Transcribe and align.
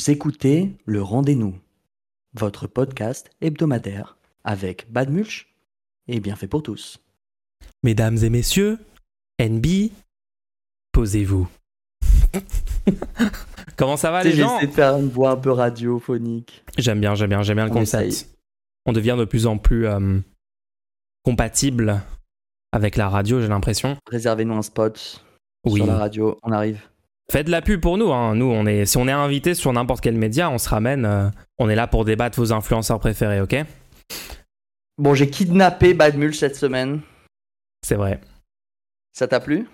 Vous 0.00 0.10
écoutez 0.10 0.72
Le 0.86 1.02
Rendez-nous, 1.02 1.58
votre 2.32 2.66
podcast 2.66 3.28
hebdomadaire 3.42 4.16
avec 4.44 4.90
Bad 4.90 5.10
Mulch 5.10 5.54
et 6.08 6.20
bien 6.20 6.36
fait 6.36 6.46
pour 6.46 6.62
tous. 6.62 7.00
Mesdames 7.82 8.16
et 8.16 8.30
messieurs, 8.30 8.78
NB, 9.38 9.90
posez-vous. 10.92 11.46
Comment 13.76 13.98
ça 13.98 14.10
va 14.10 14.24
les 14.24 14.30
J'ai 14.30 14.38
gens 14.38 14.56
essayé 14.56 14.68
de 14.68 14.72
faire 14.72 14.96
une 14.96 15.10
voix 15.10 15.32
un 15.32 15.36
peu 15.36 15.50
radiophonique. 15.50 16.64
J'aime 16.78 17.00
bien, 17.02 17.14
j'aime 17.14 17.28
bien, 17.28 17.42
j'aime 17.42 17.56
bien 17.56 17.66
le 17.66 17.72
On 17.72 17.74
concept. 17.74 18.06
essaye. 18.08 18.26
On 18.86 18.94
devient 18.94 19.16
de 19.18 19.26
plus 19.26 19.46
en 19.46 19.58
plus 19.58 19.86
euh, 19.86 20.18
compatible 21.24 22.00
avec 22.72 22.96
la 22.96 23.10
radio, 23.10 23.42
j'ai 23.42 23.48
l'impression. 23.48 23.98
Réservez-nous 24.06 24.54
un 24.54 24.62
spot 24.62 25.22
Oui. 25.66 25.80
sur 25.80 25.86
la 25.86 25.98
radio, 25.98 26.38
on 26.42 26.52
arrive. 26.52 26.80
Faites 27.30 27.46
de 27.46 27.50
la 27.52 27.62
pub 27.62 27.80
pour 27.80 27.96
nous. 27.96 28.12
Hein. 28.12 28.34
Nous, 28.34 28.46
on 28.46 28.66
est, 28.66 28.86
si 28.86 28.96
on 28.96 29.06
est 29.06 29.12
invité 29.12 29.54
sur 29.54 29.72
n'importe 29.72 30.00
quel 30.00 30.16
média, 30.16 30.50
on 30.50 30.58
se 30.58 30.68
ramène. 30.68 31.04
euh, 31.04 31.28
on 31.58 31.68
est 31.68 31.76
là 31.76 31.86
pour 31.86 32.04
débattre 32.04 32.38
vos 32.38 32.52
influenceurs 32.52 32.98
préférés, 32.98 33.40
ok? 33.40 33.56
Bon, 34.98 35.14
j'ai 35.14 35.30
kidnappé 35.30 35.94
Bad 35.94 36.16
Mulch 36.16 36.36
cette 36.36 36.56
semaine. 36.56 37.00
C'est 37.86 37.94
vrai. 37.94 38.20
Ça 39.12 39.28
t'a 39.28 39.40
plu? 39.40 39.66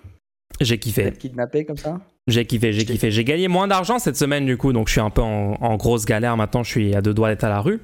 J'ai 0.61 0.77
kiffé. 0.77 1.11
Kidnappé 1.11 1.65
comme 1.65 1.77
ça? 1.77 1.99
J'ai 2.27 2.45
kiffé, 2.45 2.73
j'ai 2.73 2.85
kiffé. 2.85 3.11
J'ai 3.11 3.23
gagné 3.23 3.47
moins 3.47 3.67
d'argent 3.67 3.99
cette 3.99 4.17
semaine 4.17 4.45
du 4.45 4.57
coup, 4.57 4.73
donc 4.73 4.87
je 4.87 4.93
suis 4.93 5.01
un 5.01 5.09
peu 5.09 5.21
en, 5.21 5.55
en 5.59 5.75
grosse 5.77 6.05
galère 6.05 6.37
maintenant. 6.37 6.63
Je 6.63 6.69
suis 6.69 6.95
à 6.95 7.01
deux 7.01 7.13
doigts 7.13 7.29
d'être 7.29 7.43
à 7.43 7.49
la 7.49 7.59
rue. 7.59 7.81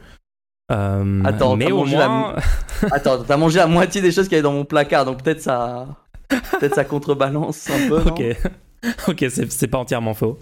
Euh, 0.71 1.21
Attends, 1.25 1.55
mais 1.55 1.65
t'as 1.65 1.71
au 1.71 1.77
mangé 1.79 1.97
la 1.97 2.07
moins, 2.07 2.35
Attends, 2.91 3.23
t'as 3.23 3.37
mangé 3.37 3.59
la 3.59 3.67
moitié 3.67 4.01
des 4.01 4.11
choses 4.11 4.25
qu'il 4.27 4.33
y 4.33 4.35
avait 4.35 4.43
dans 4.43 4.53
mon 4.53 4.65
placard, 4.65 5.05
donc 5.05 5.21
peut-être 5.23 5.41
ça... 5.41 5.87
Peut-être 6.29 6.75
ça 6.75 6.85
contrebalance 6.85 7.69
un 7.69 7.87
peu, 7.89 8.01
ok, 8.07 8.23
ok, 9.07 9.25
c'est 9.29 9.67
pas 9.67 9.77
entièrement 9.77 10.13
faux. 10.13 10.39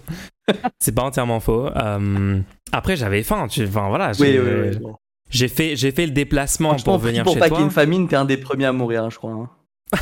c'est 0.80 0.92
pas 0.94 1.02
entièrement 1.02 1.40
faux. 1.40 1.66
Euh, 1.76 2.40
après, 2.72 2.96
j'avais 2.96 3.22
faim. 3.22 3.46
tu- 3.48 3.64
Enfin 3.66 3.88
voilà, 3.88 4.08
Oui, 4.18 4.26
j'ai 4.32 4.40
oui, 4.40 4.50
oui. 4.70 4.76
bon. 4.78 4.96
j'ai 5.30 5.48
fait, 5.48 5.76
j'ai 5.76 5.90
fait 5.92 6.06
le 6.06 6.12
déplacement 6.12 6.74
pour 6.76 6.98
venir 6.98 7.24
pour 7.24 7.34
chez 7.34 7.40
pas 7.40 7.48
toi. 7.48 7.56
qu'il 7.58 7.62
y 7.62 7.66
ait 7.66 7.68
une 7.68 7.72
famine, 7.74 8.08
t'es 8.08 8.16
un 8.16 8.24
des 8.24 8.36
premiers 8.36 8.66
à 8.66 8.72
mourir, 8.72 9.04
hein, 9.04 9.10
je 9.10 9.16
crois. 9.18 9.30
hein. 9.32 9.48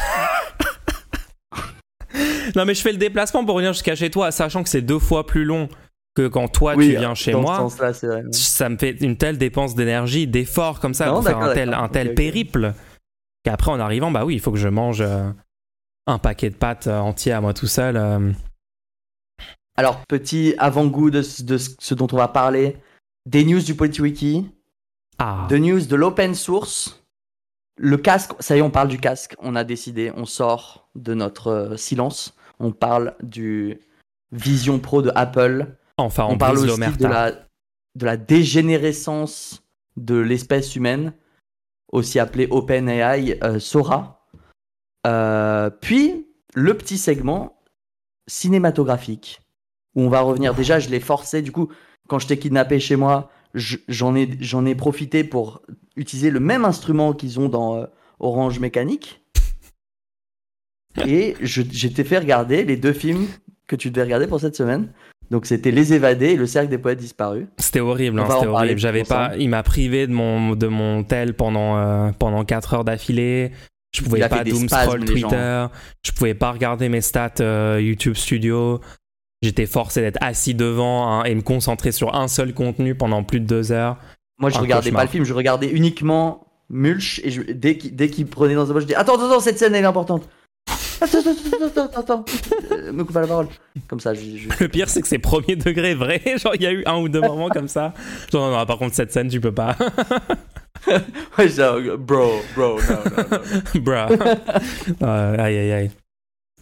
Non, 2.56 2.64
mais 2.64 2.74
je 2.74 2.80
fais 2.82 2.90
le 2.92 2.98
déplacement 2.98 3.44
pour 3.44 3.56
venir 3.56 3.72
jusqu'à 3.72 3.94
chez 3.94 4.10
toi, 4.10 4.32
sachant 4.32 4.64
que 4.64 4.68
c'est 4.68 4.82
deux 4.82 4.98
fois 4.98 5.24
plus 5.24 5.44
long 5.44 5.68
que 6.16 6.26
quand 6.26 6.48
toi 6.48 6.74
oui, 6.76 6.90
tu 6.90 6.96
viens 6.98 7.14
chez 7.14 7.30
dans 7.30 7.42
moi. 7.42 7.68
ce 7.70 7.92
c'est 7.92 8.06
vrai. 8.08 8.22
ouais. 8.22 8.32
ça 8.32 8.68
me 8.68 8.76
fait 8.76 8.96
une 9.00 9.16
telle 9.16 9.38
dépense 9.38 9.76
d'énergie, 9.76 10.26
d'effort 10.26 10.80
comme 10.80 10.92
ça 10.94 11.06
Non, 11.06 11.14
pour 11.14 11.24
faire 11.24 11.38
un 11.38 11.54
tel, 11.54 11.72
un 11.72 11.88
tel 11.88 12.14
périple 12.16 12.72
qu'après 13.44 13.70
en 13.70 13.78
arrivant, 13.78 14.10
bah 14.10 14.24
oui, 14.24 14.34
il 14.34 14.40
faut 14.40 14.50
que 14.50 14.58
je 14.58 14.66
mange 14.68 15.00
euh, 15.02 15.30
un 16.10 16.18
paquet 16.18 16.50
de 16.50 16.54
pâtes 16.56 16.86
euh, 16.86 16.98
entier 16.98 17.32
à 17.32 17.40
moi 17.40 17.54
tout 17.54 17.66
seul. 17.66 17.96
euh. 17.96 18.32
Alors, 19.76 20.04
petit 20.06 20.54
avant-goût 20.58 21.10
de, 21.10 21.22
ce- 21.22 21.42
de 21.42 21.56
ce 21.58 21.70
ce 21.78 21.94
dont 21.94 22.08
on 22.12 22.16
va 22.16 22.28
parler. 22.28 22.76
Des 23.26 23.44
news 23.44 23.60
du 23.60 23.74
PolityWiki, 23.74 24.50
Ah, 25.18 25.46
de 25.48 25.56
news 25.58 25.80
de 25.86 25.96
l'open 25.96 26.34
source. 26.34 27.02
Le 27.78 27.96
casque, 27.96 28.32
ça 28.40 28.56
y 28.56 28.58
est, 28.58 28.62
on 28.62 28.70
parle 28.70 28.88
du 28.88 28.98
casque. 28.98 29.34
On 29.38 29.56
a 29.56 29.64
décidé, 29.64 30.12
on 30.16 30.26
sort 30.26 30.88
de 30.96 31.14
notre 31.14 31.46
euh, 31.48 31.76
silence. 31.76 32.34
On 32.58 32.72
parle 32.72 33.14
du 33.22 33.78
Vision 34.32 34.78
Pro 34.78 35.00
de 35.02 35.10
Apple. 35.14 35.66
enfin, 35.96 36.24
on, 36.24 36.32
on 36.34 36.38
parle 36.38 36.56
aussi 36.58 36.66
de 36.66 36.70
l'omerta. 36.70 37.08
la, 37.08 37.30
de 37.94 38.04
la 38.04 38.16
dégénérescence 38.18 39.62
de 39.96 40.16
l'espèce 40.16 40.76
humaine, 40.76 41.14
aussi 41.92 42.18
appelée 42.18 42.46
OpenAI 42.50 43.38
euh, 43.42 43.58
Sora. 43.58 44.19
Euh, 45.06 45.70
puis, 45.70 46.26
le 46.54 46.74
petit 46.74 46.98
segment 46.98 47.56
cinématographique, 48.28 49.40
où 49.94 50.02
on 50.02 50.08
va 50.08 50.20
revenir. 50.20 50.54
Déjà, 50.54 50.78
je 50.78 50.88
l'ai 50.88 51.00
forcé, 51.00 51.42
du 51.42 51.52
coup, 51.52 51.68
quand 52.08 52.18
je 52.18 52.26
t'ai 52.26 52.38
kidnappé 52.38 52.78
chez 52.80 52.96
moi, 52.96 53.30
je- 53.54 53.78
j'en 53.88 54.14
ai, 54.14 54.28
j'en 54.40 54.64
ai 54.66 54.74
profité 54.74 55.24
pour 55.24 55.62
utiliser 55.96 56.30
le 56.30 56.40
même 56.40 56.64
instrument 56.64 57.12
qu'ils 57.12 57.40
ont 57.40 57.48
dans 57.48 57.76
euh, 57.76 57.86
Orange 58.20 58.58
Mécanique. 58.60 59.24
Et 61.06 61.36
je 61.40 61.62
t'ai 61.88 62.04
fait 62.04 62.18
regarder 62.18 62.64
les 62.64 62.76
deux 62.76 62.92
films 62.92 63.26
que 63.66 63.76
tu 63.76 63.90
devais 63.90 64.02
regarder 64.04 64.26
pour 64.26 64.40
cette 64.40 64.56
semaine. 64.56 64.92
Donc 65.30 65.46
c'était 65.46 65.70
Les 65.70 65.92
Évadés 65.94 66.30
et 66.30 66.36
Le 66.36 66.46
Cercle 66.46 66.68
des 66.68 66.78
Poètes 66.78 66.98
disparus. 66.98 67.46
C'était 67.58 67.78
horrible, 67.80 68.18
hein, 68.18 68.26
c'était 68.28 68.46
horrible. 68.48 68.80
J'avais 68.80 69.04
pas, 69.04 69.36
il 69.38 69.48
m'a 69.48 69.62
privé 69.62 70.08
de 70.08 70.12
mon 70.12 70.56
de 70.56 70.66
mon 70.66 71.04
tel 71.04 71.34
pendant 71.34 71.78
euh, 71.78 72.10
pendant 72.18 72.44
4 72.44 72.74
heures 72.74 72.84
d'affilée. 72.84 73.52
Je 73.94 74.02
pouvais 74.02 74.28
pas 74.28 74.44
doom 74.44 74.68
scroll. 74.68 75.04
Twitter. 75.04 75.66
Je 76.04 76.12
pouvais 76.12 76.34
pas 76.34 76.52
regarder 76.52 76.88
mes 76.88 77.00
stats 77.00 77.32
euh, 77.40 77.80
YouTube 77.82 78.14
Studio. 78.14 78.80
J'étais 79.42 79.66
forcé 79.66 80.00
d'être 80.02 80.18
assis 80.20 80.54
devant 80.54 81.10
hein, 81.12 81.24
et 81.24 81.34
me 81.34 81.40
concentrer 81.42 81.92
sur 81.92 82.14
un 82.14 82.28
seul 82.28 82.52
contenu 82.54 82.94
pendant 82.94 83.24
plus 83.24 83.40
de 83.40 83.46
deux 83.46 83.72
heures. 83.72 83.96
Moi 84.38 84.50
je 84.50 84.58
Un 84.58 84.60
regardais 84.60 84.90
cauchemar. 84.90 85.00
pas 85.00 85.04
le 85.06 85.10
film, 85.10 85.24
je 85.24 85.32
regardais 85.34 85.68
uniquement 85.68 86.46
Mulch 86.68 87.20
et 87.24 87.30
je- 87.30 87.42
dès 87.42 87.76
qu'il 87.78 87.96
dès 87.96 88.08
qu'il 88.10 88.26
prenait 88.26 88.54
dans 88.54 88.66
sa 88.66 88.72
poche, 88.72 88.82
je 88.82 88.88
dis 88.88 88.94
attends 88.94 89.14
attends 89.16 89.26
attends, 89.30 89.40
cette 89.40 89.58
scène 89.58 89.74
elle 89.74 89.82
est 89.84 89.86
importante. 89.88 90.28
Attends 91.00 91.18
attends 91.18 91.30
attends 91.30 91.66
attends 91.66 91.84
attends, 91.84 92.00
attends. 92.00 92.24
Euh, 92.70 92.92
me 92.92 93.02
coupe 93.02 93.14
pas 93.14 93.22
la 93.22 93.26
parole. 93.26 93.48
Comme 93.88 93.98
ça 94.00 94.12
je, 94.14 94.20
je- 94.20 94.48
Le 94.60 94.68
pire, 94.68 94.88
c'est 94.90 95.00
que 95.02 95.08
c'est 95.08 95.18
premier 95.18 95.56
degré 95.56 95.94
vrai. 95.94 96.20
Genre, 96.36 96.54
il 96.54 96.62
y 96.62 96.66
a 96.66 96.72
eu 96.72 96.82
un 96.86 96.98
ou 97.00 97.08
deux 97.08 97.22
moments 97.22 97.48
comme 97.48 97.68
ça. 97.68 97.94
Genre, 98.30 98.50
non, 98.50 98.56
non, 98.58 98.66
par 98.66 98.76
contre, 98.78 98.94
cette 98.94 99.10
scène, 99.12 99.28
tu 99.28 99.40
peux 99.40 99.52
pas. 99.54 99.74
ouais, 101.38 101.96
bro 101.98 102.40
bro 102.54 102.78
non. 102.80 103.80
Bruh. 103.82 104.08
Euh, 105.02 105.36
aïe, 105.38 105.56
aïe, 105.58 105.72
aïe. 105.72 105.90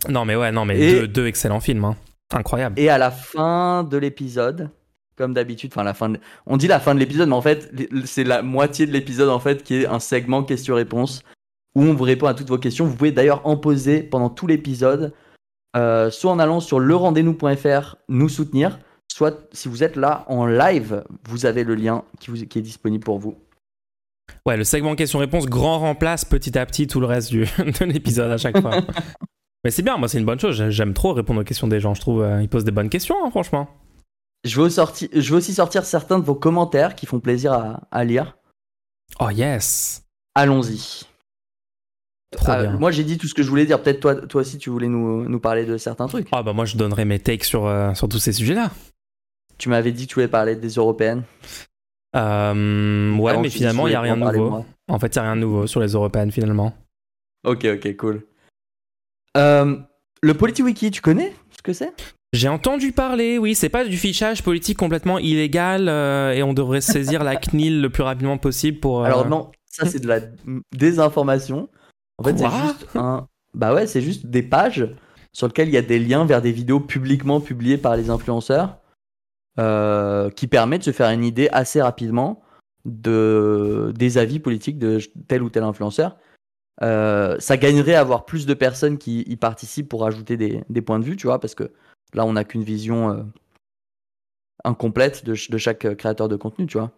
Non, 0.08 0.24
mais 0.24 0.36
ouais, 0.36 0.52
non, 0.52 0.64
mais 0.64 0.78
Et- 0.80 0.92
deux, 1.00 1.08
deux 1.08 1.26
excellents 1.26 1.60
films. 1.60 1.84
hein. 1.84 1.96
Incroyable. 2.32 2.78
Et 2.78 2.88
à 2.91 2.98
la 2.98 3.10
fin 3.10 3.84
de 3.84 3.96
l'épisode, 3.96 4.70
comme 5.16 5.32
d'habitude, 5.34 5.70
enfin 5.72 5.82
la 5.82 5.94
fin, 5.94 6.10
de- 6.10 6.20
on 6.46 6.56
dit 6.56 6.66
la 6.69 6.78
fin 6.80 6.94
de 6.94 7.00
l'épisode, 7.00 7.28
mais 7.28 7.34
en 7.34 7.42
fait 7.42 7.72
c'est 8.04 8.24
la 8.24 8.42
moitié 8.42 8.86
de 8.86 8.92
l'épisode 8.92 9.30
en 9.30 9.38
fait 9.41 9.62
qui 9.62 9.76
est 9.76 9.86
un 9.86 9.98
segment 9.98 10.42
questions-réponses 10.42 11.22
où 11.75 11.82
on 11.82 11.94
vous 11.94 12.04
répond 12.04 12.26
à 12.26 12.34
toutes 12.34 12.48
vos 12.48 12.58
questions. 12.58 12.84
Vous 12.84 12.94
pouvez 12.96 13.12
d'ailleurs 13.12 13.46
en 13.46 13.56
poser 13.56 14.02
pendant 14.02 14.28
tout 14.30 14.46
l'épisode, 14.46 15.12
euh, 15.76 16.10
soit 16.10 16.30
en 16.30 16.38
allant 16.38 16.60
sur 16.60 16.80
lerendez-nous.fr 16.80 17.96
nous 18.08 18.28
soutenir, 18.28 18.78
soit 19.10 19.48
si 19.52 19.69
vous 19.69 19.82
êtes 19.82 19.96
là 19.96 20.25
en 20.28 20.46
live, 20.46 21.02
vous 21.28 21.46
avez 21.46 21.64
le 21.64 21.75
lien 21.76 22.04
qui, 22.20 22.30
vous- 22.30 22.46
qui 22.46 22.58
est 22.58 22.62
disponible 22.62 23.04
pour 23.04 23.19
vous. 23.19 23.36
Ouais, 24.47 24.56
le 24.56 24.65
segment 24.65 24.94
questions-réponses 24.94 25.47
grand 25.47 25.78
remplace 25.81 26.25
petit 26.25 26.56
à 26.59 26.65
petit 26.66 26.87
tout 26.87 27.00
le 27.00 27.06
reste 27.06 27.31
du, 27.31 27.41
de 27.59 27.84
l'épisode 27.84 28.31
à 28.31 28.37
chaque 28.39 28.61
fois. 28.61 28.81
mais 29.65 29.71
c'est 29.71 29.83
bien, 29.83 29.97
moi, 29.97 30.09
c'est 30.09 30.19
une 30.19 30.25
bonne 30.25 30.41
chose. 30.41 30.56
J'ai- 30.56 30.71
J'aime 30.71 30.94
trop 30.94 31.12
répondre 31.12 31.41
aux 31.41 31.44
questions 31.44 31.69
des 31.69 31.81
gens. 31.81 31.94
Je 31.94 32.00
trouve 32.00 32.22
euh, 32.22 32.43
ils 32.43 32.49
posent 32.49 32.65
des 32.65 32.71
bonnes 32.71 32.91
questions, 32.91 33.17
hein, 33.25 33.31
franchement. 33.31 33.69
Je 34.44 34.61
veux, 34.61 34.69
sorti- 34.71 35.11
je 35.12 35.31
veux 35.31 35.37
aussi 35.38 35.53
sortir 35.55 35.84
certains 35.84 36.19
de 36.19 36.25
vos 36.25 36.34
commentaires 36.34 36.94
qui 36.94 37.06
font 37.06 37.21
plaisir 37.21 37.53
à, 37.53 37.81
à 37.91 38.05
lire. 38.05 38.37
Oh, 39.21 39.31
yes. 39.31 40.05
Allons-y. 40.34 41.03
Trop 42.37 42.53
Euh, 42.53 42.62
bien. 42.62 42.72
moi 42.78 42.91
j'ai 42.91 43.05
dit 43.05 43.17
tout 43.17 43.27
ce 43.27 43.33
que 43.34 43.43
je 43.43 43.49
voulais 43.49 43.65
dire. 43.65 43.83
Peut-être 43.83 44.00
toi, 44.00 44.15
toi 44.15 44.43
aussi 44.43 44.59
tu 44.59 44.69
voulais 44.71 44.87
nous, 44.88 45.27
nous 45.28 45.41
parler 45.41 45.65
de 45.65 45.77
certains 45.78 46.06
trucs. 46.06 46.28
Ah, 46.33 46.43
bah, 46.43 46.53
moi, 46.53 46.67
je 46.67 46.77
donnerai 46.77 47.05
mes 47.06 47.19
takes 47.19 47.44
sur, 47.44 47.67
euh, 47.67 47.94
sur 47.94 48.09
tous 48.09 48.19
ces 48.19 48.33
sujets-là. 48.33 48.71
Tu 49.56 49.71
m'avais 49.71 49.93
dit 49.93 50.05
que 50.06 50.11
tu 50.11 50.15
voulais 50.17 50.28
parler 50.28 50.55
des 50.55 50.69
européennes. 50.75 51.22
Euh, 52.16 53.16
ouais, 53.16 53.32
Avant 53.32 53.42
mais 53.42 53.50
finalement, 53.50 53.86
il 53.86 53.91
n'y 53.91 53.96
a 53.96 54.00
rien 54.00 54.16
de 54.16 54.24
nouveau. 54.24 54.50
moi. 54.50 54.66
En 54.88 54.98
fait, 54.98 55.14
il 55.14 55.19
n'y 55.19 55.20
a 55.20 55.22
rien 55.24 55.36
de 55.36 55.41
nouveau 55.41 55.66
sur 55.66 55.80
les 55.80 55.92
européennes, 55.92 56.32
finalement. 56.32 56.72
Ok, 57.46 57.66
ok, 57.66 57.96
cool. 57.96 58.26
Euh, 59.37 59.76
le 60.22 60.34
PolityWiki, 60.34 60.90
tu 60.90 61.00
connais 61.00 61.32
ce 61.56 61.62
que 61.62 61.72
c'est? 61.72 61.93
J'ai 62.32 62.49
entendu 62.49 62.93
parler, 62.93 63.38
oui, 63.38 63.55
c'est 63.55 63.69
pas 63.70 63.84
du 63.84 63.96
fichage 63.96 64.43
politique 64.43 64.76
complètement 64.76 65.19
illégal 65.19 65.88
euh, 65.88 66.32
et 66.32 66.43
on 66.43 66.52
devrait 66.52 66.82
saisir 66.82 67.25
la 67.25 67.37
CNIL 67.37 67.81
le 67.81 67.88
plus 67.88 68.02
rapidement 68.02 68.37
possible 68.37 68.81
pour. 68.81 69.04
Alors 69.04 69.26
non, 69.26 69.50
ça 69.64 69.87
c'est 69.87 70.00
de 70.00 70.08
la 70.08 70.20
désinformation. 70.76 71.70
En 72.19 72.25
fait, 72.25 72.37
c'est 72.37 72.50
juste 72.50 72.87
un. 72.96 73.26
Bah 73.54 73.72
ouais, 73.72 73.87
c'est 73.87 74.02
juste 74.02 74.26
des 74.26 74.43
pages 74.43 74.87
sur 75.32 75.46
lesquelles 75.46 75.69
il 75.69 75.75
y 75.75 75.78
a 75.78 75.82
des 75.82 75.99
liens 75.99 76.26
vers 76.26 76.43
des 76.43 76.52
vidéos 76.52 76.81
publiquement 76.81 77.40
publiées 77.40 77.78
par 77.78 77.96
les 77.96 78.11
influenceurs 78.11 78.76
euh, 79.58 80.31
qui 80.31 80.46
permettent 80.46 80.81
de 80.81 80.87
se 80.87 80.93
faire 80.93 81.10
une 81.10 81.25
idée 81.25 81.49
assez 81.52 81.82
rapidement 81.82 82.43
de 82.84 83.93
des 83.96 84.19
avis 84.19 84.38
politiques 84.38 84.78
de 84.78 84.99
tel 85.26 85.43
ou 85.43 85.50
tel 85.50 85.62
influenceur. 85.62 86.16
Euh, 86.82 87.37
ça 87.40 87.56
gagnerait 87.56 87.94
à 87.94 88.00
avoir 88.00 88.25
plus 88.25 88.46
de 88.46 88.55
personnes 88.55 88.99
qui 88.99 89.22
y 89.22 89.37
participent 89.37 89.88
pour 89.88 90.06
ajouter 90.06 90.37
des, 90.37 90.62
des 90.69 90.81
points 90.81 91.00
de 91.00 91.05
vue, 91.05 91.16
tu 91.16 91.26
vois, 91.26 91.40
parce 91.40 91.55
que 91.56 91.72
là 92.14 92.25
on 92.25 92.34
n'a 92.34 92.44
qu'une 92.44 92.62
vision 92.62 93.10
euh, 93.10 93.22
incomplète 94.64 95.25
de, 95.25 95.34
ch- 95.34 95.50
de 95.50 95.58
chaque 95.58 95.84
euh, 95.84 95.94
créateur 95.94 96.28
de 96.28 96.37
contenu, 96.37 96.66
tu 96.66 96.78
vois. 96.78 96.93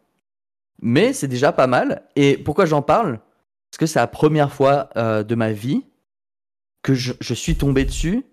Mais 0.82 1.12
c'est 1.12 1.28
déjà 1.28 1.52
pas 1.52 1.66
mal. 1.66 2.02
Et 2.14 2.36
pourquoi 2.38 2.66
j'en 2.66 2.82
parle? 2.82 3.20
Parce 3.70 3.78
que 3.78 3.86
c'est 3.86 3.98
la 3.98 4.06
première 4.06 4.52
fois 4.52 4.90
euh, 4.96 5.22
de 5.22 5.34
ma 5.34 5.52
vie 5.52 5.84
que 6.82 6.94
je 6.94 7.34
suis 7.34 7.56
tombé 7.56 7.84
dessus 7.84 8.24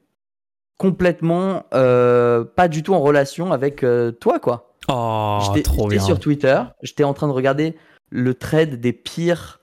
complètement 0.78 1.66
euh, 1.74 2.44
pas 2.44 2.68
du 2.68 2.84
tout 2.84 2.94
en 2.94 3.00
relation 3.00 3.52
avec 3.52 3.84
euh, 3.84 4.12
toi, 4.12 4.40
quoi. 4.40 4.74
Oh, 4.88 5.40
J'étais 5.46 5.64
trop 5.64 5.84
j'étais 5.84 5.98
bien. 5.98 6.06
sur 6.06 6.20
Twitter, 6.20 6.62
j'étais 6.82 7.04
en 7.04 7.14
train 7.14 7.28
de 7.28 7.34
regarder 7.34 7.76
le 8.10 8.34
trade 8.34 8.76
des 8.76 8.94
pires 8.94 9.60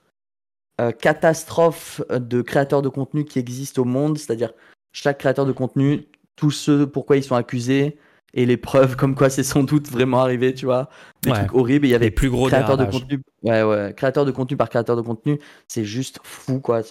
euh, 0.80 0.90
catastrophes 0.90 2.02
de 2.10 2.42
créateurs 2.42 2.82
de 2.82 2.88
contenu 2.88 3.24
qui 3.24 3.38
existent 3.38 3.82
au 3.82 3.84
monde, 3.84 4.18
c'est-à-dire 4.18 4.52
chaque 4.92 5.18
créateur 5.18 5.46
de 5.46 5.52
contenu, 5.52 6.06
tous 6.36 6.50
ceux 6.50 6.86
pourquoi 6.86 7.16
ils 7.16 7.22
sont 7.22 7.36
accusés, 7.36 7.96
et 8.34 8.44
les 8.44 8.56
preuves 8.56 8.96
comme 8.96 9.14
quoi 9.14 9.30
c'est 9.30 9.44
sans 9.44 9.62
doute 9.62 9.88
vraiment 9.88 10.20
arrivé, 10.20 10.52
tu 10.52 10.66
vois. 10.66 10.90
Des 11.22 11.30
trucs 11.30 11.54
horribles. 11.54 11.86
Il 11.86 11.90
y 11.90 11.94
avait 11.94 12.10
plus 12.10 12.28
gros 12.28 12.48
créateurs 12.48 12.76
de 12.76 12.84
contenu. 12.84 13.22
Ouais, 13.42 13.62
ouais. 13.62 13.94
Créateurs 13.96 14.24
de 14.24 14.32
contenu 14.32 14.56
par 14.56 14.68
créateur 14.68 14.96
de 14.96 15.02
contenu. 15.02 15.38
C'est 15.68 15.84
juste 15.84 16.18
fou, 16.24 16.60
quoi. 16.60 16.82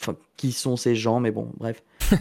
Enfin, 0.00 0.16
qui 0.36 0.52
sont 0.52 0.76
ces 0.76 0.94
gens, 0.94 1.18
mais 1.18 1.32
bon, 1.32 1.50
bref. 1.58 1.82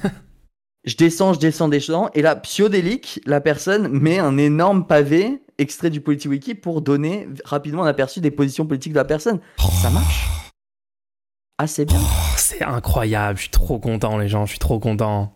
je 0.85 0.95
descends, 0.95 1.33
je 1.33 1.39
descends, 1.39 1.67
descends. 1.67 2.09
Et 2.13 2.21
là, 2.21 2.35
psiodélique, 2.35 3.21
la 3.25 3.41
personne 3.41 3.87
met 3.87 4.19
un 4.19 4.37
énorme 4.37 4.85
pavé 4.85 5.41
extrait 5.57 5.89
du 5.89 6.01
PolitiWiki 6.01 6.55
pour 6.55 6.81
donner 6.81 7.27
rapidement 7.43 7.83
un 7.83 7.87
aperçu 7.87 8.19
des 8.19 8.31
positions 8.31 8.65
politiques 8.65 8.93
de 8.93 8.97
la 8.97 9.05
personne. 9.05 9.39
Ça 9.81 9.89
marche? 9.89 10.27
Ah, 11.57 11.67
c'est 11.67 11.85
bien. 11.85 11.99
Oh, 12.01 12.33
c'est 12.37 12.63
incroyable. 12.63 13.37
Je 13.37 13.43
suis 13.43 13.51
trop 13.51 13.79
content, 13.79 14.17
les 14.17 14.27
gens. 14.27 14.45
Je 14.45 14.51
suis 14.51 14.59
trop 14.59 14.79
content 14.79 15.35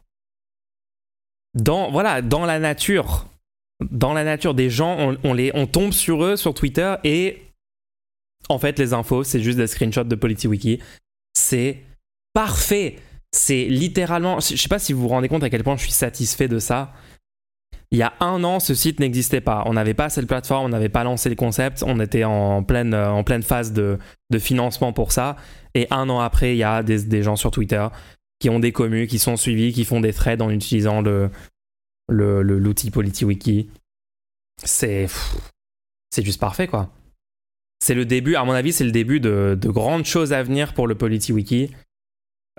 dans 1.55 1.91
voilà 1.91 2.21
dans 2.21 2.45
la 2.45 2.59
nature 2.59 3.25
dans 3.91 4.13
la 4.13 4.23
nature 4.23 4.53
des 4.53 4.69
gens 4.69 5.15
on, 5.23 5.33
les 5.33 5.51
on 5.55 5.65
tombe 5.67 5.93
sur 5.93 6.23
eux 6.23 6.35
sur 6.35 6.53
Twitter 6.53 6.95
et 7.03 7.41
en 8.49 8.59
fait 8.59 8.77
les 8.77 8.93
infos 8.93 9.23
c'est 9.23 9.41
juste 9.41 9.57
des 9.57 9.67
screenshots 9.67 10.03
de 10.03 10.15
PolitiWiki 10.15 10.79
c'est 11.33 11.83
parfait 12.33 12.99
c'est 13.31 13.65
littéralement 13.65 14.39
je 14.39 14.55
sais 14.55 14.69
pas 14.69 14.79
si 14.79 14.93
vous 14.93 15.01
vous 15.01 15.07
rendez 15.07 15.27
compte 15.27 15.43
à 15.43 15.49
quel 15.49 15.63
point 15.63 15.77
je 15.77 15.83
suis 15.83 15.91
satisfait 15.91 16.47
de 16.47 16.59
ça 16.59 16.93
il 17.91 17.97
y 17.97 18.03
a 18.03 18.13
un 18.19 18.43
an, 18.43 18.59
ce 18.59 18.75
site 18.75 18.99
n'existait 18.99 19.41
pas. 19.41 19.63
On 19.65 19.73
n'avait 19.73 19.95
pas 19.95 20.09
cette 20.09 20.27
plateforme, 20.27 20.65
on 20.65 20.69
n'avait 20.69 20.89
pas 20.89 21.03
lancé 21.03 21.27
le 21.29 21.35
concept, 21.35 21.83
on 21.83 21.99
était 21.99 22.23
en 22.23 22.63
pleine, 22.63 22.93
en 22.93 23.23
pleine 23.23 23.41
phase 23.41 23.73
de, 23.73 23.97
financement 24.37 24.93
pour 24.93 25.11
ça. 25.11 25.37
Et 25.73 25.87
un 25.89 26.07
an 26.09 26.19
après, 26.19 26.53
il 26.53 26.59
y 26.59 26.63
a 26.63 26.83
des, 26.83 27.23
gens 27.23 27.35
sur 27.35 27.49
Twitter 27.49 27.87
qui 28.39 28.49
ont 28.49 28.59
des 28.59 28.71
communes, 28.71 29.07
qui 29.07 29.17
sont 29.17 29.37
suivis, 29.37 29.73
qui 29.73 29.85
font 29.85 30.01
des 30.01 30.13
threads 30.13 30.41
en 30.41 30.51
utilisant 30.51 31.01
l'outil 31.01 32.87
le, 32.87 32.91
PolityWiki. 32.91 33.69
C'est 34.63 35.07
c'est 36.11 36.25
juste 36.25 36.39
parfait 36.39 36.67
quoi. 36.67 36.91
C'est 37.79 37.95
le 37.95 38.05
début, 38.05 38.35
à 38.35 38.43
mon 38.43 38.51
avis, 38.51 38.73
c'est 38.73 38.83
le 38.83 38.91
début 38.91 39.19
de, 39.19 39.57
de, 39.59 39.69
grandes 39.69 40.05
choses 40.05 40.33
à 40.33 40.43
venir 40.43 40.73
pour 40.73 40.85
le 40.85 40.95
PolityWiki. 40.95 41.71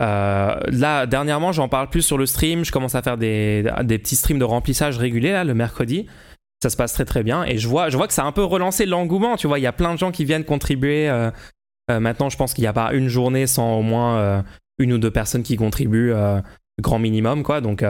Euh, 0.01 0.59
là, 0.69 1.07
dernièrement, 1.07 1.53
j'en 1.53 1.69
parle 1.69 1.89
plus 1.89 2.03
sur 2.03 2.19
le 2.19 2.27
stream. 2.27 2.65
Je 2.65 2.73
commence 2.73 2.95
à 2.95 3.03
faire 3.03 3.19
des, 3.19 3.65
petits 3.89 4.17
streams 4.17 4.39
de 4.39 4.45
remplissage 4.45 4.99
réguliers 4.99 5.33
là, 5.33 5.45
le 5.45 5.55
mercredi. 5.55 6.07
Ça 6.63 6.71
se 6.71 6.77
passe 6.77 6.93
très 6.93 7.05
très 7.05 7.23
bien. 7.23 7.45
Et 7.45 7.59
je 7.59 7.69
vois, 7.69 7.91
que 7.91 8.13
ça 8.13 8.23
a 8.23 8.27
un 8.27 8.33
peu 8.33 8.45
relancé 8.45 8.87
l'engouement. 8.87 9.37
Tu 9.37 9.47
vois, 9.47 9.59
il 9.59 9.63
y 9.63 9.67
a 9.67 9.73
plein 9.73 9.93
de 9.93 9.99
gens 9.99 10.11
qui 10.11 10.25
viennent 10.25 10.45
contribuer. 10.45 11.09
Euh, 11.09 11.31
euh, 11.91 12.01
maintenant, 12.01 12.31
je 12.31 12.37
pense 12.37 12.55
qu'il 12.55 12.63
n'y 12.63 12.69
a 12.69 12.73
pas 12.73 12.93
une 12.93 13.09
journée 13.09 13.47
sans 13.47 13.79
au 13.79 13.83
moins 13.83 14.45
une 14.79 14.93
ou 14.93 14.99
deux 14.99 15.11
personnes 15.11 15.43
qui 15.43 15.57
contribuent, 15.57 16.15
grand 16.81 16.99
minimum, 16.99 17.43
quoi. 17.43 17.61
Donc, 17.61 17.85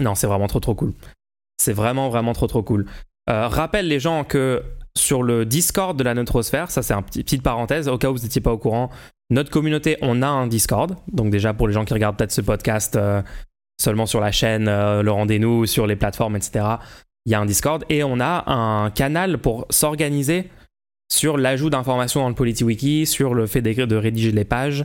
non, 0.00 0.14
c'est 0.14 0.26
vraiment 0.26 0.46
trop, 0.46 0.60
trop 0.60 0.74
cool. 0.74 0.92
C'est 1.58 1.72
vraiment, 1.72 2.08
vraiment 2.08 2.32
trop, 2.32 2.46
trop 2.46 2.62
cool. 2.62 2.86
Rappelle 3.26 3.88
les 3.88 4.00
gens 4.00 4.24
que 4.24 4.62
sur 4.96 5.22
le 5.22 5.44
Discord 5.44 5.98
de 5.98 6.04
la 6.04 6.14
Neutrosphère, 6.14 6.70
ça 6.70 6.82
c'est 6.82 6.94
une 6.94 7.02
petit, 7.02 7.24
petite 7.24 7.42
parenthèse, 7.42 7.88
au 7.88 7.98
cas 7.98 8.10
où 8.10 8.16
vous 8.16 8.22
n'étiez 8.22 8.40
pas 8.40 8.52
au 8.52 8.58
courant, 8.58 8.90
notre 9.30 9.50
communauté, 9.50 9.96
on 10.02 10.22
a 10.22 10.28
un 10.28 10.46
Discord. 10.46 10.96
Donc 11.12 11.30
déjà 11.30 11.54
pour 11.54 11.68
les 11.68 11.74
gens 11.74 11.84
qui 11.84 11.94
regardent 11.94 12.16
peut-être 12.16 12.32
ce 12.32 12.40
podcast 12.40 12.98
seulement 13.80 14.06
sur 14.06 14.20
la 14.20 14.32
chaîne, 14.32 14.66
le 14.66 15.10
rendez-nous, 15.10 15.66
sur 15.66 15.86
les 15.86 15.96
plateformes, 15.96 16.36
etc., 16.36 16.64
il 17.26 17.32
y 17.32 17.34
a 17.34 17.40
un 17.40 17.46
Discord. 17.46 17.84
Et 17.88 18.04
on 18.04 18.20
a 18.20 18.50
un 18.52 18.90
canal 18.90 19.38
pour 19.38 19.66
s'organiser 19.70 20.50
sur 21.10 21.38
l'ajout 21.38 21.70
d'informations 21.70 22.20
dans 22.20 22.28
le 22.28 22.34
PolityWiki, 22.34 23.06
sur 23.06 23.34
le 23.34 23.46
fait 23.46 23.62
de 23.62 23.96
rédiger 23.96 24.32
les 24.32 24.44
pages, 24.44 24.84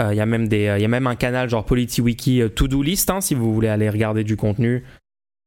il 0.00 0.04
euh, 0.04 0.14
y, 0.14 0.20
a 0.20 0.26
même 0.26 0.48
des, 0.48 0.62
y 0.78 0.84
a 0.84 0.88
même 0.88 1.06
un 1.06 1.14
canal 1.14 1.50
genre 1.50 1.64
PolityWiki 1.64 2.40
euh, 2.40 2.48
To-Do 2.48 2.82
List, 2.82 3.10
hein, 3.10 3.20
si 3.20 3.34
vous 3.34 3.52
voulez 3.52 3.68
aller 3.68 3.90
regarder 3.90 4.24
du 4.24 4.36
contenu 4.36 4.82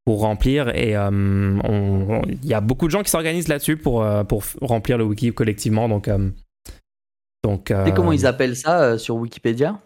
pour 0.04 0.20
remplir. 0.20 0.68
Et 0.76 0.90
il 0.90 0.96
euh, 0.96 2.22
y 2.42 2.54
a 2.54 2.60
beaucoup 2.60 2.86
de 2.86 2.90
gens 2.92 3.02
qui 3.02 3.10
s'organisent 3.10 3.48
là-dessus 3.48 3.76
pour, 3.76 4.06
pour 4.28 4.44
remplir 4.60 4.96
le 4.96 5.04
wiki 5.04 5.32
collectivement. 5.32 5.88
Donc, 5.88 6.08
donc, 7.44 7.70
Et 7.70 7.92
comment 7.92 8.12
ils 8.12 8.24
appellent 8.24 8.56
ça 8.56 8.96
sur 8.96 9.16
Wikipédia? 9.16 9.78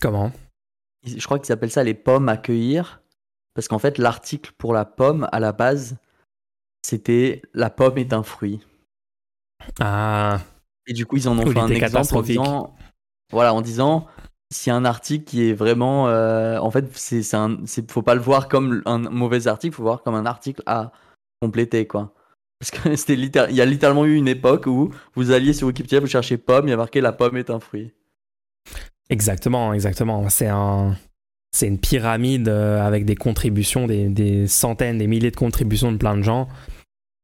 Comment? 0.00 0.30
Je 1.04 1.22
crois 1.24 1.40
qu'ils 1.40 1.52
appellent 1.52 1.72
ça 1.72 1.82
les 1.82 1.94
pommes 1.94 2.28
à 2.28 2.36
cueillir. 2.36 3.02
Parce 3.54 3.66
qu'en 3.66 3.80
fait, 3.80 3.98
l'article 3.98 4.52
pour 4.56 4.72
la 4.72 4.84
pomme, 4.84 5.28
à 5.32 5.40
la 5.40 5.50
base, 5.50 5.96
c'était 6.86 7.42
la 7.52 7.68
pomme 7.68 7.98
est 7.98 8.12
un 8.12 8.22
fruit. 8.22 8.60
Ah. 9.80 10.40
Et 10.86 10.92
du 10.92 11.04
coup, 11.04 11.16
ils 11.16 11.28
en 11.28 11.36
ont 11.36 11.46
fait 11.46 11.58
un 11.58 11.68
exemple 11.68 12.16
en 12.16 12.22
disant 12.22 12.76
voilà, 13.32 13.54
en 13.54 13.60
disant 13.60 14.06
si 14.52 14.70
un 14.70 14.84
article 14.84 15.24
qui 15.24 15.48
est 15.48 15.54
vraiment, 15.54 16.08
euh, 16.08 16.58
en 16.58 16.70
fait, 16.70 16.96
c'est, 16.96 17.22
c'est, 17.22 17.90
faut 17.90 18.02
pas 18.02 18.14
le 18.14 18.20
voir 18.20 18.48
comme 18.48 18.82
un 18.84 18.98
mauvais 18.98 19.48
article, 19.48 19.74
faut 19.74 19.82
voir 19.82 20.04
comme 20.04 20.14
un 20.14 20.26
article 20.26 20.62
à 20.66 20.92
compléter, 21.40 21.88
quoi. 21.88 22.14
Parce 22.62 22.70
que 22.70 22.94
c'était 22.96 23.14
il 23.14 23.56
y 23.56 23.60
a 23.60 23.64
littéralement 23.64 24.04
eu 24.04 24.14
une 24.14 24.28
époque 24.28 24.66
où 24.68 24.94
vous 25.16 25.32
alliez 25.32 25.52
sur 25.52 25.66
Wikipédia, 25.66 25.98
vous 25.98 26.06
cherchez 26.06 26.36
pomme, 26.36 26.68
il 26.68 26.70
y 26.70 26.74
a 26.74 26.76
marqué 26.76 27.00
la 27.00 27.10
pomme 27.10 27.36
est 27.36 27.50
un 27.50 27.58
fruit. 27.58 27.92
Exactement, 29.10 29.72
exactement. 29.72 30.28
C'est 30.28 30.46
un, 30.46 30.96
c'est 31.50 31.66
une 31.66 31.80
pyramide 31.80 32.48
euh, 32.48 32.80
avec 32.80 33.04
des 33.04 33.16
contributions, 33.16 33.88
des, 33.88 34.46
centaines, 34.46 34.98
des 34.98 35.08
milliers 35.08 35.32
de 35.32 35.36
contributions 35.36 35.90
de 35.90 35.96
plein 35.96 36.16
de 36.16 36.22
gens. 36.22 36.46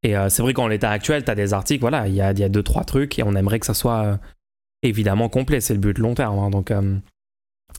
Et 0.02 0.16
euh, 0.16 0.28
c'est 0.28 0.42
vrai 0.42 0.54
qu'en 0.54 0.66
l'état 0.66 0.90
actuel, 0.90 1.24
tu 1.24 1.30
as 1.30 1.36
des 1.36 1.54
articles, 1.54 1.80
voilà, 1.80 2.08
il 2.08 2.14
y 2.14 2.20
a, 2.20 2.32
deux, 2.48 2.64
trois 2.64 2.82
trucs 2.82 3.16
et 3.20 3.22
on 3.22 3.36
aimerait 3.36 3.60
que 3.60 3.66
ça 3.66 3.74
soit 3.74 4.18
évidemment 4.82 5.28
complet. 5.28 5.60
C'est 5.60 5.74
le 5.74 5.80
but 5.80 5.98
long 5.98 6.14
terme. 6.14 6.38
Hein. 6.40 6.50
donc, 6.50 6.72
euh, 6.72 6.96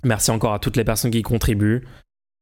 merci 0.06 0.31
encore 0.31 0.53
à 0.53 0.59
toutes 0.59 0.77
les 0.77 0.85
personnes 0.85 1.11
qui 1.11 1.23
contribuent, 1.23 1.83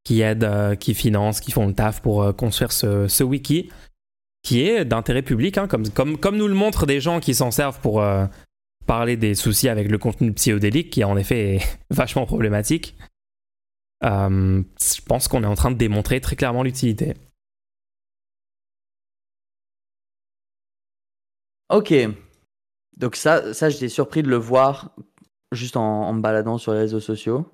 qui 0.07 0.21
aident, 0.21 0.45
euh, 0.45 0.75
qui 0.75 0.93
financent, 0.93 1.41
qui 1.41 1.51
font 1.51 1.67
le 1.67 1.73
taf 1.73 2.01
pour 2.01 2.23
euh, 2.23 2.31
construire 2.31 2.71
ce, 2.71 3.23
wiki 3.23 3.69
qui 4.47 4.61
est 4.61 4.85
d'intérêt 4.85 5.23
public, 5.23 5.57
hein, 5.57 5.67
comme, 5.67 5.89
comme, 5.89 6.17
comme 6.17 6.38
nous 6.38 6.47
le 6.47 6.53
montrent 6.53 6.85
des 6.85 7.01
gens 7.01 7.19
qui 7.19 7.35
s'en 7.35 7.51
servent 7.51 7.81
pour 7.81 8.01
parler 8.85 9.17
des 9.17 9.35
soucis 9.35 9.67
avec 9.67 9.91
le 9.91 9.97
contenu 9.97 10.31
psychodélique, 10.31 10.89
qui 10.89 11.03
en 11.03 11.17
effet 11.17 11.55
est 11.55 11.79
vachement 11.89 12.25
problématique. 12.25 12.95
je 14.01 15.01
pense 15.05 15.27
qu'on 15.27 15.43
est 15.43 15.48
en 15.48 15.55
train 15.55 15.72
de 15.72 15.75
démontrer 15.75 16.22
très 16.22 16.38
clairement 16.38 16.63
l'utilité. 16.63 17.15
Ok, 21.69 21.93
donc 22.95 23.17
ça, 23.17 23.53
ça 23.53 23.69
j'étais 23.69 23.89
surpris 23.89 24.24
de 24.24 24.29
le 24.29 24.38
voir 24.38 24.95
juste 25.51 25.75
en, 25.75 26.13
me 26.13 26.22
baladant 26.22 26.57
sur 26.57 26.72
les 26.72 26.79
réseaux 26.79 27.01
sociaux. 27.01 27.51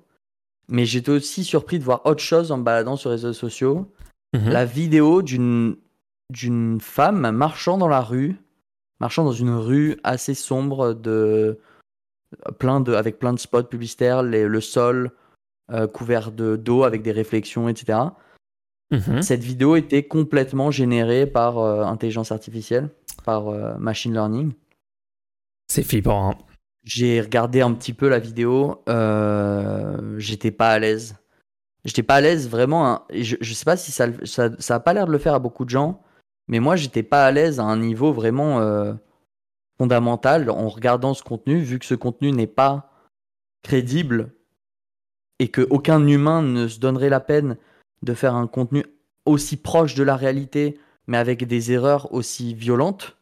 Mais 0.68 0.86
j'étais 0.86 1.10
aussi 1.10 1.42
surpris 1.42 1.80
de 1.80 1.84
voir 1.84 2.06
autre 2.06 2.22
chose 2.22 2.52
en 2.52 2.58
me 2.58 2.62
baladant 2.62 2.94
sur 2.94 3.10
les 3.10 3.16
réseaux 3.16 3.32
sociaux. 3.32 3.92
Mhm. 4.32 4.48
La 4.48 4.64
vidéo 4.64 5.22
d'une 5.22 5.76
d'une 6.30 6.80
femme 6.80 7.30
marchant 7.30 7.78
dans 7.78 7.88
la 7.88 8.00
rue, 8.00 8.36
marchant 9.00 9.24
dans 9.24 9.32
une 9.32 9.54
rue 9.54 9.98
assez 10.04 10.34
sombre 10.34 10.94
de 10.94 11.58
plein 12.58 12.80
de 12.80 12.94
avec 12.94 13.18
plein 13.18 13.32
de 13.32 13.38
spots 13.38 13.64
publicitaires, 13.64 14.22
le 14.22 14.60
sol 14.60 15.12
euh, 15.72 15.86
couvert 15.86 16.30
de 16.30 16.56
d'eau 16.56 16.84
avec 16.84 17.02
des 17.02 17.12
réflexions, 17.12 17.70
etc. 17.70 17.98
Mhm. 18.90 19.22
Cette 19.22 19.42
vidéo 19.42 19.76
était 19.76 20.02
complètement 20.02 20.70
générée 20.70 21.26
par 21.26 21.58
euh, 21.58 21.84
intelligence 21.84 22.32
artificielle, 22.32 22.90
par 23.24 23.48
euh, 23.48 23.74
machine 23.78 24.12
learning. 24.12 24.52
C'est 25.68 25.82
flippant. 25.82 26.30
Hein. 26.30 26.34
J'ai 26.82 27.18
regardé 27.22 27.62
un 27.62 27.72
petit 27.72 27.94
peu 27.94 28.10
la 28.10 28.18
vidéo. 28.18 28.82
J'étais 30.18 30.50
pas 30.50 30.68
à 30.68 30.78
l'aise. 30.78 31.16
J'étais 31.86 32.02
pas 32.02 32.16
à 32.16 32.20
l'aise 32.20 32.48
vraiment. 32.48 32.86
Hein. 32.86 33.02
je, 33.10 33.36
je 33.40 33.54
sais 33.54 33.64
pas 33.64 33.78
si 33.78 33.90
ça, 33.90 34.08
ça, 34.24 34.50
ça 34.58 34.74
a 34.74 34.80
pas 34.80 34.92
l'air 34.92 35.06
de 35.06 35.12
le 35.12 35.18
faire 35.18 35.32
à 35.32 35.38
beaucoup 35.38 35.64
de 35.64 35.70
gens. 35.70 36.02
Mais 36.48 36.60
moi, 36.60 36.76
j'étais 36.76 37.02
pas 37.02 37.26
à 37.26 37.30
l'aise 37.30 37.60
à 37.60 37.64
un 37.64 37.78
niveau 37.78 38.12
vraiment 38.12 38.60
euh, 38.60 38.92
fondamental 39.78 40.50
en 40.50 40.68
regardant 40.68 41.14
ce 41.14 41.22
contenu, 41.22 41.60
vu 41.60 41.78
que 41.78 41.86
ce 41.86 41.94
contenu 41.94 42.32
n'est 42.32 42.46
pas 42.46 42.90
crédible 43.62 44.34
et 45.38 45.48
que 45.48 45.66
aucun 45.70 46.06
humain 46.06 46.42
ne 46.42 46.68
se 46.68 46.78
donnerait 46.78 47.08
la 47.08 47.20
peine 47.20 47.56
de 48.02 48.14
faire 48.14 48.34
un 48.34 48.46
contenu 48.46 48.84
aussi 49.24 49.56
proche 49.56 49.94
de 49.94 50.02
la 50.02 50.16
réalité, 50.16 50.78
mais 51.06 51.16
avec 51.16 51.44
des 51.44 51.72
erreurs 51.72 52.12
aussi 52.12 52.54
violentes 52.54 53.16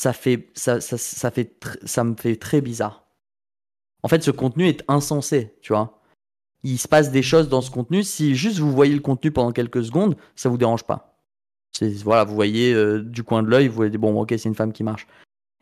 ça 0.00 0.14
fait 0.14 0.48
ça, 0.54 0.80
ça, 0.80 1.30
fait 1.30 1.62
ça 1.84 2.04
me 2.04 2.14
fait 2.16 2.36
très 2.36 2.62
bizarre. 2.62 3.04
En 4.02 4.08
fait, 4.08 4.22
ce 4.22 4.30
contenu 4.30 4.66
est 4.66 4.82
insensé, 4.88 5.54
tu 5.60 5.74
vois. 5.74 6.00
Il 6.62 6.78
se 6.78 6.88
passe 6.88 7.10
des 7.10 7.22
choses 7.22 7.50
dans 7.50 7.60
ce 7.60 7.70
contenu. 7.70 8.02
Si 8.02 8.34
juste 8.34 8.60
vous 8.60 8.72
voyez 8.72 8.94
le 8.94 9.02
contenu 9.02 9.30
pendant 9.30 9.52
quelques 9.52 9.84
secondes, 9.84 10.16
ça 10.36 10.48
vous 10.48 10.56
dérange 10.56 10.84
pas. 10.84 11.09
Voilà, 12.04 12.24
vous 12.24 12.34
voyez 12.34 12.74
euh, 12.74 13.02
du 13.02 13.22
coin 13.22 13.42
de 13.42 13.48
l'œil, 13.48 13.68
vous 13.68 13.74
voyez 13.74 13.96
bon, 13.96 14.20
ok, 14.20 14.30
c'est 14.30 14.48
une 14.48 14.54
femme 14.54 14.72
qui 14.72 14.84
marche. 14.84 15.06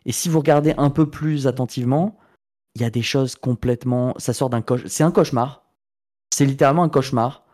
Et 0.04 0.12
si 0.12 0.28
vous 0.28 0.38
regardez 0.38 0.74
un 0.78 0.90
peu 0.90 1.08
plus 1.08 1.46
attentivement, 1.46 2.18
il 2.74 2.82
y 2.82 2.84
a 2.84 2.90
des 2.90 3.02
choses 3.02 3.36
complètement. 3.36 4.14
Ça 4.18 4.32
sort 4.32 4.50
d'un 4.50 4.62
cauchemar. 4.62 4.90
C'est 4.90 5.04
un 5.04 5.10
cauchemar. 5.10 5.64
C'est 6.32 6.44
littéralement 6.44 6.82
un 6.82 6.88
cauchemar. 6.88 7.44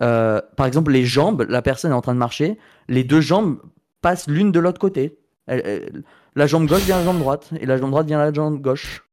Euh, 0.00 0.40
par 0.56 0.66
exemple, 0.66 0.92
les 0.92 1.04
jambes, 1.04 1.46
la 1.48 1.62
personne 1.62 1.92
est 1.92 1.94
en 1.94 2.00
train 2.00 2.14
de 2.14 2.18
marcher, 2.18 2.58
les 2.88 3.04
deux 3.04 3.20
jambes 3.20 3.60
passent 4.00 4.28
l'une 4.28 4.50
de 4.50 4.58
l'autre 4.58 4.80
côté 4.80 5.18
la 6.36 6.46
jambe 6.46 6.66
gauche 6.66 6.82
vient 6.82 6.96
à 6.96 6.98
la 7.00 7.04
jambe 7.04 7.18
droite 7.18 7.50
et 7.60 7.66
la 7.66 7.76
jambe 7.76 7.90
droite 7.90 8.06
vient 8.06 8.20
à 8.20 8.24
la 8.24 8.32
jambe 8.32 8.60
gauche. 8.60 9.04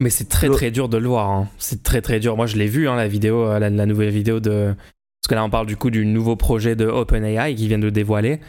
Mais 0.00 0.10
c'est 0.10 0.28
très 0.28 0.48
très 0.48 0.70
dur 0.70 0.88
de 0.88 0.98
le 0.98 1.08
voir. 1.08 1.30
Hein. 1.30 1.48
C'est 1.58 1.82
très 1.82 2.02
très 2.02 2.18
dur. 2.18 2.36
Moi 2.36 2.46
je 2.46 2.56
l'ai 2.56 2.66
vu 2.66 2.88
hein, 2.88 2.96
la 2.96 3.08
vidéo, 3.08 3.46
euh, 3.46 3.58
la, 3.58 3.86
nouvelle 3.86 4.10
vidéo 4.10 4.40
de 4.40 4.74
parce 5.22 5.28
que 5.28 5.34
là 5.34 5.44
on 5.44 5.50
parle 5.50 5.66
du 5.66 5.76
coup 5.76 5.90
du 5.90 6.04
nouveau 6.04 6.36
projet 6.36 6.76
de 6.76 6.86
OpenAI 6.86 7.54
qui 7.54 7.68
vient 7.68 7.78
de 7.78 7.90
dévoiler, 7.90 8.40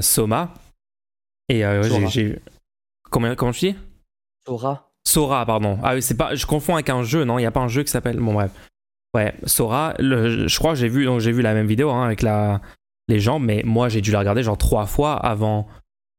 Soma. 0.00 0.54
Et 1.48 1.64
j'ai 2.08 2.38
Comment, 3.12 3.34
comment 3.34 3.52
je 3.52 3.60
dis? 3.60 3.76
Sora. 4.46 4.90
Sora, 5.06 5.44
pardon. 5.44 5.78
Ah 5.82 5.94
oui, 5.94 6.02
c'est 6.02 6.16
pas. 6.16 6.34
Je 6.34 6.46
confonds 6.46 6.74
avec 6.74 6.88
un 6.88 7.02
jeu, 7.02 7.24
non? 7.24 7.38
Il 7.38 7.42
n'y 7.42 7.46
a 7.46 7.50
pas 7.50 7.60
un 7.60 7.68
jeu 7.68 7.82
qui 7.82 7.90
s'appelle. 7.90 8.18
Bon, 8.18 8.32
bref. 8.32 8.50
Ouais, 9.14 9.34
Sora, 9.44 9.94
je 9.98 10.58
crois 10.58 10.72
que 10.72 10.78
j'ai 10.78 10.88
vu, 10.88 11.04
donc 11.04 11.20
j'ai 11.20 11.32
vu 11.32 11.42
la 11.42 11.52
même 11.52 11.66
vidéo 11.66 11.90
hein, 11.90 12.06
avec 12.06 12.22
la, 12.22 12.62
les 13.08 13.20
gens, 13.20 13.38
mais 13.38 13.60
moi 13.66 13.90
j'ai 13.90 14.00
dû 14.00 14.10
la 14.10 14.20
regarder 14.20 14.42
genre 14.42 14.56
trois 14.56 14.86
fois 14.86 15.14
avant 15.14 15.68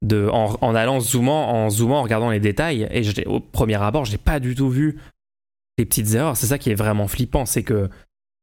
de. 0.03 0.29
En, 0.31 0.75
allant 0.75 0.99
zoomant, 0.99 1.49
en 1.49 1.71
zoomant, 1.71 1.99
en 1.99 2.03
regardant 2.03 2.29
les 2.29 2.39
détails. 2.39 2.87
Et 2.91 3.25
au 3.25 3.39
premier 3.39 3.81
abord, 3.81 4.05
j'ai 4.05 4.19
pas 4.19 4.39
du 4.39 4.53
tout 4.53 4.69
vu 4.69 4.99
les 5.79 5.85
petites 5.85 6.13
erreurs. 6.13 6.37
C'est 6.37 6.45
ça 6.45 6.59
qui 6.59 6.69
est 6.69 6.75
vraiment 6.75 7.07
flippant, 7.07 7.47
c'est 7.47 7.63
que 7.63 7.89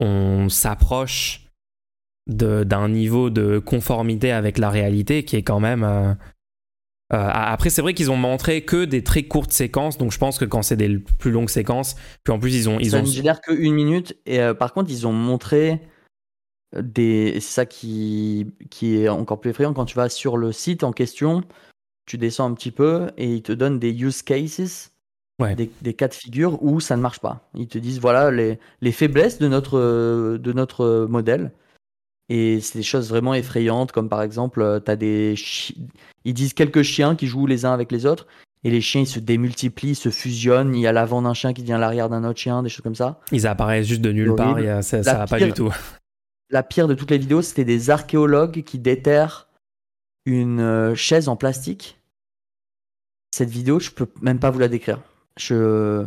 on 0.00 0.48
s'approche 0.48 1.46
d'un 2.26 2.88
niveau 2.88 3.30
de 3.30 3.58
conformité 3.58 4.32
avec 4.32 4.58
la 4.58 4.70
réalité 4.70 5.24
qui 5.24 5.36
est 5.36 5.42
quand 5.42 5.60
même. 5.60 5.82
Euh, 5.84 6.14
euh, 7.12 7.28
après, 7.32 7.70
c'est 7.70 7.82
vrai 7.82 7.92
qu'ils 7.92 8.10
ont 8.10 8.16
montré 8.16 8.64
que 8.64 8.84
des 8.84 9.02
très 9.02 9.24
courtes 9.24 9.52
séquences, 9.52 9.98
donc 9.98 10.12
je 10.12 10.18
pense 10.18 10.38
que 10.38 10.44
quand 10.44 10.62
c'est 10.62 10.76
des 10.76 10.98
plus 10.98 11.32
longues 11.32 11.48
séquences, 11.48 11.96
puis 12.22 12.32
en 12.32 12.38
plus 12.38 12.54
ils 12.54 12.68
ont. 12.68 12.78
Ils 12.78 12.90
ça 12.90 12.98
ont... 12.98 13.02
ne 13.02 13.40
que 13.40 13.52
une 13.52 13.74
minute, 13.74 14.16
et 14.26 14.40
euh, 14.40 14.54
par 14.54 14.72
contre, 14.72 14.90
ils 14.90 15.06
ont 15.06 15.12
montré 15.12 15.80
des. 16.76 17.32
C'est 17.34 17.40
ça 17.40 17.66
qui, 17.66 18.46
qui 18.70 18.96
est 18.96 19.08
encore 19.08 19.40
plus 19.40 19.50
effrayant 19.50 19.74
quand 19.74 19.86
tu 19.86 19.96
vas 19.96 20.08
sur 20.08 20.36
le 20.36 20.52
site 20.52 20.84
en 20.84 20.92
question, 20.92 21.42
tu 22.06 22.16
descends 22.16 22.48
un 22.48 22.54
petit 22.54 22.70
peu 22.70 23.10
et 23.16 23.34
ils 23.34 23.42
te 23.42 23.52
donnent 23.52 23.80
des 23.80 23.92
use 23.92 24.22
cases. 24.22 24.92
Des, 25.40 25.70
des, 25.80 25.94
cas 25.94 26.08
de 26.08 26.14
figure 26.14 26.62
où 26.62 26.80
ça 26.80 26.96
ne 26.96 27.02
marche 27.02 27.20
pas. 27.20 27.48
Ils 27.54 27.68
te 27.68 27.78
disent 27.78 28.00
voilà 28.00 28.30
les, 28.30 28.58
les 28.80 28.92
faiblesses 28.92 29.38
de 29.38 29.48
notre, 29.48 29.78
de 30.36 30.52
notre 30.52 31.06
modèle. 31.08 31.52
Et 32.30 32.60
c'est 32.60 32.78
des 32.78 32.84
choses 32.84 33.08
vraiment 33.08 33.34
effrayantes, 33.34 33.90
comme 33.90 34.08
par 34.08 34.22
exemple, 34.22 34.62
euh, 34.62 34.78
as 34.86 34.96
des 34.96 35.34
ils 36.24 36.32
disent 36.32 36.54
quelques 36.54 36.82
chiens 36.82 37.16
qui 37.16 37.26
jouent 37.26 37.46
les 37.46 37.64
uns 37.64 37.72
avec 37.72 37.90
les 37.90 38.06
autres, 38.06 38.28
et 38.62 38.70
les 38.70 38.80
chiens 38.80 39.00
ils 39.00 39.06
se 39.06 39.18
démultiplient, 39.18 39.90
ils 39.90 39.96
se 39.96 40.10
fusionnent. 40.10 40.74
Il 40.76 40.80
y 40.80 40.86
a 40.86 40.92
l'avant 40.92 41.22
d'un 41.22 41.34
chien 41.34 41.52
qui 41.52 41.62
devient 41.62 41.78
l'arrière 41.80 42.08
d'un 42.08 42.22
autre 42.22 42.38
chien, 42.38 42.62
des 42.62 42.68
choses 42.68 42.84
comme 42.84 42.94
ça. 42.94 43.18
Ils 43.32 43.48
apparaissent 43.48 43.88
juste 43.88 44.00
de 44.00 44.12
nulle 44.12 44.36
part, 44.36 44.56
ça, 44.84 45.02
ça 45.02 45.14
va 45.14 45.26
pas 45.26 45.40
du 45.40 45.52
tout. 45.52 45.72
La 46.50 46.62
pire 46.62 46.86
de 46.86 46.94
toutes 46.94 47.10
les 47.10 47.18
vidéos, 47.18 47.42
c'était 47.42 47.64
des 47.64 47.90
archéologues 47.90 48.62
qui 48.62 48.78
déterrent 48.78 49.48
une 50.24 50.60
euh, 50.60 50.94
chaise 50.94 51.28
en 51.28 51.36
plastique. 51.36 51.98
Cette 53.32 53.50
vidéo, 53.50 53.80
je 53.80 53.90
peux 53.90 54.08
même 54.20 54.38
pas 54.38 54.50
vous 54.50 54.58
la 54.58 54.68
décrire. 54.68 55.00
Je. 55.40 56.04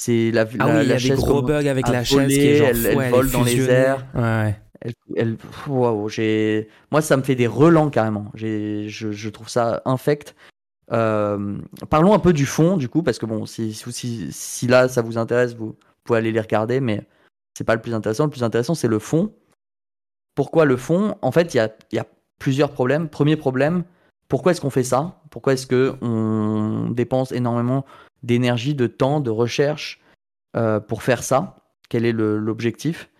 C'est 0.00 0.30
la, 0.30 0.42
ah 0.60 0.68
oui, 0.68 0.82
il 0.82 0.88
y 0.88 0.92
a 0.92 0.96
des 0.96 1.20
gros 1.20 1.42
bugs 1.42 1.66
avec 1.66 1.88
la 1.88 2.04
chaise 2.04 2.28
qui 2.28 2.46
est 2.46 2.56
genre 2.56 2.68
elle, 2.68 3.10
vole 3.10 3.30
dans 3.30 3.42
les 3.42 3.68
airs. 3.68 4.06
Ouais. 4.14 4.56
Elle, 5.16 5.36
j'ai, 6.06 6.68
moi, 6.92 7.02
ça 7.02 7.16
me 7.16 7.22
fait 7.22 7.34
des 7.34 7.48
relents 7.48 7.90
carrément. 7.90 8.26
Je, 8.34 8.86
je, 8.86 9.28
trouve 9.28 9.48
ça 9.48 9.82
infect. 9.86 10.36
Euh, 10.92 11.58
parlons 11.90 12.14
un 12.14 12.20
peu 12.20 12.32
du 12.32 12.46
fond, 12.46 12.76
du 12.76 12.88
coup, 12.88 13.02
parce 13.02 13.18
que 13.18 13.26
bon, 13.26 13.44
si, 13.44 13.74
si, 13.74 14.28
si, 14.30 14.66
là 14.68 14.88
ça 14.88 15.02
vous 15.02 15.18
intéresse, 15.18 15.56
vous 15.56 15.76
pouvez 16.04 16.20
aller 16.20 16.30
les 16.30 16.40
regarder, 16.40 16.80
mais 16.80 17.04
c'est 17.56 17.64
pas 17.64 17.74
le 17.74 17.80
plus 17.80 17.92
intéressant. 17.92 18.24
Le 18.24 18.30
plus 18.30 18.44
intéressant, 18.44 18.76
c'est 18.76 18.86
le 18.86 19.00
fond. 19.00 19.32
Pourquoi 20.36 20.64
le 20.64 20.76
fond? 20.76 21.16
En 21.22 21.32
fait, 21.32 21.54
il 21.54 21.56
y 21.56 21.60
a, 21.60 21.70
y 21.90 21.98
a, 21.98 22.06
plusieurs 22.38 22.70
problèmes. 22.70 23.08
Premier 23.08 23.34
problème, 23.34 23.82
pourquoi 24.28 24.52
est-ce 24.52 24.60
qu'on 24.60 24.70
fait 24.70 24.84
ça? 24.84 25.20
Pourquoi 25.30 25.54
est-ce 25.54 25.66
qu'on 25.66 26.90
dépense 26.90 27.32
énormément 27.32 27.84
d'énergie, 28.22 28.74
de 28.74 28.86
temps, 28.86 29.20
de 29.20 29.30
recherche 29.30 30.00
euh, 30.56 30.80
pour 30.80 31.02
faire 31.02 31.22
ça 31.22 31.56
Quel 31.88 32.04
est 32.04 32.12
l'objectif? 32.12 33.10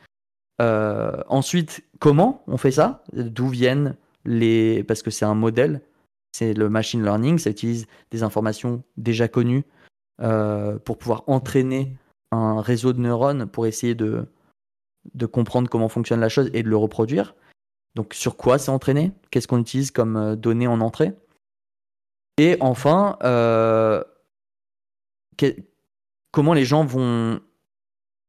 Euh, 0.60 1.22
ensuite, 1.28 1.84
comment 1.98 2.42
on 2.46 2.56
fait 2.56 2.72
ça? 2.72 3.04
D'où 3.12 3.48
viennent 3.48 3.96
les. 4.24 4.82
Parce 4.84 5.02
que 5.02 5.10
c'est 5.10 5.24
un 5.24 5.34
modèle, 5.34 5.80
c'est 6.32 6.54
le 6.54 6.68
machine 6.68 7.02
learning, 7.02 7.38
ça 7.38 7.50
utilise 7.50 7.86
des 8.10 8.22
informations 8.22 8.82
déjà 8.96 9.28
connues 9.28 9.64
euh, 10.20 10.78
pour 10.78 10.98
pouvoir 10.98 11.22
entraîner 11.28 11.96
un 12.32 12.60
réseau 12.60 12.92
de 12.92 13.00
neurones 13.00 13.46
pour 13.46 13.66
essayer 13.66 13.94
de, 13.94 14.26
de 15.14 15.26
comprendre 15.26 15.70
comment 15.70 15.88
fonctionne 15.88 16.20
la 16.20 16.28
chose 16.28 16.50
et 16.52 16.62
de 16.62 16.68
le 16.68 16.76
reproduire. 16.76 17.34
Donc, 17.94 18.14
sur 18.14 18.36
quoi 18.36 18.58
c'est 18.58 18.70
entraîné? 18.70 19.12
Qu'est-ce 19.30 19.48
qu'on 19.48 19.60
utilise 19.60 19.90
comme 19.90 20.36
données 20.36 20.66
en 20.66 20.80
entrée? 20.80 21.14
Et 22.36 22.56
enfin, 22.60 23.16
comment 26.32 26.52
les 26.52 26.64
gens 26.64 26.84
vont 26.84 27.40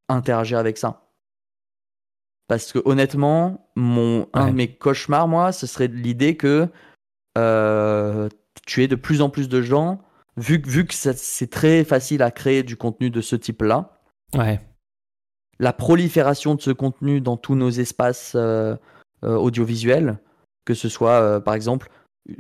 interagir 0.08 0.58
avec 0.58 0.78
ça? 0.78 1.10
Parce 2.50 2.74
que 2.74 2.80
honnêtement, 2.84 3.70
mon, 3.76 4.28
un 4.34 4.48
de 4.48 4.56
mes 4.56 4.76
cauchemars, 4.76 5.28
moi, 5.28 5.52
ce 5.52 5.68
serait 5.68 5.88
l'idée 5.88 6.36
que 6.36 6.68
euh, 7.38 8.28
tu 8.66 8.84
aies 8.84 8.88
de 8.88 8.96
plus 8.96 9.22
en 9.22 9.30
plus 9.30 9.48
de 9.50 9.62
gens, 9.62 10.02
vu, 10.36 10.60
vu 10.66 10.88
que 10.88 10.96
c'est 10.96 11.50
très 11.52 11.84
facile 11.84 12.24
à 12.24 12.32
créer 12.32 12.64
du 12.64 12.76
contenu 12.76 13.12
de 13.12 13.22
ce 13.22 13.36
type-là. 13.36 14.02
Ouais. 14.36 14.60
La 15.60 15.74
prolifération 15.74 16.56
de 16.56 16.62
ce 16.62 16.72
contenu 16.72 17.22
dans 17.22 17.38
tous 17.38 17.54
nos 17.54 17.70
espaces 17.70 18.34
euh, 18.36 18.76
euh, 19.24 19.36
audiovisuels, 19.36 20.18
que 20.66 20.74
ce 20.74 20.90
soit 20.90 21.42
par 21.44 21.54
exemple 21.54 21.92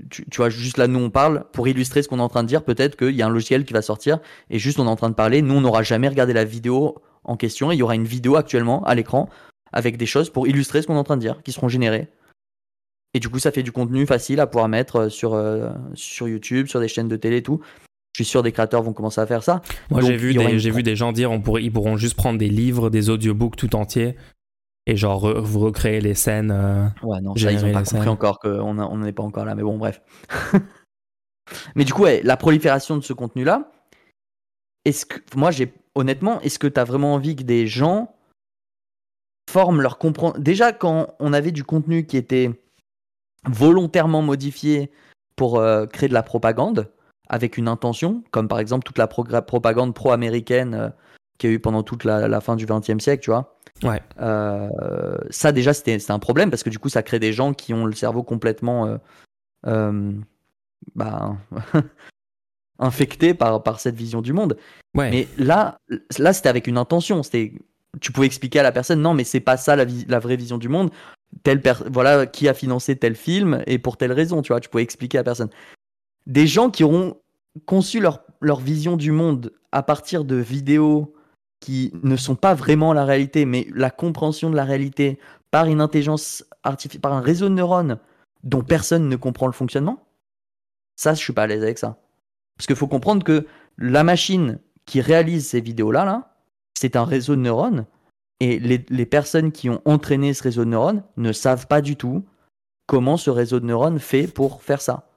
tu, 0.09 0.25
tu, 0.29 0.37
vois, 0.37 0.49
juste 0.49 0.77
là, 0.77 0.87
nous 0.87 0.99
on 0.99 1.09
parle, 1.09 1.45
pour 1.51 1.67
illustrer 1.67 2.01
ce 2.01 2.07
qu'on 2.07 2.19
est 2.19 2.23
en 2.23 2.29
train 2.29 2.43
de 2.43 2.47
dire, 2.47 2.63
peut-être 2.63 2.95
qu'il 2.95 3.15
y 3.15 3.21
a 3.21 3.27
un 3.27 3.29
logiciel 3.29 3.65
qui 3.65 3.73
va 3.73 3.81
sortir 3.81 4.19
et 4.49 4.59
juste 4.59 4.79
on 4.79 4.85
est 4.85 4.89
en 4.89 4.95
train 4.95 5.09
de 5.09 5.15
parler. 5.15 5.41
Nous, 5.41 5.53
on 5.53 5.61
n'aura 5.61 5.83
jamais 5.83 6.07
regardé 6.07 6.33
la 6.33 6.45
vidéo 6.45 6.95
en 7.23 7.37
question 7.37 7.71
et 7.71 7.75
il 7.75 7.77
y 7.77 7.83
aura 7.83 7.95
une 7.95 8.05
vidéo 8.05 8.35
actuellement 8.35 8.83
à 8.85 8.95
l'écran 8.95 9.29
avec 9.71 9.97
des 9.97 10.05
choses 10.05 10.29
pour 10.29 10.47
illustrer 10.47 10.81
ce 10.81 10.87
qu'on 10.87 10.95
est 10.95 10.99
en 10.99 11.03
train 11.03 11.17
de 11.17 11.21
dire, 11.21 11.41
qui 11.43 11.51
seront 11.51 11.67
générées. 11.67 12.07
Et 13.13 13.19
du 13.19 13.29
coup, 13.29 13.39
ça 13.39 13.51
fait 13.51 13.63
du 13.63 13.71
contenu 13.71 14.05
facile 14.05 14.39
à 14.39 14.47
pouvoir 14.47 14.67
mettre 14.67 14.95
euh, 14.97 15.09
sur, 15.09 15.33
euh, 15.33 15.69
sur 15.95 16.27
YouTube, 16.27 16.67
sur 16.67 16.79
des 16.79 16.87
chaînes 16.87 17.07
de 17.07 17.15
télé 17.15 17.37
et 17.37 17.43
tout. 17.43 17.59
Je 18.13 18.23
suis 18.23 18.29
sûr 18.29 18.43
des 18.43 18.51
créateurs 18.51 18.83
vont 18.83 18.93
commencer 18.93 19.21
à 19.21 19.27
faire 19.27 19.43
ça. 19.43 19.61
Moi, 19.89 20.01
j'ai 20.01 20.17
vu, 20.17 20.33
des, 20.33 20.59
j'ai 20.59 20.71
vu 20.71 20.83
des 20.83 20.95
gens 20.95 21.11
dire 21.11 21.31
on 21.31 21.41
pourrait, 21.41 21.63
ils 21.63 21.71
pourront 21.71 21.97
juste 21.97 22.15
prendre 22.15 22.37
des 22.37 22.49
livres, 22.49 22.89
des 22.89 23.09
audiobooks 23.09 23.55
tout 23.55 23.75
entiers 23.75 24.15
et 24.89 24.95
genre 24.95 25.41
vous 25.41 25.59
recréer 25.59 26.01
les 26.01 26.15
scènes. 26.15 26.51
Euh, 26.51 26.87
ouais, 27.03 27.21
non, 27.21 27.35
ça, 27.35 27.51
ils 27.51 27.63
ont 27.63 27.71
pas 27.71 27.83
compris 27.83 28.09
encore 28.09 28.39
qu'on 28.39 28.73
n'en 28.73 29.03
est 29.05 29.11
pas 29.11 29.23
encore 29.23 29.45
là, 29.45 29.53
mais 29.53 29.63
bon, 29.63 29.77
bref. 29.77 30.01
mais 31.75 31.85
du 31.85 31.93
coup, 31.93 32.03
ouais, 32.03 32.21
la 32.23 32.37
prolifération 32.37 32.97
de 32.97 33.03
ce 33.03 33.13
contenu-là, 33.13 33.71
est-ce 34.85 35.05
que, 35.05 35.19
moi, 35.35 35.51
j'ai, 35.51 35.73
honnêtement, 35.93 36.41
est-ce 36.41 36.57
que 36.57 36.67
tu 36.67 36.79
as 36.79 36.85
vraiment 36.85 37.13
envie 37.13 37.35
que 37.35 37.43
des 37.43 37.67
gens 37.67 38.15
forment 39.49 39.81
leur 39.81 39.97
comprendre. 39.97 40.37
Déjà, 40.39 40.71
quand 40.71 41.07
on 41.19 41.33
avait 41.33 41.51
du 41.51 41.63
contenu 41.63 42.05
qui 42.05 42.17
était 42.17 42.51
volontairement 43.47 44.21
modifié 44.21 44.91
pour 45.35 45.57
euh, 45.57 45.87
créer 45.87 46.07
de 46.07 46.13
la 46.13 46.23
propagande 46.23 46.91
avec 47.29 47.57
une 47.57 47.67
intention, 47.67 48.23
comme 48.31 48.47
par 48.47 48.59
exemple 48.59 48.83
toute 48.83 48.97
la 48.97 49.07
propagande 49.07 49.93
pro-américaine 49.93 50.73
euh, 50.75 50.89
qu'il 51.39 51.49
y 51.49 51.53
a 51.53 51.55
eu 51.55 51.59
pendant 51.59 51.81
toute 51.81 52.03
la, 52.03 52.41
fin 52.41 52.55
du 52.55 52.67
XXe 52.67 52.99
siècle, 52.99 53.23
tu 53.23 53.31
vois. 53.31 53.55
Ouais. 53.81 54.01
Euh, 54.19 55.17
ça 55.29 55.51
déjà 55.51 55.73
c'était 55.73 56.11
un 56.11 56.19
problème 56.19 56.49
parce 56.49 56.63
que 56.63 56.69
du 56.69 56.79
coup 56.79 56.89
ça 56.89 57.01
crée 57.01 57.19
des 57.19 57.31
gens 57.31 57.53
qui 57.53 57.73
ont 57.73 57.85
le 57.85 57.93
cerveau 57.93 58.23
complètement 58.23 58.99
bah, 60.95 61.37
infecté 62.79 63.33
par, 63.33 63.63
par 63.63 63.79
cette 63.79 63.95
vision 63.95 64.21
du 64.21 64.33
monde. 64.33 64.57
Ouais. 64.95 65.09
Mais 65.09 65.27
là, 65.37 65.79
là 66.17 66.33
c'était 66.33 66.49
avec 66.49 66.67
une 66.67 66.77
intention. 66.77 67.23
C'était 67.23 67.53
tu 68.01 68.11
pouvais 68.11 68.27
expliquer 68.27 68.59
à 68.59 68.63
la 68.63 68.71
personne 68.71 69.01
non 69.01 69.13
mais 69.13 69.23
c'est 69.23 69.39
pas 69.39 69.57
ça 69.57 69.75
la, 69.75 69.85
la, 70.07 70.19
vraie 70.19 70.35
vision 70.35 70.59
du 70.59 70.69
monde 70.69 70.91
telle 71.43 71.61
voilà 71.91 72.27
qui 72.27 72.47
a 72.47 72.53
financé 72.53 72.95
tel 72.95 73.15
film 73.15 73.63
et 73.65 73.79
pour 73.79 73.97
telle 73.97 74.11
raison 74.11 74.41
tu 74.41 74.53
vois 74.53 74.59
tu 74.59 74.69
pouvais 74.69 74.83
expliquer 74.83 75.17
à 75.17 75.21
la 75.21 75.25
personne 75.25 75.49
des 76.27 76.47
gens 76.47 76.69
qui 76.69 76.83
auront 76.83 77.17
conçu 77.65 77.99
leur, 77.99 78.23
leur 78.41 78.59
vision 78.59 78.95
du 78.95 79.11
monde 79.11 79.51
à 79.71 79.83
partir 79.83 80.23
de 80.23 80.35
vidéos 80.35 81.13
qui 81.59 81.91
ne 82.03 82.15
sont 82.15 82.35
pas 82.35 82.53
vraiment 82.53 82.93
la 82.93 83.05
réalité 83.05 83.45
mais 83.45 83.67
la 83.73 83.91
compréhension 83.91 84.49
de 84.49 84.55
la 84.55 84.65
réalité 84.65 85.19
par 85.51 85.65
une 85.65 85.81
intelligence 85.81 86.45
artificielle 86.63 87.01
par 87.01 87.13
un 87.13 87.21
réseau 87.21 87.49
de 87.49 87.53
neurones 87.53 87.99
dont 88.43 88.61
personne 88.61 89.09
ne 89.09 89.15
comprend 89.15 89.47
le 89.47 89.53
fonctionnement 89.53 90.05
ça 90.95 91.13
je 91.13 91.19
suis 91.19 91.33
pas 91.33 91.43
à 91.43 91.47
l'aise 91.47 91.63
avec 91.63 91.77
ça 91.77 91.97
parce 92.57 92.67
qu'il 92.67 92.75
faut 92.75 92.87
comprendre 92.87 93.23
que 93.23 93.45
la 93.77 94.03
machine 94.03 94.59
qui 94.85 95.01
réalise 95.01 95.47
ces 95.47 95.61
vidéos 95.61 95.91
là 95.91 96.05
là 96.05 96.29
c'est 96.79 96.95
un 96.95 97.03
réseau 97.03 97.35
de 97.35 97.41
neurones. 97.41 97.85
Et 98.39 98.57
les, 98.57 99.05
personnes 99.05 99.51
qui 99.51 99.69
ont 99.69 99.81
entraîné 99.83 100.33
ce 100.33 100.43
réseau 100.43 100.63
de 100.63 100.69
neurones 100.69 101.03
ne 101.17 101.33
savent 101.33 101.67
pas 101.67 101.81
du 101.81 101.97
tout 101.97 102.23
comment 102.87 103.17
ce 103.17 103.29
réseau 103.29 103.59
de 103.59 103.65
neurones 103.65 103.99
fait 103.99 104.27
pour 104.27 104.63
faire 104.63 104.81
ça. 104.81 105.08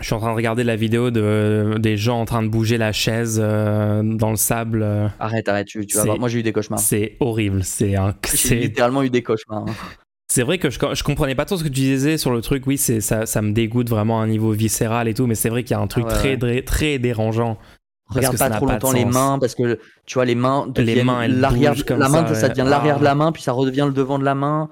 Je 0.00 0.04
suis 0.04 0.14
en 0.14 0.18
train 0.18 0.30
de 0.30 0.36
regarder 0.36 0.62
la 0.62 0.76
vidéo 0.76 1.10
de, 1.10 1.76
des 1.78 1.96
gens 1.96 2.20
en 2.20 2.24
train 2.26 2.42
de 2.42 2.48
bouger 2.48 2.76
la 2.76 2.92
chaise 2.92 3.40
euh, 3.42 4.02
dans 4.02 4.30
le 4.30 4.36
sable. 4.36 4.84
Arrête, 5.18 5.48
arrête, 5.48 5.66
tu, 5.66 5.80
vas 5.94 6.04
voir. 6.04 6.18
Moi, 6.18 6.28
j'ai 6.28 6.40
eu 6.40 6.42
des 6.42 6.52
cauchemars. 6.52 6.78
C'est 6.78 7.16
horrible. 7.20 7.64
C'est 7.64 7.96
un. 7.96 8.14
J'ai 8.34 8.56
littéralement 8.60 9.02
eu 9.02 9.10
des 9.10 9.22
cauchemars. 9.22 9.64
Hein. 9.66 9.74
C'est 10.28 10.42
vrai 10.42 10.58
que 10.58 10.70
je, 10.70 10.78
je 10.78 11.02
comprenais 11.02 11.34
pas 11.34 11.44
trop 11.44 11.56
ce 11.56 11.62
que 11.62 11.68
tu 11.68 11.74
disais 11.74 12.18
sur 12.18 12.32
le 12.32 12.42
truc. 12.42 12.66
Oui, 12.66 12.76
ça, 12.76 13.26
ça 13.26 13.42
me 13.42 13.52
dégoûte 13.52 13.88
vraiment 13.88 14.20
à 14.20 14.24
un 14.24 14.26
niveau 14.26 14.52
viscéral 14.52 15.08
et 15.08 15.14
tout, 15.14 15.26
mais 15.26 15.34
c'est 15.36 15.48
vrai 15.48 15.62
qu'il 15.62 15.76
y 15.76 15.78
a 15.78 15.82
un 15.82 15.86
truc 15.86 16.06
très, 16.08 16.36
très 16.62 16.98
dérangeant 16.98 17.58
regarde 18.08 18.38
pas 18.38 18.50
trop 18.50 18.66
longtemps 18.66 18.92
les 18.92 19.04
mains 19.04 19.38
parce 19.38 19.54
que 19.54 19.78
tu 20.06 20.14
vois 20.14 20.24
les 20.24 20.34
mains 20.34 20.66
deviennent 20.68 20.98
les 20.98 21.04
mains, 21.04 21.26
l'arrière 21.28 21.74
la 21.88 22.08
main 22.08 22.26
ça, 22.28 22.34
ça, 22.34 22.48
devient 22.48 22.62
ouais. 22.62 22.70
l'arrière 22.70 22.98
de 22.98 23.04
Ah. 23.04 23.10
la 23.10 23.14
main 23.14 23.32
puis 23.32 23.42
ça 23.42 23.52
redevient 23.52 23.84
le 23.86 23.92
devant 23.92 24.18
de 24.18 24.24
la 24.24 24.34
main 24.34 24.68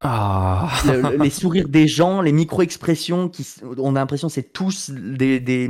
Ah. 0.00 0.70
Le- 0.86 1.02
le- 1.02 1.16
les 1.24 1.30
sourires 1.30 1.68
des 1.68 1.88
gens 1.88 2.22
les 2.22 2.30
micro 2.32 2.62
expressions 2.62 3.28
qui 3.28 3.44
on 3.78 3.96
a 3.96 3.98
l'impression 3.98 4.28
que 4.28 4.34
c'est 4.34 4.52
tous 4.52 4.90
des, 4.90 5.40
des 5.40 5.68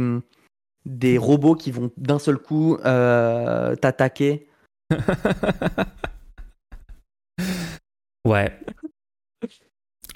des 0.85 1.17
robots 1.19 1.55
qui 1.55 1.71
vont 1.71 1.91
d'un 1.97 2.19
seul 2.19 2.37
coup 2.39 2.77
euh, 2.85 3.75
t'attaquer 3.77 4.47
ouais. 8.25 8.53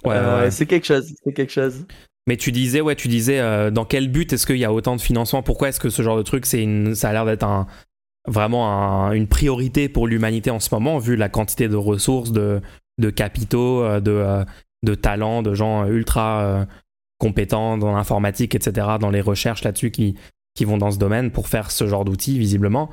Ouais, 0.04 0.14
Euh, 0.16 0.42
ouais. 0.44 0.50
c'est 0.50 0.66
quelque 0.66 0.86
chose 0.86 1.14
c'est 1.24 1.32
quelque 1.32 1.52
chose 1.52 1.86
Mais 2.26 2.36
tu 2.36 2.52
disais, 2.52 2.80
ouais, 2.80 2.96
tu 2.96 3.08
disais, 3.08 3.38
euh, 3.40 3.70
dans 3.70 3.84
quel 3.84 4.08
but 4.10 4.32
est-ce 4.32 4.46
qu'il 4.46 4.56
y 4.58 4.64
a 4.64 4.72
autant 4.72 4.96
de 4.96 5.00
financement? 5.00 5.42
Pourquoi 5.42 5.68
est-ce 5.68 5.80
que 5.80 5.90
ce 5.90 6.02
genre 6.02 6.16
de 6.16 6.22
truc, 6.22 6.44
c'est 6.46 6.62
une, 6.62 6.94
ça 6.94 7.08
a 7.10 7.12
l'air 7.12 7.24
d'être 7.24 7.44
un, 7.44 7.66
vraiment 8.26 8.68
un- 9.08 9.12
une 9.12 9.26
priorité 9.28 9.88
pour 9.88 10.06
l'humanité 10.06 10.50
en 10.50 10.60
ce 10.60 10.74
moment, 10.74 10.98
vu 10.98 11.16
la 11.16 11.28
quantité 11.28 11.68
de 11.68 11.76
ressources, 11.76 12.32
de, 12.32 12.60
de 12.98 13.10
capitaux, 13.10 13.82
euh, 13.82 14.00
de, 14.00 14.10
euh, 14.12 14.44
de 14.84 14.94
talents, 14.94 15.42
de 15.42 15.54
gens 15.54 15.86
ultra 15.86 16.42
euh, 16.42 16.64
compétents 17.18 17.78
dans 17.78 17.92
l'informatique, 17.94 18.54
etc., 18.54 18.86
dans 19.00 19.10
les 19.10 19.20
recherches 19.20 19.62
là-dessus 19.64 19.90
qui, 19.90 20.16
qui 20.54 20.64
vont 20.64 20.78
dans 20.78 20.90
ce 20.90 20.98
domaine 20.98 21.30
pour 21.30 21.48
faire 21.48 21.70
ce 21.70 21.86
genre 21.86 22.04
d'outils, 22.04 22.38
visiblement. 22.38 22.90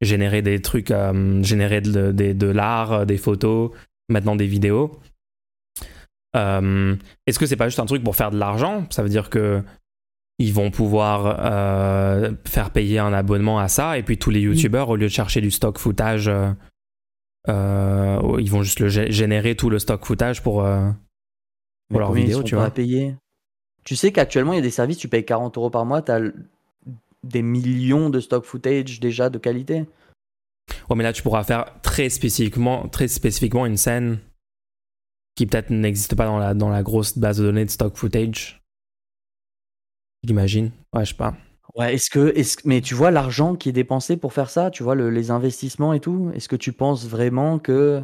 Générer 0.00 0.42
des 0.42 0.60
trucs, 0.62 0.90
euh, 0.90 1.42
générer 1.42 1.80
de, 1.80 2.12
de- 2.12 2.32
de 2.32 2.46
l'art, 2.46 3.06
des 3.06 3.16
photos, 3.18 3.70
maintenant 4.08 4.36
des 4.36 4.46
vidéos. 4.46 4.98
Euh, 6.36 6.96
est-ce 7.26 7.38
que 7.38 7.46
c'est 7.46 7.56
pas 7.56 7.68
juste 7.68 7.78
un 7.80 7.86
truc 7.86 8.02
pour 8.02 8.16
faire 8.16 8.30
de 8.30 8.38
l'argent? 8.38 8.86
Ça 8.90 9.02
veut 9.02 9.08
dire 9.08 9.30
que 9.30 9.62
ils 10.40 10.52
vont 10.52 10.72
pouvoir 10.72 11.36
euh, 11.38 12.32
faire 12.44 12.70
payer 12.70 12.98
un 12.98 13.12
abonnement 13.12 13.60
à 13.60 13.68
ça 13.68 13.98
et 13.98 14.02
puis 14.02 14.18
tous 14.18 14.30
les 14.30 14.40
youtubeurs 14.40 14.88
au 14.88 14.96
lieu 14.96 15.04
de 15.06 15.12
chercher 15.12 15.40
du 15.40 15.52
stock 15.52 15.78
footage 15.78 16.28
ils 17.48 18.50
vont 18.50 18.62
juste 18.62 18.80
le 18.80 18.88
générer 18.88 19.54
tout 19.56 19.70
le 19.70 19.78
stock 19.78 20.04
footage 20.04 20.42
pour 20.42 20.64
euh, 20.64 20.90
Mais 21.90 21.98
ils 21.98 22.14
vidéos, 22.22 22.38
sont 22.38 22.44
tu 22.44 22.54
vois. 22.54 22.70
payer 22.70 23.14
tu 23.84 23.96
sais 23.96 24.12
qu'actuellement 24.12 24.52
il 24.54 24.56
y 24.56 24.58
a 24.60 24.62
des 24.62 24.70
services 24.70 24.96
tu 24.98 25.08
payes 25.08 25.24
40 25.26 25.58
euros 25.58 25.68
par 25.70 25.84
mois 25.84 26.00
t'as 26.00 26.16
l- 26.16 26.34
des 27.22 27.42
millions 27.42 28.08
de 28.10 28.20
stock 28.20 28.44
footage 28.44 28.98
déjà 29.00 29.28
de 29.30 29.38
qualité. 29.38 29.84
Ouais 30.88 30.96
mais 30.96 31.02
là 31.04 31.12
tu 31.12 31.22
pourras 31.22 31.44
faire 31.44 31.66
très 31.82 32.08
spécifiquement 32.08 32.88
très 32.88 33.08
spécifiquement 33.08 33.66
une 33.66 33.76
scène 33.76 34.18
qui 35.36 35.46
peut-être 35.46 35.70
n'existe 35.70 36.14
pas 36.14 36.26
dans 36.26 36.38
la, 36.38 36.54
dans 36.54 36.70
la 36.70 36.82
grosse 36.82 37.18
base 37.18 37.38
de 37.38 37.44
données 37.44 37.64
de 37.64 37.70
stock 37.70 37.96
footage. 37.96 38.62
J'imagine. 40.22 40.70
Ouais 40.94 41.04
je 41.04 41.10
sais 41.10 41.16
pas 41.16 41.36
Ouais, 41.76 41.94
est-ce 41.94 42.08
que, 42.10 42.32
est-ce, 42.36 42.56
mais 42.64 42.80
tu 42.80 42.94
vois 42.94 43.10
l'argent 43.10 43.56
qui 43.56 43.68
est 43.68 43.72
dépensé 43.72 44.16
pour 44.16 44.32
faire 44.32 44.48
ça, 44.50 44.70
tu 44.70 44.82
vois 44.84 44.94
le- 44.94 45.10
les 45.10 45.30
investissements 45.32 45.92
et 45.92 46.00
tout, 46.00 46.30
est-ce 46.34 46.48
que 46.48 46.54
tu 46.56 46.72
penses 46.72 47.06
vraiment 47.08 47.58
que, 47.58 48.00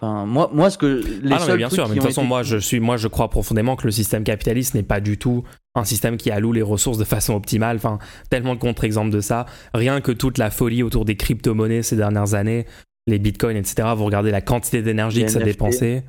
enfin, 0.00 0.26
moi, 0.26 0.50
moi, 0.52 0.70
ce 0.70 0.78
que 0.78 0.86
les 0.86 1.02
ah 1.06 1.20
non, 1.22 1.28
mais 1.30 1.38
seuls 1.38 1.56
bien 1.58 1.68
trucs 1.68 1.76
sûr, 1.76 1.88
mais 1.88 1.94
de 1.94 2.00
toute 2.00 2.04
ont 2.04 2.08
façon, 2.08 2.22
été- 2.22 2.28
moi 2.28 2.42
je, 2.42 2.56
suis, 2.56 2.80
moi, 2.80 2.96
je 2.96 3.06
crois 3.06 3.28
profondément 3.30 3.76
que 3.76 3.84
le 3.84 3.92
système 3.92 4.24
capitaliste 4.24 4.74
n'est 4.74 4.82
pas 4.82 5.00
du 5.00 5.18
tout 5.18 5.44
un 5.76 5.84
système 5.84 6.16
qui 6.16 6.32
alloue 6.32 6.52
les 6.52 6.62
ressources 6.62 6.98
de 6.98 7.04
façon 7.04 7.34
optimale. 7.34 7.76
Enfin, 7.76 8.00
tellement 8.28 8.56
de 8.56 8.60
contre-exemples 8.60 9.10
de 9.10 9.20
ça. 9.20 9.46
Rien 9.72 10.00
que 10.00 10.10
toute 10.10 10.36
la 10.38 10.50
folie 10.50 10.82
autour 10.82 11.04
des 11.04 11.16
crypto-monnaies 11.16 11.84
ces 11.84 11.94
dernières 11.94 12.34
années, 12.34 12.66
les 13.06 13.20
bitcoins, 13.20 13.56
etc. 13.56 13.86
Vous 13.96 14.04
regardez 14.04 14.32
la 14.32 14.40
quantité 14.40 14.82
d'énergie 14.82 15.20
Les 15.20 15.26
que 15.26 15.30
ça 15.30 15.38
NFT. 15.38 15.44
dépensait. 15.52 16.04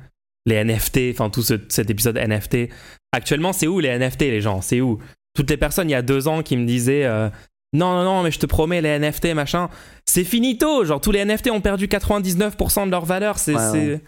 Les 0.46 0.56
NFT, 0.64 1.12
enfin, 1.12 1.30
tout 1.30 1.42
ce- 1.42 1.54
cet 1.68 1.90
épisode 1.90 2.16
NFT. 2.16 2.70
Actuellement, 3.12 3.52
c'est 3.52 3.68
où 3.68 3.78
les 3.78 3.88
NFT, 3.90 4.22
les 4.22 4.40
gens? 4.40 4.60
C'est 4.62 4.80
où? 4.80 4.98
Toutes 5.34 5.48
les 5.50 5.56
personnes 5.56 5.88
il 5.88 5.92
y 5.92 5.96
a 5.96 6.02
deux 6.02 6.28
ans 6.28 6.42
qui 6.42 6.56
me 6.56 6.66
disaient. 6.66 7.04
euh, 7.04 7.28
non, 7.74 7.94
non, 7.94 8.04
non, 8.04 8.22
mais 8.22 8.30
je 8.30 8.38
te 8.38 8.44
promets, 8.46 8.82
les 8.82 8.98
NFT, 8.98 9.32
machin, 9.34 9.70
c'est 10.04 10.24
finito. 10.24 10.84
Genre, 10.84 11.00
tous 11.00 11.10
les 11.12 11.24
NFT 11.24 11.50
ont 11.50 11.62
perdu 11.62 11.86
99% 11.86 12.84
de 12.86 12.90
leur 12.90 13.06
valeur. 13.06 13.38
C'est, 13.38 13.54
Ouais, 13.54 14.00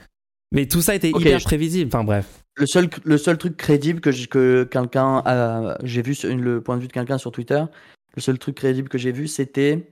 Mais 0.52 0.66
tout 0.66 0.82
ça 0.82 0.94
était 0.94 1.10
Ok, 1.14 1.22
hyper 1.22 1.38
je- 1.38 1.44
prévisible. 1.44 1.88
Enfin, 1.88 2.04
bref. 2.04 2.26
Le 2.56 2.66
seul, 2.66 2.88
le 3.04 3.16
seul 3.18 3.38
truc 3.38 3.56
crédible 3.56 4.00
que, 4.00 4.10
que 4.26 4.64
quelqu'un 4.64 5.22
a, 5.24 5.78
j'ai 5.82 6.02
vu 6.02 6.14
sur- 6.14 6.34
le 6.36 6.60
point 6.62 6.76
de 6.76 6.82
vue 6.82 6.88
de 6.88 6.92
quelqu'un 6.92 7.16
sur 7.18 7.32
Twitter, 7.32 7.64
le 8.14 8.20
seul 8.22 8.38
truc 8.38 8.54
crédible 8.56 8.88
que 8.90 8.98
j'ai 8.98 9.10
vu, 9.12 9.26
c'était 9.28 9.90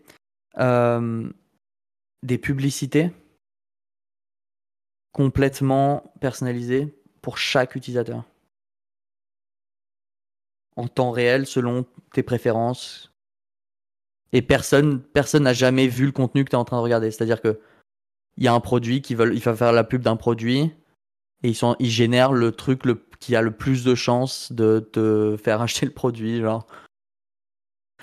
euh, 0.59 1.29
des 2.23 2.37
publicités 2.39 3.11
complètement 5.13 6.13
personnalisées 6.21 6.95
pour 7.21 7.39
chaque 7.39 7.75
utilisateur. 7.75 8.25
En 10.77 10.89
temps 10.89 11.11
réel, 11.11 11.47
selon 11.47 11.85
tes 12.13 12.23
préférences. 12.23 13.13
Et 14.33 14.41
personne 14.41 15.01
personne 15.01 15.43
n'a 15.43 15.53
jamais 15.53 15.87
vu 15.89 16.07
le 16.07 16.13
contenu 16.13 16.45
que 16.45 16.51
tu 16.51 16.57
es 16.57 16.59
en 16.59 16.65
train 16.65 16.79
de 16.79 16.83
regarder. 16.83 17.11
C'est-à-dire 17.11 17.41
que 17.43 17.61
il 18.39 18.45
y 18.45 18.49
a 18.49 18.55
un 18.55 18.61
produit 18.61 19.03
qui 19.03 19.15
veulent, 19.15 19.35
il 19.35 19.41
va 19.43 19.55
faire 19.55 19.73
la 19.73 19.85
pub 19.85 20.01
d'un 20.03 20.17
produit 20.17 20.71
et 21.43 21.49
ils, 21.51 21.55
sont, 21.55 21.77
ils 21.79 21.91
génèrent 21.91 22.33
le 22.33 22.53
truc 22.53 22.87
le, 22.87 23.05
qui 23.21 23.37
a 23.37 23.43
le 23.43 23.51
plus 23.51 23.85
de 23.85 23.95
chances 23.95 24.51
de 24.53 24.81
te 24.81 25.37
faire 25.37 25.61
acheter 25.61 25.85
le 25.85 25.93
produit. 25.93 26.41
Genre. 26.41 26.67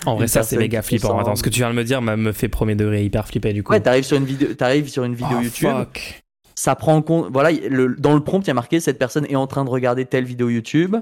En 0.06 0.16
vrai, 0.16 0.28
ça, 0.28 0.44
c'est 0.44 0.58
méga 0.58 0.82
flippant. 0.84 1.18
Attends, 1.18 1.36
ce 1.36 1.42
que 1.44 1.50
tu 1.50 1.60
viens 1.60 1.72
de 1.72 1.76
me 1.76 1.84
dire 1.84 2.02
me 2.02 2.32
fait 2.32 2.48
premier 2.48 2.76
degré 2.76 3.04
hyper 3.04 3.28
flipper 3.28 3.52
du 3.54 3.64
coup. 3.64 3.72
Ouais, 3.72 3.82
t'arrives 3.82 4.04
sur 4.06 4.18
une 4.18 4.26
vidéo, 4.26 4.54
t'arrives 4.54 4.88
sur 4.90 5.04
une 5.04 5.16
vidéo 5.16 5.38
Oh, 5.40 5.44
YouTube. 5.44 5.70
fuck. 5.70 6.22
Ça 6.56 6.76
prend 6.76 6.96
en 6.96 7.02
compte. 7.02 7.32
Voilà, 7.32 7.52
le- 7.52 7.96
dans 7.96 8.14
le 8.14 8.24
prompt, 8.24 8.42
il 8.46 8.48
y 8.50 8.52
a 8.52 8.54
marqué 8.54 8.80
cette 8.80 9.00
personne 9.00 9.26
est 9.26 9.36
en 9.36 9.48
train 9.48 9.66
de 9.66 9.70
regarder 9.70 10.06
telle 10.06 10.26
vidéo 10.26 10.50
YouTube. 10.50 10.96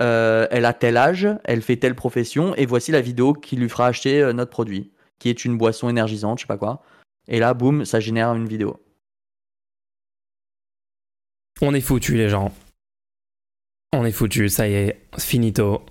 Euh, 0.00 0.46
elle 0.50 0.64
a 0.64 0.72
tel 0.72 0.96
âge, 0.96 1.28
elle 1.44 1.62
fait 1.62 1.76
telle 1.76 1.94
profession, 1.94 2.54
et 2.56 2.66
voici 2.66 2.90
la 2.92 3.00
vidéo 3.00 3.32
qui 3.34 3.56
lui 3.56 3.68
fera 3.68 3.86
acheter 3.86 4.22
euh, 4.22 4.32
notre 4.32 4.50
produit, 4.50 4.90
qui 5.18 5.28
est 5.28 5.44
une 5.44 5.58
boisson 5.58 5.88
énergisante, 5.88 6.38
je 6.38 6.44
sais 6.44 6.48
pas 6.48 6.56
quoi. 6.56 6.82
Et 7.28 7.38
là, 7.38 7.54
boum, 7.54 7.84
ça 7.84 8.00
génère 8.00 8.34
une 8.34 8.48
vidéo. 8.48 8.82
On 11.60 11.74
est 11.74 11.80
foutu, 11.80 12.16
les 12.16 12.28
gens. 12.28 12.52
On 13.92 14.04
est 14.04 14.12
foutu, 14.12 14.48
ça 14.48 14.68
y 14.68 14.72
est, 14.74 15.06
finito. 15.18 15.84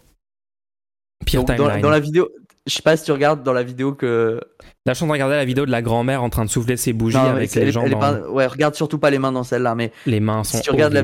Pire 1.26 1.41
Donc, 1.41 1.50
dans, 1.50 1.65
timeline. 1.65 1.82
dans 1.82 1.89
la 1.89 2.00
vidéo, 2.00 2.30
je 2.65 2.74
sais 2.74 2.82
pas 2.82 2.98
si 2.98 3.04
tu 3.04 3.12
regardes 3.12 3.43
dans 3.43 3.54
la 3.54 3.63
vidéo 3.63 3.93
que. 3.93 4.39
Là, 4.86 4.93
je 4.93 4.93
suis 4.93 5.04
en 5.04 5.08
train 5.08 5.17
de 5.17 5.24
regarder 5.24 5.36
la 5.36 5.45
vidéo 5.45 5.65
de 5.65 5.72
la 5.72 5.82
grand-mère 5.82 6.24
en 6.24 6.30
train 6.30 6.45
de 6.45 6.50
souffler 6.50 6.78
ses 6.78 6.93
bougies 6.93 7.17
Non, 7.17 7.24
avec 7.24 7.54
les 7.54 7.72
gens 7.72 7.88
dans 7.88 8.00
pas- 8.00 8.28
Ouais, 8.30 8.48
regarde 8.48 8.76
surtout 8.76 8.98
pas 8.98 9.10
les 9.10 9.19
mains 9.19 9.32
dans 9.32 9.43
celle-là, 9.43 9.76
mais 9.76 9.91
les 10.06 10.19
mains 10.19 10.43
sont 10.43 10.58
si 10.58 10.63
tu 10.63 10.72
regardes 10.72 10.93
la 10.93 11.04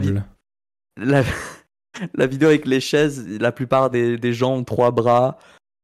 la, 0.98 1.24
la 2.16 2.28
vidéo 2.28 2.50
avec 2.50 2.66
les 2.66 2.80
chaises, 2.80 3.26
la 3.40 3.52
plupart 3.52 3.90
des, 3.90 4.18
des 4.18 4.34
gens 4.34 4.56
ont 4.56 4.64
trois 4.64 4.92
bras. 4.92 5.38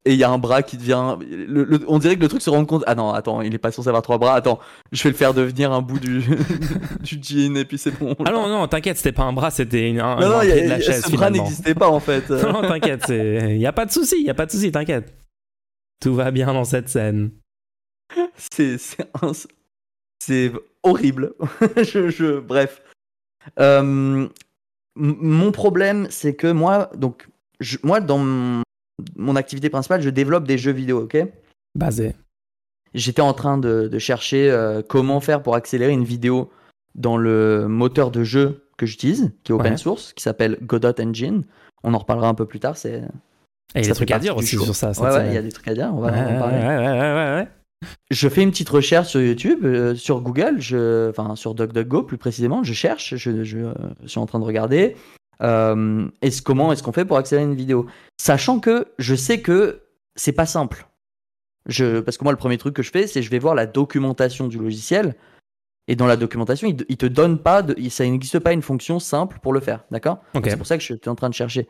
Et 0.03 0.13
il 0.13 0.19
y 0.19 0.23
a 0.23 0.31
un 0.31 0.39
bras 0.39 0.63
qui 0.63 0.77
devient. 0.77 1.15
le- 1.21 1.63
le- 1.63 1.79
on 1.87 1.99
dirait 1.99 2.15
que 2.15 2.21
le 2.21 2.27
truc 2.27 2.41
se 2.41 2.49
rend 2.49 2.65
compte. 2.65 2.83
Ah 2.87 2.95
non, 2.95 3.13
attends, 3.13 3.41
il 3.43 3.53
est 3.53 3.59
pas 3.59 3.71
censé 3.71 3.87
avoir 3.87 4.01
trois 4.01 4.17
bras. 4.17 4.33
Attends, 4.33 4.59
je 4.91 5.03
vais 5.03 5.11
le 5.11 5.15
faire 5.15 5.35
devenir 5.35 5.71
un 5.71 5.83
bout 5.83 5.99
du, 5.99 6.23
du 7.01 7.19
jean 7.21 7.55
et 7.55 7.65
puis 7.65 7.77
c'est 7.77 7.91
bon. 7.91 8.15
Ah 8.25 8.31
non, 8.31 8.47
non, 8.47 8.67
t'inquiète, 8.67 8.97
c'était 8.97 9.11
pas 9.11 9.21
un 9.25 9.33
bras, 9.33 9.51
c'était 9.51 9.87
une, 9.91 9.99
un, 9.99 10.15
non, 10.15 10.27
non, 10.29 10.41
y 10.41 10.47
a- 10.49 10.53
entrée 10.55 10.61
de 10.63 10.69
la 10.69 10.77
il 10.79 10.81
y 10.81 10.87
a- 10.87 10.91
chaise 10.91 11.05
ce 11.05 11.11
bras 11.15 11.29
n'existait 11.29 11.75
pas 11.75 11.87
en 11.87 11.99
fait. 11.99 12.27
Non, 12.31 12.51
non, 12.51 12.61
t'inquiète, 12.63 13.05
il 13.09 13.57
y 13.59 13.65
a 13.67 13.73
pas 13.73 13.85
de 13.85 13.91
souci, 13.91 14.15
il 14.19 14.25
y 14.25 14.29
a 14.31 14.33
pas 14.33 14.47
de 14.47 14.51
souci, 14.51 14.71
t'inquiète. 14.71 15.13
Tout 16.01 16.15
va 16.15 16.31
bien 16.31 16.51
dans 16.51 16.65
cette 16.65 16.89
scène. 16.89 17.29
c'est 18.37 18.77
c'est 20.19 20.51
horrible. 20.81 21.33
je, 21.77 22.09
je- 22.09 22.39
bref. 22.39 22.81
Euh, 23.59 24.27
mon 24.95 25.51
problème, 25.51 26.07
c'est 26.09 26.35
que 26.35 26.51
moi, 26.51 26.89
donc, 26.95 27.27
je- 27.59 27.77
moi, 27.83 27.99
dans 28.01 28.17
mon, 28.17 28.61
mon 29.15 29.35
activité 29.35 29.69
principale, 29.69 30.01
je 30.01 30.09
développe 30.09 30.45
des 30.47 30.57
jeux 30.57 30.71
vidéo, 30.71 31.01
ok? 31.03 31.17
Basé. 31.75 32.15
J'étais 32.93 33.21
en 33.21 33.33
train 33.33 33.57
de, 33.57 33.87
de 33.87 33.99
chercher 33.99 34.51
euh, 34.51 34.81
comment 34.87 35.21
faire 35.21 35.41
pour 35.41 35.55
accélérer 35.55 35.93
une 35.93 36.03
vidéo 36.03 36.51
dans 36.95 37.15
le 37.15 37.67
moteur 37.69 38.11
de 38.11 38.23
jeu 38.23 38.67
que 38.77 38.85
j'utilise, 38.85 39.31
qui 39.43 39.51
est 39.53 39.55
open 39.55 39.71
Ouais. 39.73 39.77
source, 39.77 40.11
qui 40.13 40.21
s'appelle 40.23 40.57
Godot 40.61 40.93
Engine. 40.99 41.43
On 41.83 41.93
en 41.93 41.97
reparlera 41.99 42.27
un 42.27 42.33
peu 42.33 42.45
plus 42.45 42.59
tard. 42.59 42.75
C'est 42.75 42.95
Et 43.75 43.79
il 43.79 43.81
y 43.83 43.85
a 43.85 43.87
des 43.87 43.93
trucs 43.93 44.11
à 44.11 44.19
dire 44.19 44.35
aussi 44.35 44.57
sur 44.57 44.75
ça. 44.75 44.93
cette 44.93 45.03
ouais, 45.03 45.09
ouais, 45.11 45.27
il 45.27 45.33
y 45.33 45.37
a 45.37 45.41
des 45.41 45.51
trucs 45.53 45.67
à 45.69 45.73
dire. 45.73 45.89
On 45.93 46.01
va 46.01 46.09
en 46.09 46.39
parler. 46.39 46.57
ouais, 46.57 46.67
ouais, 46.67 46.77
ouais, 46.77 47.35
ouais. 47.35 47.47
Je 48.09 48.29
fais 48.29 48.43
une 48.43 48.51
petite 48.51 48.69
recherche 48.69 49.09
sur 49.09 49.21
YouTube, 49.21 49.65
euh, 49.65 49.95
sur 49.95 50.21
Google, 50.21 50.59
je, 50.59 51.09
enfin 51.09 51.35
sur 51.35 51.55
DuckDuckGo 51.55 52.03
plus 52.03 52.17
précisément. 52.17 52.63
Je 52.63 52.73
cherche, 52.73 53.15
je, 53.15 53.43
je, 53.43 53.57
euh, 53.57 53.73
suis 54.05 54.19
en 54.19 54.25
train 54.25 54.39
de 54.39 54.43
regarder. 54.43 54.95
Euh, 55.41 56.07
est-ce 56.21 56.41
comment 56.41 56.71
est-ce 56.71 56.83
qu'on 56.83 56.91
fait 56.91 57.05
pour 57.05 57.17
accélérer 57.17 57.47
une 57.47 57.55
vidéo, 57.55 57.87
sachant 58.17 58.59
que 58.59 58.87
je 58.99 59.15
sais 59.15 59.41
que 59.41 59.81
c'est 60.15 60.33
pas 60.33 60.45
simple. 60.45 60.87
Je, 61.67 61.99
parce 61.99 62.17
que 62.17 62.23
moi, 62.23 62.33
le 62.33 62.37
premier 62.37 62.57
truc 62.57 62.75
que 62.75 62.83
je 62.83 62.91
fais, 62.91 63.07
c'est 63.07 63.21
je 63.21 63.29
vais 63.29 63.39
voir 63.39 63.55
la 63.55 63.65
documentation 63.65 64.47
du 64.47 64.57
logiciel. 64.57 65.15
Et 65.87 65.95
dans 65.95 66.05
la 66.05 66.15
documentation, 66.15 66.67
il, 66.67 66.85
il 66.89 66.97
te 66.97 67.07
donne 67.07 67.39
pas, 67.39 67.63
de, 67.63 67.89
ça 67.89 68.03
n'existe 68.03 68.39
pas 68.39 68.53
une 68.53 68.61
fonction 68.61 68.99
simple 68.99 69.39
pour 69.41 69.51
le 69.51 69.59
faire, 69.59 69.83
d'accord? 69.89 70.19
C'est 70.43 70.55
pour 70.55 70.67
ça 70.67 70.77
que 70.77 70.83
je 70.83 70.93
suis 70.93 71.09
en 71.09 71.15
train 71.15 71.29
de 71.29 71.33
chercher. 71.33 71.67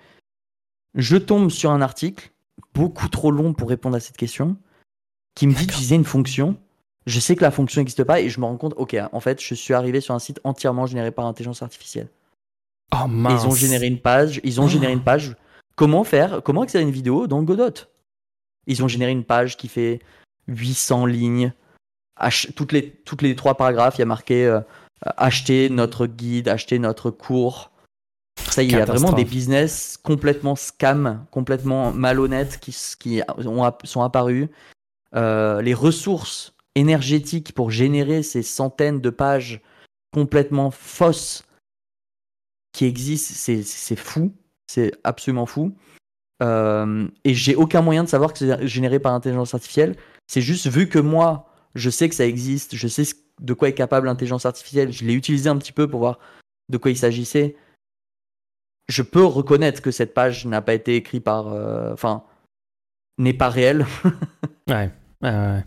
Je 0.95 1.15
tombe 1.17 1.50
sur 1.50 1.71
un 1.71 1.82
article 1.82 2.32
beaucoup 2.74 3.08
trop 3.08 3.32
long 3.32 3.54
pour 3.54 3.69
répondre 3.69 3.95
à 3.95 4.00
cette 4.00 4.17
question, 4.17 4.58
qui 5.36 5.48
me 5.48 5.54
dit 5.54 5.65
d'utiliser 5.65 5.96
une 5.96 6.06
fonction. 6.06 6.58
Je 7.08 7.20
sais 7.20 7.36
que 7.36 7.41
la 7.41 7.52
fonction 7.52 7.82
n'existe 7.82 8.04
pas 8.04 8.20
et 8.22 8.30
je 8.30 8.39
me 8.39 8.46
rends 8.46 8.58
compte, 8.58 8.74
ok, 8.78 8.96
en 9.12 9.20
fait, 9.20 9.41
je 9.41 9.56
suis 9.56 9.74
arrivé 9.74 10.02
sur 10.02 10.13
un 10.13 10.20
site 10.20 10.39
entièrement 10.44 10.86
généré 10.86 11.12
par 11.12 11.26
intelligence 11.26 11.62
artificielle. 11.63 12.10
Oh 12.94 13.08
mince. 13.08 13.44
ils 13.44 13.48
ont 13.48 13.56
généré 13.56 13.88
une 13.88 14.00
page, 14.00 14.41
ils 14.44 14.60
ont 14.60 14.65
Oh. 14.65 14.67
généré 14.67 14.94
une 14.94 15.04
page. 15.04 15.36
Comment 15.76 16.04
faire, 16.04 16.44
comment 16.44 16.62
accéder 16.62 16.84
à 16.84 16.88
une 16.88 16.94
vidéo 16.94 17.26
dans 17.28 17.41
Godot? 17.41 17.88
Ils 18.67 18.84
ont 18.84 18.88
généré 18.88 19.12
une 19.12 19.24
page 19.24 19.58
qui 19.58 19.67
fait 19.67 20.00
800 20.48 21.06
lignes. 21.06 21.54
toutes, 22.56 22.72
les, 22.72 22.91
toutes 22.91 23.22
les 23.24 23.36
trois 23.36 23.56
paragraphes, 23.56 23.96
il 23.98 24.00
y 24.00 24.04
a 24.04 24.06
marqué 24.06 24.46
euh, 24.46 24.60
acheter 25.17 25.70
notre 25.70 26.06
guide, 26.06 26.50
acheter 26.50 26.78
notre 26.78 27.10
cours. 27.10 27.72
Ça, 28.38 28.62
il 28.62 28.72
y 28.72 28.76
a 28.76 28.86
vraiment 28.86 29.13
des 29.13 29.26
business 29.26 29.98
complètement 30.02 30.56
scam, 30.56 31.26
complètement 31.32 31.91
malhonnêtes 31.91 32.60
qui, 32.60 32.76
qui 33.00 33.22
sont 33.86 34.02
apparus. 34.02 34.50
Euh, 35.15 35.62
les 35.62 35.74
ressources 35.74 36.54
énergétiques 36.76 37.54
pour 37.54 37.71
générer 37.71 38.24
ces 38.24 38.43
centaines 38.43 39.02
de 39.02 39.10
pages 39.10 39.62
complètement 40.13 40.71
fausses 40.71 41.43
qui 42.71 42.86
existent, 42.86 43.34
c'est 43.36 43.95
fou, 43.95 44.34
c'est 44.67 44.93
absolument 45.04 45.45
fou. 45.45 45.76
Euh, 46.41 47.08
et 47.24 47.34
j'ai 47.34 47.56
aucun 47.56 47.82
moyen 47.82 48.04
de 48.04 48.10
savoir 48.10 48.34
que 48.34 48.39
c'est 48.39 48.67
généré 48.67 49.00
par 49.00 49.13
intelligence 49.13 49.54
artificielle. 49.54 49.95
C'est 50.28 50.41
juste 50.41 50.67
vu 50.67 50.88
que 50.88 51.00
moi, 51.00 51.50
je 51.76 51.89
sais 51.89 52.10
que 52.10 52.15
ça 52.15 52.26
existe, 52.26 52.76
je 52.76 52.88
sais 52.88 53.04
de 53.41 53.54
quoi 53.54 53.69
est 53.69 53.74
capable 53.74 54.08
l'intelligence 54.08 54.45
artificielle, 54.45 54.91
je 54.91 55.04
l'ai 55.04 55.13
utilisé 55.13 55.50
un 55.50 55.58
petit 55.58 55.71
peu 55.71 55.89
pour 55.89 56.00
voir 56.00 56.19
de 56.69 56.78
quoi 56.78 56.91
il 56.91 56.97
s'agissait. 56.97 57.56
Je 58.88 59.04
peux 59.04 59.26
reconnaître 59.26 59.82
que 59.82 59.91
cette 59.91 60.13
page 60.13 60.45
n'a 60.45 60.62
pas 60.62 60.74
été 60.74 60.95
écrite 60.95 61.24
par. 61.24 61.47
Euh, 61.47 61.93
enfin, 61.93 62.24
n'est 63.17 63.34
pas 63.34 63.50
réelle. 63.50 63.86
ouais. 64.69 64.91
Ouais. 65.24 65.64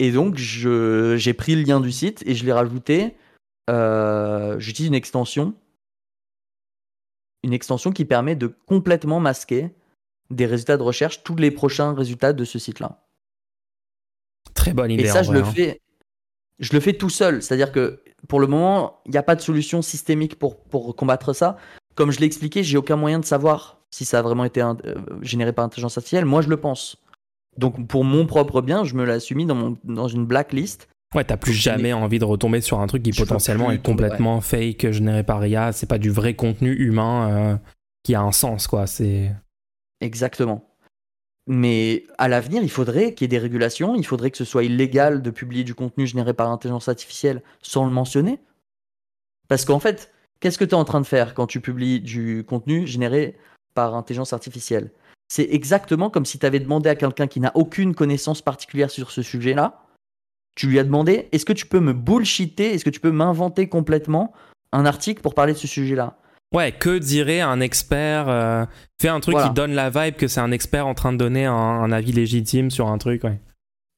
Et 0.00 0.12
donc, 0.12 0.36
j'ai 0.36 1.34
pris 1.34 1.54
le 1.54 1.62
lien 1.62 1.78
du 1.78 1.92
site 1.92 2.22
et 2.26 2.34
je 2.34 2.44
l'ai 2.44 2.52
rajouté. 2.52 3.16
Euh, 3.68 4.58
j'utilise 4.58 4.88
une 4.88 4.94
extension. 4.94 5.54
Une 7.42 7.52
extension 7.52 7.92
qui 7.92 8.06
permet 8.06 8.34
de 8.34 8.46
complètement 8.46 9.20
masquer 9.20 9.74
des 10.30 10.46
résultats 10.46 10.76
de 10.76 10.82
recherche, 10.82 11.22
tous 11.22 11.36
les 11.36 11.50
prochains 11.50 11.94
résultats 11.94 12.32
de 12.32 12.44
ce 12.44 12.58
site-là. 12.58 13.04
Très 14.54 14.72
bonne 14.72 14.90
idée. 14.90 15.04
Et 15.04 15.08
ça, 15.08 15.22
je 15.22 15.32
le 15.32 15.40
hein. 15.40 15.44
fais. 15.44 15.80
Je 16.58 16.72
le 16.72 16.80
fais 16.80 16.92
tout 16.92 17.10
seul. 17.10 17.42
C'est-à-dire 17.42 17.72
que 17.72 18.02
pour 18.26 18.40
le 18.40 18.46
moment, 18.46 19.00
il 19.06 19.12
n'y 19.12 19.18
a 19.18 19.22
pas 19.22 19.36
de 19.36 19.40
solution 19.40 19.82
systémique 19.82 20.38
pour, 20.38 20.62
pour 20.64 20.94
combattre 20.96 21.32
ça. 21.32 21.56
Comme 21.94 22.10
je 22.10 22.20
l'ai 22.20 22.26
expliqué, 22.26 22.62
j'ai 22.62 22.78
aucun 22.78 22.96
moyen 22.96 23.18
de 23.18 23.24
savoir 23.24 23.82
si 23.90 24.04
ça 24.04 24.20
a 24.20 24.22
vraiment 24.22 24.44
été 24.44 24.62
euh, 24.62 24.74
généré 25.20 25.52
par 25.52 25.64
intelligence 25.64 25.98
artificielle. 25.98 26.24
Moi, 26.24 26.42
je 26.42 26.48
le 26.48 26.56
pense. 26.56 26.96
Donc 27.58 27.86
pour 27.86 28.04
mon 28.04 28.26
propre 28.26 28.62
bien, 28.62 28.84
je 28.84 28.94
me 28.94 29.04
l'ai 29.04 29.20
soumis 29.20 29.46
dans, 29.46 29.76
dans 29.84 30.08
une 30.08 30.26
blacklist. 30.26 30.88
Ouais, 31.14 31.24
t'as 31.24 31.36
plus 31.36 31.52
jamais 31.52 31.92
envie 31.92 32.20
de 32.20 32.24
retomber 32.24 32.60
sur 32.60 32.78
un 32.78 32.86
truc 32.86 33.02
qui 33.02 33.10
potentiellement 33.10 33.72
est 33.72 33.82
complètement 33.84 34.40
fake, 34.40 34.92
généré 34.92 35.24
par 35.24 35.44
IA. 35.44 35.72
C'est 35.72 35.86
pas 35.88 35.98
du 35.98 36.10
vrai 36.10 36.34
contenu 36.34 36.72
humain 36.72 37.30
euh, 37.30 37.56
qui 38.04 38.14
a 38.14 38.22
un 38.22 38.30
sens, 38.30 38.68
quoi. 38.68 38.86
C'est 38.86 39.34
exactement. 40.00 40.70
Mais 41.48 42.04
à 42.16 42.28
l'avenir, 42.28 42.62
il 42.62 42.70
faudrait 42.70 43.14
qu'il 43.14 43.24
y 43.24 43.26
ait 43.26 43.28
des 43.28 43.38
régulations. 43.38 43.96
Il 43.96 44.06
faudrait 44.06 44.30
que 44.30 44.36
ce 44.36 44.44
soit 44.44 44.62
illégal 44.62 45.20
de 45.20 45.30
publier 45.30 45.64
du 45.64 45.74
contenu 45.74 46.06
généré 46.06 46.32
par 46.32 46.48
intelligence 46.48 46.88
artificielle 46.88 47.42
sans 47.60 47.84
le 47.84 47.90
mentionner. 47.90 48.38
Parce 49.48 49.64
qu'en 49.64 49.80
fait, 49.80 50.12
qu'est-ce 50.38 50.58
que 50.58 50.64
tu 50.64 50.70
es 50.70 50.74
en 50.74 50.84
train 50.84 51.00
de 51.00 51.06
faire 51.06 51.34
quand 51.34 51.48
tu 51.48 51.60
publies 51.60 52.00
du 52.00 52.44
contenu 52.46 52.86
généré 52.86 53.36
par 53.74 53.96
intelligence 53.96 54.32
artificielle? 54.32 54.92
C'est 55.30 55.48
exactement 55.52 56.10
comme 56.10 56.26
si 56.26 56.38
tu 56.40 56.44
avais 56.44 56.58
demandé 56.58 56.90
à 56.90 56.96
quelqu'un 56.96 57.28
qui 57.28 57.38
n'a 57.38 57.52
aucune 57.54 57.94
connaissance 57.94 58.42
particulière 58.42 58.90
sur 58.90 59.12
ce 59.12 59.22
sujet-là. 59.22 59.84
Tu 60.56 60.66
lui 60.66 60.80
as 60.80 60.84
demandé 60.84 61.28
est-ce 61.30 61.44
que 61.44 61.52
tu 61.52 61.66
peux 61.66 61.78
me 61.78 61.92
bullshiter, 61.92 62.74
est-ce 62.74 62.84
que 62.84 62.90
tu 62.90 62.98
peux 62.98 63.12
m'inventer 63.12 63.68
complètement 63.68 64.32
un 64.72 64.84
article 64.84 65.22
pour 65.22 65.34
parler 65.34 65.52
de 65.52 65.58
ce 65.58 65.68
sujet-là? 65.68 66.16
Ouais, 66.52 66.72
que 66.72 66.98
dirait 66.98 67.40
un 67.40 67.60
expert 67.60 68.28
euh, 68.28 68.66
Fais 69.00 69.08
un 69.08 69.20
truc 69.20 69.36
qui 69.36 69.50
donne 69.50 69.72
la 69.72 69.88
vibe 69.88 70.16
que 70.16 70.26
c'est 70.26 70.40
un 70.40 70.50
expert 70.50 70.88
en 70.88 70.94
train 70.94 71.12
de 71.12 71.18
donner 71.18 71.46
un, 71.46 71.92
avis 71.92 72.10
légitime 72.10 72.72
sur 72.72 72.88
un 72.88 72.98
truc, 72.98 73.22
ouais. 73.22 73.40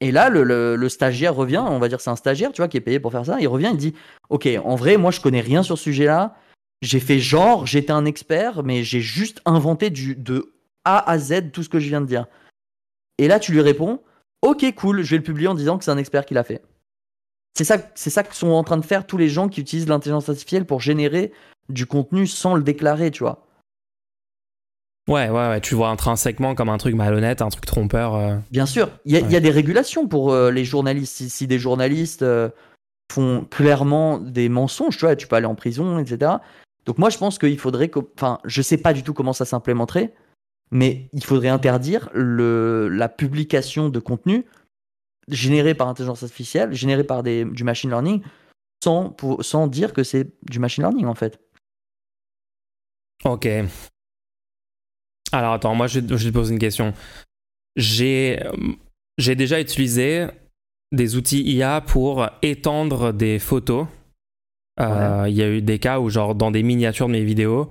Et 0.03 0.13
là, 0.13 0.29
le, 0.29 0.89
stagiaire 0.91 1.35
revient, 1.35 1.65
on 1.67 1.79
va 1.79 1.89
dire 1.89 2.03
c'est 2.03 2.11
un 2.11 2.17
stagiaire, 2.17 2.53
tu 2.53 2.61
vois, 2.61 2.69
qui 2.69 2.77
est 2.77 2.83
payé 2.83 3.01
pour 3.01 3.11
faire 3.11 3.25
ça. 3.25 3.39
Il 3.41 3.49
revient, 3.49 3.71
il 3.73 3.79
dit 3.79 3.95
Ok, 4.29 4.47
en 4.63 4.75
vrai, 4.75 4.99
moi, 4.99 5.13
je 5.13 5.21
connais 5.21 5.41
rien 5.41 5.63
sur 5.63 5.79
ce 5.79 5.85
sujet-là. 5.85 6.35
J'ai 6.83 7.01
fait 7.01 7.21
genre, 7.21 7.67
j'étais 7.67 7.93
un 7.93 8.05
expert, 8.05 8.65
mais 8.65 8.83
j'ai 8.83 9.01
juste 9.01 9.41
inventé 9.47 9.89
du, 9.89 10.15
de 10.15 10.52
a 10.85 11.11
à 11.11 11.19
Z 11.19 11.53
tout 11.53 11.63
ce 11.63 11.69
que 11.69 11.79
je 11.79 11.89
viens 11.89 12.01
de 12.01 12.07
dire. 12.07 12.27
Et 13.19 13.29
là, 13.29 13.39
tu 13.39 13.53
lui 13.53 13.61
réponds 13.61 14.01
Ok, 14.43 14.65
cool, 14.75 15.03
je 15.03 15.11
vais 15.13 15.19
le 15.19 15.23
publier 15.23 15.49
en 15.49 15.55
disant 15.55 15.79
que 15.79 15.85
c'est 15.85 15.91
un 15.91 15.99
expert 15.99 16.27
qui 16.27 16.35
l'a 16.35 16.43
fait. 16.43 16.63
C'est 17.55 17.65
ça, 17.65 17.79
c'est 17.95 18.11
ça 18.11 18.23
que 18.25 18.35
sont 18.35 18.49
en 18.49 18.65
train 18.65 18.79
de 18.79 18.85
faire 18.85 19.07
tous 19.07 19.17
les 19.17 19.29
gens 19.29 19.49
qui 19.49 19.61
utilisent 19.61 19.89
l'intelligence 19.89 20.29
artificielle 20.29 20.65
pour 20.65 20.81
générer 20.81 21.33
du 21.69 21.87
contenu 21.87 22.27
sans 22.27 22.55
le 22.55 22.63
déclarer, 22.63 23.11
tu 23.11 23.23
vois. 23.23 23.47
Ouais, 25.09 25.29
ouais, 25.29 25.49
ouais, 25.49 25.61
tu 25.61 25.75
vois 25.75 25.89
intrinsèquement 25.89 26.55
comme 26.55 26.69
un 26.69 26.79
truc 26.79 26.95
malhonnête, 26.95 27.43
un 27.43 27.49
truc 27.49 27.67
trompeur. 27.67 28.15
Euh. 28.15 28.37
Bien 28.51 28.67
sûr, 28.67 28.89
il 29.05 29.13
y, 29.13 29.37
a 29.37 29.41
des 29.41 29.51
régulations 29.51 30.07
pour 30.07 30.33
euh, 30.33 30.51
les 30.51 30.65
journalistes. 30.65 31.29
Si, 31.29 31.47
des 31.47 31.59
journalistes 31.59 32.23
euh, 32.23 32.51
font 33.13 33.45
clairement 33.51 34.19
des 34.19 34.49
mensonges, 34.49 34.97
tu 34.97 35.05
vois, 35.05 35.17
tu 35.17 35.27
peux 35.27 35.37
aller 35.37 35.47
en 35.47 35.57
prison, 35.57 35.99
etc. 35.99 36.33
Donc 36.87 36.99
moi, 36.99 37.11
je 37.11 37.19
pense 37.19 37.39
qu'il 37.39 37.59
faudrait 37.59 37.89
que, 37.89 37.99
enfin, 38.17 38.39
je 38.45 38.63
sais 38.63 38.77
pas 38.77 38.93
du 38.93 39.03
tout 39.03 39.13
comment 39.13 39.33
ça 39.33 39.45
s'implémenterait, 39.45 40.15
mais 40.73 41.09
il 41.13 41.23
faudrait 41.23 41.49
interdire 41.49 42.09
le, 42.15 42.89
la 42.89 43.09
publication 43.09 43.91
de 43.91 44.01
contenu 44.01 44.45
généré 45.29 45.75
par 45.75 45.87
intelligence 45.87 46.25
artificielle, 46.25 46.73
généré 46.73 47.05
par 47.05 47.23
des, 47.23 47.45
du 47.45 47.63
machine 47.63 47.91
learning, 47.91 48.23
sans, 48.83 49.15
sans 49.41 49.69
dire 49.69 49.93
que 49.93 50.03
c'est 50.03 50.33
du 50.51 50.59
machine 50.59 50.83
learning 50.83 51.07
en 51.07 51.15
fait. 51.15 51.39
Ok. 53.25 53.47
Alors 55.31 55.53
attends, 55.53 55.75
moi 55.75 55.87
je, 55.87 56.01
je 56.01 56.29
te 56.29 56.35
pose 56.35 56.51
une 56.51 56.59
question. 56.59 56.93
J'ai, 57.77 58.43
j'ai 59.19 59.37
déjà 59.37 59.61
utilisé 59.61 60.27
des 60.91 61.17
outils 61.17 61.43
IA 61.43 61.81
pour 61.81 62.27
étendre 62.43 63.13
des 63.13 63.39
photos. 63.39 63.87
Euh, 64.81 65.27
il 65.29 65.35
y 65.35 65.43
a 65.43 65.49
eu 65.49 65.63
des 65.63 65.79
cas 65.79 66.01
où, 66.01 66.09
genre, 66.09 66.35
dans 66.35 66.51
des 66.51 66.63
miniatures 66.63 67.07
de 67.07 67.13
mes 67.13 67.25
vidéos, 67.25 67.71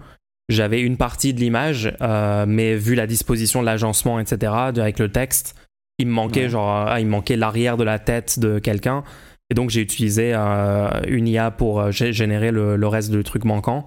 j'avais 0.52 0.82
une 0.82 0.98
partie 0.98 1.34
de 1.34 1.40
l'image, 1.40 1.94
euh, 2.02 2.46
mais 2.48 2.76
vu 2.76 2.96
la 2.96 3.08
disposition 3.08 3.62
de 3.62 3.66
l'agencement, 3.66 4.20
etc., 4.20 4.52
avec 4.54 5.00
le 5.00 5.12
texte, 5.12 5.56
il 5.98 6.08
me 6.08 6.12
manquait 6.12 6.50
genre, 6.50 6.88
ah, 6.88 7.00
il 7.00 7.08
manquait 7.08 7.38
l'arrière 7.38 7.78
de 7.78 7.84
la 7.84 8.00
tête 8.00 8.40
de 8.40 8.60
quelqu'un. 8.60 9.04
Et 9.50 9.54
donc 9.54 9.70
j'ai 9.70 9.82
utilisé 9.82 10.34
euh, 10.34 10.90
une 11.08 11.28
IA 11.28 11.52
pour 11.52 11.82
euh, 11.82 11.92
générer 11.92 12.52
le, 12.52 12.88
reste 12.88 13.12
du 13.12 13.24
truc 13.24 13.46
manquant 13.46 13.86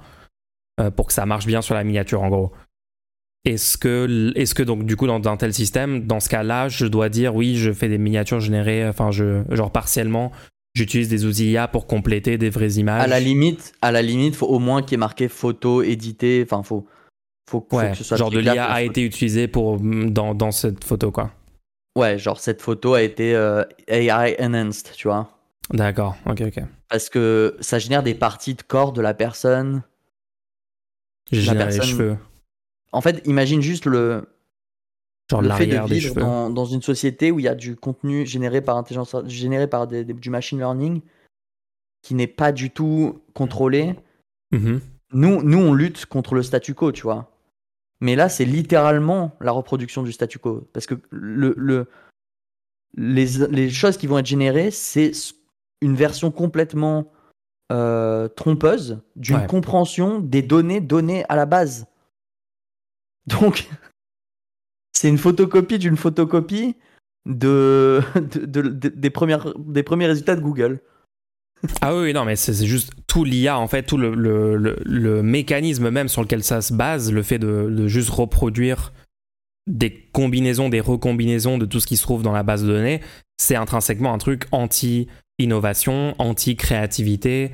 pour 0.96 1.06
que 1.06 1.12
ça 1.12 1.24
marche 1.24 1.46
bien 1.46 1.62
sur 1.62 1.76
la 1.76 1.84
miniature 1.84 2.22
en 2.22 2.28
gros. 2.28 2.52
Est-ce 3.44 3.78
que, 3.78 4.32
est-ce 4.34 4.56
que 4.56 4.64
donc 4.64 4.84
du 4.86 4.96
coup 4.96 5.06
dans 5.06 5.22
un 5.28 5.36
tel 5.36 5.54
système, 5.54 6.04
dans 6.04 6.18
ce 6.18 6.28
cas-là, 6.28 6.68
je 6.68 6.86
dois 6.86 7.08
dire 7.08 7.36
oui, 7.36 7.56
je 7.56 7.72
fais 7.72 7.88
des 7.88 7.98
miniatures 7.98 8.40
générées, 8.40 8.88
enfin 8.88 9.12
je, 9.12 9.44
genre 9.50 9.70
partiellement, 9.70 10.32
J'utilise 10.76 11.08
des 11.08 11.24
outils 11.24 11.52
IA 11.52 11.68
pour 11.68 11.86
compléter 11.86 12.36
des 12.36 12.50
vraies 12.50 12.72
images. 12.72 13.02
À 13.02 13.06
la 13.06 13.20
limite, 13.20 13.74
à 13.80 13.92
la 13.92 14.02
limite, 14.02 14.34
faut 14.34 14.48
au 14.48 14.58
moins 14.58 14.82
qu'il 14.82 14.92
y 14.92 14.94
ait 14.94 14.98
marqué 14.98 15.28
photo 15.28 15.82
édité. 15.82 16.42
Enfin, 16.44 16.64
faut, 16.64 16.86
faut, 17.48 17.60
que 17.60 17.94
ce 17.94 18.02
soit 18.02 18.16
genre 18.16 18.30
de 18.30 18.40
l'IA 18.40 18.64
a 18.64 18.82
été 18.82 19.04
utilisé 19.04 19.46
pour 19.46 19.78
dans, 19.78 20.34
dans, 20.34 20.50
cette 20.50 20.82
photo, 20.82 21.12
quoi. 21.12 21.30
Ouais, 21.96 22.18
genre 22.18 22.40
cette 22.40 22.60
photo 22.60 22.94
a 22.94 23.02
été 23.02 23.36
euh, 23.36 23.62
AI 23.86 24.34
enhanced, 24.40 24.90
tu 24.96 25.06
vois. 25.06 25.30
D'accord, 25.70 26.16
ok, 26.26 26.42
ok. 26.48 26.64
Parce 26.88 27.08
que 27.08 27.56
ça 27.60 27.78
génère 27.78 28.02
des 28.02 28.14
parties 28.14 28.54
de 28.54 28.62
corps 28.62 28.92
de 28.92 29.00
la 29.00 29.14
personne. 29.14 29.82
J'ai 31.30 31.54
les 31.54 31.80
cheveux. 31.80 32.16
En 32.90 33.00
fait, 33.00 33.22
imagine 33.26 33.62
juste 33.62 33.86
le, 33.86 34.26
Genre 35.30 35.42
le 35.42 35.50
fait 35.50 35.66
de 35.66 35.78
vivre 35.86 36.14
dans, 36.50 36.64
une 36.66 36.82
société 36.82 37.30
où 37.30 37.38
il 37.38 37.44
y 37.44 37.48
a 37.48 37.54
du 37.54 37.76
contenu 37.76 38.26
généré 38.26 38.60
par 38.60 38.76
intelligence, 38.76 39.16
généré 39.26 39.66
par 39.66 39.86
du 39.86 40.30
machine 40.30 40.58
learning 40.58 41.00
qui 42.02 42.14
n'est 42.14 42.26
pas 42.26 42.52
du 42.52 42.70
tout 42.70 43.22
contrôlé. 43.32 43.96
Mm-hmm. 44.52 44.80
Nous, 45.14 45.42
nous, 45.42 45.58
on 45.58 45.72
lutte 45.72 46.04
contre 46.06 46.34
le 46.34 46.42
statu 46.42 46.74
quo, 46.74 46.92
tu 46.92 47.02
vois. 47.02 47.30
Mais 48.00 48.16
là, 48.16 48.28
c'est 48.28 48.44
littéralement 48.44 49.34
la 49.40 49.52
reproduction 49.52 50.02
du 50.02 50.12
statu 50.12 50.38
quo. 50.38 50.68
Parce 50.74 50.86
que 50.86 50.96
le, 51.10 51.54
le, 51.56 51.88
les, 52.94 53.46
les 53.48 53.70
choses 53.70 53.96
qui 53.96 54.06
vont 54.06 54.18
être 54.18 54.26
générées, 54.26 54.70
c'est 54.70 55.12
une 55.80 55.94
version 55.94 56.30
complètement 56.30 57.10
euh, 57.72 58.28
trompeuse 58.28 59.00
d'une 59.16 59.46
compréhension 59.46 60.20
des 60.20 60.42
données 60.42 60.82
données 60.82 61.24
à 61.30 61.36
la 61.36 61.46
base. 61.46 61.86
Donc, 63.26 63.70
c'est 65.04 65.10
une 65.10 65.18
photocopie 65.18 65.78
d'une 65.78 65.98
photocopie 65.98 66.76
de, 67.26 68.00
des, 68.16 69.10
premières, 69.10 69.52
des 69.58 69.82
premiers 69.82 70.06
résultats 70.06 70.34
de 70.34 70.40
Google. 70.40 70.80
Ah 71.82 71.94
oui, 71.94 72.14
non, 72.14 72.24
mais 72.24 72.36
c'est 72.36 72.64
juste 72.64 72.90
tout 73.06 73.22
l'IA, 73.22 73.58
en 73.58 73.68
fait, 73.68 73.82
tout 73.82 73.98
le, 73.98 74.14
le, 74.14 75.22
mécanisme 75.22 75.90
même 75.90 76.08
sur 76.08 76.22
lequel 76.22 76.42
ça 76.42 76.62
se 76.62 76.72
base, 76.72 77.12
le 77.12 77.22
fait 77.22 77.38
de, 77.38 77.86
juste 77.86 78.08
reproduire 78.08 78.94
des 79.66 79.90
combinaisons, 80.12 80.70
des 80.70 80.80
recombinaisons 80.80 81.58
de 81.58 81.66
tout 81.66 81.80
ce 81.80 81.86
qui 81.86 81.98
se 81.98 82.02
trouve 82.02 82.22
dans 82.22 82.32
la 82.32 82.42
base 82.42 82.62
de 82.62 82.68
données, 82.68 83.02
c'est 83.36 83.56
intrinsèquement 83.56 84.14
un 84.14 84.18
truc 84.18 84.46
anti-innovation, 84.52 86.14
anti-créativité, 86.18 87.52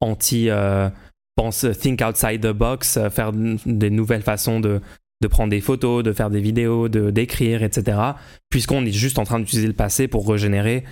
anti, 0.00 0.50
euh, 0.50 0.90
pense 1.34 1.64
think 1.80 2.02
outside 2.02 2.42
the 2.42 2.52
box, 2.52 2.98
euh, 2.98 3.08
faire 3.08 3.32
des 3.32 3.88
nouvelles 3.88 4.22
façons 4.22 4.60
de, 4.60 4.82
de 5.20 5.28
prendre 5.28 5.50
des 5.50 5.60
photos, 5.60 6.02
de 6.02 6.12
faire 6.12 6.30
des 6.30 6.40
vidéos, 6.40 6.88
de 6.88 7.10
d'écrire, 7.10 7.62
etc. 7.62 7.98
Puisqu'on 8.48 8.84
est 8.84 8.92
juste 8.92 9.18
en 9.18 9.24
train 9.24 9.38
d'utiliser 9.38 9.66
le 9.66 9.74
passé 9.74 10.08
pour 10.08 10.28
régénérer 10.28 10.84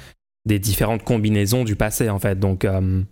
des 0.44 0.58
différentes 0.58 1.02
combinaisons 1.02 1.64
du 1.64 1.76
passé, 1.76 2.10
en 2.10 2.18
fait. 2.18 2.38
Donc, 2.38 2.64
euh, 2.64 3.02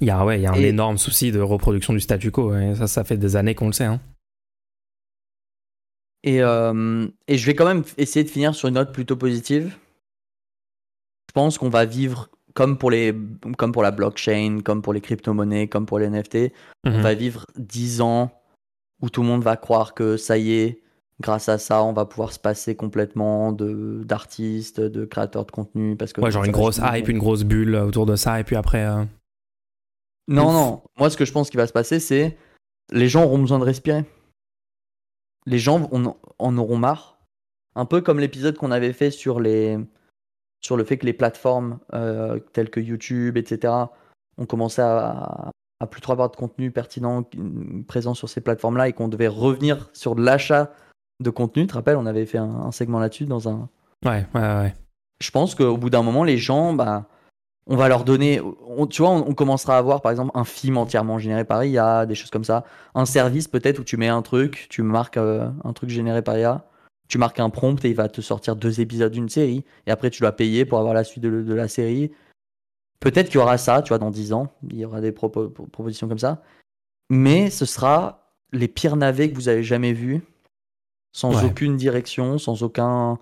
il 0.00 0.06
y 0.06 0.10
a, 0.10 0.24
ouais, 0.24 0.40
y 0.40 0.46
a 0.46 0.52
un 0.52 0.54
énorme 0.54 0.98
souci 0.98 1.32
de 1.32 1.40
reproduction 1.40 1.92
du 1.92 2.00
statu 2.00 2.30
quo. 2.30 2.54
Et 2.56 2.74
ça, 2.74 2.86
ça 2.86 3.04
fait 3.04 3.16
des 3.16 3.36
années 3.36 3.54
qu'on 3.54 3.66
le 3.66 3.72
sait. 3.72 3.84
Hein. 3.84 4.00
Et, 6.24 6.42
euh, 6.42 7.06
et 7.26 7.38
je 7.38 7.46
vais 7.46 7.54
quand 7.54 7.66
même 7.66 7.84
essayer 7.96 8.24
de 8.24 8.30
finir 8.30 8.54
sur 8.54 8.68
une 8.68 8.74
note 8.74 8.92
plutôt 8.92 9.16
positive. 9.16 9.74
Je 11.28 11.32
pense 11.32 11.58
qu'on 11.58 11.68
va 11.68 11.84
vivre 11.84 12.28
comme 12.54 12.76
pour, 12.76 12.90
les, 12.90 13.14
comme 13.56 13.72
pour 13.72 13.82
la 13.82 13.92
blockchain, 13.92 14.60
comme 14.64 14.82
pour 14.82 14.92
les 14.92 15.00
crypto-monnaies, 15.00 15.68
comme 15.68 15.86
pour 15.86 15.98
les 15.98 16.08
NFT. 16.08 16.52
On 16.84 16.90
mhm. 16.90 17.00
va 17.02 17.14
vivre 17.14 17.46
10 17.56 18.00
ans 18.00 18.32
où 19.02 19.10
tout 19.10 19.22
le 19.22 19.28
monde 19.28 19.42
va 19.42 19.56
croire 19.56 19.94
que 19.94 20.16
ça 20.16 20.38
y 20.38 20.52
est, 20.52 20.82
grâce 21.20 21.48
à 21.48 21.58
ça, 21.58 21.82
on 21.82 21.92
va 21.92 22.04
pouvoir 22.04 22.32
se 22.32 22.38
passer 22.38 22.76
complètement 22.76 23.52
de 23.52 24.02
d'artistes, 24.04 24.80
de 24.80 25.04
créateurs 25.04 25.46
de 25.46 25.50
contenu. 25.50 25.96
Parce 25.96 26.12
que 26.12 26.20
ouais, 26.20 26.30
genre 26.30 26.44
une 26.44 26.52
grosse 26.52 26.80
hype, 26.82 27.08
une 27.08 27.18
grosse 27.18 27.44
bulle 27.44 27.74
autour 27.74 28.06
de 28.06 28.16
ça, 28.16 28.40
et 28.40 28.44
puis 28.44 28.56
après. 28.56 28.84
Euh, 28.86 29.04
non, 30.28 30.52
non. 30.52 30.82
Moi, 30.98 31.10
ce 31.10 31.16
que 31.16 31.24
je 31.24 31.32
pense 31.32 31.50
qui 31.50 31.56
va 31.56 31.66
se 31.66 31.72
passer, 31.72 32.00
c'est 32.00 32.36
les 32.92 33.08
gens 33.08 33.24
auront 33.24 33.38
besoin 33.38 33.58
de 33.58 33.64
respirer. 33.64 34.04
Les 35.46 35.58
gens 35.58 35.88
en 36.38 36.58
auront 36.58 36.76
marre. 36.76 37.18
Un 37.74 37.86
peu 37.86 38.00
comme 38.00 38.18
l'épisode 38.18 38.56
qu'on 38.56 38.70
avait 38.70 38.92
fait 38.92 39.10
sur 39.10 39.40
les 39.40 39.78
sur 40.60 40.76
le 40.76 40.84
fait 40.84 40.98
que 40.98 41.06
les 41.06 41.12
plateformes 41.12 41.78
euh, 41.94 42.40
telles 42.52 42.70
que 42.70 42.80
YouTube, 42.80 43.36
etc., 43.36 43.72
ont 44.36 44.46
commencé 44.46 44.82
à, 44.82 45.50
à 45.80 45.86
plus 45.86 46.00
trop 46.00 46.12
avoir 46.12 46.30
de 46.30 46.36
contenu 46.36 46.70
pertinent 46.70 47.24
présent 47.86 48.14
sur 48.14 48.28
ces 48.28 48.40
plateformes-là 48.40 48.88
et 48.88 48.92
qu'on 48.92 49.08
devait 49.08 49.28
revenir 49.28 49.88
sur 49.92 50.14
l'achat 50.14 50.72
de 51.20 51.30
contenu. 51.30 51.62
Tu 51.62 51.68
te 51.68 51.74
rappelles, 51.74 51.96
on 51.96 52.06
avait 52.06 52.26
fait 52.26 52.38
un, 52.38 52.70
segment 52.72 52.98
là-dessus 52.98 53.26
dans 53.26 53.48
un. 53.48 53.68
Ouais, 54.04 54.26
ouais, 54.34 54.40
ouais. 54.40 54.74
Je 55.20 55.30
pense 55.30 55.54
qu'au 55.54 55.76
bout 55.76 55.90
d'un 55.90 56.02
moment, 56.02 56.24
les 56.24 56.38
gens, 56.38 56.72
bah, 56.72 57.06
on 57.66 57.76
va 57.76 57.88
leur 57.88 58.04
donner. 58.04 58.40
tu 58.90 59.02
vois, 59.02 59.10
on, 59.10 59.34
commencera 59.34 59.76
à 59.76 59.78
avoir 59.78 60.00
par 60.00 60.10
exemple 60.10 60.30
un 60.34 60.44
film 60.44 60.78
entièrement 60.78 61.18
généré 61.18 61.44
par 61.44 61.64
IA, 61.64 62.06
des 62.06 62.14
choses 62.14 62.30
comme 62.30 62.44
ça. 62.44 62.64
Un 62.94 63.04
service 63.04 63.46
peut-être 63.46 63.80
où 63.80 63.84
tu 63.84 63.96
mets 63.96 64.08
un 64.08 64.22
truc, 64.22 64.66
tu 64.70 64.82
marques 64.82 65.16
euh, 65.16 65.48
un 65.64 65.72
truc 65.72 65.90
généré 65.90 66.22
par 66.22 66.38
IA, 66.38 66.64
tu 67.08 67.18
marques 67.18 67.40
un 67.40 67.50
prompt 67.50 67.84
et 67.84 67.90
il 67.90 67.96
va 67.96 68.08
te 68.08 68.20
sortir 68.20 68.56
deux 68.56 68.80
épisodes 68.80 69.12
d'une 69.12 69.28
série. 69.28 69.64
Et 69.86 69.90
après, 69.90 70.10
tu 70.10 70.20
dois 70.22 70.32
payer 70.32 70.64
pour 70.64 70.78
avoir 70.78 70.94
la 70.94 71.04
suite 71.04 71.22
de, 71.22 71.42
de 71.42 71.54
la 71.54 71.68
série. 71.68 72.10
Peut-être 73.00 73.26
qu'il 73.26 73.36
y 73.36 73.42
aura 73.42 73.58
ça, 73.58 73.82
tu 73.82 73.88
vois, 73.88 73.98
dans 73.98 74.10
10 74.10 74.32
ans, 74.32 74.52
il 74.70 74.76
y 74.76 74.84
aura 74.84 75.00
des 75.00 75.12
propositions 75.12 76.08
comme 76.08 76.18
ça. 76.18 76.42
Mais 77.10 77.50
ce 77.50 77.64
sera 77.64 78.34
les 78.52 78.68
pires 78.68 78.96
navets 78.96 79.30
que 79.30 79.34
vous 79.34 79.48
avez 79.48 79.62
jamais 79.62 79.92
vus, 79.92 80.22
sans 81.12 81.44
aucune 81.44 81.76
direction, 81.76 82.38
sans 82.38 82.62
aucun, 82.62 83.18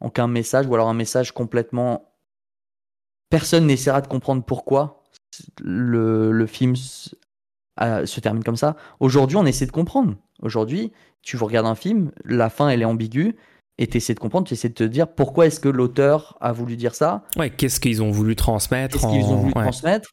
aucun 0.00 0.26
message, 0.26 0.66
ou 0.66 0.74
alors 0.74 0.88
un 0.88 0.94
message 0.94 1.32
complètement. 1.32 2.12
Personne 3.30 3.66
n'essaiera 3.66 4.00
de 4.00 4.08
comprendre 4.08 4.44
pourquoi 4.44 5.04
le, 5.60 6.32
le 6.32 6.46
film 6.46 6.74
se 6.76 8.20
termine 8.20 8.44
comme 8.44 8.56
ça. 8.56 8.76
Aujourd'hui, 9.00 9.36
on 9.36 9.46
essaie 9.46 9.66
de 9.66 9.72
comprendre. 9.72 10.16
Aujourd'hui, 10.42 10.92
tu 11.22 11.36
regardes 11.36 11.66
un 11.66 11.74
film, 11.74 12.10
la 12.24 12.50
fin 12.50 12.68
elle 12.68 12.82
est 12.82 12.86
ambiguë, 12.86 13.36
et 13.82 13.88
tu 13.88 13.96
essaies 13.96 14.14
de 14.14 14.20
comprendre, 14.20 14.46
tu 14.46 14.54
essaies 14.54 14.68
de 14.68 14.74
te 14.74 14.84
dire 14.84 15.08
pourquoi 15.08 15.46
est-ce 15.46 15.58
que 15.58 15.68
l'auteur 15.68 16.38
a 16.40 16.52
voulu 16.52 16.76
dire 16.76 16.94
ça. 16.94 17.24
Ouais, 17.36 17.50
qu'est-ce 17.50 17.80
qu'ils 17.80 18.00
ont 18.00 18.12
voulu 18.12 18.36
transmettre 18.36 18.92
Qu'est-ce 18.92 19.10
qu'ils 19.12 19.24
ont 19.24 19.38
voulu 19.38 19.52
transmettre 19.52 20.10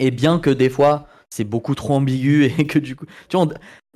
Et 0.00 0.10
bien 0.10 0.40
que 0.40 0.50
des 0.50 0.68
fois, 0.68 1.06
c'est 1.30 1.44
beaucoup 1.44 1.76
trop 1.76 1.94
ambigu 1.94 2.44
et 2.58 2.66
que 2.66 2.80
du 2.80 2.96
coup. 2.96 3.06
Tu 3.28 3.36
vois, 3.36 3.46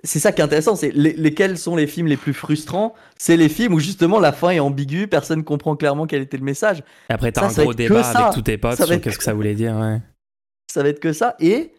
c'est 0.04 0.20
ça 0.20 0.30
qui 0.30 0.40
est 0.40 0.44
intéressant, 0.44 0.76
c'est 0.76 0.92
lesquels 0.92 1.59
sont 1.59 1.74
les 1.74 1.88
films 1.88 2.06
les 2.06 2.16
plus 2.16 2.33
frustrants? 2.33 2.94
C'est 3.18 3.37
les 3.37 3.48
films 3.48 3.74
où 3.74 3.80
justement 3.80 4.20
la 4.20 4.30
fin 4.30 4.50
est 4.50 4.61
ambiguë, 4.61 5.09
personne 5.09 5.40
ne 5.40 5.44
comprend 5.44 5.74
clairement 5.74 6.06
quel 6.06 6.22
était 6.22 6.37
le 6.37 6.44
message. 6.44 6.85
Et 7.11 7.12
après, 7.12 7.33
t'as 7.33 7.48
un 7.48 7.52
gros 7.64 7.74
débat 7.74 8.09
avec 8.09 8.35
tous 8.35 8.42
tes 8.42 8.56
potes 8.56 8.76
sur 8.76 9.00
qu'est-ce 9.00 9.18
que 9.18 9.24
ça 9.24 9.35
voulait 9.35 9.56
dire. 9.56 9.74
Ouais. 9.74 9.98
Ça 10.72 10.85
va 10.85 10.90
être 10.90 11.00
que 11.00 11.12
ça. 11.12 11.35
Et 11.40 11.72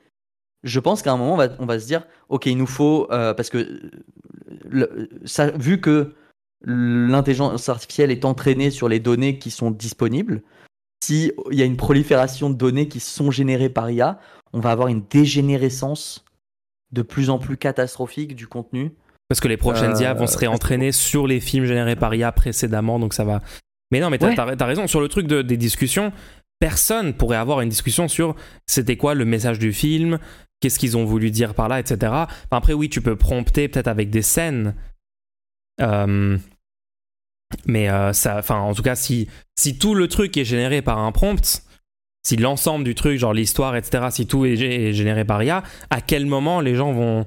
je 0.63 0.79
pense 0.81 1.01
qu'à 1.01 1.13
un 1.13 1.17
moment, 1.17 1.35
on 1.35 1.37
va, 1.37 1.47
on 1.57 1.65
va, 1.65 1.79
se 1.79 1.85
dire 1.85 2.05
ok, 2.27 2.47
il 2.47 2.57
nous 2.57 2.67
faut. 2.67 3.07
Euh, 3.11 3.33
parce 3.33 3.49
que 3.49 3.79
le, 4.69 5.09
ça, 5.23 5.51
vu 5.51 5.79
que 5.79 6.13
l'intelligence 6.63 7.69
artificielle 7.69 8.11
est 8.11 8.25
entraînée 8.25 8.71
sur 8.71 8.87
les 8.87 8.99
données 8.99 9.39
qui 9.39 9.51
sont 9.51 9.71
disponibles, 9.71 10.41
s'il 11.03 11.33
y 11.51 11.61
a 11.61 11.65
une 11.65 11.77
prolifération 11.77 12.49
de 12.49 12.55
données 12.55 12.87
qui 12.87 12.99
sont 12.99 13.31
générées 13.31 13.69
par 13.69 13.89
IA, 13.89 14.19
on 14.53 14.59
va 14.59 14.71
avoir 14.71 14.87
une 14.87 15.03
dégénérescence 15.09 16.23
de 16.91 17.01
plus 17.01 17.29
en 17.29 17.39
plus 17.39 17.57
catastrophique 17.57 18.35
du 18.35 18.47
contenu. 18.47 18.91
Parce 19.27 19.39
que 19.39 19.47
les 19.47 19.57
prochaines 19.57 19.97
IA 19.97 20.13
vont 20.13 20.27
se 20.27 20.35
euh, 20.35 20.39
réentraîner 20.39 20.91
sur 20.91 21.25
les 21.25 21.39
films 21.39 21.65
générés 21.65 21.95
par 21.95 22.13
IA 22.13 22.31
précédemment, 22.31 22.99
donc 22.99 23.13
ça 23.13 23.23
va. 23.23 23.41
Mais 23.91 23.99
non, 23.99 24.09
mais 24.09 24.17
t'as 24.17 24.33
as, 24.33 24.65
raison. 24.65 24.87
Sur 24.87 25.01
le 25.01 25.07
truc 25.07 25.25
de, 25.25 25.41
des 25.41 25.57
discussions, 25.57 26.11
personne 26.59 27.13
pourrait 27.13 27.37
avoir 27.37 27.61
une 27.61 27.69
discussion 27.69 28.07
sur 28.07 28.35
c'était 28.67 28.97
quoi 28.97 29.15
le 29.15 29.25
message 29.25 29.57
du 29.57 29.73
film, 29.73 30.19
qu'est-ce 30.59 30.79
qu'ils 30.79 30.97
ont 30.97 31.05
voulu 31.05 31.31
dire 31.31 31.53
par 31.53 31.69
là, 31.69 31.79
etc. 31.79 32.13
après, 32.51 32.73
oui, 32.73 32.89
tu 32.89 33.01
peux 33.01 33.15
prompter 33.15 33.67
peut-être 33.67 33.87
avec 33.87 34.09
des 34.09 34.21
scènes. 34.21 34.75
Euh, 35.81 36.37
mais 37.65 37.89
euh, 37.89 38.13
ça, 38.13 38.37
enfin, 38.37 38.59
en 38.59 38.73
tout 38.73 38.81
cas, 38.81 38.95
si, 38.95 39.27
si 39.55 39.77
tout 39.77 39.95
le 39.95 40.07
truc 40.07 40.35
est 40.37 40.45
généré 40.45 40.81
par 40.81 40.99
un 40.99 41.11
prompt, 41.11 41.63
si 42.23 42.37
l'ensemble 42.37 42.85
du 42.85 42.95
truc, 42.95 43.17
genre 43.17 43.33
l'histoire, 43.33 43.75
etc., 43.75 44.05
si 44.11 44.27
tout 44.27 44.45
est, 44.45 44.93
généré 44.93 45.25
par 45.25 45.41
IA, 45.43 45.63
à 45.89 46.01
quel 46.01 46.25
moment 46.25 46.61
les 46.61 46.75
gens 46.75 46.93
vont 46.93 47.25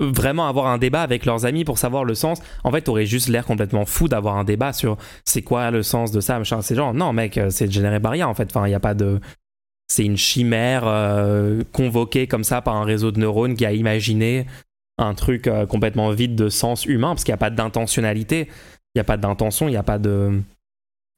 vraiment 0.00 0.48
avoir 0.48 0.66
un 0.66 0.78
débat 0.78 1.02
avec 1.02 1.26
leurs 1.26 1.44
amis 1.44 1.64
pour 1.64 1.78
savoir 1.78 2.04
le 2.04 2.14
sens? 2.14 2.40
En 2.64 2.72
fait, 2.72 2.82
t'aurais 2.82 3.06
juste 3.06 3.28
l'air 3.28 3.44
complètement 3.44 3.84
fou 3.84 4.08
d'avoir 4.08 4.36
un 4.36 4.44
débat 4.44 4.72
sur 4.72 4.96
c'est 5.24 5.42
quoi 5.42 5.70
le 5.70 5.82
sens 5.82 6.10
de 6.12 6.20
ça, 6.20 6.38
machin. 6.38 6.62
C'est 6.62 6.74
genre, 6.74 6.94
non, 6.94 7.12
mec, 7.12 7.38
c'est 7.50 7.70
généré 7.70 8.00
par 8.00 8.16
IA, 8.16 8.28
en 8.28 8.34
fait. 8.34 8.48
Enfin, 8.50 8.66
il 8.66 8.70
n'y 8.70 8.74
a 8.74 8.80
pas 8.80 8.94
de. 8.94 9.20
C'est 9.88 10.06
une 10.06 10.16
chimère 10.16 10.84
euh, 10.86 11.62
convoquée 11.72 12.26
comme 12.26 12.44
ça 12.44 12.62
par 12.62 12.76
un 12.76 12.84
réseau 12.84 13.10
de 13.10 13.20
neurones 13.20 13.54
qui 13.54 13.66
a 13.66 13.72
imaginé 13.72 14.46
un 14.98 15.14
truc 15.14 15.46
euh, 15.46 15.66
complètement 15.66 16.10
vide 16.10 16.34
de 16.34 16.48
sens 16.48 16.84
humain 16.84 17.08
parce 17.08 17.24
qu'il 17.24 17.32
n'y 17.32 17.36
a 17.36 17.38
pas 17.38 17.50
d'intentionnalité. 17.50 18.48
Il 18.94 18.98
n'y 18.98 19.00
a 19.00 19.04
pas 19.04 19.16
d'intention, 19.16 19.68
il 19.68 19.72
n'y 19.72 19.76
a 19.76 19.82
pas 19.82 19.98
de. 19.98 20.40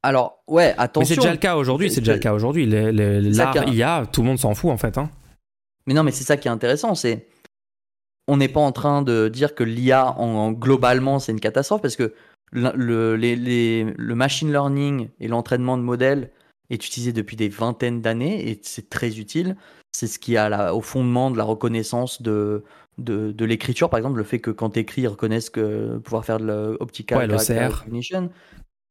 Alors, 0.03 0.43
ouais, 0.47 0.75
attention. 0.79 1.01
Mais 1.01 1.07
c'est 1.07 1.21
déjà 1.21 1.33
le 1.33 1.39
cas 1.39 1.57
aujourd'hui, 1.57 1.91
c'est 1.91 2.01
déjà 2.01 2.15
le 2.15 2.21
cas 2.21 2.35
aujourd'hui. 2.35 2.67
L'art 2.67 3.57
il 3.67 3.75
y 3.75 3.83
a, 3.83 4.07
tout 4.07 4.23
le 4.23 4.29
monde 4.29 4.39
s'en 4.39 4.55
fout 4.55 4.71
en 4.71 4.77
fait. 4.77 4.99
Hein. 4.99 5.11
Mais 5.87 5.95
non, 5.95 6.03
mais 6.03 6.13
c'est 6.13 6.25
ça 6.25 6.37
qui 6.37 6.49
est 6.49 6.53
intéressant, 6.53 6.95
c'est. 6.95 7.27
On 8.27 8.39
n'est 8.39 8.49
pas 8.49 8.61
en 8.61 8.73
train 8.73 9.03
de 9.03 9.29
dire 9.29 9.55
que 9.55 9.65
l'IA, 9.65 10.13
en, 10.19 10.51
globalement, 10.53 11.19
c'est 11.19 11.33
une 11.33 11.41
catastrophe, 11.41 11.83
parce 11.83 11.97
que 11.97 12.15
le, 12.53 13.17
le 13.17 14.15
machine 14.15 14.51
learning 14.51 15.11
et 15.21 15.29
l'entraînement 15.29 15.77
de 15.77 15.83
modèles 15.83 16.31
est 16.71 16.87
utilisé 16.87 17.13
depuis 17.13 17.37
des 17.37 17.51
vingtaines 17.51 18.01
d'années, 18.01 18.49
et 18.49 18.59
c'est 18.63 18.89
très 18.89 19.19
utile. 19.19 19.57
C'est 19.93 20.07
ce 20.07 20.19
qui 20.19 20.39
a 20.39 20.75
au 20.75 20.81
fondement 20.81 21.31
de 21.31 21.37
la 21.37 21.45
reconnaissance 21.45 22.23
de, 22.23 22.65
de, 22.99 23.45
l'écriture, 23.45 23.91
par 23.91 23.99
exemple, 23.99 24.19
le 24.19 24.25
fait 24.25 24.39
que 24.39 24.51
quand 24.51 24.71
tu 24.71 24.81
écris, 24.81 25.03
ils 25.03 25.09
reconnaissent 25.09 25.51
que 25.51 25.99
pouvoir 25.99 26.25
faire 26.25 26.39
de 26.39 26.77
l'optical 26.79 27.31
recognition. 27.31 28.31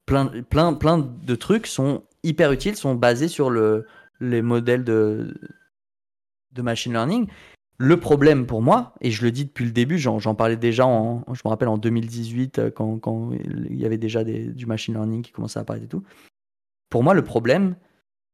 Plein, 0.06 0.26
plein, 0.50 0.74
plein 0.74 0.98
de 0.98 1.36
trucs 1.36 1.68
sont 1.68 2.04
hyper 2.24 2.52
utiles, 2.52 2.76
sont 2.76 2.96
basés 2.96 3.30
sur 3.30 3.50
le, 3.50 3.86
les 4.20 4.42
modèles 4.42 4.84
de, 4.84 5.34
de 6.52 6.62
machine 6.62 6.92
learning. 6.92 7.28
Le 7.78 8.00
problème 8.00 8.46
pour 8.46 8.62
moi, 8.62 8.94
et 9.02 9.12
je 9.12 9.24
le 9.24 9.32
dis 9.32 9.46
depuis 9.46 9.66
le 9.66 9.72
début, 9.72 9.98
j'en 9.98 10.36
parlais 10.36 10.58
déjà, 10.58 10.86
en, 10.86 11.24
je 11.34 11.42
me 11.44 11.50
rappelle 11.50 11.68
en 11.68 11.78
2018, 11.78 12.60
euh, 12.60 12.72
quand, 12.72 13.00
quand 13.00 13.32
il 13.32 13.76
y 13.80 13.86
avait 13.86 13.98
déjà 13.98 14.24
des, 14.24 14.46
du 14.46 14.66
machine 14.66 14.94
learning 14.94 15.22
qui 15.22 15.32
commençait 15.32 15.60
à 15.60 15.64
apparaître 15.64 15.86
et 15.86 15.90
tout. 15.90 16.04
Pour 16.90 17.04
moi, 17.04 17.14
le 17.14 17.24
problème, 17.24 17.76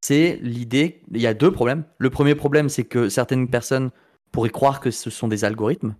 c'est 0.01 0.39
l'idée. 0.41 1.01
Il 1.11 1.21
y 1.21 1.27
a 1.27 1.33
deux 1.33 1.51
problèmes. 1.51 1.83
Le 1.97 2.09
premier 2.09 2.35
problème, 2.35 2.67
c'est 2.67 2.83
que 2.83 3.09
certaines 3.09 3.47
personnes 3.47 3.91
pourrait 4.31 4.49
croire 4.49 4.79
que 4.79 4.91
ce 4.91 5.09
sont 5.09 5.27
des 5.27 5.43
algorithmes. 5.43 5.95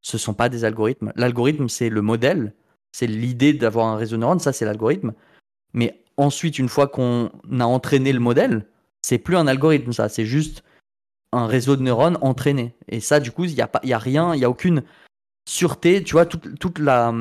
Ce 0.00 0.16
ne 0.16 0.20
sont 0.20 0.34
pas 0.34 0.48
des 0.48 0.64
algorithmes. 0.64 1.12
L'algorithme, 1.16 1.68
c'est 1.68 1.88
le 1.88 2.02
modèle, 2.02 2.54
c'est 2.90 3.06
l'idée 3.06 3.52
d'avoir 3.52 3.86
un 3.86 3.96
réseau 3.96 4.16
de 4.16 4.20
neurones, 4.20 4.40
ça 4.40 4.52
c'est 4.52 4.64
l'algorithme. 4.64 5.14
Mais 5.74 6.04
ensuite, 6.16 6.58
une 6.58 6.68
fois 6.68 6.88
qu'on 6.88 7.30
a 7.58 7.64
entraîné 7.64 8.12
le 8.12 8.20
modèle, 8.20 8.66
c'est 9.00 9.18
plus 9.18 9.36
un 9.36 9.46
algorithme, 9.46 9.92
ça, 9.92 10.08
c'est 10.08 10.26
juste 10.26 10.62
un 11.32 11.46
réseau 11.46 11.76
de 11.76 11.82
neurones 11.82 12.18
entraîné. 12.20 12.74
Et 12.88 13.00
ça, 13.00 13.20
du 13.20 13.30
coup, 13.30 13.44
il 13.44 13.54
n'y 13.54 13.60
a, 13.60 13.66
pas, 13.66 13.80
y 13.84 13.92
a 13.92 13.98
rien, 13.98 14.34
il 14.34 14.38
n'y 14.38 14.44
a 14.44 14.50
aucune 14.50 14.82
sûreté, 15.48 16.02
tu 16.02 16.12
vois, 16.12 16.26
toute, 16.26 16.58
toute 16.58 16.78
la, 16.78 17.14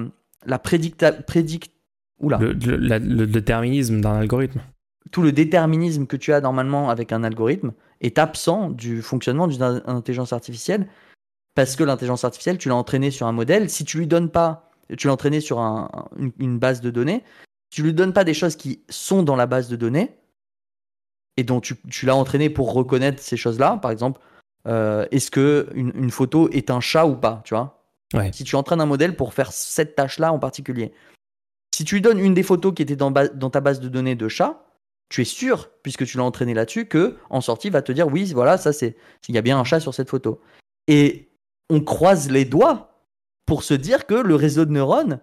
la 0.45 0.59
prédicta, 0.59 1.11
prédict, 1.11 1.71
oula. 2.19 2.37
Le, 2.37 2.53
le 2.53 3.27
déterminisme 3.27 4.01
d'un 4.01 4.15
algorithme. 4.15 4.61
Tout 5.11 5.21
le 5.21 5.31
déterminisme 5.31 6.05
que 6.05 6.17
tu 6.17 6.33
as 6.33 6.41
normalement 6.41 6.89
avec 6.89 7.11
un 7.11 7.23
algorithme, 7.23 7.73
est 8.01 8.19
absent 8.19 8.69
du 8.69 9.01
fonctionnement 9.01 9.47
d'une 9.47 9.81
intelligence 9.85 10.33
artificielle 10.33 10.87
parce 11.55 11.75
que 11.75 11.83
l'intelligence 11.83 12.23
artificielle, 12.23 12.57
tu 12.57 12.69
l'as 12.69 12.75
entraînée 12.75 13.11
sur 13.11 13.27
un 13.27 13.31
modèle. 13.31 13.69
Si 13.69 13.85
tu 13.85 13.97
lui 13.97 14.07
donnes 14.07 14.29
pas, 14.29 14.69
tu 14.97 15.07
l'as 15.07 15.13
entraîné 15.13 15.39
sur 15.41 15.59
une, 15.59 16.59
base 16.59 16.81
de 16.81 16.89
données, 16.89 17.23
tu 17.69 17.83
lui 17.83 17.93
donnes 17.93 18.13
pas 18.13 18.23
des 18.23 18.33
choses 18.33 18.55
qui 18.55 18.83
sont 18.89 19.23
dans 19.23 19.35
la 19.35 19.45
base 19.45 19.69
de 19.69 19.75
données 19.75 20.15
et 21.37 21.43
dont 21.43 21.61
tu, 21.61 21.75
l'as 22.03 22.15
entraîné 22.15 22.49
pour 22.49 22.73
reconnaître 22.73 23.21
ces 23.21 23.37
choses-là. 23.37 23.77
Par 23.77 23.91
exemple, 23.91 24.19
euh, 24.67 25.05
est-ce 25.11 25.31
que 25.31 25.69
une, 25.73 26.11
photo 26.11 26.49
est 26.49 26.69
un 26.69 26.79
chat 26.79 27.05
ou 27.05 27.15
pas 27.15 27.41
Tu 27.45 27.53
vois? 27.53 27.83
Ouais. 28.13 28.31
Si 28.33 28.43
tu 28.43 28.55
entraînes 28.55 28.81
un 28.81 28.85
modèle 28.85 29.15
pour 29.15 29.33
faire 29.33 29.51
cette 29.51 29.95
tâche-là 29.95 30.33
en 30.33 30.39
particulier. 30.39 30.93
Si 31.73 31.85
tu 31.85 31.95
lui 31.95 32.01
donnes 32.01 32.19
une 32.19 32.33
des 32.33 32.43
photos 32.43 32.73
qui 32.73 32.81
était 32.81 32.97
dans, 32.97 33.11
dans 33.11 33.49
ta 33.49 33.61
base 33.61 33.79
de 33.79 33.87
données 33.87 34.15
de 34.15 34.27
chat, 34.27 34.65
tu 35.11 35.21
es 35.21 35.25
sûr, 35.25 35.69
puisque 35.83 36.05
tu 36.05 36.17
l'as 36.17 36.23
entraîné 36.23 36.53
là-dessus, 36.53 36.85
que 36.85 37.17
en 37.29 37.41
sortie 37.41 37.67
il 37.67 37.73
va 37.73 37.81
te 37.81 37.91
dire 37.91 38.07
oui, 38.07 38.31
voilà, 38.33 38.57
ça 38.57 38.71
c'est, 38.71 38.95
il 39.27 39.35
y 39.35 39.37
a 39.37 39.41
bien 39.41 39.59
un 39.59 39.65
chat 39.65 39.81
sur 39.81 39.93
cette 39.93 40.09
photo. 40.09 40.39
Et 40.87 41.29
on 41.69 41.81
croise 41.81 42.31
les 42.31 42.45
doigts 42.45 42.95
pour 43.45 43.63
se 43.63 43.73
dire 43.73 44.05
que 44.07 44.15
le 44.15 44.35
réseau 44.35 44.63
de 44.63 44.71
neurones 44.71 45.19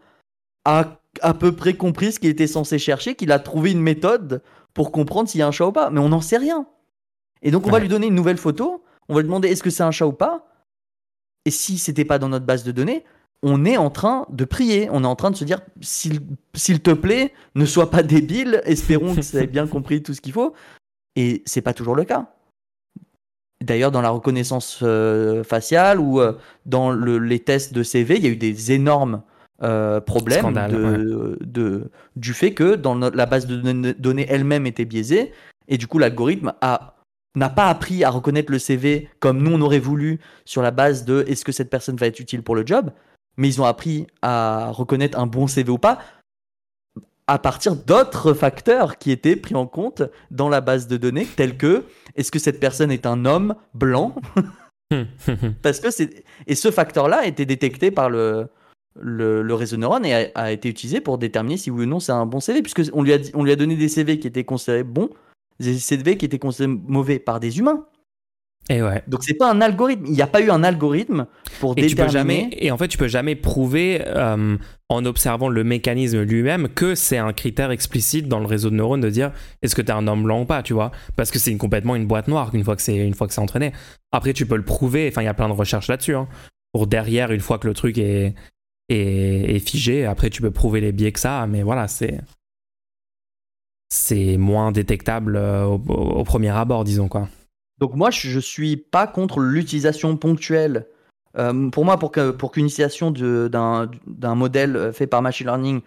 a 0.67 1.01
à 1.23 1.33
peu 1.33 1.57
près 1.57 1.73
compris 1.73 2.13
ce 2.13 2.21
qu'il 2.21 2.29
était 2.29 2.47
censé 2.47 2.79
chercher, 2.79 3.15
qu'il 3.15 3.33
a 3.33 3.39
trouvé 3.39 3.73
une 3.73 3.81
méthode 3.81 4.43
pour 4.75 4.93
comprendre 4.93 5.27
s'il 5.27 5.41
y 5.41 5.43
a 5.43 5.47
un 5.47 5.53
chat 5.53 5.67
ou 5.67 5.73
pas. 5.73 5.89
Mais 5.89 6.01
on 6.01 6.11
n'en 6.11 6.21
sait 6.21 6.37
rien. 6.37 6.67
Et 7.41 7.51
donc 7.51 7.67
on 7.67 7.71
va 7.71 7.79
lui 7.79 7.89
donner 7.89 8.09
une 8.09 8.15
nouvelle 8.15 8.37
photo, 8.37 8.85
on 9.09 9.15
va 9.15 9.23
lui 9.23 9.27
demander 9.27 9.49
est-ce 9.49 9.63
que 9.63 9.71
c'est 9.71 9.83
un 9.83 9.91
chat 9.91 10.07
ou 10.07 10.13
pas? 10.13 10.67
Et 11.47 11.51
si 11.51 11.79
c'était 11.79 12.05
pas 12.05 12.19
dans 12.19 12.29
notre 12.29 12.45
base 12.45 12.63
de 12.63 12.73
données, 12.73 13.05
on 13.43 13.65
est 13.65 13.77
en 13.77 13.91
train 13.91 14.27
de 14.31 14.45
prier, 14.45 14.89
on 14.91 15.05
est 15.05 15.07
en 15.07 15.15
train 15.17 15.31
de 15.31 15.37
se 15.37 15.45
dire 15.45 15.61
s'il 15.81 16.21
s'il 16.55 16.81
te 16.81 16.91
plaît, 16.91 17.33
ne 17.55 17.65
sois 17.67 17.91
pas 17.91 18.03
débile, 18.03 18.61
espérons 18.65 19.15
que 19.15 19.23
ça 19.23 19.39
ait 19.43 19.47
bien 19.47 19.67
compris 19.67 20.03
tout 20.03 20.15
ce 20.15 20.21
qu'il 20.21 20.33
faut. 20.33 20.55
Et 21.17 21.43
c'est 21.47 21.63
pas 21.63 21.73
toujours 21.75 21.95
le 21.97 22.05
cas. 22.05 22.27
D'ailleurs, 23.63 23.91
dans 23.91 24.01
la 24.03 24.11
reconnaissance 24.11 24.81
euh, 24.83 25.43
faciale 25.43 25.99
ou 25.99 26.21
euh, 26.21 26.35
dans 26.65 26.91
le- 26.93 27.19
les 27.19 27.41
tests 27.41 27.73
de 27.73 27.83
CV, 27.83 28.17
il 28.17 28.23
y 28.25 28.27
a 28.29 28.31
eu 28.31 28.37
des 28.37 28.73
énormes 28.73 29.23
euh, 29.65 30.01
problèmes 30.01 30.39
Scandales, 30.41 30.71
de, 30.71 31.39
de- 31.41 31.91
du 32.15 32.33
fait 32.33 32.55
que 32.55 32.77
dans 32.77 32.95
la 32.95 33.27
base 33.27 33.47
de 33.49 33.57
don- 33.57 33.93
données 33.99 34.27
elle-même 34.29 34.67
était 34.67 34.85
biaisée 34.85 35.33
et 35.67 35.77
du 35.79 35.89
coup 35.89 35.99
l'algorithme 35.99 36.53
a 36.61 36.95
n'a 37.35 37.49
pas 37.51 37.67
appris 37.69 38.05
à 38.05 38.11
reconnaître 38.11 38.53
le 38.53 38.61
CV 38.61 39.09
comme 39.19 39.43
nous 39.43 39.51
on 39.53 39.61
aurait 39.61 39.81
voulu 39.81 40.21
sur 40.45 40.63
la 40.63 40.71
base 40.71 41.05
de 41.05 41.25
est-ce 41.27 41.45
que 41.45 41.51
cette 41.51 41.71
personne 41.71 41.97
va 41.97 42.07
être 42.07 42.21
utile 42.21 42.43
pour 42.45 42.55
le 42.55 42.65
job, 42.65 42.91
mais 43.39 43.49
ils 43.49 43.63
ont 43.63 43.65
appris 43.65 44.07
à 44.21 44.71
reconnaître 44.73 45.19
un 45.19 45.27
bon 45.27 45.47
CV 45.47 45.71
ou 45.71 45.79
pas 45.79 45.99
à 47.27 47.39
partir 47.39 47.77
d'autres 47.77 48.33
facteurs 48.33 48.97
qui 48.97 49.11
étaient 49.11 49.37
pris 49.37 49.55
en 49.55 49.67
compte 49.67 50.03
dans 50.31 50.49
la 50.49 50.63
base 50.63 50.87
de 50.89 50.97
données, 50.97 51.27
tels 51.27 51.59
que 51.59 51.85
est-ce 52.17 52.31
que 52.31 52.39
cette 52.39 52.59
personne 52.59 52.91
est 52.91 53.05
un 53.07 53.25
homme 53.27 53.55
blanc 53.75 54.15
Parce 55.63 55.81
que 55.81 55.91
c'est 55.91 56.25
et 56.47 56.55
ce 56.55 56.71
facteur-là 56.71 57.19
a 57.23 57.27
été 57.27 57.45
détecté 57.45 57.91
par 57.91 58.09
le 58.11 58.49
le, 59.01 59.43
le 59.43 59.55
réseau 59.55 59.77
neurone 59.77 60.05
et 60.07 60.15
a, 60.15 60.31
a 60.35 60.51
été 60.51 60.69
utilisé 60.69 61.01
pour 61.01 61.19
déterminer 61.19 61.57
si 61.59 61.71
oui 61.71 61.85
ou 61.85 61.87
non 61.87 62.01
c'est 62.01 62.13
un 62.13 62.27
bon 62.27 62.41
CV, 62.41 62.63
puisque 62.63 62.83
on 62.95 63.03
lui 63.03 63.13
a 63.13 63.19
dit- 63.19 63.31
on 63.35 63.45
lui 63.45 63.53
a 63.53 63.57
donné 63.57 63.77
des 63.77 63.89
CV 63.89 64.19
qui 64.19 64.27
étaient 64.27 64.45
considérés 64.45 64.83
bons, 64.83 65.11
des 65.61 65.79
CV 65.79 66.17
qui 66.17 66.25
étaient 66.25 66.39
considérés 66.39 66.73
mauvais 66.87 67.19
par 67.19 67.39
des 67.41 67.59
humains. 67.59 67.87
Et 68.71 68.83
ouais. 68.83 69.03
Donc 69.09 69.25
c'est 69.25 69.33
pas 69.35 69.51
un 69.51 69.63
algorithme. 69.63 70.05
Il 70.07 70.13
n'y 70.13 70.21
a 70.21 70.27
pas 70.27 70.43
eu 70.43 70.51
un 70.51 70.63
algorithme 70.63 71.27
pour 71.59 71.73
Et 71.79 71.87
tu 71.87 71.97
peux 71.97 72.03
déterminer. 72.05 72.41
jamais, 72.43 72.49
et 72.59 72.71
en 72.71 72.77
fait, 72.77 72.89
tu 72.89 72.99
peux 72.99 73.09
jamais 73.09 73.35
prouver 73.35 74.03
euh, 74.07 74.59
en 74.91 75.05
observant 75.07 75.49
le 75.49 75.65
mécanisme 75.65 76.21
lui-même 76.21 76.69
que 76.69 76.95
c'est 76.95 77.17
un 77.17 77.33
critère 77.33 77.71
explicite 77.71 78.29
dans 78.29 78.41
le 78.41 78.47
réseau 78.47 78.69
de 78.69 78.75
neurones 78.75 79.01
de 79.01 79.09
dire 79.09 79.33
est-ce 79.63 79.75
que 79.75 79.81
tu 79.81 79.89
es 79.89 79.93
un 79.93 80.07
homme 80.07 80.23
blanc 80.25 80.43
ou 80.43 80.45
pas, 80.45 80.63
tu 80.63 80.75
vois? 80.75 80.91
Parce 81.17 81.31
que 81.31 81.39
c'est 81.39 81.51
une- 81.51 81.57
complètement 81.57 81.97
une 81.97 82.07
boîte 82.07 82.29
noire 82.29 82.51
une 82.55 82.63
fois 82.63 82.77
que 82.77 82.83
c'est 82.83 82.97
une 82.97 83.15
fois 83.15 83.27
que 83.27 83.33
c'est 83.33 83.41
entraîné. 83.41 83.73
Après, 84.13 84.35
tu 84.35 84.45
peux 84.45 84.57
le 84.57 84.65
prouver. 84.65 85.09
Enfin, 85.11 85.23
il 85.23 85.27
y 85.27 85.29
a 85.29 85.35
plein 85.35 85.49
de 85.49 85.55
recherches 85.55 85.89
là-dessus. 85.89 86.15
hein. 86.15 86.29
Pour 86.75 86.87
derrière, 86.87 87.33
une 87.33 87.41
fois 87.41 87.59
que 87.59 87.67
le 87.67 87.73
truc 87.73 87.97
est, 87.97 88.35
est, 88.91 89.55
est 89.57 89.59
figé, 89.61 90.05
après, 90.05 90.29
tu 90.29 90.43
peux 90.43 90.51
prouver 90.51 90.83
les 90.83 90.93
biais 90.93 91.13
que 91.13 91.21
ça. 91.21 91.47
Mais 91.47 91.63
voilà, 91.63 91.89
c'est 91.89 92.21
c'est 93.91 94.37
moins 94.37 94.73
détectable 94.73 95.37
euh, 95.37 95.65
au, 95.65 95.77
au- 95.89 96.21
au 96.21 96.25
premier 96.25 96.51
abord, 96.51 96.85
disons 96.85 97.09
quoi. 97.09 97.29
Donc 97.79 97.95
moi, 97.95 98.11
je 98.11 98.29
je 98.29 98.41
suis 98.41 98.77
pas 98.77 99.07
contre 99.07 99.41
l'utilisation 99.41 100.17
ponctuelle. 100.17 100.87
Euh, 101.37 101.71
pour 101.71 101.85
moi, 101.85 101.99
pour 101.99 102.11
qu'une 102.11 102.67
utilisation 102.67 103.11
d'un 103.11 104.35
modèle 104.35 104.77
euh, 104.77 104.93
fait 104.93 105.07
par 105.07 105.23
machine 105.23 105.47
learning 105.47 105.83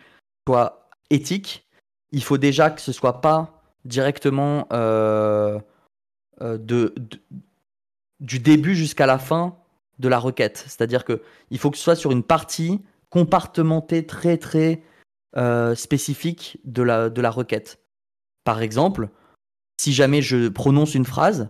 soit 0.48 0.90
éthique, 1.10 1.68
il 2.12 2.24
faut 2.24 2.38
déjà 2.38 2.70
que 2.70 2.82
ce 2.82 2.92
soit 2.92 3.22
pas 3.22 3.62
directement 3.84 4.68
euh, 4.72 5.60
du 8.20 8.40
début 8.40 8.76
jusqu'à 8.76 9.06
la 9.06 9.18
fin 9.18 9.58
de 10.00 10.08
la 10.08 10.20
requête. 10.20 10.64
C'est-à-dire 10.68 11.04
que 11.06 11.22
il 11.50 11.60
faut 11.60 11.72
que 11.72 11.78
ce 11.78 11.84
soit 11.84 11.96
sur 11.96 12.12
une 12.12 12.24
partie 12.24 12.82
compartimentée 13.10 14.06
très 14.06 14.38
très 14.38 14.84
spécifique 15.76 16.60
de 16.66 16.82
la 16.84 17.30
requête. 17.30 17.80
Par 18.44 18.62
exemple, 18.62 19.10
si 19.80 19.94
jamais 19.94 20.22
je 20.22 20.48
prononce 20.48 20.96
une 20.96 21.06
phrase, 21.06 21.50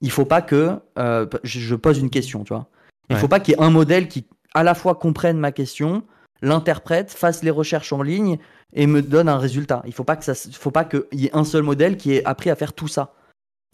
il 0.00 0.10
faut 0.10 0.24
pas 0.24 0.42
que 0.42 0.78
euh, 0.98 1.26
je, 1.42 1.74
pose 1.74 1.98
une 1.98 2.10
question, 2.10 2.44
tu 2.44 2.52
vois. 2.52 2.66
Il 3.08 3.14
Ouais. 3.14 3.20
faut 3.20 3.28
pas 3.28 3.40
qu'il 3.40 3.54
y 3.54 3.56
ait 3.56 3.62
un 3.62 3.70
modèle 3.70 4.08
qui 4.08 4.24
à 4.54 4.62
la 4.62 4.74
fois 4.74 4.94
comprenne 4.94 5.38
ma 5.38 5.52
question, 5.52 6.02
l'interprète, 6.42 7.10
fasse 7.10 7.42
les 7.42 7.50
recherches 7.50 7.92
en 7.92 8.02
ligne 8.02 8.38
et 8.74 8.86
me 8.86 9.00
donne 9.02 9.28
un 9.28 9.38
résultat. 9.38 9.82
Il 9.86 9.92
faut 9.92 10.04
pas 10.04 10.16
que 10.16 10.24
ça, 10.24 10.32
s- 10.32 10.50
faut 10.52 10.70
pas 10.70 10.84
qu'il 10.84 11.04
y 11.12 11.26
ait 11.26 11.36
un 11.36 11.44
seul 11.44 11.62
modèle 11.62 11.96
qui 11.96 12.12
ait 12.12 12.24
appris 12.24 12.50
à 12.50 12.56
faire 12.56 12.72
tout 12.72 12.88
ça. 12.88 13.14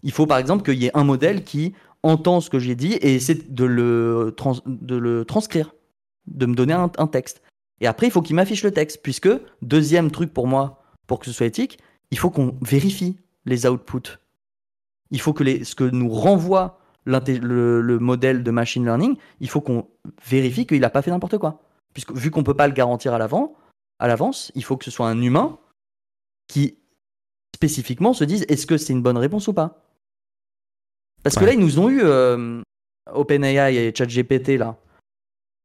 Il 0.03 0.11
faut 0.11 0.25
par 0.27 0.37
exemple 0.37 0.63
qu'il 0.63 0.81
y 0.81 0.85
ait 0.87 0.97
un 0.97 1.03
modèle 1.03 1.43
qui 1.43 1.73
entend 2.03 2.41
ce 2.41 2.49
que 2.49 2.59
j'ai 2.59 2.75
dit 2.75 2.93
et 2.93 3.15
essaie 3.15 3.35
de 3.47 3.63
le, 3.65 4.33
trans- 4.35 4.61
de 4.65 4.95
le 4.95 5.23
transcrire, 5.25 5.73
de 6.27 6.45
me 6.45 6.53
donner 6.55 6.73
un, 6.73 6.91
un 6.97 7.07
texte. 7.07 7.41
Et 7.81 7.87
après, 7.87 8.07
il 8.07 8.11
faut 8.11 8.21
qu'il 8.21 8.35
m'affiche 8.35 8.63
le 8.63 8.71
texte, 8.71 8.99
puisque 9.01 9.29
deuxième 9.61 10.11
truc 10.11 10.33
pour 10.33 10.47
moi, 10.47 10.83
pour 11.07 11.19
que 11.19 11.25
ce 11.25 11.31
soit 11.31 11.47
éthique, 11.47 11.79
il 12.11 12.17
faut 12.19 12.29
qu'on 12.29 12.55
vérifie 12.61 13.17
les 13.45 13.65
outputs. 13.65 14.19
Il 15.13 15.21
faut 15.21 15.31
que 15.31 15.43
les, 15.43 15.63
ce 15.63 15.75
que 15.75 15.85
nous 15.85 16.09
renvoie 16.09 16.79
le, 17.05 17.81
le 17.81 17.99
modèle 17.99 18.43
de 18.43 18.51
machine 18.51 18.83
learning, 18.83 19.15
il 19.39 19.49
faut 19.49 19.61
qu'on 19.61 19.87
vérifie 20.27 20.65
qu'il 20.65 20.81
n'a 20.81 20.89
pas 20.89 21.01
fait 21.01 21.11
n'importe 21.11 21.37
quoi. 21.37 21.61
Puisque 21.93 22.11
vu 22.13 22.31
qu'on 22.31 22.43
peut 22.43 22.55
pas 22.55 22.67
le 22.67 22.73
garantir 22.73 23.13
à 23.13 23.17
l'avant, 23.17 23.55
à 23.99 24.07
l'avance, 24.07 24.51
il 24.55 24.63
faut 24.63 24.75
que 24.75 24.83
ce 24.83 24.91
soit 24.91 25.07
un 25.07 25.21
humain 25.21 25.59
qui 26.47 26.77
spécifiquement 27.55 28.13
se 28.13 28.23
dise 28.23 28.43
est-ce 28.49 28.65
que 28.65 28.77
c'est 28.77 28.91
une 28.91 29.03
bonne 29.03 29.17
réponse 29.17 29.47
ou 29.47 29.53
pas? 29.53 29.85
Parce 31.23 31.37
que 31.37 31.45
là, 31.45 31.53
ils 31.53 31.59
nous 31.59 31.79
ont 31.79 31.89
eu 31.89 32.01
euh, 32.03 32.61
OpenAI 33.11 33.75
et 33.75 33.95
ChatGPT 33.95 34.57
là. 34.57 34.77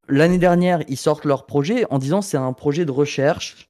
L'année 0.08 0.38
dernière, 0.38 0.82
ils 0.88 0.96
sortent 0.96 1.24
leur 1.24 1.46
projet 1.46 1.84
en 1.90 1.98
disant 1.98 2.22
c'est 2.22 2.36
un 2.36 2.52
projet 2.52 2.84
de 2.84 2.92
recherche. 2.92 3.68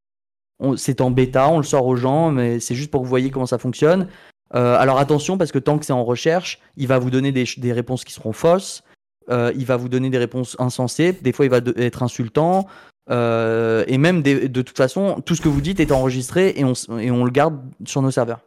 C'est 0.77 1.01
en 1.01 1.13
bêta, 1.13 1.49
on 1.49 1.59
le 1.59 1.63
sort 1.63 1.87
aux 1.87 1.97
gens, 1.97 2.33
mais 2.33 2.59
c'est 2.59 2.75
juste 2.75 2.91
pour 2.91 3.01
que 3.01 3.05
vous 3.05 3.11
voyez 3.11 3.31
comment 3.31 3.47
ça 3.47 3.59
fonctionne. 3.59 4.09
Euh, 4.55 4.77
alors 4.79 4.99
attention, 4.99 5.37
parce 5.39 5.53
que 5.53 5.59
tant 5.59 5.79
que 5.79 5.85
c'est 5.85 5.93
en 5.93 6.05
recherche, 6.05 6.59
il 6.77 6.87
va 6.89 6.99
vous 6.99 7.11
donner 7.11 7.33
des, 7.33 7.45
des 7.59 7.73
réponses 7.73 8.05
qui 8.05 8.13
seront 8.13 8.33
fausses. 8.33 8.83
Euh, 9.31 9.53
il 9.57 9.67
va 9.67 9.77
vous 9.77 9.89
donner 9.91 10.09
des 10.11 10.19
réponses 10.19 10.57
insensées. 10.59 11.13
Des 11.13 11.33
fois, 11.33 11.45
il 11.45 11.51
va 11.51 11.61
de- 11.61 11.75
être 11.81 12.03
insultant. 12.03 12.67
Euh, 13.11 13.85
et 13.87 13.99
même, 13.99 14.23
des- 14.23 14.49
de 14.49 14.63
toute 14.63 14.77
façon, 14.77 15.21
tout 15.25 15.35
ce 15.35 15.43
que 15.43 15.49
vous 15.49 15.61
dites 15.61 15.81
est 15.81 15.93
enregistré 15.93 16.55
et 16.57 16.65
on, 16.65 16.73
et 16.99 17.11
on 17.11 17.25
le 17.25 17.31
garde 17.31 17.61
sur 17.87 18.01
nos 18.03 18.11
serveurs. 18.11 18.41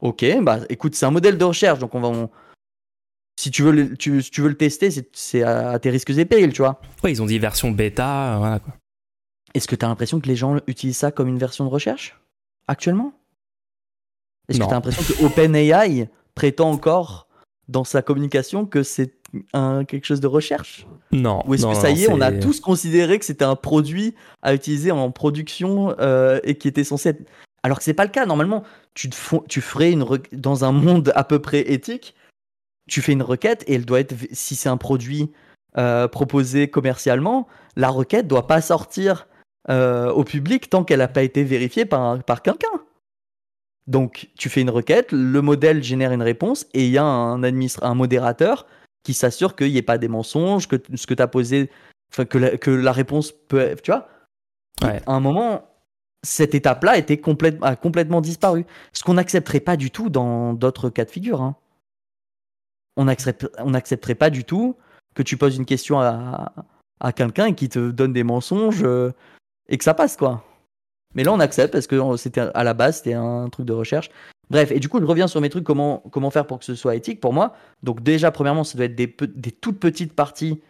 Ok, 0.00 0.24
bah 0.42 0.60
écoute, 0.68 0.94
c'est 0.94 1.06
un 1.06 1.10
modèle 1.10 1.38
de 1.38 1.44
recherche, 1.44 1.78
donc 1.78 1.94
on 1.94 2.00
va. 2.00 2.08
on- 2.08 2.30
Si 3.40 3.50
tu 3.50 3.62
veux 3.62 3.72
le, 3.72 3.96
tu, 3.96 4.20
si 4.22 4.30
tu 4.30 4.40
veux 4.42 4.48
le 4.48 4.56
tester, 4.56 4.90
c'est- 5.12 5.42
à, 5.42 5.70
à 5.70 5.78
tes 5.78 5.90
risques 5.90 6.10
et 6.10 6.24
périls, 6.24 6.52
tu 6.52 6.62
vois. 6.62 6.80
Ouais, 7.02 7.12
ils 7.12 7.22
ont 7.22 7.26
dit 7.26 7.38
version 7.38 7.70
bêta, 7.70 8.36
voilà 8.38 8.58
quoi. 8.58 8.74
Est-ce 9.54 9.66
que 9.68 9.74
tu 9.76 9.84
as 9.84 9.88
l'impression 9.88 10.20
que 10.20 10.26
les 10.28 10.36
gens 10.36 10.56
utilisent 10.66 10.98
ça 10.98 11.10
comme 11.12 11.28
une 11.28 11.38
version 11.38 11.64
de 11.64 11.70
recherche 11.70 12.18
actuellement? 12.68 13.12
Est-ce 14.48 14.58
que 14.58 14.64
tu 14.64 14.70
as 14.70 14.74
l'impression 14.74 15.02
que 15.02 15.24
OpenAI 15.24 16.08
prétend 16.34 16.70
encore 16.70 17.28
dans 17.68 17.84
sa 17.84 18.00
communication 18.02 18.64
que 18.64 18.82
c'est 18.82 19.12
un, 19.52 19.84
quelque 19.84 20.06
chose 20.06 20.20
de 20.20 20.26
recherche? 20.26 20.86
Non. 21.12 21.42
Ou 21.46 21.54
est-ce 21.54 21.66
que 21.66 21.74
ça 21.74 21.90
non, 21.90 21.96
y 21.96 22.04
est, 22.04 22.08
on 22.10 22.20
a 22.20 22.32
tous 22.32 22.60
considéré 22.60 23.18
que 23.18 23.24
c'était 23.24 23.44
un 23.44 23.56
produit 23.56 24.14
à 24.42 24.54
utiliser 24.54 24.90
en 24.90 25.10
production 25.10 25.94
euh, 26.00 26.40
et 26.44 26.56
qui 26.56 26.68
était 26.68 26.84
censé 26.84 27.10
être... 27.10 27.20
Alors 27.62 27.78
que 27.78 27.84
c'est 27.84 27.92
pas 27.92 28.04
le 28.04 28.10
cas. 28.10 28.24
Normalement, 28.24 28.62
tu, 28.94 29.10
te 29.10 29.14
fon- 29.16 29.44
tu 29.48 29.60
ferais 29.60 29.90
une 29.90 30.02
re- 30.02 30.22
dans 30.32 30.64
un 30.64 30.72
monde 30.72 31.12
à 31.14 31.24
peu 31.24 31.40
près 31.40 31.60
éthique, 31.72 32.14
tu 32.88 33.02
fais 33.02 33.12
une 33.12 33.22
requête 33.22 33.64
et 33.66 33.74
elle 33.74 33.84
doit 33.84 34.00
être, 34.00 34.14
si 34.32 34.56
c'est 34.56 34.68
un 34.70 34.78
produit 34.78 35.30
euh, 35.76 36.08
proposé 36.08 36.68
commercialement, 36.68 37.48
la 37.76 37.90
requête 37.90 38.26
doit 38.26 38.46
pas 38.46 38.62
sortir 38.62 39.26
euh, 39.68 40.10
au 40.10 40.24
public 40.24 40.70
tant 40.70 40.84
qu'elle 40.84 41.00
n'a 41.00 41.08
pas 41.08 41.22
été 41.22 41.44
vérifiée 41.44 41.84
par, 41.84 42.22
par 42.22 42.40
quelqu'un. 42.40 42.68
Donc, 43.88 44.28
tu 44.36 44.50
fais 44.50 44.60
une 44.60 44.70
requête, 44.70 45.12
le 45.12 45.40
modèle 45.40 45.82
génère 45.82 46.12
une 46.12 46.22
réponse 46.22 46.66
et 46.74 46.84
il 46.84 46.90
y 46.92 46.98
a 46.98 47.04
un, 47.04 47.42
un 47.42 47.94
modérateur 47.94 48.66
qui 49.02 49.14
s'assure 49.14 49.56
qu'il 49.56 49.72
n'y 49.72 49.78
ait 49.78 49.82
pas 49.82 49.96
des 49.96 50.08
mensonges, 50.08 50.68
que 50.68 50.76
ce 50.94 51.06
que 51.06 51.14
tu 51.14 51.22
as 51.22 51.26
posé, 51.26 51.70
enfin, 52.12 52.26
que, 52.26 52.36
la, 52.36 52.58
que 52.58 52.70
la 52.70 52.92
réponse 52.92 53.32
peut. 53.32 53.74
Tu 53.82 53.90
vois? 53.90 54.06
Ouais. 54.82 55.00
À 55.06 55.12
un 55.12 55.20
moment, 55.20 55.64
cette 56.22 56.54
étape-là 56.54 56.98
était 56.98 57.16
complète- 57.16 57.58
a 57.62 57.76
complètement 57.76 58.20
disparu. 58.20 58.66
Ce 58.92 59.02
qu'on 59.02 59.14
n'accepterait 59.14 59.60
pas 59.60 59.78
du 59.78 59.90
tout 59.90 60.10
dans 60.10 60.52
d'autres 60.52 60.90
cas 60.90 61.06
de 61.06 61.10
figure. 61.10 61.40
hein. 61.40 61.56
On 62.98 63.04
n'accepte- 63.06 63.50
on 63.58 63.70
n'accepterait 63.70 64.16
pas 64.16 64.28
du 64.28 64.44
tout 64.44 64.76
que 65.14 65.22
tu 65.22 65.38
poses 65.38 65.56
une 65.56 65.64
question 65.64 65.98
à, 65.98 66.52
à 67.00 67.12
quelqu'un 67.12 67.46
et 67.46 67.54
qui 67.54 67.70
te 67.70 67.90
donne 67.90 68.12
des 68.12 68.24
mensonges 68.24 68.82
euh, 68.82 69.12
et 69.68 69.78
que 69.78 69.84
ça 69.84 69.94
passe, 69.94 70.16
quoi. 70.16 70.44
Mais 71.18 71.24
là, 71.24 71.32
on 71.32 71.40
accepte 71.40 71.72
parce 71.72 71.88
que 71.88 72.16
c'était 72.16 72.42
à 72.54 72.62
la 72.62 72.74
base, 72.74 72.98
c'était 72.98 73.14
un 73.14 73.48
truc 73.48 73.66
de 73.66 73.72
recherche. 73.72 74.08
Bref, 74.50 74.70
et 74.70 74.78
du 74.78 74.88
coup, 74.88 75.00
je 75.00 75.04
reviens 75.04 75.26
sur 75.26 75.40
mes 75.40 75.48
trucs, 75.48 75.64
comment, 75.64 76.00
comment 76.12 76.30
faire 76.30 76.46
pour 76.46 76.60
que 76.60 76.64
ce 76.64 76.76
soit 76.76 76.94
éthique 76.94 77.20
pour 77.20 77.32
moi. 77.32 77.54
Donc 77.82 78.04
déjà, 78.04 78.30
premièrement, 78.30 78.62
ça 78.62 78.78
doit 78.78 78.86
être 78.86 78.94
des, 78.94 79.50
toutes 79.50 79.80
petites 79.80 80.12
parties 80.12 80.60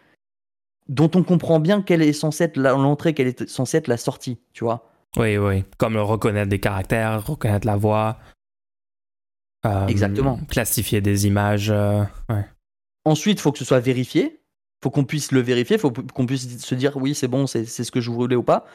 dont 0.87 1.11
on 1.13 1.21
comprend 1.21 1.59
bien 1.59 1.83
quelle 1.83 2.01
est 2.01 2.13
censée 2.13 2.45
être 2.45 2.57
l'entrée, 2.57 3.13
quelle 3.13 3.27
est 3.27 3.47
censée 3.47 3.77
être 3.77 3.87
la 3.87 3.97
sortie, 3.97 4.39
tu 4.53 4.63
vois. 4.63 4.89
Oui, 5.17 5.37
oui. 5.37 5.65
Comme 5.77 5.97
reconnaître 5.97 6.49
des 6.49 6.59
caractères, 6.59 7.27
reconnaître 7.27 7.67
la 7.67 7.75
voix. 7.75 8.17
Euh, 9.67 9.85
Exactement. 9.85 10.39
Classifier 10.49 10.99
des 10.99 11.27
images. 11.27 11.69
Euh, 11.69 12.03
Ensuite, 13.05 13.37
il 13.37 13.41
faut 13.41 13.51
que 13.51 13.59
ce 13.59 13.65
soit 13.65 13.81
vérifié. 13.81 14.41
faut 14.83 14.89
qu'on 14.89 15.05
puisse 15.05 15.31
le 15.31 15.41
vérifier. 15.41 15.77
faut 15.77 15.91
qu'on 15.91 16.25
puisse 16.25 16.57
se 16.57 16.73
dire 16.73 16.97
oui, 16.97 17.13
c'est 17.13 17.27
bon, 17.27 17.45
c'est 17.45 17.65
ce 17.67 17.91
que 17.91 18.01
je 18.01 18.09
voulais 18.09 18.35
ou 18.35 18.41
pas. 18.41 18.65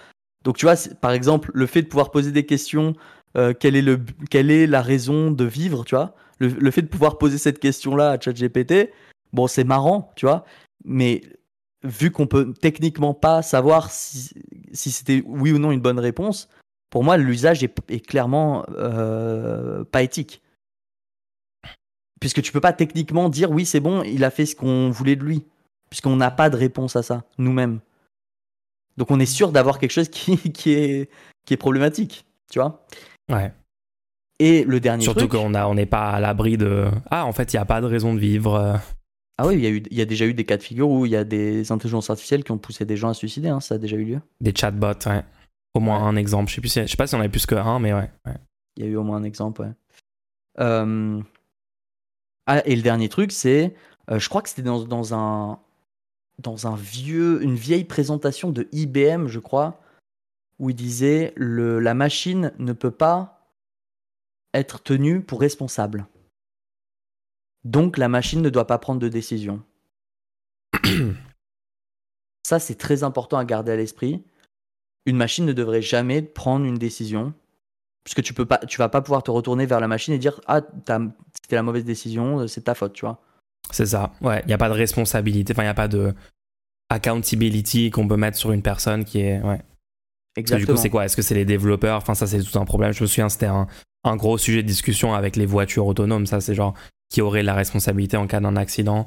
Donc, 0.45 0.59
tu 0.59 0.67
vois, 0.67 0.77
par 1.01 1.13
exemple, 1.13 1.51
le 1.55 1.67
fait 1.67 1.83
de 1.83 1.89
pouvoir 1.89 2.11
poser 2.11 2.31
des 2.31 2.47
questions, 2.47 2.95
euh, 3.37 3.53
quelle, 3.59 3.77
est 3.77 4.67
la 4.67 4.83
raison 4.83 5.31
de 5.31 5.45
vivre, 5.45 5.85
tu 5.85 5.95
vois, 5.95 6.15
le, 6.39 6.71
fait 6.71 6.83
de 6.83 6.87
pouvoir 6.87 7.19
poser 7.19 7.39
cette 7.39 7.59
question-là 7.59 8.11
à 8.11 8.21
ChatGPT, 8.21 8.91
bon, 9.33 9.47
c'est 9.47 9.65
marrant, 9.65 10.13
tu 10.17 10.27
vois, 10.27 10.45
mais 10.85 11.23
vu 11.83 12.11
qu'on 12.11 12.27
peut 12.27 12.53
techniquement 12.61 13.15
pas 13.15 13.43
savoir 13.43 13.91
si, 13.91 14.31
c'était 14.73 15.23
oui 15.27 15.53
ou 15.53 15.59
non 15.59 15.73
une 15.73 15.81
bonne 15.81 15.99
réponse, 15.99 16.49
pour 16.91 17.03
moi, 17.03 17.17
l'usage 17.17 17.65
est, 17.65 17.77
est, 17.89 18.01
clairement 18.01 18.65
euh, 18.77 19.85
pas 19.85 20.03
éthique. 20.03 20.43
Puisque 22.21 22.43
tu 22.43 22.53
peux 22.53 22.61
pas 22.61 22.73
techniquement 22.73 23.29
dire 23.29 23.51
oui, 23.51 23.67
c'est 23.67 23.81
bon, 23.81 24.03
il 24.03 24.25
a 24.25 24.31
fait 24.31 24.47
ce 24.47 24.55
qu'on 24.55 24.91
voulait 24.91 25.17
de 25.17 25.25
lui. 25.25 25.45
Puisqu'on 25.91 26.17
n'a 26.17 26.31
pas 26.31 26.51
de 26.51 26.57
réponse 26.57 26.97
à 26.97 27.03
ça, 27.03 27.25
nous-mêmes. 27.39 27.81
Donc 28.97 29.11
on 29.11 29.21
est 29.21 29.27
sûr 29.27 29.53
d'avoir 29.53 29.79
quelque 29.79 29.93
chose 29.93 30.09
qui, 30.09 30.37
qui, 30.53 30.73
est, 30.73 31.11
qui 31.45 31.55
est 31.55 31.59
problématique, 31.59 32.25
tu 32.51 32.59
vois? 32.59 32.85
Ouais. 33.31 33.53
Et 34.39 34.65
le 34.65 34.81
dernier 34.81 35.05
Surtout 35.05 35.29
qu'on 35.29 35.75
n'est 35.75 35.87
pas 35.87 36.11
à 36.11 36.21
l'abri 36.21 36.57
de... 36.57 36.89
Ah, 37.11 37.25
en 37.25 37.33
fait, 37.33 37.53
il 37.53 37.57
n'y 37.57 37.61
a 37.61 37.65
pas 37.65 37.81
de 37.81 37.87
raison 37.87 38.15
de 38.15 38.19
vivre. 38.19 38.81
Ah 39.39 39.47
oui, 39.47 39.55
il 39.55 39.61
y, 39.61 39.67
a 39.67 39.71
eu, 39.71 39.83
y 39.91 40.01
a 40.01 40.05
déjà 40.05 40.27
eu 40.27 40.35
des 40.35 40.45
cas 40.45 40.57
de 40.57 40.63
figure 40.63 40.89
où 40.89 41.07
il 41.07 41.13
y 41.13 41.17
a 41.17 41.25
des 41.25 41.73
intelligences 41.73 42.11
artificielles 42.11 42.45
qui 42.45 42.53
ont 42.53 42.59
poussé 42.59 42.85
des 42.85 42.97
gens 42.97 43.09
à 43.09 43.15
se 43.15 43.19
suicider, 43.19 43.49
hein, 43.49 43.61
ça 43.61 43.77
a 43.77 43.79
déjà 43.79 43.97
eu 43.97 44.05
lieu. 44.05 44.21
Des 44.41 44.53
chatbots, 44.55 45.07
ouais. 45.07 45.25
Au 45.75 45.81
moins 45.81 46.05
un 46.05 46.15
exemple. 46.15 46.51
Je 46.51 46.55
sais, 46.55 46.61
plus 46.61 46.73
je 46.73 46.87
sais 46.87 46.97
pas 46.97 47.09
si 47.09 47.17
on 47.17 47.21
avait 47.21 47.29
plus 47.29 47.47
que 47.47 47.57
un, 47.57 47.81
mais 47.81 47.93
ouais. 47.93 48.11
Il 48.77 48.85
y 48.85 48.87
a 48.87 48.91
eu 48.91 48.97
au 48.97 49.03
moins 49.03 49.17
un 49.17 49.25
exemple, 49.25 49.63
ouais. 49.63 49.73
Euh, 50.61 51.21
ah, 52.47 52.63
et 52.65 52.77
le 52.77 52.83
dernier 52.83 53.09
truc, 53.09 53.33
c'est. 53.33 53.75
Euh, 54.11 54.19
je 54.19 54.29
crois 54.29 54.43
que 54.43 54.49
c'était 54.49 54.63
dans, 54.63 54.85
dans, 54.85 55.15
un. 55.15 55.59
Dans 56.39 56.67
un 56.67 56.77
vieux, 56.77 57.43
une 57.43 57.55
vieille 57.55 57.85
présentation 57.85 58.51
de 58.51 58.69
IBM, 58.73 59.29
je 59.29 59.39
crois, 59.39 59.81
où 60.59 60.71
il 60.71 60.77
disait 60.77 61.33
le, 61.37 61.79
la 61.79 61.95
machine 61.95 62.53
ne 62.59 62.73
peut 62.73 62.91
pas 62.91 63.53
être 64.53 64.83
tenue 64.83 65.21
pour 65.21 65.41
responsable. 65.41 66.07
Donc 67.65 67.99
la 67.99 68.09
machine 68.09 68.43
ne 68.43 68.51
doit 68.51 68.67
pas 68.67 68.79
prendre 68.79 69.01
de 69.01 69.09
décision. 69.09 69.63
Ça, 72.47 72.59
c'est 72.59 72.75
très 72.75 73.03
important 73.03 73.39
à 73.39 73.45
garder 73.45 73.73
à 73.73 73.77
l'esprit. 73.77 74.23
Une 75.07 75.17
machine 75.17 75.47
ne 75.47 75.53
devrait 75.53 75.83
jamais 75.83 76.23
prendre 76.23 76.67
une 76.67 76.79
décision. 76.79 77.35
Puisque 78.05 78.23
tu 78.23 78.35
peux 78.35 78.45
pas, 78.45 78.59
tu 78.59 78.77
vas 78.79 78.91
pas 78.91 79.01
pouvoir 79.01 79.23
te 79.23 79.31
retourner 79.31 79.65
vers 79.65 79.81
la 79.81 79.89
machine 79.89 80.13
et 80.13 80.19
dire 80.19 80.41
Ah, 80.47 80.61
c'était 81.35 81.57
la 81.57 81.63
mauvaise 81.63 81.85
décision, 81.85 82.47
c'est 82.47 82.63
ta 82.63 82.75
faute, 82.75 82.93
tu 82.93 83.07
vois. 83.07 83.23
C'est 83.71 83.87
ça, 83.87 84.13
ouais. 84.21 84.41
Il 84.45 84.49
n'y 84.49 84.53
a 84.53 84.59
pas 84.59 84.69
de 84.69 84.75
responsabilité, 84.75 85.53
enfin, 85.53 85.63
il 85.63 85.67
n'y 85.67 85.71
a 85.71 85.75
pas 85.75 85.89
de 85.89 86.15
accountability 86.91 87.91
qu'on 87.91 88.07
peut 88.07 88.17
mettre 88.17 88.37
sur 88.37 88.53
une 88.53 88.63
personne 88.63 89.05
qui 89.05 89.21
est. 89.21 89.41
Ouais. 89.41 89.61
Exactement. 90.37 90.67
du 90.67 90.73
coup, 90.73 90.83
c'est 90.83 90.91
quoi? 90.91 91.05
Est-ce 91.05 91.17
que 91.17 91.23
c'est 91.23 91.35
les 91.35 91.45
développeurs? 91.45 91.99
Enfin, 91.99 92.15
ça, 92.15 92.27
c'est 92.27 92.43
tout 92.43 92.59
un 92.59 92.65
problème. 92.65 92.93
Je 92.93 93.03
me 93.03 93.07
souviens, 93.07 93.29
c'était 93.29 93.47
un, 93.47 93.67
un, 94.03 94.17
gros 94.17 94.37
sujet 94.37 94.63
de 94.63 94.69
discussion 94.69 95.15
avec 95.15 95.37
les 95.37 95.47
voitures 95.47 95.87
autonomes. 95.87 96.27
Ça, 96.27 96.41
c'est 96.41 96.55
genre 96.55 96.75
qui 97.09 97.21
aurait 97.21 97.45
la 97.45 97.55
responsabilité 97.55 98.17
en 98.17 98.27
cas 98.27 98.41
d'un 98.41 98.57
accident? 98.57 99.07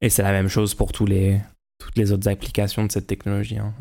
Et 0.00 0.08
c'est 0.08 0.22
la 0.22 0.32
même 0.32 0.48
chose 0.48 0.74
pour 0.74 0.92
tous 0.92 1.06
les, 1.06 1.40
toutes 1.78 1.96
les 1.96 2.12
autres 2.12 2.28
applications 2.28 2.84
de 2.84 2.92
cette 2.92 3.06
technologie. 3.06 3.58
Hein, 3.58 3.74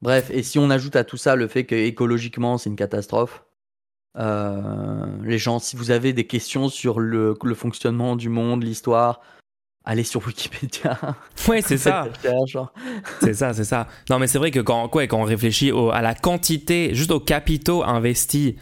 Bref, 0.00 0.30
et 0.30 0.42
si 0.42 0.58
on 0.58 0.70
ajoute 0.70 0.96
à 0.96 1.04
tout 1.04 1.16
ça 1.16 1.36
le 1.36 1.46
fait 1.46 1.64
que 1.64 1.74
écologiquement 1.74 2.58
c'est 2.58 2.70
une 2.70 2.76
catastrophe, 2.76 3.44
euh, 4.18 5.06
les 5.22 5.38
gens, 5.38 5.58
si 5.58 5.76
vous 5.76 5.90
avez 5.90 6.12
des 6.12 6.26
questions 6.26 6.68
sur 6.68 7.00
le, 7.00 7.34
le 7.42 7.54
fonctionnement 7.54 8.16
du 8.16 8.28
monde, 8.28 8.62
l'histoire, 8.62 9.20
allez 9.84 10.04
sur 10.04 10.24
Wikipédia. 10.26 10.98
Ouais, 11.48 11.62
c'est 11.62 11.78
ça. 11.78 12.08
c'est 13.20 13.34
ça, 13.34 13.52
c'est 13.52 13.64
ça. 13.64 13.88
Non, 14.10 14.18
mais 14.18 14.26
c'est 14.26 14.38
vrai 14.38 14.50
que 14.50 14.60
quand, 14.60 14.88
quoi, 14.88 15.06
quand 15.06 15.20
on 15.20 15.24
réfléchit 15.24 15.72
à 15.92 16.02
la 16.02 16.14
quantité, 16.14 16.94
juste 16.94 17.10
aux 17.10 17.20
capitaux 17.20 17.82
investis, 17.82 18.54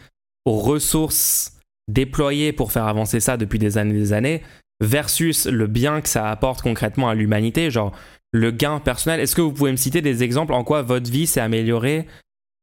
aux 0.44 0.58
ressources 0.58 1.58
déployées 1.88 2.52
pour 2.52 2.72
faire 2.72 2.86
avancer 2.86 3.20
ça 3.20 3.36
depuis 3.36 3.58
des 3.58 3.76
années 3.76 3.94
et 3.94 3.98
des 3.98 4.12
années, 4.12 4.42
versus 4.80 5.46
le 5.46 5.66
bien 5.66 6.00
que 6.00 6.08
ça 6.08 6.30
apporte 6.30 6.62
concrètement 6.62 7.08
à 7.08 7.14
l'humanité, 7.14 7.70
genre 7.70 7.92
le 8.32 8.50
gain 8.50 8.80
personnel. 8.80 9.20
Est-ce 9.20 9.34
que 9.34 9.42
vous 9.42 9.52
pouvez 9.52 9.72
me 9.72 9.76
citer 9.76 10.00
des 10.00 10.22
exemples 10.22 10.54
en 10.54 10.64
quoi 10.64 10.82
votre 10.82 11.10
vie 11.10 11.26
s'est 11.26 11.40
améliorée 11.40 12.06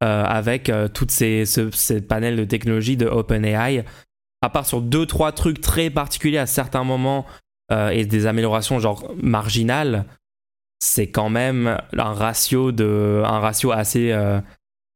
euh, 0.03 0.23
avec 0.23 0.69
euh, 0.69 0.87
toutes 0.87 1.09
ces, 1.09 1.45
ces, 1.45 2.01
panels 2.01 2.35
de 2.35 2.43
technologie 2.43 2.97
de 2.97 3.07
OpenAI 3.07 3.83
À 4.43 4.49
part 4.51 4.67
sur 4.67 4.79
deux, 4.79 5.07
trois 5.07 5.31
trucs 5.31 5.59
très 5.59 5.89
particuliers 5.89 6.37
à 6.37 6.45
certains 6.45 6.83
moments 6.83 7.25
euh, 7.71 7.89
et 7.89 8.05
des 8.05 8.27
améliorations 8.27 8.77
genre 8.77 9.11
marginales, 9.19 10.05
c'est 10.77 11.07
quand 11.07 11.31
même 11.31 11.79
un 11.97 12.13
ratio, 12.13 12.71
de, 12.71 13.23
un 13.25 13.39
ratio 13.39 13.71
assez, 13.71 14.15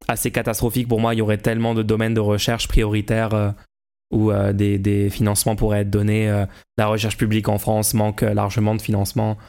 assez 0.07 0.29
catastrophique 0.29 0.87
pour 0.87 0.99
moi. 0.99 1.15
Il 1.15 1.17
y 1.17 1.21
aurait 1.23 1.39
tellement 1.39 1.73
de 1.73 1.81
domaines 1.81 2.13
de 2.13 2.19
recherche 2.19 2.67
prioritaires 2.67 3.55
où 4.13 4.31
des, 4.53 4.77
des, 4.77 5.09
financements 5.09 5.55
pourraient 5.55 5.81
être 5.81 5.89
donnés. 5.89 6.45
la 6.77 6.85
recherche 6.85 7.17
publique 7.17 7.49
en 7.49 7.57
France 7.57 7.95
manque 7.95 8.21
largement 8.21 8.75
de 8.75 8.81
financement 8.83 9.39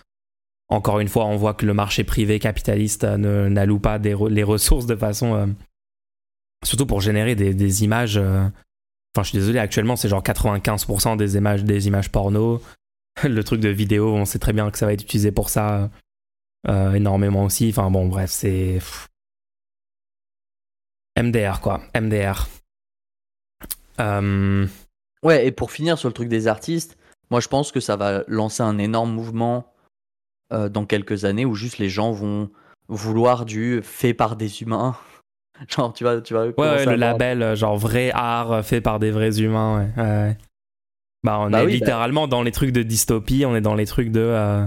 encore 0.73 1.01
une 1.01 1.09
fois, 1.09 1.27
on 1.27 1.37
voit 1.37 1.53
que 1.53 1.67
le 1.67 1.75
marché 1.75 2.03
privé 2.03 2.39
capitaliste 2.39 3.05
euh, 3.05 3.51
n'alloue 3.51 3.79
pas 3.79 3.99
les 3.99 4.43
ressources 4.43 4.87
de 4.87 4.97
façon. 4.97 5.35
Euh, 5.35 5.47
surtout 6.65 6.87
pour 6.87 7.01
générer 7.03 7.35
des, 7.35 7.85
images. 7.85 8.17
Euh, 8.17 8.45
enfin, 9.15 9.23
je 9.23 9.29
suis 9.29 9.39
désolé, 9.39 9.59
actuellement, 9.59 9.97
c'est 9.97 10.09
genre 10.09 10.23
95% 10.23 11.17
des 11.19 11.37
images, 11.37 11.63
des 11.65 11.89
images 11.89 12.11
porno. 12.11 12.63
Le 13.23 13.45
truc 13.45 13.61
de 13.61 13.69
vidéo, 13.69 14.15
on 14.15 14.25
sait 14.25 14.39
très 14.39 14.55
bien 14.55 14.71
que 14.71 14.79
ça 14.79 14.87
va 14.87 14.95
être 14.95 15.03
utilisé 15.03 15.31
pour 15.31 15.51
ça 15.51 15.91
énormément 16.67 17.45
aussi. 17.45 17.69
Enfin, 17.69 17.91
bon, 17.91 18.07
bref, 18.07 18.31
c'est. 18.31 18.79
MDR, 21.21 21.61
quoi. 21.61 21.83
MDR. 21.95 22.49
Ouais, 25.23 25.47
et 25.47 25.53
pour 25.53 25.71
finir 25.71 25.99
sur 25.99 26.09
le 26.09 26.15
truc 26.15 26.29
des 26.29 26.49
artistes, 26.49 26.97
moi 27.31 27.41
je 27.41 27.47
pense 27.47 27.71
que 27.71 27.79
ça 27.79 27.95
va 27.95 28.25
lancer 28.27 28.63
un 28.63 28.79
énorme 28.79 29.13
mouvement 29.13 29.72
euh, 30.53 30.69
dans 30.69 30.85
quelques 30.85 31.25
années 31.25 31.47
où 31.47 31.55
juste 31.55 31.79
les 31.79 31.89
gens 31.89 32.13
vont 32.13 32.51
vouloir 32.89 33.47
du 33.47 33.81
fait 33.83 34.13
par 34.13 34.37
des 34.37 34.63
humains. 34.63 34.97
genre, 35.69 35.93
tu 35.93 36.05
vois, 36.05 36.21
tu 36.21 36.35
vois. 36.35 36.49
Ouais, 36.59 36.85
le 36.85 36.97
label, 36.97 37.43
euh, 37.43 37.57
genre 37.57 37.79
vrai 37.79 38.11
art 38.13 38.53
euh, 38.53 38.63
fait 38.63 38.81
par 38.81 38.99
des 38.99 39.11
vrais 39.11 39.41
humains, 39.41 39.91
ouais. 39.97 40.37
Bah, 41.25 41.39
on 41.39 41.51
bah 41.51 41.63
est 41.63 41.67
bah 41.67 41.71
littéralement 41.71 42.27
dans 42.27 42.43
les 42.43 42.51
trucs 42.51 42.73
de 42.73 42.83
dystopie, 42.83 43.45
on 43.47 43.55
est 43.55 43.61
dans 43.61 43.77
les 43.77 43.87
trucs 43.87 44.11
de. 44.11 44.67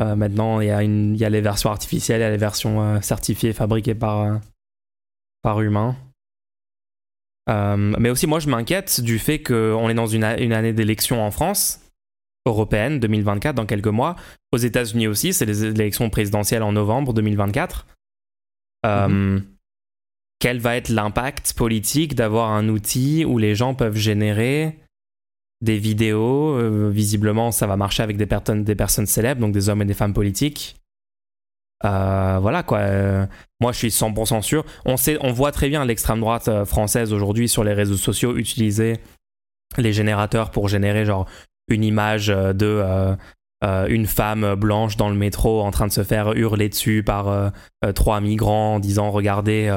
maintenant, 0.00 0.60
il 0.60 0.66
y, 0.66 1.18
y 1.18 1.24
a 1.24 1.28
les 1.28 1.40
versions 1.42 1.70
artificielles, 1.70 2.20
il 2.20 2.24
y 2.24 2.26
a 2.26 2.30
les 2.30 2.38
versions 2.38 3.00
certifiées, 3.02 3.52
fabriquées 3.52 3.94
par, 3.94 4.40
par 5.42 5.60
humains. 5.60 5.94
mais 7.46 8.08
aussi, 8.08 8.26
moi, 8.26 8.38
je 8.38 8.48
m'inquiète 8.48 9.02
du 9.02 9.18
fait 9.18 9.42
qu'on 9.42 9.90
est 9.90 9.94
dans 9.94 10.06
une, 10.06 10.24
une 10.24 10.54
année 10.54 10.72
d'élection 10.72 11.22
en 11.22 11.30
France 11.30 11.85
européenne 12.46 13.00
2024 13.00 13.54
dans 13.54 13.66
quelques 13.66 13.86
mois. 13.88 14.16
Aux 14.52 14.56
États-Unis 14.56 15.08
aussi, 15.08 15.32
c'est 15.32 15.44
les 15.44 15.64
élections 15.64 16.08
présidentielles 16.08 16.62
en 16.62 16.72
novembre 16.72 17.12
2024. 17.12 17.86
Euh, 18.86 19.08
mhm. 19.08 19.44
Quel 20.38 20.60
va 20.60 20.76
être 20.76 20.88
l'impact 20.88 21.54
politique 21.54 22.14
d'avoir 22.14 22.50
un 22.52 22.68
outil 22.68 23.24
où 23.24 23.38
les 23.38 23.54
gens 23.54 23.74
peuvent 23.74 23.96
générer 23.96 24.78
des 25.60 25.78
vidéos? 25.78 26.56
Euh, 26.56 26.88
Visiblement, 26.90 27.50
ça 27.50 27.66
va 27.66 27.76
marcher 27.76 28.02
avec 28.02 28.16
des, 28.16 28.26
personnes, 28.26 28.62
des 28.62 28.74
personnes 28.74 29.06
célèbres, 29.06 29.40
donc 29.40 29.52
des 29.52 29.68
hommes 29.68 29.82
et 29.82 29.86
des 29.86 29.94
femmes 29.94 30.14
politiques. 30.14 30.76
Euh, 31.84 32.38
voilà 32.40 32.62
quoi. 32.62 32.80
moi, 33.60 33.72
je 33.72 33.78
suis 33.78 33.88
100% 33.88 34.40
sûr. 34.42 34.64
On, 34.84 34.96
sait, 34.96 35.18
on 35.20 35.32
voit 35.32 35.52
très 35.52 35.68
bien 35.68 35.84
l'extrême 35.84 36.20
droite 36.20 36.64
française 36.64 37.12
aujourd'hui 37.12 37.48
sur 37.48 37.64
les 37.64 37.74
réseaux 37.74 37.96
sociaux 37.96 38.36
utiliser 38.36 38.98
les 39.76 39.92
générateurs 39.92 40.50
pour 40.50 40.68
générer 40.68 41.04
genre 41.04 41.26
une 41.68 41.84
image 41.84 42.30
euh, 42.30 42.52
de 42.52 42.66
euh, 42.66 43.14
euh, 43.64 43.86
une 43.88 44.06
femme 44.06 44.54
blanche 44.54 44.96
dans 44.96 45.08
le 45.08 45.14
métro 45.16 45.62
en 45.62 45.70
train 45.70 45.86
de 45.86 45.92
se 45.92 46.04
faire 46.04 46.32
hurler 46.36 46.68
dessus 46.68 47.02
par 47.02 47.52
trois 47.94 48.20
migrants 48.20 48.74
en 48.74 48.80
disant 48.80 49.10
regardez 49.10 49.74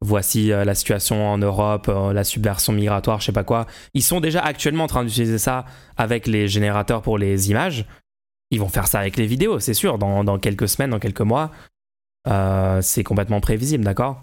voici 0.00 0.48
la 0.48 0.74
situation 0.74 1.28
en 1.28 1.38
Europe, 1.38 1.86
la 1.86 2.24
subversion 2.24 2.72
migratoire, 2.72 3.20
je 3.20 3.26
sais 3.26 3.32
pas 3.32 3.44
quoi. 3.44 3.66
Ils 3.94 4.02
sont 4.02 4.20
déjà 4.20 4.40
actuellement 4.40 4.84
en 4.84 4.88
train 4.88 5.04
d'utiliser 5.04 5.38
ça 5.38 5.66
avec 5.96 6.26
les 6.26 6.48
générateurs 6.48 7.00
pour 7.00 7.16
les 7.16 7.48
images. 7.48 7.86
Ils 8.50 8.58
vont 8.58 8.68
faire 8.68 8.88
ça 8.88 8.98
avec 8.98 9.16
les 9.16 9.26
vidéos, 9.26 9.60
c'est 9.60 9.72
sûr, 9.72 9.98
dans, 9.98 10.24
dans, 10.24 10.40
quelques 10.40 10.68
semaines, 10.68 10.90
dans 10.90 10.98
quelques 10.98 11.20
mois. 11.20 11.52
c'est 12.80 13.04
complètement 13.04 13.40
prévisible, 13.40 13.84
d'accord? 13.84 14.20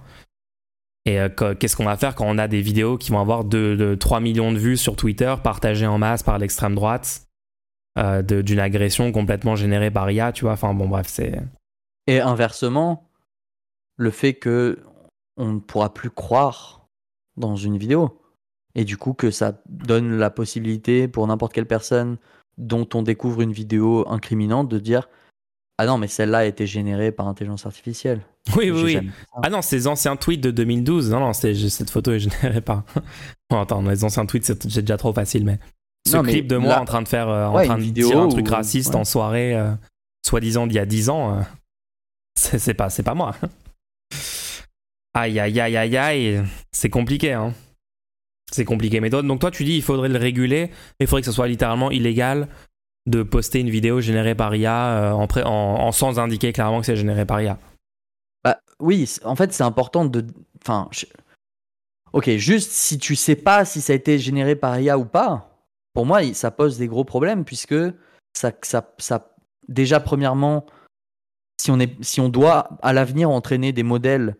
Et 1.10 1.18
qu'est-ce 1.60 1.76
qu'on 1.76 1.86
va 1.86 1.97
faire 1.97 2.14
quand 2.14 2.28
on 2.28 2.38
a 2.38 2.47
des 2.47 2.62
vidéos 2.62 2.99
qui 2.99 3.10
vont 3.10 3.20
avoir 3.20 3.43
de, 3.43 3.97
3 3.99 4.20
millions 4.20 4.51
de 4.51 4.60
vues 4.60 4.78
sur 4.78 4.95
Twitter, 4.95 5.34
partagées 5.43 5.88
en 5.88 5.97
masse 5.97 6.22
par 6.22 6.38
l'extrême 6.38 6.76
droite 6.76 7.28
euh, 7.97 8.22
d'une 8.22 8.60
agression 8.60 9.12
complètement 9.12 9.55
générée 9.55 9.89
par 9.89 10.12
IA, 10.12 10.32
tu 10.32 10.45
vois? 10.45 10.53
Enfin 10.53 10.76
bon, 10.76 10.88
bref, 10.88 11.07
c'est. 11.10 11.41
Et 12.05 12.20
inversement, 12.20 13.10
le 13.97 14.12
fait 14.12 14.36
que 14.36 14.78
on 15.36 15.53
ne 15.53 15.60
pourra 15.60 15.95
plus 15.95 16.12
croire 16.12 16.86
dans 17.38 17.55
une 17.55 17.78
vidéo. 17.78 18.22
Et 18.76 18.86
du 18.86 18.97
coup, 18.97 19.14
que 19.14 19.32
ça 19.32 19.64
donne 19.68 20.16
la 20.16 20.30
possibilité 20.30 21.07
pour 21.07 21.26
n'importe 21.26 21.53
quelle 21.53 21.66
personne 21.66 22.18
dont 22.60 22.88
on 22.93 23.01
découvre 23.01 23.41
une 23.41 23.53
vidéo 23.53 24.05
incriminante 24.07 24.70
de 24.70 24.78
dire 24.78 25.10
Ah 25.82 25.86
non, 25.86 25.98
mais 25.98 26.10
celle-là 26.10 26.40
a 26.40 26.44
été 26.44 26.68
générée 26.68 27.14
par 27.14 27.28
intelligence 27.30 27.66
artificielle. 27.66 28.20
Oui, 28.58 28.70
oui, 28.72 28.82
oui. 28.84 29.10
Ah 29.44 29.50
non, 29.50 29.62
ces 29.62 29.86
anciens 29.88 30.16
tweets 30.16 30.42
de 30.42 30.50
2012. 30.52 31.12
Non, 31.12 31.20
non, 31.20 31.34
cette 31.34 31.90
photo 31.90 32.12
est 32.12 32.20
générée 32.20 32.62
par. 32.62 32.84
Bon, 33.50 33.60
attends, 33.62 33.82
les 33.84 34.04
anciens 34.04 34.26
tweets, 34.26 34.44
c'est 34.46 34.80
déjà 34.82 34.98
trop 34.98 35.14
facile, 35.14 35.46
mais. 35.46 35.58
Ce 36.08 36.16
Non, 36.18 36.24
mais 36.24 36.32
clip 36.34 36.48
de 36.48 36.58
moi 36.58 36.70
là- 36.70 36.82
en 36.82 36.86
train 36.86 37.02
de 37.02 37.08
faire. 37.08 37.30
euh, 37.30 37.50
Ouais, 37.50 37.64
en 37.64 37.66
train 37.66 37.78
de 37.78 37.84
dire 37.84 38.20
un 38.20 38.28
truc 38.28 38.50
raciste 38.50 38.90
ouais. 38.90 38.96
en 39.00 39.04
soirée, 39.06 39.56
euh, 39.56 39.72
soi-disant 40.26 40.66
d'il 40.68 40.76
y 40.76 40.80
a 40.80 40.86
10 40.86 41.10
ans, 41.10 41.38
euh, 41.38 41.42
c'est 42.36 42.74
pas, 42.74 42.90
pas 42.90 43.14
moi. 43.14 43.36
Aïe, 45.14 45.40
aïe, 45.40 45.60
aïe, 45.60 45.78
aïe, 45.78 45.98
aïe. 45.98 46.44
C'est 46.72 46.90
compliqué, 46.90 47.34
hein. 47.34 47.54
C'est 48.52 48.66
compliqué. 48.66 49.00
Mais 49.00 49.10
toi, 49.10 49.22
donc 49.22 49.40
toi, 49.42 49.52
tu 49.52 49.64
dis 49.64 49.76
il 49.76 49.84
faudrait 49.84 50.10
le 50.10 50.18
réguler, 50.18 50.72
il 51.00 51.08
faudrait 51.08 51.22
que 51.22 51.28
ce 51.28 51.32
soit 51.32 51.48
littéralement 51.48 51.92
illégal 51.92 52.48
de 53.10 53.24
poster 53.24 53.60
une 53.60 53.70
vidéo 53.70 54.01
générée 54.01 54.36
par 54.36 54.55
IA 54.55 54.88
euh, 54.97 55.12
en, 55.12 55.28
en, 55.45 55.49
en 55.49 55.91
sans 55.91 56.20
indiquer 56.20 56.53
clairement 56.53 56.80
que 56.80 56.86
c'est 56.86 56.95
généré 56.95 57.26
par 57.26 57.41
IA. 57.41 57.57
Bah, 58.43 58.60
oui, 58.80 59.12
en 59.26 59.36
fait, 59.36 59.51
c'est 59.51 59.64
important 59.64 60.05
de. 60.05 60.26
Enfin, 60.62 60.88
je- 60.91 61.05
ok, 62.14 62.30
juste 62.38 62.72
si 62.72 62.97
tu 62.99 63.16
sais 63.16 63.36
pas 63.36 63.66
si 63.66 63.82
ça 63.82 63.93
a 63.93 63.95
été 63.95 64.20
généré 64.20 64.55
par 64.55 64.80
IA 64.80 64.97
ou 64.97 65.05
pas, 65.05 65.66
pour 65.93 66.05
moi, 66.05 66.22
ça 66.34 66.51
pose 66.51 66.78
des 66.78 66.88
gros 66.88 67.03
problèmes 67.03 67.45
puisque 67.45 67.76
ça, 68.34 68.51
ça, 68.62 68.93
ça 68.99 69.36
déjà 69.68 69.99
premièrement, 69.99 70.66
si 71.60 71.72
on 71.72 71.80
est, 71.80 72.01
si 72.03 72.22
on 72.22 72.30
doit 72.30 72.78
à 72.82 72.93
l'avenir 72.93 73.30
entraîner 73.30 73.74
des 73.74 73.84
modèles, 73.84 74.36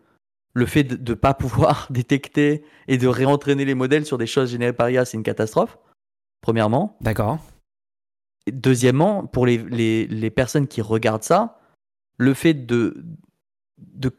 le 0.54 0.66
fait 0.66 0.84
de 0.84 1.12
ne 1.12 1.16
pas 1.16 1.34
pouvoir 1.34 1.88
détecter 1.92 2.64
et 2.88 2.98
de 2.98 3.08
réentraîner 3.08 3.66
les 3.66 3.76
modèles 3.76 4.06
sur 4.06 4.18
des 4.18 4.28
choses 4.28 4.52
générées 4.52 4.74
par 4.74 4.90
IA, 4.90 5.06
c'est 5.06 5.18
une 5.18 5.24
catastrophe. 5.24 5.78
Premièrement. 6.42 6.98
D'accord 7.02 7.40
Deuxièmement, 8.52 9.26
pour 9.26 9.46
les, 9.46 9.58
les, 9.58 10.08
les 10.08 10.30
personnes 10.30 10.68
qui 10.68 10.82
regardent 10.82 11.24
ça, 11.24 11.60
le 12.18 12.34
fait 12.34 12.54
de, 12.54 13.04
de 13.78 14.12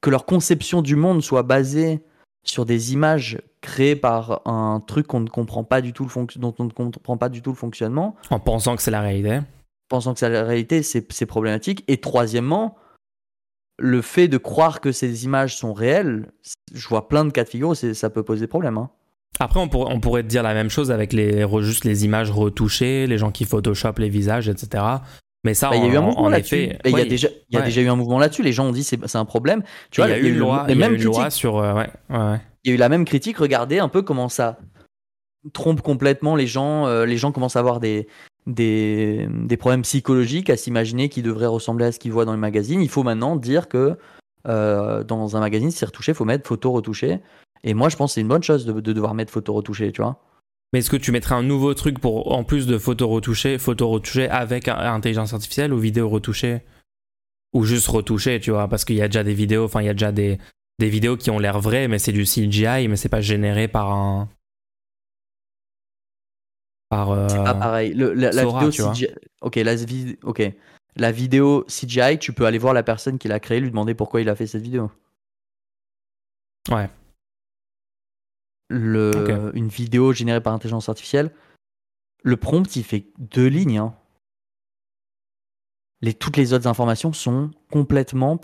que 0.00 0.10
leur 0.10 0.26
conception 0.26 0.82
du 0.82 0.96
monde 0.96 1.22
soit 1.22 1.42
basée 1.42 2.02
sur 2.44 2.64
des 2.64 2.92
images 2.92 3.40
créées 3.60 3.96
par 3.96 4.46
un 4.46 4.80
truc 4.80 5.06
qu'on 5.08 5.20
ne 5.20 5.28
comprend 5.28 5.64
pas 5.64 5.80
du 5.80 5.92
tout 5.92 6.04
le 6.04 6.10
fonc- 6.10 6.38
dont 6.38 6.54
on 6.58 6.64
ne 6.64 6.70
comprend 6.70 7.16
pas 7.16 7.28
du 7.28 7.42
tout 7.42 7.50
le 7.50 7.56
fonctionnement, 7.56 8.14
En 8.30 8.38
pensant 8.38 8.76
que 8.76 8.82
c'est 8.82 8.92
la 8.92 9.00
réalité. 9.00 9.40
pensant 9.88 10.12
que 10.14 10.20
c'est 10.20 10.28
la 10.28 10.44
réalité, 10.44 10.82
c'est 10.84 11.26
problématique. 11.26 11.82
Et 11.88 11.96
troisièmement, 12.00 12.76
le 13.78 14.00
fait 14.00 14.28
de 14.28 14.38
croire 14.38 14.80
que 14.80 14.92
ces 14.92 15.24
images 15.24 15.56
sont 15.56 15.72
réelles, 15.74 16.30
je 16.72 16.86
vois 16.88 17.08
plein 17.08 17.24
de 17.24 17.30
cas 17.30 17.42
de 17.44 17.48
figure 17.48 17.76
ça 17.76 18.08
peut 18.10 18.22
poser 18.22 18.46
problème. 18.46 18.78
hein. 18.78 18.90
Après, 19.38 19.60
on, 19.60 19.68
pourrait- 19.68 19.92
on 19.92 20.00
pourrait 20.00 20.22
te 20.22 20.28
dire 20.28 20.42
la 20.42 20.54
même 20.54 20.70
chose 20.70 20.90
avec 20.90 21.12
les, 21.12 21.46
juste 21.62 21.84
les 21.84 22.04
images 22.04 22.30
retouchées, 22.30 23.06
les 23.06 23.18
gens 23.18 23.30
qui 23.30 23.44
photoshopent 23.44 23.98
les 23.98 24.08
visages, 24.08 24.48
etc. 24.48 24.82
Mais 25.44 25.54
ça, 25.54 25.70
Bah, 25.70 25.76
Il 25.76 25.84
y 25.84 25.88
a 25.88 25.92
eu 25.92 25.96
un 25.96 26.00
en, 26.00 26.06
mouvement 26.06 26.28
là-dessus. 26.28 26.56
Et 26.56 26.78
Il 26.86 26.96
y 26.96 27.00
a, 27.00 27.04
déjà, 27.04 27.28
il 27.50 27.54
y 27.54 27.56
a 27.56 27.60
Ouais. 27.60 27.66
déjà 27.66 27.80
eu 27.82 27.88
un 27.88 27.96
mouvement 27.96 28.18
là-dessus. 28.18 28.42
Les 28.42 28.52
gens 28.52 28.66
ont 28.66 28.72
dit 28.72 28.82
c'est 28.82 28.98
c'est 29.06 29.18
un 29.18 29.24
problème. 29.24 29.62
Tu 29.90 30.00
vois, 30.00 30.08
il 30.08 30.12
y 30.12 30.14
a 30.14 30.18
eu 30.18 30.32
une 30.32 30.38
loi, 30.38 30.66
loi 30.68 31.30
sur. 31.30 31.58
euh, 31.58 31.74
ouais, 31.74 31.88
ouais. 32.10 32.40
il 32.64 32.72
y 32.72 32.74
a 32.74 32.78
la 32.78 32.88
même 32.88 33.04
critique. 33.04 33.36
Regardez 33.38 33.78
un 33.78 33.88
peu 33.88 34.02
comment 34.02 34.28
ça 34.28 34.58
trompe 35.52 35.82
complètement 35.82 36.34
les 36.34 36.46
gens. 36.46 36.86
euh, 36.86 37.04
les 37.06 37.16
gens 37.16 37.30
commencent 37.30 37.56
à 37.56 37.60
avoir 37.60 37.78
des, 37.78 38.08
des, 38.46 39.28
des 39.30 39.56
problèmes 39.56 39.82
psychologiques, 39.82 40.50
à 40.50 40.56
s'imaginer 40.56 41.08
qu'ils 41.08 41.22
devraient 41.22 41.46
ressembler 41.46 41.84
à 41.86 41.92
ce 41.92 41.98
qu'ils 42.00 42.12
voient 42.12 42.24
dans 42.24 42.32
les 42.32 42.38
magazines. 42.40 42.80
Il 42.80 42.88
faut 42.88 43.02
maintenant 43.04 43.36
dire 43.36 43.68
que 43.68 43.96
euh, 44.48 45.04
dans 45.04 45.36
un 45.36 45.40
magazine, 45.40 45.70
si 45.70 45.78
c'est 45.78 45.86
retouché, 45.86 46.12
il 46.12 46.14
faut 46.16 46.24
mettre 46.24 46.46
photo 46.48 46.72
retouchée. 46.72 47.20
Et 47.64 47.74
moi, 47.74 47.88
je 47.88 47.96
pense 47.96 48.10
que 48.12 48.14
c'est 48.14 48.20
une 48.20 48.28
bonne 48.28 48.42
chose 48.42 48.64
de, 48.66 48.72
de 48.80 48.92
devoir 48.92 49.14
mettre 49.14 49.32
photo 49.32 49.52
retouchée, 49.54 49.92
tu 49.92 50.02
vois. 50.02 50.22
Mais 50.72 50.80
est-ce 50.80 50.90
que 50.90 50.96
tu 50.96 51.12
mettrais 51.12 51.34
un 51.34 51.42
nouveau 51.42 51.74
truc 51.74 51.98
pour, 52.00 52.32
en 52.32 52.44
plus 52.44 52.66
de 52.66 52.76
photos 52.78 53.08
retouchées, 53.08 53.58
photos 53.58 53.88
retouchées 53.90 54.28
avec 54.28 54.68
intelligence 54.68 55.32
artificielle 55.32 55.72
ou 55.72 55.78
vidéos 55.78 56.08
retouchées 56.08 56.60
Ou 57.54 57.64
juste 57.64 57.86
retouchées, 57.88 58.40
tu 58.40 58.50
vois 58.50 58.68
Parce 58.68 58.84
qu'il 58.84 58.96
y 58.96 59.02
a 59.02 59.08
déjà 59.08 59.22
des 59.24 59.34
vidéos, 59.34 59.64
enfin, 59.64 59.80
il 59.82 59.86
y 59.86 59.88
a 59.88 59.94
déjà 59.94 60.12
des, 60.12 60.38
des 60.78 60.88
vidéos 60.88 61.16
qui 61.16 61.30
ont 61.30 61.38
l'air 61.38 61.60
vraies, 61.60 61.88
mais 61.88 61.98
c'est 61.98 62.12
du 62.12 62.24
CGI, 62.24 62.88
mais 62.88 62.96
c'est 62.96 63.08
pas 63.08 63.20
généré 63.20 63.68
par 63.68 63.90
un. 63.92 64.28
Par. 66.88 67.10
euh, 67.10 67.28
C'est 67.28 67.42
pas 67.44 67.54
pareil. 67.54 67.94
Le- 67.94 68.12
la, 68.12 68.30
la 68.32 68.42
Sora, 68.42 68.68
vidéo. 68.68 68.90
CGI. 68.92 69.08
Ok, 69.40 69.56
la, 69.56 69.74
vid- 69.76 70.18
ok. 70.24 70.52
La 70.96 71.12
vidéo 71.12 71.64
CGI, 71.68 72.18
tu 72.18 72.32
peux 72.32 72.46
aller 72.46 72.58
voir 72.58 72.74
la 72.74 72.82
personne 72.82 73.18
qui 73.18 73.28
l'a 73.28 73.38
créée, 73.40 73.60
lui 73.60 73.70
demander 73.70 73.94
pourquoi 73.94 74.20
il 74.20 74.28
a 74.28 74.34
fait 74.34 74.46
cette 74.46 74.62
vidéo. 74.62 74.90
Ouais. 76.70 76.88
Le. 78.68 79.52
Une 79.54 79.68
vidéo 79.68 80.12
générée 80.12 80.40
par 80.40 80.52
intelligence 80.52 80.88
artificielle, 80.88 81.32
le 82.22 82.36
prompt, 82.36 82.74
il 82.76 82.84
fait 82.84 83.12
deux 83.18 83.46
lignes. 83.46 83.78
hein. 83.78 83.94
Les, 86.02 86.12
toutes 86.12 86.36
les 86.36 86.52
autres 86.52 86.66
informations 86.66 87.12
sont 87.12 87.50
complètement 87.70 88.38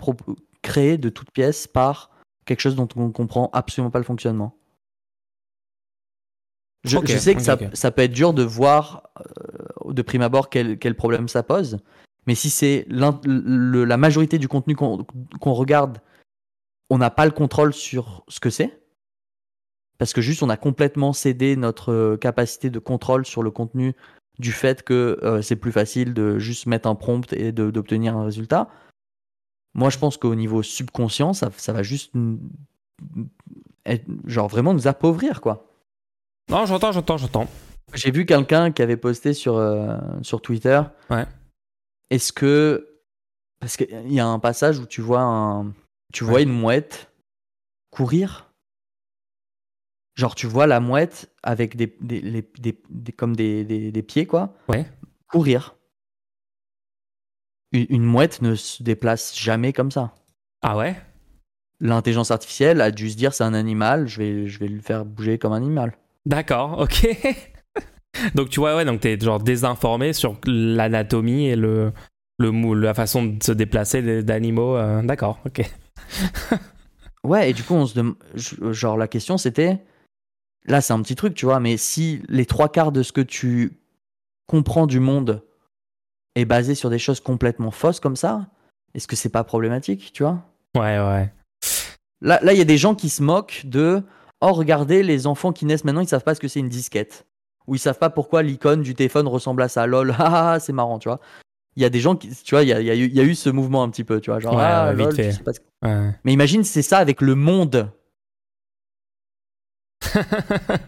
créées 0.61 0.97
de 0.97 1.09
toutes 1.09 1.31
pièces 1.31 1.67
par 1.67 2.09
quelque 2.45 2.61
chose 2.61 2.75
dont 2.75 2.87
on 2.95 3.07
ne 3.07 3.11
comprend 3.11 3.49
absolument 3.53 3.91
pas 3.91 3.99
le 3.99 4.05
fonctionnement. 4.05 4.57
Je, 6.83 6.97
sais 7.17 7.35
que 7.35 7.41
ça, 7.41 7.91
peut 7.91 8.01
être 8.01 8.11
dur 8.11 8.33
de 8.33 8.43
voir 8.43 9.09
euh, 9.19 9.93
de 9.93 10.01
prime 10.01 10.21
abord 10.21 10.49
quel, 10.49 10.77
quel 10.77 10.95
problème 10.95 11.29
ça 11.29 11.41
pose, 11.41 11.77
mais 12.27 12.35
si 12.35 12.49
c'est 12.49 12.85
la 12.89 13.97
majorité 13.97 14.37
du 14.37 14.49
contenu 14.49 14.75
qu'on 14.75 15.05
qu'on 15.39 15.53
regarde, 15.53 15.99
on 16.89 16.97
n'a 16.97 17.09
pas 17.09 17.25
le 17.25 17.31
contrôle 17.31 17.73
sur 17.73 18.25
ce 18.27 18.41
que 18.41 18.49
c'est, 18.49 18.82
parce 19.97 20.13
que 20.13 20.21
juste 20.21 20.43
on 20.43 20.49
a 20.49 20.57
complètement 20.57 21.13
cédé 21.13 21.55
notre 21.55 21.91
euh, 21.91 22.17
capacité 22.17 22.69
de 22.69 22.79
contrôle 22.79 23.25
sur 23.25 23.43
le 23.43 23.51
contenu 23.51 23.93
du 24.39 24.51
fait 24.51 24.83
que 24.83 25.19
euh, 25.23 25.41
c'est 25.41 25.55
plus 25.55 25.71
facile 25.71 26.13
de 26.13 26.39
juste 26.39 26.65
mettre 26.65 26.87
un 26.89 26.95
prompt 26.95 27.31
et 27.33 27.51
d'obtenir 27.51 28.17
un 28.17 28.25
résultat. 28.25 28.69
Moi, 29.75 29.89
je 29.89 29.97
pense 29.97 30.17
qu'au 30.17 30.35
niveau 30.35 30.61
subconscient, 30.63 31.33
ça, 31.33 31.49
ça 31.57 31.73
va 31.73 31.83
juste 31.83 32.11
être- 33.85 34.05
genre 34.25 34.47
vraiment 34.47 34.73
nous 34.73 34.87
appauvrir, 34.87 35.41
quoi. 35.41 35.67
Non, 36.49 36.65
j'entends, 36.65 36.91
j'entends, 36.91 37.17
j'entends. 37.17 37.47
J'ai 37.93 38.11
vu 38.11 38.25
quelqu'un 38.25 38.71
qui 38.71 38.81
avait 38.81 38.97
posté 38.97 39.33
sur, 39.33 39.55
euh, 39.55 39.97
sur 40.21 40.41
Twitter. 40.41 40.81
Ouais. 41.09 41.25
Est-ce 42.09 42.33
que. 42.33 42.89
Parce 43.59 43.77
qu'il 43.77 44.11
y 44.11 44.19
a 44.19 44.27
un 44.27 44.39
passage 44.39 44.79
où 44.79 44.85
tu 44.85 45.01
vois, 45.01 45.21
un, 45.21 45.73
tu 46.13 46.23
vois 46.23 46.35
Ouais. 46.35 46.43
une 46.43 46.51
mouette 46.51 47.09
courir? 47.91 48.51
Genre, 50.15 50.35
tu 50.35 50.45
vois 50.47 50.67
la 50.67 50.79
mouette 50.79 51.31
avec 51.41 51.75
des, 51.75 51.95
des, 52.01 52.21
les- 52.21 52.47
des- 52.59 52.81
des- 52.89 53.11
comme 53.11 53.35
des, 53.35 53.63
des, 53.63 54.03
pieds, 54.03 54.25
quoi. 54.27 54.53
Ouais. 54.69 54.85
Courir. 55.27 55.75
Une, 57.71 57.85
une 57.89 58.03
mouette 58.03 58.41
ne 58.41 58.55
se 58.55 58.83
déplace 58.83 59.35
jamais 59.37 59.73
comme 59.73 59.91
ça. 59.91 60.13
Ah 60.61 60.77
ouais? 60.77 60.95
L'intelligence 61.79 62.31
artificielle 62.31 62.79
a 62.81 62.91
dû 62.91 63.09
se 63.09 63.17
dire 63.17 63.33
c'est 63.33 63.43
un 63.43 63.53
animal, 63.55 64.07
je 64.07 64.19
vais, 64.19 64.47
je 64.47 64.59
vais 64.59 64.67
le 64.67 64.81
faire 64.81 65.03
bouger 65.05 65.37
comme 65.37 65.53
un 65.53 65.57
animal. 65.57 65.93
D'accord, 66.25 66.79
ok. 66.79 67.07
donc 68.35 68.49
tu 68.49 68.59
vois, 68.59 68.75
ouais, 68.75 68.85
donc 68.85 69.01
t'es 69.01 69.19
genre 69.19 69.39
désinformé 69.39 70.13
sur 70.13 70.37
l'anatomie 70.45 71.47
et 71.47 71.55
le, 71.55 71.91
le 72.37 72.51
mou- 72.51 72.75
la 72.75 72.93
façon 72.93 73.25
de 73.25 73.43
se 73.43 73.51
déplacer 73.51 74.21
d'animaux. 74.23 74.77
euh, 74.77 75.01
D'accord, 75.01 75.39
ok. 75.45 75.61
Ouais, 77.25 77.49
et 77.49 77.53
du 77.53 77.63
coup, 77.63 77.73
on 77.73 77.85
se 77.85 77.95
dem- 77.95 78.15
genre 78.35 78.97
la 78.97 79.07
question 79.07 79.37
c'était, 79.37 79.79
là 80.65 80.81
c'est 80.81 80.93
un 80.93 81.01
petit 81.01 81.15
truc, 81.15 81.33
tu 81.33 81.45
vois, 81.45 81.59
mais 81.59 81.77
si 81.77 82.21
les 82.29 82.45
trois 82.45 82.69
quarts 82.69 82.91
de 82.91 83.03
ce 83.03 83.11
que 83.11 83.21
tu 83.21 83.77
comprends 84.47 84.87
du 84.87 84.99
monde 84.99 85.43
est 86.35 86.45
basé 86.45 86.75
sur 86.75 86.89
des 86.89 86.99
choses 86.99 87.19
complètement 87.19 87.71
fausses 87.71 87.99
comme 87.99 88.15
ça, 88.15 88.47
est-ce 88.93 89.07
que 89.07 89.15
c'est 89.15 89.29
pas 89.29 89.43
problématique, 89.43 90.11
tu 90.13 90.23
vois? 90.23 90.43
Ouais, 90.75 90.99
ouais. 90.99 91.31
Là, 92.21 92.39
là, 92.41 92.53
il 92.53 92.57
y 92.57 92.61
a 92.61 92.65
des 92.65 92.77
gens 92.77 92.95
qui 92.95 93.09
se 93.09 93.21
moquent 93.21 93.61
de, 93.65 94.01
oh 94.41 94.53
regardez, 94.53 95.03
les 95.03 95.27
enfants 95.27 95.51
qui 95.51 95.65
naissent 95.65 95.83
maintenant, 95.83 96.01
ils 96.01 96.07
savent 96.07 96.23
pas 96.23 96.35
ce 96.35 96.39
que 96.39 96.47
c'est 96.47 96.59
une 96.59 96.69
disquette, 96.69 97.25
ou 97.67 97.75
ils 97.75 97.79
savent 97.79 97.99
pas 97.99 98.09
pourquoi 98.09 98.43
l'icône 98.43 98.81
du 98.81 98.95
téléphone 98.95 99.27
ressemble 99.27 99.61
à 99.61 99.67
ça, 99.67 99.85
lol, 99.87 100.15
ah, 100.19 100.53
ah, 100.53 100.59
c'est 100.59 100.73
marrant, 100.73 100.99
tu 100.99 101.09
vois. 101.09 101.19
Il 101.75 101.81
y 101.81 101.85
a 101.85 101.89
des 101.89 101.99
gens 101.99 102.15
qui, 102.15 102.29
tu 102.29 102.53
vois, 102.55 102.63
il 102.63 102.69
y 102.69 102.73
a, 102.73 102.79
y 102.81 102.91
a 102.91 102.93
y 102.95 103.19
a 103.19 103.23
eu 103.23 103.33
ce 103.35 103.49
mouvement 103.49 103.83
un 103.83 103.89
petit 103.89 104.03
peu, 104.03 104.21
tu 104.21 104.29
vois, 104.29 104.39
genre, 104.39 104.55
Ouais, 104.55 104.63
ah, 104.63 104.93
vite 104.93 105.05
lol, 105.05 105.15
tu 105.15 105.23
fait. 105.23 105.31
sais 105.31 105.43
pas 105.43 105.53
ce 105.53 105.59
que- 105.59 105.65
ouais. 105.87 106.15
Mais 106.23 106.31
imagine, 106.33 106.63
c'est 106.63 106.81
ça 106.83 106.99
avec 106.99 107.19
le 107.21 107.35
monde. 107.35 107.89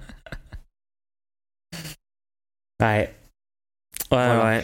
ouais. 2.82 3.10
Ouais, 3.12 3.14
Voilà. 4.12 4.46
ouais. 4.46 4.64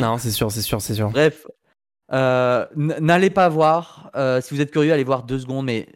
Non, 0.00 0.18
c'est 0.18 0.30
sûr, 0.30 0.50
c'est 0.52 0.62
sûr, 0.62 0.80
c'est 0.80 0.94
sûr. 0.94 1.10
Bref, 1.10 1.46
euh, 2.12 2.66
n'allez 2.76 3.30
pas 3.30 3.48
voir. 3.48 4.10
euh, 4.14 4.40
si 4.40 4.54
vous 4.54 4.60
êtes 4.60 4.70
curieux, 4.70 4.92
allez 4.92 5.04
voir 5.04 5.22
deux 5.22 5.38
secondes, 5.38 5.66
mais 5.66 5.88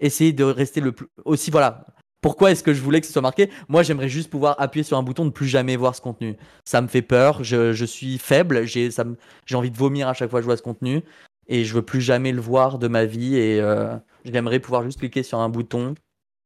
essayez 0.00 0.32
de 0.32 0.44
rester 0.44 0.80
le 0.80 0.92
plus. 0.92 1.06
Aussi, 1.24 1.50
voilà. 1.50 1.86
pourquoi 2.20 2.50
est-ce 2.50 2.62
que 2.64 2.74
je 2.74 2.82
voulais 2.82 3.00
que 3.00 3.06
ce 3.06 3.12
soit 3.12 3.22
marqué? 3.22 3.50
Moi, 3.68 3.82
j'aimerais 3.84 4.08
juste 4.08 4.30
pouvoir 4.30 4.56
appuyer 4.60 4.82
sur 4.84 4.98
un 4.98 5.02
bouton 5.02 5.24
de 5.24 5.30
plus 5.30 5.46
jamais 5.46 5.76
voir 5.76 5.94
ce 5.94 6.00
contenu. 6.00 6.36
Ça 6.64 6.80
me 6.82 6.88
fait 6.88 7.02
peur, 7.02 7.44
je, 7.44 7.72
je 7.72 7.84
suis 7.84 8.18
faible, 8.18 8.64
j'ai 8.66 8.90
ça 8.90 9.04
me- 9.04 9.16
j'ai 9.46 9.54
envie 9.56 9.70
de 9.70 9.76
vomir 9.78 10.08
à 10.08 10.14
chaque 10.14 10.30
fois 10.30 10.40
que 10.40 10.42
je 10.42 10.46
vois 10.48 10.56
ce 10.56 10.62
contenu 10.62 11.02
et 11.46 11.64
je 11.64 11.72
veux 11.74 11.82
plus 11.82 12.00
jamais 12.00 12.32
le 12.32 12.40
voir 12.40 12.78
de 12.80 12.88
ma 12.88 13.04
vie 13.04 13.36
et 13.36 13.60
euh, 13.60 13.96
j'aimerais 14.24 14.58
pouvoir 14.58 14.82
juste 14.82 14.98
cliquer 14.98 15.22
sur 15.22 15.38
un 15.38 15.48
bouton 15.48 15.94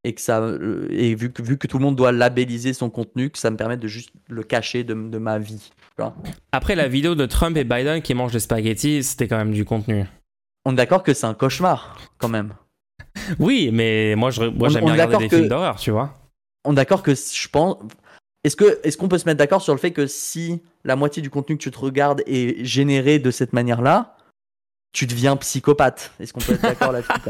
et 0.05 0.14
que 0.14 0.20
ça 0.20 0.40
euh, 0.40 0.86
et 0.90 1.14
vu 1.14 1.30
que 1.32 1.42
vu 1.42 1.59
que 1.59 1.66
tout 1.66 1.78
le 1.78 1.84
monde 1.84 1.96
doit 1.96 2.12
labelliser 2.12 2.72
son 2.72 2.90
contenu, 2.90 3.30
que 3.30 3.38
ça 3.38 3.51
me 3.51 3.57
permette 3.57 3.80
de 3.80 3.88
juste 3.88 4.11
le 4.28 4.42
cacher 4.42 4.84
de, 4.84 4.94
de 4.94 5.18
ma 5.18 5.38
vie. 5.38 5.70
Après 6.53 6.74
la 6.74 6.88
vidéo 6.88 7.14
de 7.14 7.26
Trump 7.26 7.57
et 7.59 7.64
Biden 7.64 8.01
qui 8.01 8.14
mangent 8.14 8.32
des 8.32 8.40
spaghettis, 8.40 9.03
c'était 9.03 9.28
quand 9.28 9.36
même 9.36 9.53
du 9.53 9.64
contenu. 9.66 10.07
On 10.64 10.72
est 10.72 10.76
d'accord 10.76 11.03
que 11.03 11.12
c'est 11.12 11.26
un 11.26 11.34
cauchemar 11.34 11.98
quand 12.18 12.28
même. 12.28 12.55
Oui, 13.38 13.70
mais 13.72 14.14
moi, 14.16 14.30
je, 14.30 14.44
moi 14.44 14.68
j'aime 14.68 14.84
bien 14.84 14.92
regarder 14.92 15.16
des 15.18 15.28
que- 15.28 15.36
films 15.36 15.48
d'horreur, 15.48 15.76
tu 15.76 15.90
vois. 15.90 16.14
On 16.64 16.72
est 16.72 16.76
d'accord 16.76 17.03
que 17.03 17.12
je 17.14 17.48
pense. 17.48 17.76
Est-ce 18.44 18.57
que 18.57 18.78
est-ce 18.84 18.96
qu'on 18.96 19.09
peut 19.09 19.18
se 19.18 19.24
mettre 19.26 19.38
d'accord 19.38 19.61
sur 19.62 19.74
le 19.74 19.78
fait 19.80 19.90
que 19.90 20.07
si 20.07 20.62
la 20.84 20.96
moitié 20.96 21.20
du 21.22 21.28
contenu 21.28 21.57
que 21.59 21.62
tu 21.62 21.70
te 21.70 21.78
regardes 21.78 22.22
est 22.26 22.64
généré 22.64 23.18
de 23.18 23.30
cette 23.30 23.53
manière-là, 23.53 24.16
tu 24.92 25.07
deviens 25.07 25.36
psychopathe? 25.36 26.12
Est-ce 26.20 26.32
qu'on 26.32 26.40
peut 26.40 26.53
être 26.55 26.62
d'accord 26.62 26.92
là-dessus 26.92 27.12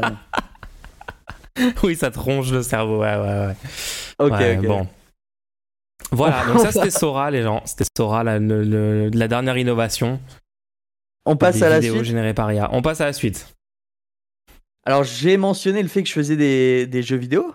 oui, 1.83 1.95
ça 1.95 2.11
te 2.11 2.19
ronge 2.19 2.51
le 2.51 2.63
cerveau, 2.63 2.99
ouais, 3.01 3.15
ouais, 3.15 3.47
ouais. 3.47 3.55
Ok, 4.19 4.31
Ouais, 4.31 4.55
bon. 4.57 4.87
Voilà, 6.11 6.45
donc 6.47 6.59
ça 6.61 6.71
c'était 6.71 6.89
Sora, 6.91 7.31
les 7.31 7.43
gens. 7.43 7.61
C'était 7.65 7.85
Sora, 7.95 8.23
la, 8.23 8.39
le- 8.39 8.63
le- 8.63 9.09
la 9.13 9.27
dernière 9.27 9.57
innovation. 9.57 10.19
On 11.25 11.35
passe 11.37 11.57
des 11.57 11.63
à 11.63 11.69
la 11.69 11.81
suite. 11.81 12.03
générées 12.03 12.33
par 12.33 12.51
IA. 12.51 12.69
On 12.73 12.81
passe 12.81 13.01
à 13.01 13.05
la 13.05 13.13
suite. 13.13 13.53
Alors 14.85 15.03
j'ai 15.03 15.37
mentionné 15.37 15.81
le 15.83 15.87
fait 15.87 16.01
que 16.01 16.09
je 16.09 16.13
faisais 16.13 16.35
des, 16.35 16.87
des 16.87 17.03
jeux 17.03 17.17
vidéo. 17.17 17.53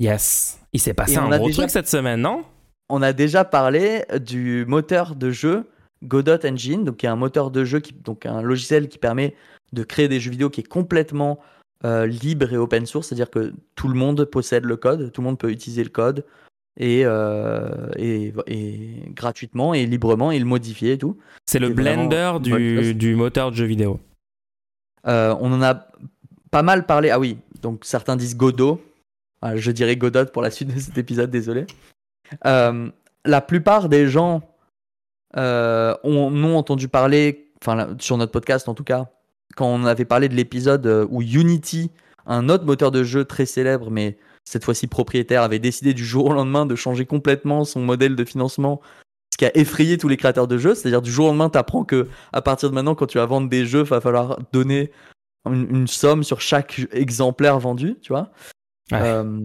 Yes. 0.00 0.58
Il 0.72 0.80
s'est 0.80 0.94
passé 0.94 1.14
Et 1.14 1.18
on 1.18 1.24
un 1.24 1.32
a 1.32 1.38
gros 1.38 1.48
déjà- 1.48 1.62
truc 1.62 1.70
cette 1.70 1.88
semaine, 1.88 2.20
non? 2.22 2.44
On 2.88 3.02
a 3.02 3.12
déjà 3.12 3.44
parlé 3.44 4.04
du 4.20 4.64
moteur 4.66 5.14
de 5.14 5.30
jeu 5.30 5.68
Godot 6.02 6.44
Engine, 6.44 6.84
donc 6.84 6.96
qui 6.98 7.06
est 7.06 7.10
un 7.10 7.16
moteur 7.16 7.50
de 7.50 7.64
jeu, 7.64 7.80
qui, 7.80 7.92
donc 7.92 8.26
un 8.26 8.42
logiciel 8.42 8.88
qui 8.88 8.98
permet 8.98 9.34
de 9.72 9.84
créer 9.84 10.08
des 10.08 10.18
jeux 10.18 10.30
vidéo 10.30 10.50
qui 10.50 10.60
est 10.60 10.66
complètement 10.68 11.38
euh, 11.84 12.06
libre 12.06 12.52
et 12.52 12.56
open 12.56 12.86
source, 12.86 13.08
c'est-à-dire 13.08 13.28
que 13.28 13.52
tout 13.74 13.88
le 13.88 13.94
monde 13.94 14.24
possède 14.24 14.64
le 14.64 14.76
code, 14.76 15.10
tout 15.10 15.20
le 15.20 15.26
monde 15.26 15.38
peut 15.38 15.50
utiliser 15.50 15.82
le 15.82 15.90
code 15.90 16.24
et, 16.78 17.02
euh, 17.04 17.88
et, 17.96 18.32
et 18.46 19.02
gratuitement 19.08 19.74
et 19.74 19.84
librement 19.84 20.30
et 20.30 20.38
le 20.38 20.44
modifier 20.44 20.92
et 20.92 20.98
tout. 20.98 21.18
C'est 21.44 21.58
le 21.58 21.70
blender 21.70 22.34
du, 22.40 23.16
moteur 23.16 23.50
de 23.50 23.56
jeu 23.56 23.64
vidéo. 23.64 23.98
Euh, 25.08 25.34
on 25.40 25.52
en 25.52 25.60
a 25.60 25.88
pas 26.52 26.62
mal 26.62 26.86
parlé. 26.86 27.10
Ah 27.10 27.18
oui, 27.18 27.38
donc 27.62 27.84
certains 27.84 28.14
disent 28.14 28.36
Godot. 28.36 28.80
Ah, 29.40 29.56
je 29.56 29.72
dirais 29.72 29.96
Godot 29.96 30.26
pour 30.26 30.42
la 30.42 30.52
suite 30.52 30.72
de 30.72 30.78
cet 30.78 30.96
épisode, 30.98 31.32
désolé. 31.32 31.66
La 32.44 33.40
plupart 33.40 33.88
des 33.88 34.06
gens 34.06 34.42
ont, 35.36 35.98
ont 36.04 36.56
entendu 36.56 36.86
parler, 36.86 37.50
enfin 37.60 37.96
sur 37.98 38.16
notre 38.18 38.30
podcast 38.30 38.68
en 38.68 38.74
tout 38.74 38.84
cas, 38.84 39.10
quand 39.56 39.66
on 39.66 39.84
avait 39.84 40.04
parlé 40.04 40.28
de 40.28 40.34
l'épisode 40.34 40.86
euh, 40.86 41.06
où 41.10 41.22
Unity, 41.22 41.90
un 42.26 42.48
autre 42.48 42.64
moteur 42.64 42.90
de 42.90 43.02
jeu 43.04 43.24
très 43.24 43.46
célèbre, 43.46 43.90
mais 43.90 44.16
cette 44.44 44.64
fois-ci 44.64 44.86
propriétaire, 44.86 45.42
avait 45.42 45.58
décidé 45.58 45.94
du 45.94 46.04
jour 46.04 46.26
au 46.26 46.32
lendemain 46.32 46.66
de 46.66 46.74
changer 46.74 47.06
complètement 47.06 47.64
son 47.64 47.80
modèle 47.80 48.16
de 48.16 48.24
financement, 48.24 48.80
ce 49.32 49.38
qui 49.38 49.44
a 49.44 49.56
effrayé 49.56 49.98
tous 49.98 50.08
les 50.08 50.16
créateurs 50.16 50.48
de 50.48 50.58
jeux. 50.58 50.74
C'est-à-dire 50.74 51.02
du 51.02 51.10
jour 51.10 51.26
au 51.26 51.28
lendemain, 51.28 51.48
tu 51.50 51.58
apprends 51.58 51.84
que 51.84 52.08
à 52.32 52.42
partir 52.42 52.68
de 52.70 52.74
maintenant, 52.74 52.94
quand 52.94 53.06
tu 53.06 53.18
vas 53.18 53.26
vendre 53.26 53.48
des 53.48 53.66
jeux, 53.66 53.80
il 53.80 53.88
va 53.88 54.00
falloir 54.00 54.38
donner 54.52 54.90
une, 55.46 55.68
une 55.70 55.86
somme 55.86 56.22
sur 56.22 56.40
chaque 56.40 56.80
exemplaire 56.92 57.58
vendu, 57.58 57.96
tu 58.02 58.12
vois. 58.12 58.30
Ouais. 58.90 58.98
Euh, 59.00 59.40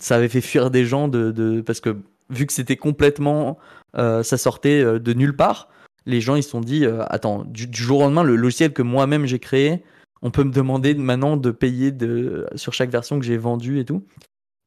ça 0.00 0.16
avait 0.16 0.28
fait 0.28 0.40
fuir 0.40 0.70
des 0.70 0.84
gens 0.84 1.08
de, 1.08 1.30
de- 1.30 1.60
parce 1.60 1.80
que 1.80 1.96
vu 2.30 2.46
que 2.46 2.52
c'était 2.52 2.76
complètement, 2.76 3.58
euh, 3.96 4.22
ça 4.22 4.36
sortait 4.36 4.82
de 4.98 5.12
nulle 5.12 5.36
part, 5.36 5.68
les 6.08 6.20
gens 6.20 6.34
ils 6.34 6.42
se 6.42 6.50
sont 6.50 6.60
dit, 6.60 6.84
euh, 6.84 7.04
attends, 7.08 7.44
du, 7.44 7.66
du 7.68 7.80
jour 7.80 8.00
au 8.00 8.02
lendemain, 8.02 8.24
le 8.24 8.34
logiciel 8.34 8.72
que 8.72 8.82
moi-même 8.82 9.26
j'ai 9.26 9.38
créé, 9.38 9.84
on 10.22 10.32
peut 10.32 10.42
me 10.42 10.50
demander 10.50 10.94
maintenant 10.94 11.36
de 11.36 11.50
payer 11.52 11.92
de, 11.92 12.48
sur 12.56 12.72
chaque 12.72 12.90
version 12.90 13.20
que 13.20 13.24
j'ai 13.24 13.36
vendue 13.36 13.78
et 13.78 13.84
tout. 13.84 14.04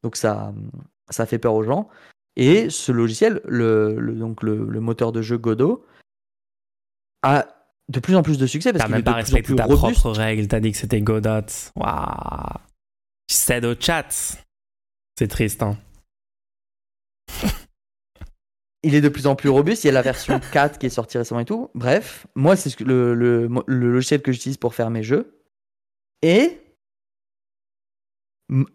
Donc 0.02 0.16
ça, 0.16 0.54
ça 1.10 1.26
fait 1.26 1.38
peur 1.38 1.52
aux 1.54 1.62
gens. 1.62 1.88
Et 2.36 2.70
ce 2.70 2.90
logiciel, 2.92 3.42
le, 3.44 4.00
le- 4.00 4.14
donc 4.14 4.42
le, 4.42 4.64
le 4.64 4.80
moteur 4.80 5.12
de 5.12 5.20
jeu 5.20 5.36
Godot, 5.36 5.84
a 7.22 7.46
de 7.88 8.00
plus 8.00 8.16
en 8.16 8.22
plus 8.22 8.38
de 8.38 8.46
succès 8.46 8.72
parce 8.72 8.84
qu'il 8.84 8.94
même 8.94 9.04
pas 9.04 9.12
respecté 9.12 9.54
ta 9.54 9.64
robuste. 9.66 10.00
propre 10.00 10.16
règle. 10.16 10.48
T'as 10.48 10.60
dit 10.60 10.72
que 10.72 10.78
c'était 10.78 11.02
Godot. 11.02 11.46
Waouh. 11.76 12.56
Tu 13.28 13.36
cèdes 13.36 13.66
au 13.66 13.74
chat. 13.78 14.08
C'est 15.18 15.28
triste, 15.28 15.62
hein. 15.62 15.76
Il 18.82 18.94
est 18.94 19.00
de 19.00 19.08
plus 19.08 19.26
en 19.26 19.36
plus 19.36 19.48
robuste. 19.48 19.84
Il 19.84 19.88
y 19.88 19.90
a 19.90 19.92
la 19.92 20.02
version 20.02 20.40
4 20.52 20.78
qui 20.78 20.86
est 20.86 20.90
sortie 20.90 21.18
récemment 21.18 21.40
et 21.40 21.44
tout. 21.44 21.70
Bref, 21.74 22.26
moi, 22.34 22.56
c'est 22.56 22.78
le, 22.80 23.14
le, 23.14 23.48
le 23.66 23.92
logiciel 23.92 24.22
que 24.22 24.32
j'utilise 24.32 24.56
pour 24.56 24.74
faire 24.74 24.90
mes 24.90 25.02
jeux. 25.02 25.38
Et 26.22 26.60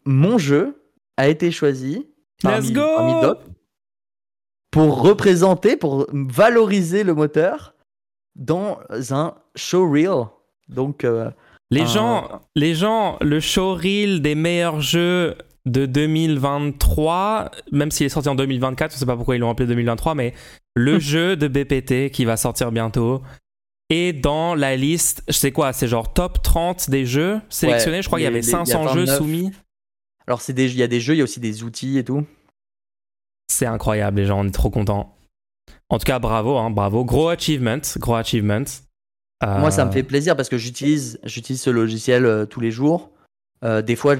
mon 0.05 0.37
jeu 0.37 0.91
a 1.17 1.27
été 1.27 1.51
choisi 1.51 2.07
parmi, 2.41 2.67
Let's 2.67 2.73
go 2.73 2.81
parmi 2.95 3.21
d'autres 3.21 3.45
pour 4.71 5.01
représenter, 5.01 5.77
pour 5.77 6.07
valoriser 6.11 7.03
le 7.03 7.13
moteur 7.13 7.73
dans 8.35 8.79
un 9.11 9.35
showreel. 9.55 10.25
Donc, 10.67 11.03
euh, 11.03 11.31
Les 11.71 11.81
un- 11.81 11.85
gens, 11.85 12.41
les 12.55 12.75
gens, 12.75 13.17
le 13.21 13.39
showreel 13.39 14.21
des 14.21 14.35
meilleurs 14.35 14.81
jeux 14.81 15.35
de 15.67 15.85
2023, 15.85 17.51
même 17.71 17.91
s'il 17.91 18.05
est 18.05 18.09
sorti 18.09 18.29
en 18.29 18.35
2024, 18.35 18.93
je 18.93 18.97
sais 18.97 19.05
pas 19.05 19.15
pourquoi 19.15 19.35
ils 19.35 19.39
l'ont 19.39 19.49
appelé 19.49 19.67
2023, 19.67 20.15
mais 20.15 20.33
le 20.75 20.99
jeu 20.99 21.35
de 21.35 21.47
BPT 21.47 22.11
qui 22.11 22.25
va 22.25 22.37
sortir 22.37 22.71
bientôt 22.71 23.21
est 23.89 24.13
dans 24.13 24.55
la 24.55 24.75
liste, 24.75 25.23
je 25.27 25.33
sais 25.33 25.51
quoi, 25.51 25.73
c'est 25.73 25.87
genre 25.87 26.11
top 26.13 26.41
30 26.41 26.89
des 26.89 27.05
jeux 27.05 27.39
sélectionnés? 27.49 27.97
Ouais, 27.97 28.01
je 28.03 28.07
crois 28.07 28.19
qu'il 28.19 28.25
y 28.25 28.27
avait 28.27 28.41
les- 28.41 28.47
il 28.47 28.51
y 28.51 28.55
a 28.55 28.65
500 28.65 28.87
jeux 28.93 29.05
29. 29.05 29.17
soumis. 29.17 29.51
alors, 30.25 30.41
c'est 30.41 30.53
des- 30.53 30.65
il 30.71 30.77
y 30.77 30.83
a 30.83 30.87
des 30.87 30.99
jeux, 30.99 31.13
il 31.15 31.17
y 31.19 31.21
a 31.21 31.23
aussi 31.23 31.39
des 31.39 31.63
outils 31.63 31.97
et 31.97 32.03
tout. 32.03 32.25
C'est 33.49 33.65
incroyable, 33.65 34.19
les 34.19 34.25
gens, 34.25 34.39
on 34.41 34.47
est 34.47 34.51
trop 34.51 34.69
contents. 34.69 35.15
En 35.89 35.99
tout 35.99 36.05
cas, 36.05 36.19
bravo, 36.19 36.57
hein, 36.57 36.69
bravo. 36.69 37.05
Gros 37.05 37.29
achievement, 37.29 37.79
gros 37.97 38.15
achievement. 38.15 38.65
Euh, 39.43 39.59
Moi, 39.59 39.71
ça 39.71 39.85
me 39.85 39.91
fait 39.91 40.03
plaisir 40.03 40.35
parce 40.35 40.49
que 40.49 40.57
j'utilise, 40.57 41.19
j'utilise 41.23 41.61
ce 41.61 41.69
logiciel 41.69 42.25
euh, 42.25 42.45
tous 42.45 42.59
les 42.59 42.71
jours. 42.71 43.09
Euh, 43.63 43.81
des 43.81 43.95
fois, 43.95 44.15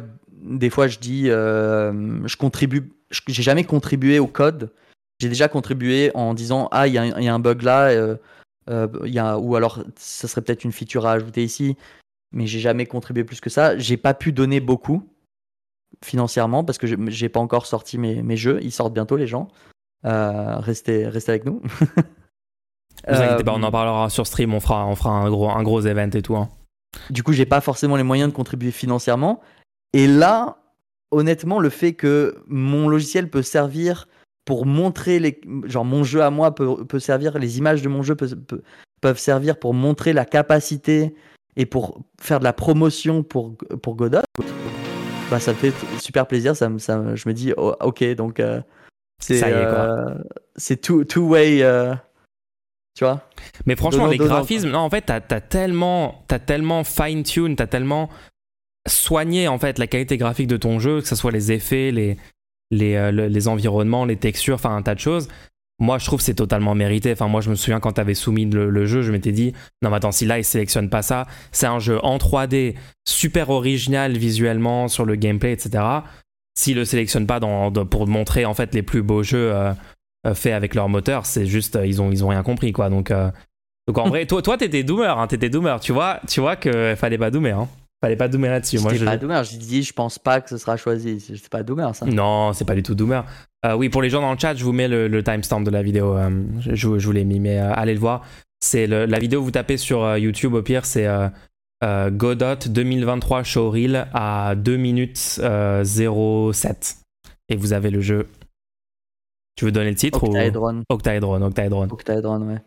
des 0.50 0.70
fois, 0.70 0.88
je 0.88 1.00
dis, 1.00 1.30
euh, 1.30 2.26
je 2.28 2.36
contribue. 2.38 2.92
J'ai 3.28 3.44
jamais 3.44 3.64
contribué 3.64 4.20
au 4.20 4.28
code. 4.28 4.72
J'ai 5.20 5.30
déjà 5.30 5.48
contribué 5.48 6.12
en 6.14 6.34
disant, 6.34 6.68
ah, 6.72 6.88
il 6.88 6.94
y, 6.94 6.98
a 6.98 7.02
un- 7.04 7.18
il 7.20 7.24
y 7.24 7.28
a 7.28 7.34
un 7.34 7.40
bug 7.40 7.62
là, 7.64 7.88
euh, 7.90 8.18
euh, 8.70 8.88
y 9.06 9.18
a, 9.20 9.38
ou 9.38 9.56
alors, 9.56 9.84
ça 9.96 10.28
serait 10.28 10.42
peut-être 10.42 10.64
une 10.64 10.72
feature 10.72 11.06
à 11.06 11.14
ajouter 11.14 11.44
ici. 11.44 11.76
Mais 12.34 12.46
j'ai 12.48 12.60
jamais 12.60 12.86
contribué 12.86 13.24
plus 13.24 13.40
que 13.40 13.50
ça. 13.50 13.78
J'ai 13.78 13.98
pas 13.98 14.14
pu 14.14 14.32
donner 14.34 14.60
beaucoup 14.60 15.08
financièrement 16.04 16.64
parce 16.64 16.78
que 16.78 16.86
j'ai- 17.10 17.30
pas 17.30 17.40
encore 17.40 17.66
sorti 17.66 17.98
mes, 17.98 18.22
mes 18.22 18.38
jeux. 18.38 18.60
Ils 18.62 18.72
sortent 18.72 18.94
bientôt, 18.94 19.16
les 19.18 19.28
gens. 19.28 19.48
Euh, 20.06 20.58
restez, 20.58 21.08
restez 21.08 21.32
avec 21.32 21.46
nous. 21.46 21.62
Vous 23.08 23.16
inquiétez 23.16 23.44
pas, 23.44 23.54
on 23.54 23.64
en 23.64 23.72
parlera 23.72 24.10
sur 24.10 24.28
stream, 24.28 24.54
on 24.54 24.60
fera, 24.60 24.86
on 24.86 24.96
fera 24.96 25.12
un, 25.12 25.30
gros, 25.30 25.50
un 25.50 25.64
gros 25.64 25.82
event 25.82 26.10
et 26.14 26.22
tout. 26.22 26.36
hein. 26.36 26.50
Du 27.10 27.24
coup, 27.24 27.32
j'ai 27.32 27.46
pas 27.46 27.62
forcément 27.62 27.96
les 27.96 28.04
moyens 28.04 28.30
de 28.32 28.36
contribuer 28.36 28.72
financièrement. 28.72 29.40
Et 29.94 30.08
là, 30.08 30.58
honnêtement, 31.12 31.60
le 31.60 31.70
fait 31.70 31.94
que 31.94 32.36
mon 32.48 32.88
logiciel 32.90 33.30
peut 33.30 33.42
servir 33.42 34.08
pour 34.46 34.66
montrer 34.66 35.20
les, 35.20 35.42
genre 35.66 35.86
mon 35.86 36.04
jeu 36.04 36.22
à 36.22 36.30
moi 36.30 36.56
peut, 36.56 36.86
peut 36.86 37.00
servir, 37.00 37.38
les 37.38 37.58
images 37.58 37.82
de 37.82 37.90
mon 37.90 38.02
jeu 38.04 38.16
peut- 38.16 38.36
peut- 38.36 38.64
peuvent 39.02 39.20
servir 39.20 39.58
pour 39.60 39.74
montrer 39.74 40.14
la 40.14 40.26
capacité 40.26 41.14
et 41.56 41.66
pour 41.66 42.02
faire 42.22 42.40
de 42.40 42.44
la 42.44 42.54
promotion 42.54 43.24
pour 43.24 43.56
pour 43.82 43.96
Godot. 43.96 44.20
Bah, 45.30 45.40
ça 45.40 45.52
me 45.52 45.58
fait 45.58 45.74
super 46.00 46.28
plaisir. 46.28 46.56
Ça, 46.56 46.70
ça, 46.78 47.16
je 47.16 47.28
me 47.28 47.34
dis, 47.34 47.54
oh, 47.58 47.76
ok, 47.82 48.04
donc 48.16 48.40
euh, 48.40 48.62
c'est 49.22 49.40
euh, 49.44 50.16
c'est 50.56 50.78
two, 50.82 51.04
two 51.04 51.28
way, 51.28 51.62
euh, 51.64 51.94
tu 52.96 53.04
vois. 53.04 53.28
Mais 53.66 53.76
franchement, 53.76 54.06
les 54.12 54.18
graphismes, 54.30 54.70
non, 54.70 54.80
en 54.80 54.90
fait, 54.90 55.02
t'as 55.02 55.20
as 55.30 55.42
tellement, 55.42 56.24
t'as 56.28 56.40
tellement 56.40 56.84
fine-tune, 56.86 57.56
t'as 57.58 57.68
tellement 57.68 58.10
soigné 58.88 59.48
en 59.48 59.60
fait 59.60 59.80
la 59.80 59.88
qualité 59.88 60.18
graphique 60.18 60.48
de 60.48 60.58
ton 60.58 60.80
jeu, 60.80 61.02
que 61.02 61.08
ce 61.08 61.16
soit 61.16 61.32
les 61.32 61.52
effets, 61.52 61.92
les, 61.92 62.18
les, 62.72 62.96
euh, 62.96 63.12
le- 63.12 63.28
les 63.28 63.48
environnements, 63.48 64.06
les 64.06 64.18
textures, 64.18 64.56
enfin 64.56 64.76
un 64.76 64.82
tas 64.82 64.96
de 64.96 65.00
choses. 65.00 65.28
Moi, 65.80 66.00
je 66.00 66.06
trouve 66.06 66.18
que 66.20 66.26
c'est 66.26 66.34
totalement 66.34 66.74
mérité. 66.74 67.12
Enfin, 67.12 67.28
moi, 67.28 67.40
je 67.42 67.52
me 67.52 67.56
souviens 67.56 67.80
quand 67.80 67.92
t'avais 67.92 68.16
soumis 68.16 68.46
le, 68.46 68.72
le 68.72 68.86
jeu, 68.88 69.04
je 69.04 69.12
m'étais 69.12 69.32
dit, 69.32 69.54
non, 69.84 69.92
mais 69.92 69.98
attends, 69.98 70.12
si 70.12 70.26
là, 70.26 70.40
il 70.40 70.44
sélectionne 70.44 70.90
pas 70.90 71.04
ça, 71.04 71.28
c'est 71.52 71.68
un 71.68 71.78
jeu 71.78 72.00
en 72.04 72.18
3D, 72.18 72.74
super 73.08 73.52
original 73.52 74.18
visuellement 74.18 74.88
sur 74.88 75.06
le 75.06 75.16
gameplay, 75.16 75.52
etc. 75.54 75.84
S'il 76.58 76.78
le 76.78 76.86
sélectionne 76.86 77.28
pas 77.28 77.40
dans, 77.40 77.70
dans- 77.70 77.86
pour 77.86 78.08
montrer 78.08 78.46
en 78.46 78.56
fait 78.56 78.74
les 78.74 78.82
plus 78.82 79.04
beaux 79.04 79.22
jeux 79.22 79.54
euh, 79.54 79.72
euh, 80.26 80.34
faits 80.34 80.54
avec 80.54 80.74
leur 80.74 80.90
moteur, 80.90 81.28
c'est 81.28 81.46
juste, 81.46 81.78
ils 81.86 82.02
ont, 82.02 82.12
ils 82.12 82.26
ont 82.26 82.30
rien 82.30 82.42
compris, 82.42 82.72
quoi. 82.72 82.90
Donc, 82.90 83.12
euh, 83.12 83.30
donc 83.88 84.00
en 84.00 84.10
vrai, 84.10 84.26
toi, 84.26 84.42
toi, 84.42 84.58
t'étais 84.58 84.82
doomer, 84.84 85.20
hein, 85.20 85.28
t'étais 85.28 85.50
doomer. 85.52 85.80
Tu 85.80 85.92
vois, 85.92 86.20
tu 86.28 86.40
vois 86.42 86.56
qu'il 86.56 86.96
fallait 86.98 87.20
pas 87.20 87.30
doomer. 87.30 87.52
Hein. 87.52 87.70
Fallait 88.02 88.16
pas 88.16 88.28
doomer 88.28 88.50
là-dessus. 88.50 88.80
Moi, 88.80 88.94
je... 88.94 89.04
pas 89.06 89.18
Doomer. 89.18 89.44
J'ai 89.44 89.58
dit, 89.58 89.82
je 89.82 89.92
pense 89.92 90.20
pas 90.20 90.40
que 90.40 90.50
ce 90.50 90.58
sera 90.58 90.78
choisi. 90.78 91.20
C'est 91.20 91.50
pas 91.50 91.64
Doomer, 91.64 91.96
ça. 91.96 92.06
Non, 92.06 92.54
c'est 92.54 92.66
pas 92.66 92.76
du 92.76 92.84
tout 92.84 92.94
doomer. 92.94 93.26
Euh, 93.66 93.76
oui, 93.76 93.90
pour 93.90 94.04
les 94.04 94.10
gens 94.10 94.22
dans 94.22 94.32
le 94.32 94.38
chat, 94.38 94.54
je 94.54 94.64
vous 94.64 94.72
mets 94.72 94.88
le, 94.88 95.08
le 95.08 95.24
timestamp 95.24 95.62
de 95.62 95.72
la 95.72 95.82
vidéo. 95.82 96.16
euh, 96.16 96.30
je, 96.60 96.88
vous 96.88 97.12
l'ai 97.12 97.24
mis, 97.26 97.40
mais 97.40 97.60
euh, 97.60 97.74
allez 97.74 97.94
le 97.96 98.00
voir. 98.00 98.24
C'est 98.60 98.86
la 98.88 99.20
vidéo, 99.20 99.42
vous 99.42 99.52
tapez 99.52 99.78
sur 99.78 100.18
YouTube 100.18 100.54
au 100.54 100.62
pire, 100.62 100.86
c'est 100.86 101.08
Godot 101.84 102.56
2023 102.68 103.44
Showreel 103.44 104.08
à 104.14 104.56
2 104.56 104.78
minutes 104.78 105.40
euh, 105.44 105.84
07. 105.84 106.98
Et 107.50 107.56
vous 107.56 107.74
avez 107.74 107.90
le 107.92 108.02
jeu. 108.02 108.28
Tu 109.56 109.66
veux 109.66 109.72
donner 109.72 109.90
le 109.92 109.96
titre 109.96 110.24
ou... 110.24 110.28
Octaedron. 110.28 110.84
Octaedron, 110.90 111.42
Octaedron. 111.42 111.88
Octaedron, 111.90 112.42
ouais. 112.48 112.62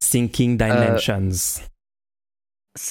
Thinking 0.00 0.56
Dimensions. 0.58 1.60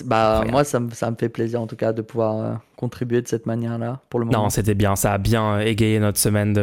Bah, 0.04 0.32
Incroyable. 0.32 0.52
moi, 0.52 0.64
ça 0.66 0.80
me, 0.82 0.90
ça 0.92 1.10
me 1.10 1.16
fait 1.16 1.30
plaisir 1.30 1.62
en 1.62 1.68
tout 1.68 1.78
cas 1.78 1.94
de 1.94 2.02
pouvoir 2.02 2.38
euh, 2.38 2.54
contribuer 2.76 3.22
de 3.22 3.28
cette 3.30 3.46
manière-là 3.46 4.02
pour 4.10 4.20
le 4.20 4.26
moment. 4.26 4.44
Non, 4.44 4.50
c'était 4.50 4.76
bien. 4.76 4.96
Ça 4.98 5.14
a 5.14 5.18
bien 5.18 5.54
euh, 5.54 5.60
égayé 5.62 6.00
notre 6.00 6.18
semaine 6.20 6.54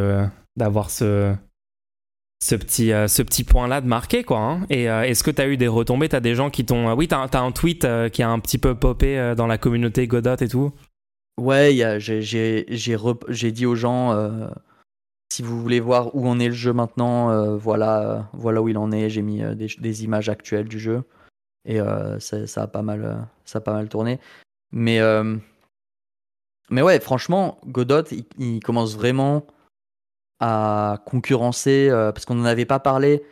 d'avoir 0.56 0.90
ce 0.90 1.34
ce 2.44 2.54
petit 2.54 2.92
euh, 2.92 3.08
ce 3.08 3.22
petit 3.22 3.42
point-là 3.44 3.80
de 3.80 3.86
marquer 3.86 4.22
quoi. 4.22 4.38
hein. 4.40 4.66
Et 4.68 4.90
euh, 4.90 5.02
est-ce 5.04 5.24
que 5.24 5.30
tu 5.30 5.40
as 5.40 5.48
eu 5.48 5.56
des 5.56 5.66
retombées? 5.66 6.10
T'as 6.10 6.20
des 6.20 6.34
gens 6.34 6.50
qui 6.50 6.66
t'ont 6.66 6.92
oui, 6.92 7.08
t'as 7.08 7.22
as 7.22 7.40
un 7.40 7.52
tweet 7.52 7.86
qui 8.12 8.22
a 8.22 8.28
un 8.28 8.38
petit 8.38 8.58
peu 8.58 8.74
popé 8.74 9.32
dans 9.34 9.46
la 9.46 9.56
communauté 9.56 10.06
Godot 10.06 10.36
et 10.36 10.48
tout? 10.48 10.72
Ouais, 11.40 11.74
j'ai- 11.98 12.96
rep- 12.96 13.30
dit 13.30 13.64
aux 13.66 13.76
gens 13.76 14.14
si 15.32 15.42
vous 15.42 15.60
voulez 15.60 15.80
voir 15.80 16.14
où 16.14 16.28
en 16.28 16.38
est 16.38 16.48
le 16.48 16.54
jeu 16.54 16.74
maintenant, 16.74 17.56
voilà, 17.56 18.28
voilà 18.34 18.60
où 18.60 18.68
il 18.68 18.76
en 18.76 18.92
est. 18.92 19.08
J'ai 19.08 19.22
mis 19.22 19.40
des, 19.56 19.68
des 19.78 20.04
images 20.04 20.28
actuelles 20.28 20.68
du 20.68 20.78
jeu 20.78 21.02
et 21.66 21.80
euh, 21.80 22.18
ça, 22.20 22.46
ça 22.46 22.62
a 22.62 22.66
pas 22.66 22.82
mal, 22.82 23.04
euh, 23.04 23.16
ça 23.44 23.58
a 23.58 23.60
pas 23.60 23.72
mal 23.72 23.88
tourné. 23.88 24.18
Mais 24.72 25.00
euh, 25.00 25.36
mais 26.70 26.82
ouais, 26.82 26.98
franchement, 27.00 27.58
Godot, 27.66 28.04
il, 28.10 28.24
il 28.38 28.60
commence 28.60 28.96
vraiment 28.96 29.46
à 30.40 31.02
concurrencer 31.06 31.88
parce 31.90 32.24
qu'on 32.24 32.34
n'en 32.34 32.44
avait 32.44 32.64
pas 32.64 32.80
parlé. 32.80 33.22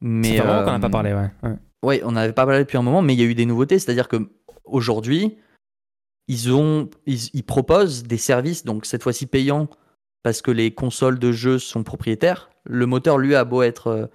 Mais 0.00 0.36
C'est 0.36 0.38
vraiment 0.38 0.64
qu'on 0.64 0.70
n'a 0.70 0.76
euh, 0.76 0.80
pas 0.80 0.90
parlé, 0.90 1.12
ouais. 1.12 1.30
ouais. 1.42 1.56
Ouais, 1.82 2.02
on 2.04 2.12
n'avait 2.12 2.32
pas 2.32 2.44
parlé 2.46 2.60
depuis 2.60 2.78
un 2.78 2.82
moment, 2.82 3.02
mais 3.02 3.14
il 3.14 3.20
y 3.20 3.22
a 3.22 3.26
eu 3.26 3.34
des 3.34 3.46
nouveautés. 3.46 3.78
C'est-à-dire 3.78 4.08
que 4.08 4.28
aujourd'hui, 4.64 5.36
ils 6.28 6.52
ont, 6.52 6.90
ils, 7.06 7.30
ils 7.34 7.44
proposent 7.44 8.02
des 8.02 8.18
services, 8.18 8.64
donc 8.64 8.86
cette 8.86 9.02
fois-ci 9.02 9.26
payants, 9.26 9.68
parce 10.22 10.42
que 10.42 10.50
les 10.50 10.72
consoles 10.74 11.18
de 11.18 11.32
jeux 11.32 11.58
sont 11.58 11.84
propriétaires. 11.84 12.50
Le 12.64 12.86
moteur, 12.86 13.18
lui, 13.18 13.34
a 13.34 13.44
beau 13.44 13.62
être 13.62 14.10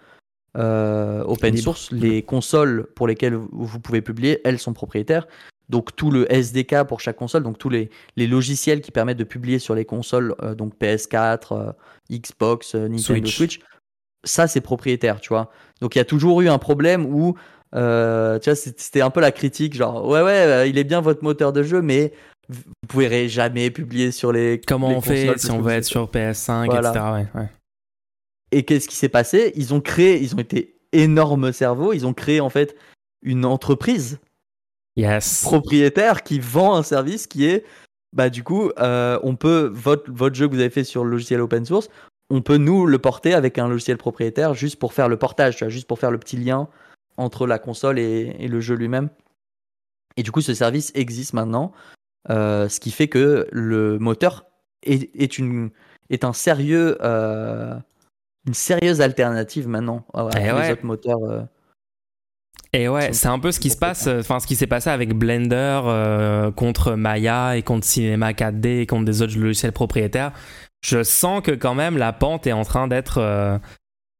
euh, 0.58 1.24
open 1.24 1.56
source, 1.58 1.92
les 1.92 2.22
consoles 2.24 2.88
pour 2.96 3.08
lesquelles 3.08 3.36
vous- 3.36 3.80
pouvez 3.80 4.02
publier, 4.02 4.42
elles 4.44 4.60
sont 4.60 4.74
propriétaires. 4.74 5.28
Donc 5.70 5.96
tout 5.96 6.12
le 6.12 6.30
SDK 6.32 6.84
pour 6.84 7.00
chaque 7.00 7.16
console, 7.16 7.44
donc 7.44 7.58
tous 7.58 7.70
les, 7.70 7.90
les 8.18 8.28
logiciels 8.28 8.82
qui 8.82 8.92
permettent 8.92 9.18
de 9.20 9.24
publier 9.24 9.58
sur 9.60 9.74
les 9.76 9.86
consoles, 9.86 10.36
euh, 10.44 10.54
donc 10.54 10.74
PS4, 10.78 11.54
euh, 11.54 11.72
Xbox, 12.12 12.76
Nintendo 12.76 12.98
Switch. 13.00 13.36
Switch, 13.38 13.60
ça 14.26 14.48
c'est 14.48 14.60
propriétaire, 14.62 15.22
tu 15.22 15.30
vois. 15.30 15.50
Donc 15.80 15.96
il 15.96 16.00
y 16.00 16.02
a 16.02 16.06
toujours 16.06 16.42
eu 16.42 16.50
un 16.50 16.58
problème 16.58 17.06
où, 17.06 17.36
tu 17.74 17.80
vois, 17.80 18.56
c'était 18.56 19.00
un 19.02 19.10
peu 19.12 19.22
la 19.22 19.32
critique, 19.32 19.74
genre 19.74 20.06
ouais 20.06 20.22
ouais, 20.22 20.70
il 20.70 20.78
est 20.78 20.84
bien 20.84 21.00
votre 21.00 21.24
moteur 21.24 21.54
de 21.54 21.64
jeu, 21.64 21.82
mais 21.82 22.12
vous 22.50 22.64
pourrez 22.90 23.30
jamais 23.30 23.72
publier 23.72 24.12
sur 24.12 24.34
les. 24.34 24.60
Comment 24.68 24.90
les 24.90 24.96
on 24.96 25.02
fait 25.02 25.38
si 25.38 25.50
on 25.52 25.62
veut 25.62 25.72
être 25.72 25.86
sur 25.86 26.10
PS5, 26.10 26.66
Voilà. 26.66 26.90
etc. 26.90 27.06
Ouais, 27.14 27.42
ouais. 27.42 27.50
Et 28.52 28.64
qu'est-ce 28.64 28.88
qui 28.88 28.96
s'est 28.96 29.10
passé? 29.10 29.54
Ils 29.56 29.74
ont 29.74 29.82
créé, 29.82 30.22
ils 30.22 30.36
ont 30.36 30.40
été 30.40 30.76
énormes 30.92 31.54
cerveaux, 31.54 31.94
ils 31.94 32.06
ont 32.06 32.14
créé 32.14 32.42
en 32.42 32.50
fait 32.50 32.76
une 33.22 33.46
entreprise 33.46 34.20
Yes. 34.98 35.44
propriétaire 35.44 36.22
qui 36.24 36.40
vend 36.40 36.76
un 36.76 36.84
service 36.84 37.26
qui 37.26 37.46
est, 37.46 37.66
bah 38.14 38.30
du 38.30 38.44
coup, 38.44 38.72
euh, 38.80 39.18
on 39.24 39.36
peut 39.38 39.72
votre 39.74 40.12
votre 40.12 40.36
jeu 40.36 40.48
que 40.50 40.54
vous 40.54 40.60
avez 40.60 40.70
fait 40.70 40.84
sur 40.84 41.06
le 41.06 41.12
logiciel 41.12 41.40
open 41.40 41.66
source, 41.66 41.90
on 42.30 42.42
peut 42.42 42.58
nous 42.58 42.86
le 42.86 43.00
porter 43.00 43.34
avec 43.34 43.58
un 43.58 43.70
logiciel 43.70 43.98
propriétaire 43.98 44.54
juste 44.54 44.78
pour 44.80 44.92
faire 44.94 45.08
le 45.08 45.18
portage, 45.18 45.56
tu 45.56 45.64
vois, 45.64 45.70
juste 45.70 45.88
pour 45.88 45.98
faire 45.98 46.12
le 46.12 46.18
petit 46.18 46.36
lien 46.36 46.68
entre 47.16 47.48
la 47.48 47.58
console 47.58 48.00
et, 48.00 48.36
et 48.40 48.48
le 48.50 48.60
jeu 48.60 48.76
lui-même. 48.76 49.10
Et 50.18 50.24
du 50.24 50.32
coup, 50.32 50.42
ce 50.42 50.54
service 50.54 50.92
existe 50.94 51.34
maintenant, 51.34 51.72
euh, 52.30 52.68
ce 52.68 52.80
qui 52.82 52.92
fait 52.92 53.08
que 53.08 53.48
le 53.52 53.98
moteur 53.98 54.46
est, 54.84 55.10
est 55.16 55.38
une 55.38 55.72
est 56.10 56.26
un 56.26 56.34
sérieux 56.34 56.98
euh, 57.02 57.76
une 58.48 58.54
sérieuse 58.54 59.02
alternative 59.02 59.68
maintenant 59.68 60.06
à, 60.14 60.22
à 60.28 60.30
Eh 60.40 60.52
ouais. 60.52 60.72
autres 60.72 60.86
moteurs. 60.86 61.20
euh. 61.30 61.42
Et 62.74 62.88
ouais, 62.88 63.12
c'est 63.12 63.28
un 63.28 63.38
peu 63.40 63.52
ce 63.52 63.60
qui 63.60 63.70
se 63.70 63.78
passe, 63.78 64.08
enfin 64.08 64.40
ce 64.40 64.48
qui 64.48 64.56
s'est 64.56 64.68
passé 64.68 64.90
avec 64.90 65.14
Blender 65.14 65.82
euh, 65.86 66.52
contre 66.52 66.94
Maya 66.94 67.58
et 67.58 67.64
contre 67.64 67.86
Cinema 67.86 68.32
4D 68.32 68.80
et 68.82 68.86
contre 68.86 69.04
des 69.06 69.22
autres 69.22 69.38
logiciels 69.38 69.74
propriétaires. 69.74 70.32
Je 70.82 71.04
sens 71.04 71.42
que 71.42 71.52
quand 71.52 71.76
même 71.76 71.98
la 71.98 72.14
pente 72.14 72.48
est 72.48 72.54
en 72.54 72.64
train 72.64 72.88
d'être 72.88 73.18
euh, 73.18 73.58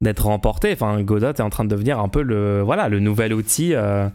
d'être 0.02 0.26
remportée. 0.26 0.74
Enfin, 0.74 1.02
Godot 1.02 1.28
est 1.30 1.40
en 1.42 1.50
train 1.50 1.64
de 1.64 1.70
devenir 1.70 2.00
un 2.00 2.10
peu 2.10 2.22
le 2.24 2.62
voilà 2.62 2.90
le 2.90 3.00
nouvel 3.00 3.34
outil. 3.34 3.74
euh, 3.74 4.10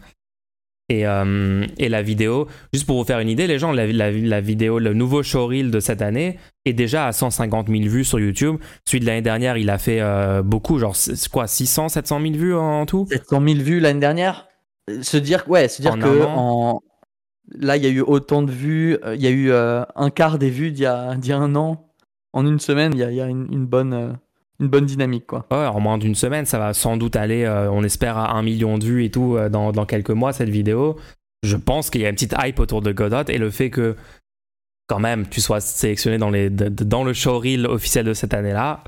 et, 0.89 1.05
euh, 1.07 1.65
et 1.77 1.89
la 1.89 2.01
vidéo, 2.01 2.47
juste 2.73 2.85
pour 2.85 2.97
vous 2.97 3.03
faire 3.05 3.19
une 3.19 3.29
idée, 3.29 3.45
les 3.47 3.59
gens, 3.59 3.71
la, 3.71 3.87
la- 3.87 4.11
la 4.11 4.41
vidéo, 4.41 4.79
le 4.79 4.93
nouveau 4.93 5.21
showreel 5.23 5.69
de 5.71 5.79
cette 5.79 6.01
année 6.01 6.39
est 6.65 6.73
déjà 6.73 7.07
à 7.07 7.11
150 7.11 7.67
000 7.67 7.81
vues 7.89 8.05
sur 8.05 8.19
YouTube. 8.19 8.57
Celui 8.85 9.01
de 9.01 9.05
l'année 9.05 9.21
dernière, 9.21 9.57
il 9.57 9.69
a 9.69 9.77
fait 9.77 9.99
euh, 10.01 10.41
beaucoup, 10.43 10.79
genre 10.79 10.95
quoi, 11.31 11.47
600, 11.47 11.89
700 11.89 12.21
000 12.21 12.33
vues 12.35 12.55
en, 12.55 12.81
en 12.81 12.85
tout 12.85 13.05
700 13.09 13.41
000 13.45 13.59
vues 13.59 13.79
l'année 13.79 13.99
dernière? 13.99 14.47
Se 15.01 15.17
dire, 15.17 15.43
ouais, 15.49 15.67
se 15.67 15.81
dire 15.81 15.93
En 15.93 15.99
que 15.99 16.23
en... 16.25 16.81
là, 17.49 17.75
il 17.75 17.83
y 17.83 17.87
a 17.87 17.89
eu 17.89 18.01
autant 18.01 18.41
de 18.41 18.51
vues. 18.51 18.97
euh, 19.03 19.15
Il 19.15 19.21
y 19.21 19.27
a 19.27 19.31
eu 19.31 19.51
euh, 19.51 19.83
un 19.95 20.09
quart 20.09 20.37
des 20.39 20.49
vues 20.49 20.71
d'il 20.71 20.83
y, 20.83 21.27
y 21.27 21.31
a 21.31 21.37
un 21.37 21.55
an. 21.55 21.83
En 22.33 22.45
une 22.45 22.59
semaine, 22.59 22.93
il 22.93 22.99
y 22.99 23.03
a, 23.03 23.11
il 23.11 23.17
y 23.17 23.21
a 23.21 23.27
une, 23.27 23.47
une 23.51 23.65
bonne, 23.65 24.17
une 24.59 24.67
bonne 24.67 24.85
dynamique, 24.85 25.27
quoi. 25.27 25.45
Ouais, 25.51 25.65
en 25.65 25.79
moins 25.79 25.97
d'une 25.97 26.15
semaine, 26.15 26.45
ça 26.45 26.57
va 26.57 26.73
sans 26.73 26.97
doute 26.97 27.15
aller, 27.15 27.43
euh, 27.43 27.69
on 27.71 27.83
espère, 27.83 28.17
à 28.17 28.31
un 28.33 28.41
million 28.41 28.77
de 28.77 28.85
vues 28.85 29.05
et 29.05 29.11
tout 29.11 29.35
euh, 29.35 29.49
dans, 29.49 29.71
dans 29.71 29.85
quelques 29.85 30.09
mois, 30.09 30.33
cette 30.33 30.49
vidéo. 30.49 30.97
Je 31.43 31.55
pense 31.55 31.89
qu'il 31.89 32.01
y 32.01 32.05
a 32.05 32.09
une 32.09 32.15
petite 32.15 32.35
hype 32.39 32.59
autour 32.59 32.81
de 32.81 32.91
Godot 32.91 33.23
et 33.27 33.37
le 33.37 33.51
fait 33.51 33.69
que, 33.69 33.95
quand 34.87 34.99
même, 34.99 35.27
tu 35.27 35.41
sois 35.41 35.59
sélectionné 35.59 36.17
dans, 36.17 36.29
les, 36.31 36.49
de- 36.49 36.69
dans 36.69 37.03
le 37.03 37.13
showreel 37.13 37.67
officiel 37.67 38.05
de 38.05 38.13
cette 38.13 38.33
année-là, 38.33 38.83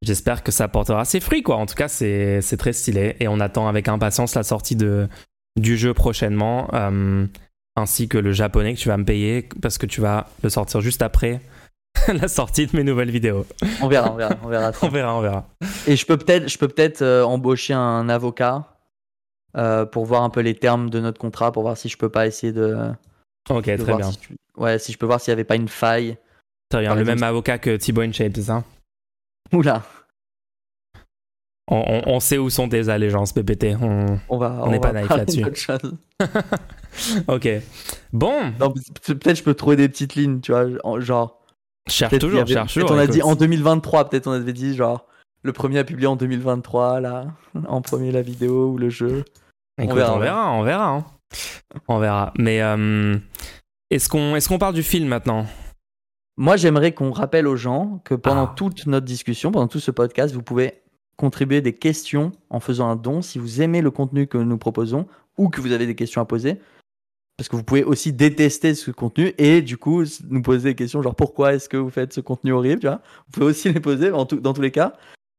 j'espère 0.00 0.42
que 0.42 0.50
ça 0.52 0.68
portera 0.68 1.04
ses 1.04 1.20
fruits, 1.20 1.42
quoi. 1.42 1.56
En 1.56 1.66
tout 1.66 1.74
cas, 1.74 1.88
c'est 1.88 2.40
c'est 2.40 2.56
très 2.56 2.72
stylé 2.72 3.16
et 3.20 3.28
on 3.28 3.40
attend 3.40 3.68
avec 3.68 3.88
impatience 3.88 4.34
la 4.34 4.44
sortie 4.44 4.76
de, 4.76 5.08
du 5.60 5.76
jeu 5.76 5.92
prochainement, 5.92 6.68
euh, 6.72 7.26
ainsi 7.76 8.08
que 8.08 8.18
le 8.18 8.32
japonais 8.32 8.74
que 8.74 8.78
tu 8.78 8.88
vas 8.88 8.96
me 8.96 9.04
payer 9.04 9.48
parce 9.60 9.78
que 9.78 9.86
tu 9.86 10.00
vas 10.00 10.30
le 10.42 10.48
sortir 10.48 10.80
juste 10.80 11.02
après 11.02 11.40
la 12.08 12.28
sortie 12.28 12.66
de 12.66 12.76
mes 12.76 12.84
nouvelles 12.84 13.10
vidéos. 13.10 13.46
On 13.80 13.88
verra, 13.88 14.12
on 14.12 14.16
verra, 14.16 14.34
on 14.42 14.48
verra. 14.48 14.72
On 14.82 14.88
verra, 14.88 15.14
on 15.16 15.20
verra. 15.20 15.46
Et 15.86 15.96
je 15.96 16.04
peux 16.06 16.16
peut-être, 16.16 16.48
je 16.48 16.58
peux 16.58 16.68
peut-être 16.68 17.02
euh, 17.02 17.22
embaucher 17.24 17.74
un 17.74 18.08
avocat 18.08 18.76
euh, 19.56 19.84
pour 19.86 20.04
voir 20.06 20.22
un 20.22 20.30
peu 20.30 20.40
les 20.40 20.54
termes 20.54 20.90
de 20.90 21.00
notre 21.00 21.20
contrat, 21.20 21.52
pour 21.52 21.62
voir 21.62 21.76
si 21.76 21.88
je 21.88 21.96
peux 21.96 22.08
pas 22.08 22.26
essayer 22.26 22.52
de, 22.52 22.90
Ok, 23.50 23.66
de 23.66 23.76
très 23.82 23.96
bien. 23.96 24.10
si 24.10 24.18
tu- 24.18 24.36
ouais, 24.56 24.78
si 24.78 24.92
je 24.92 24.98
peux 24.98 25.06
voir 25.06 25.20
s'il 25.20 25.30
y 25.30 25.34
avait 25.34 25.44
pas 25.44 25.56
une 25.56 25.68
faille. 25.68 26.16
Très 26.70 26.80
bien, 26.80 26.94
le 26.94 27.04
même 27.04 27.22
avocat 27.22 27.58
que 27.58 27.76
Thibaut 27.76 28.00
InShape, 28.02 28.32
c'est 28.34 28.42
ça? 28.44 28.64
Oula, 29.52 29.82
on, 31.68 31.76
on- 31.76 32.02
on 32.14 32.20
sait 32.20 32.38
où 32.38 32.48
sont 32.50 32.68
tes 32.68 32.88
allégeances, 32.88 33.32
PPT. 33.32 33.76
On- 33.80 34.18
on 34.28 34.38
va. 34.38 34.58
On 34.64 34.70
n'est 34.70 34.80
pas 34.80 34.92
naïf 34.92 35.10
là-dessus. 35.10 35.44
Ok. 37.26 37.48
Bon, 38.12 38.52
peut-être 39.06 39.36
je 39.36 39.42
peux 39.42 39.54
trouver 39.54 39.76
des 39.76 39.88
petites 39.88 40.14
lignes, 40.14 40.40
tu 40.40 40.52
vois, 40.52 40.66
en- 40.84 41.00
genre. 41.00 41.38
Cherche 41.88 42.18
toujours, 42.18 42.40
avait- 42.42 42.52
cherche 42.54 42.74
toujours. 42.74 42.90
on 42.92 42.98
a 42.98 43.06
dit 43.06 43.22
en 43.22 43.34
2023, 43.34 44.08
peut-être 44.08 44.26
on 44.26 44.32
avait 44.32 44.52
dit 44.52 44.74
genre 44.74 45.06
le 45.42 45.52
premier 45.52 45.78
a 45.78 45.84
publié 45.84 46.06
en 46.06 46.16
2023 46.16 47.00
là, 47.00 47.26
en 47.68 47.80
premier 47.82 48.12
la 48.12 48.22
vidéo 48.22 48.68
ou 48.70 48.78
le 48.78 48.88
jeu. 48.90 49.24
Écoute, 49.80 49.92
on 49.92 49.94
verra, 49.96 50.14
on 50.14 50.18
verra, 50.20 50.52
on 50.52 50.62
verra. 50.62 50.88
hein. 50.88 51.04
On 51.88 51.98
verra. 51.98 52.32
Mais 52.38 52.60
euh, 52.62 53.16
est-ce 53.90 54.08
qu'on 54.08 54.36
est 54.36 54.46
qu'on 54.46 54.58
parle 54.58 54.74
du 54.74 54.82
film 54.82 55.08
maintenant? 55.08 55.46
Moi, 56.36 56.56
j'aimerais 56.56 56.92
qu'on 56.92 57.10
rappelle 57.10 57.46
aux 57.46 57.56
gens 57.56 58.00
que 58.04 58.14
pendant 58.14 58.44
Ah. 58.44 58.54
toute 58.56 58.86
notre 58.86 59.06
discussion, 59.06 59.50
pendant 59.50 59.68
tout 59.68 59.80
ce 59.80 59.90
podcast, 59.90 60.34
vous 60.34 60.42
pouvez 60.42 60.82
contribuer 61.16 61.60
des 61.60 61.72
questions 61.74 62.32
en 62.50 62.60
faisant 62.60 62.88
un 62.88 62.96
don 62.96 63.22
si 63.22 63.38
vous 63.38 63.60
aimez 63.62 63.80
le 63.80 63.90
contenu 63.90 64.26
que 64.26 64.38
nous 64.38 64.58
proposons 64.58 65.06
ou 65.38 65.48
que 65.48 65.60
vous 65.60 65.72
avez 65.72 65.86
des 65.86 65.94
questions 65.94 66.20
à 66.20 66.24
poser. 66.24 66.60
Parce 67.42 67.48
que 67.48 67.56
vous 67.56 67.64
pouvez 67.64 67.82
aussi 67.82 68.12
détester 68.12 68.72
ce 68.76 68.92
contenu 68.92 69.34
et 69.36 69.62
du 69.62 69.76
coup 69.76 70.04
nous 70.30 70.42
poser 70.42 70.68
des 70.70 70.74
questions 70.76 71.02
genre 71.02 71.16
pourquoi 71.16 71.54
est-ce 71.54 71.68
que 71.68 71.76
vous 71.76 71.90
faites 71.90 72.12
ce 72.12 72.20
contenu 72.20 72.52
horrible, 72.52 72.80
tu 72.80 72.86
vois. 72.86 73.00
Vous 73.26 73.32
pouvez 73.32 73.46
aussi 73.46 73.72
les 73.72 73.80
poser 73.80 74.12
en 74.12 74.24
tout- 74.26 74.38
dans 74.38 74.52
tous 74.52 74.60
les 74.62 74.70
cas. 74.70 74.92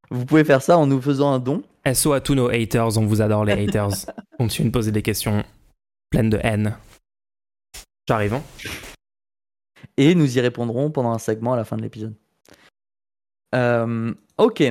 Vous 0.10 0.26
pouvez 0.26 0.44
faire 0.44 0.62
ça 0.62 0.78
en 0.78 0.86
nous 0.86 1.02
faisant 1.02 1.32
un 1.32 1.40
don. 1.40 1.64
SO 1.94 2.12
à 2.12 2.20
tous 2.20 2.36
nos 2.36 2.50
haters, 2.50 2.98
on 2.98 3.06
vous 3.06 3.22
adore 3.22 3.46
les 3.46 3.54
haters. 3.54 3.88
Continuez 4.38 4.68
de 4.68 4.74
poser 4.74 4.92
des 4.92 5.02
questions 5.02 5.46
pleines 6.10 6.30
de 6.30 6.42
haine. 6.44 6.76
J'arrive, 8.10 8.34
hein 8.34 8.44
et 9.96 10.14
nous 10.14 10.38
y 10.38 10.42
répondrons 10.42 10.92
pendant 10.92 11.14
un 11.14 11.20
segment 11.20 11.54
à 11.54 11.56
la 11.56 11.64
fin 11.64 11.78
de 11.78 11.84
l'épisode. 11.84 12.16
Euh, 13.56 14.14
ok. 14.38 14.62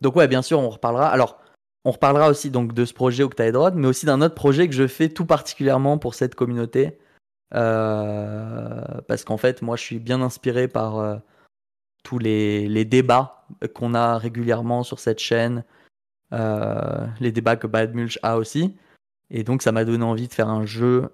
Donc 0.00 0.14
ouais, 0.14 0.28
bien 0.28 0.42
sûr, 0.42 0.60
on 0.60 0.70
reparlera. 0.70 1.08
Alors, 1.08 1.40
on 1.84 1.90
reparlera 1.90 2.28
aussi 2.28 2.50
donc 2.50 2.74
de 2.74 2.84
ce 2.84 2.92
projet 2.92 3.22
Octaedron, 3.22 3.72
mais 3.74 3.88
aussi 3.88 4.06
d'un 4.06 4.20
autre 4.20 4.34
projet 4.34 4.68
que 4.68 4.74
je 4.74 4.86
fais 4.86 5.08
tout 5.08 5.26
particulièrement 5.26 5.98
pour 5.98 6.14
cette 6.14 6.34
communauté, 6.34 6.98
parce 7.50 9.24
qu'en 9.24 9.36
fait, 9.36 9.62
moi, 9.62 9.76
je 9.76 9.82
suis 9.82 9.98
bien 9.98 10.20
inspiré 10.20 10.68
par 10.68 11.20
tous 12.04 12.18
les, 12.18 12.68
les 12.68 12.84
débats 12.84 13.46
qu'on 13.74 13.94
a 13.94 14.18
régulièrement 14.18 14.82
sur 14.82 14.98
cette 14.98 15.20
chaîne, 15.20 15.64
les 16.32 17.32
débats 17.32 17.56
que 17.56 17.66
Bad 17.66 17.94
Mulch 17.94 18.18
a 18.22 18.36
aussi. 18.36 18.76
Et 19.30 19.44
donc, 19.44 19.62
ça 19.62 19.72
m'a 19.72 19.84
donné 19.84 20.04
envie 20.04 20.28
de 20.28 20.32
faire 20.32 20.48
un 20.48 20.66
jeu 20.66 21.08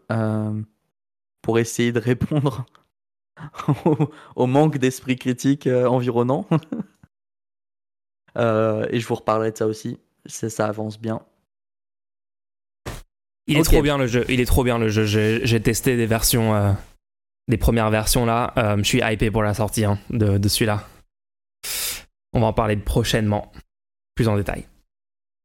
pour 1.42 1.58
essayer 1.58 1.92
de 1.92 2.00
répondre 2.00 2.64
au, 4.36 4.46
manque 4.46 4.78
d'esprit 4.78 5.16
critique 5.16 5.66
environnant. 5.66 6.46
et 8.36 8.98
je 8.98 9.06
vous 9.06 9.14
reparlerai 9.14 9.52
de 9.52 9.56
ça 9.56 9.66
aussi. 9.66 9.98
Ça 10.26 10.66
avance 10.66 10.98
bien. 10.98 11.20
Il 13.46 13.58
est 13.58 13.62
trop 13.62 13.82
bien 13.82 13.98
le 13.98 14.06
jeu. 14.06 14.24
Il 14.28 14.40
est 14.40 14.46
trop 14.46 14.64
bien 14.64 14.78
le 14.78 14.88
jeu. 14.88 15.04
J'ai 15.04 15.62
testé 15.62 15.96
des 15.96 16.06
versions, 16.06 16.54
euh, 16.54 16.72
des 17.48 17.58
premières 17.58 17.90
versions 17.90 18.24
là. 18.24 18.52
Euh, 18.56 18.78
je 18.78 18.84
suis 18.84 19.00
hypé 19.02 19.30
pour 19.30 19.42
la 19.42 19.54
sortie 19.54 19.84
hein, 19.84 19.98
de, 20.10 20.38
de 20.38 20.48
celui-là. 20.48 20.88
On 22.32 22.40
va 22.40 22.46
en 22.46 22.52
parler 22.52 22.76
prochainement, 22.76 23.52
plus 24.14 24.28
en 24.28 24.36
détail. 24.36 24.66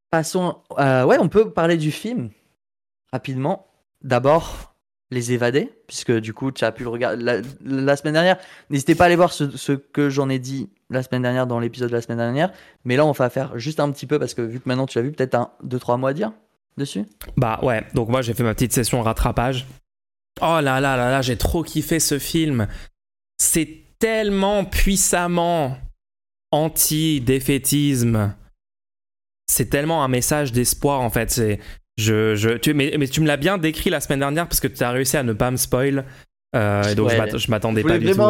Passons. 0.10 0.62
Euh, 0.80 1.04
ouais, 1.04 1.18
on 1.20 1.30
peut 1.30 1.52
parler 1.52 1.78
du 1.78 1.92
film 1.92 2.32
rapidement. 3.12 3.68
D'abord, 4.02 4.74
Les 5.12 5.32
Évadés, 5.32 5.72
puisque 5.88 6.12
du 6.12 6.34
coup, 6.34 6.52
tu 6.52 6.64
as 6.64 6.72
pu 6.72 6.84
le 6.84 6.90
regarder 6.90 7.42
la, 7.64 7.96
semaine 7.98 8.14
dernière. 8.14 8.38
N'hésitez 8.70 8.94
pas 8.94 9.06
à 9.06 9.08
aller 9.08 9.16
voir 9.16 9.34
ce, 9.34 9.72
que 9.72 10.10
j'en 10.10 10.30
ai 10.30 10.38
dit 10.38 10.70
la 10.92 11.02
semaine 11.02 11.24
dernière 11.24 11.48
dans 11.48 11.60
l'épisode 11.60 11.90
de 11.90 11.96
la 11.96 12.02
semaine 12.02 12.20
dernière. 12.20 12.52
Mais 12.86 12.96
là, 12.96 13.06
on 13.06 13.12
va 13.12 13.30
faire 13.32 13.58
juste 13.58 13.80
un 13.80 13.92
petit 13.92 14.06
peu 14.06 14.20
parce 14.20 14.36
que 14.36 14.44
vu 14.44 14.60
que 14.60 14.70
maintenant 14.70 14.86
tu 14.86 15.00
l'as 15.00 15.04
vu, 15.04 15.12
peut-être 15.12 15.34
un, 15.34 15.52
deux, 15.64 15.80
trois 15.80 15.98
mois 15.98 16.12
à 16.12 16.14
dire 16.14 16.32
dessus 16.78 17.06
Bah 17.38 17.60
ouais, 17.64 17.84
donc 17.94 18.10
moi 18.10 18.22
j'ai 18.22 18.34
fait 18.34 18.44
ma 18.44 18.54
petite 18.54 18.72
session 18.72 19.02
rattrapage. 19.02 19.66
Oh 20.42 20.60
là 20.62 20.80
là 20.80 20.96
là 20.96 21.10
là, 21.10 21.22
j'ai 21.22 21.38
trop 21.38 21.64
kiffé 21.64 22.00
ce 22.00 22.20
film. 22.20 22.68
C'est 23.38 23.84
tellement 24.00 24.64
puissamment 24.64 25.78
anti-défaitisme. 26.52 28.34
C'est 29.48 29.70
tellement 29.70 30.04
un 30.04 30.08
message 30.08 30.52
d'espoir 30.52 31.02
en 31.02 31.10
fait. 31.10 31.32
C'est 31.32 31.60
je, 32.00 32.36
je 32.36 32.50
tu, 32.52 32.74
mais, 32.74 32.96
mais 32.98 33.08
tu 33.08 33.22
me 33.22 33.28
l'as 33.28 33.38
bien 33.38 33.58
décrit 33.58 33.90
la 33.90 34.00
semaine 34.00 34.20
dernière 34.20 34.48
parce 34.48 34.60
que 34.60 34.68
tu 34.68 34.84
as 34.84 34.92
réussi 34.92 35.18
à 35.18 35.24
ne 35.24 35.34
pas 35.34 35.52
me 35.52 35.58
spoil. 35.58 36.06
Euh, 36.56 36.84
et 36.84 36.96
donc 36.96 37.12
je 37.12 37.52
m'attendais 37.52 37.84
pas 37.84 37.98
du 37.98 38.12
tout. 38.12 38.22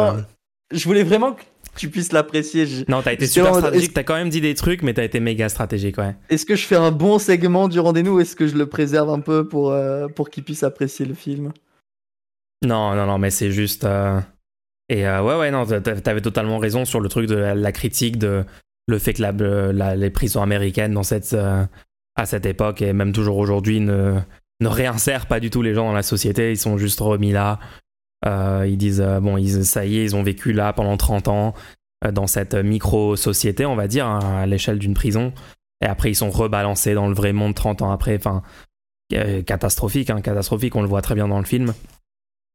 Je 0.72 0.84
voulais 0.84 1.02
vraiment 1.02 1.32
que 1.32 1.42
tu 1.76 1.88
puisses 1.88 2.12
l'apprécier. 2.12 2.66
Non, 2.88 3.02
t'as 3.02 3.12
été 3.12 3.26
super 3.26 3.54
stratégique, 3.54 3.92
t'as 3.92 4.04
quand 4.04 4.14
même 4.14 4.28
dit 4.28 4.40
des 4.40 4.54
trucs, 4.54 4.82
mais 4.82 4.94
t'as 4.94 5.04
été 5.04 5.18
méga 5.18 5.48
stratégique, 5.48 5.98
ouais. 5.98 6.14
Est-ce 6.28 6.46
que 6.46 6.54
je 6.54 6.64
fais 6.64 6.76
un 6.76 6.90
bon 6.90 7.18
segment 7.18 7.68
du 7.68 7.80
rendez-vous 7.80 8.16
ou 8.16 8.20
est-ce 8.20 8.36
que 8.36 8.46
je 8.46 8.56
le 8.56 8.66
préserve 8.66 9.10
un 9.10 9.20
peu 9.20 9.48
pour, 9.48 9.72
euh, 9.72 10.06
pour 10.08 10.30
qu'il 10.30 10.44
puisse 10.44 10.62
apprécier 10.62 11.06
le 11.06 11.14
film? 11.14 11.52
Non, 12.64 12.94
non, 12.94 13.06
non, 13.06 13.18
mais 13.18 13.30
c'est 13.30 13.50
juste. 13.50 13.84
Euh, 13.84 14.20
et 14.88 15.06
euh, 15.06 15.22
ouais, 15.22 15.36
ouais, 15.38 15.50
non, 15.50 15.64
t'avais 15.64 16.20
totalement 16.20 16.58
raison 16.58 16.84
sur 16.84 17.00
le 17.00 17.08
truc 17.08 17.26
de 17.26 17.36
la, 17.36 17.72
critique 17.72 18.18
de 18.18 18.44
le 18.86 18.98
fait 18.98 19.14
que 19.14 19.22
la, 19.22 19.96
les 19.96 20.10
prisons 20.10 20.42
américaines 20.42 20.92
dans 20.92 21.02
cette, 21.02 21.34
à 22.16 22.26
cette 22.26 22.46
époque 22.46 22.82
et 22.82 22.92
même 22.92 23.12
toujours 23.12 23.38
aujourd'hui 23.38 23.80
ne, 23.80 24.20
réinsèrent 24.60 25.26
pas 25.26 25.40
du 25.40 25.50
tout 25.50 25.62
les 25.62 25.74
gens 25.74 25.86
dans 25.86 25.94
la 25.94 26.02
société, 26.02 26.50
ils 26.50 26.58
sont 26.58 26.78
juste 26.78 27.00
remis 27.00 27.32
là 27.32 27.58
euh, 28.26 28.66
ils 28.68 28.76
disent, 28.76 29.00
euh, 29.00 29.20
bon, 29.20 29.36
ils, 29.36 29.64
ça 29.64 29.86
y 29.86 29.98
est, 29.98 30.04
ils 30.04 30.16
ont 30.16 30.22
vécu 30.22 30.52
là 30.52 30.72
pendant 30.72 30.96
30 30.96 31.28
ans, 31.28 31.54
euh, 32.04 32.12
dans 32.12 32.26
cette 32.26 32.54
micro-société, 32.54 33.66
on 33.66 33.76
va 33.76 33.88
dire, 33.88 34.06
hein, 34.06 34.40
à 34.42 34.46
l'échelle 34.46 34.78
d'une 34.78 34.94
prison. 34.94 35.32
Et 35.82 35.86
après, 35.86 36.10
ils 36.10 36.16
sont 36.16 36.30
rebalancés 36.30 36.94
dans 36.94 37.08
le 37.08 37.14
vrai 37.14 37.32
monde 37.32 37.54
30 37.54 37.82
ans 37.82 37.90
après. 37.90 38.16
Enfin, 38.16 38.42
catastrophique, 39.46 40.10
hein, 40.10 40.20
catastrophique, 40.20 40.76
on 40.76 40.82
le 40.82 40.88
voit 40.88 41.02
très 41.02 41.14
bien 41.14 41.28
dans 41.28 41.38
le 41.38 41.46
film. 41.46 41.72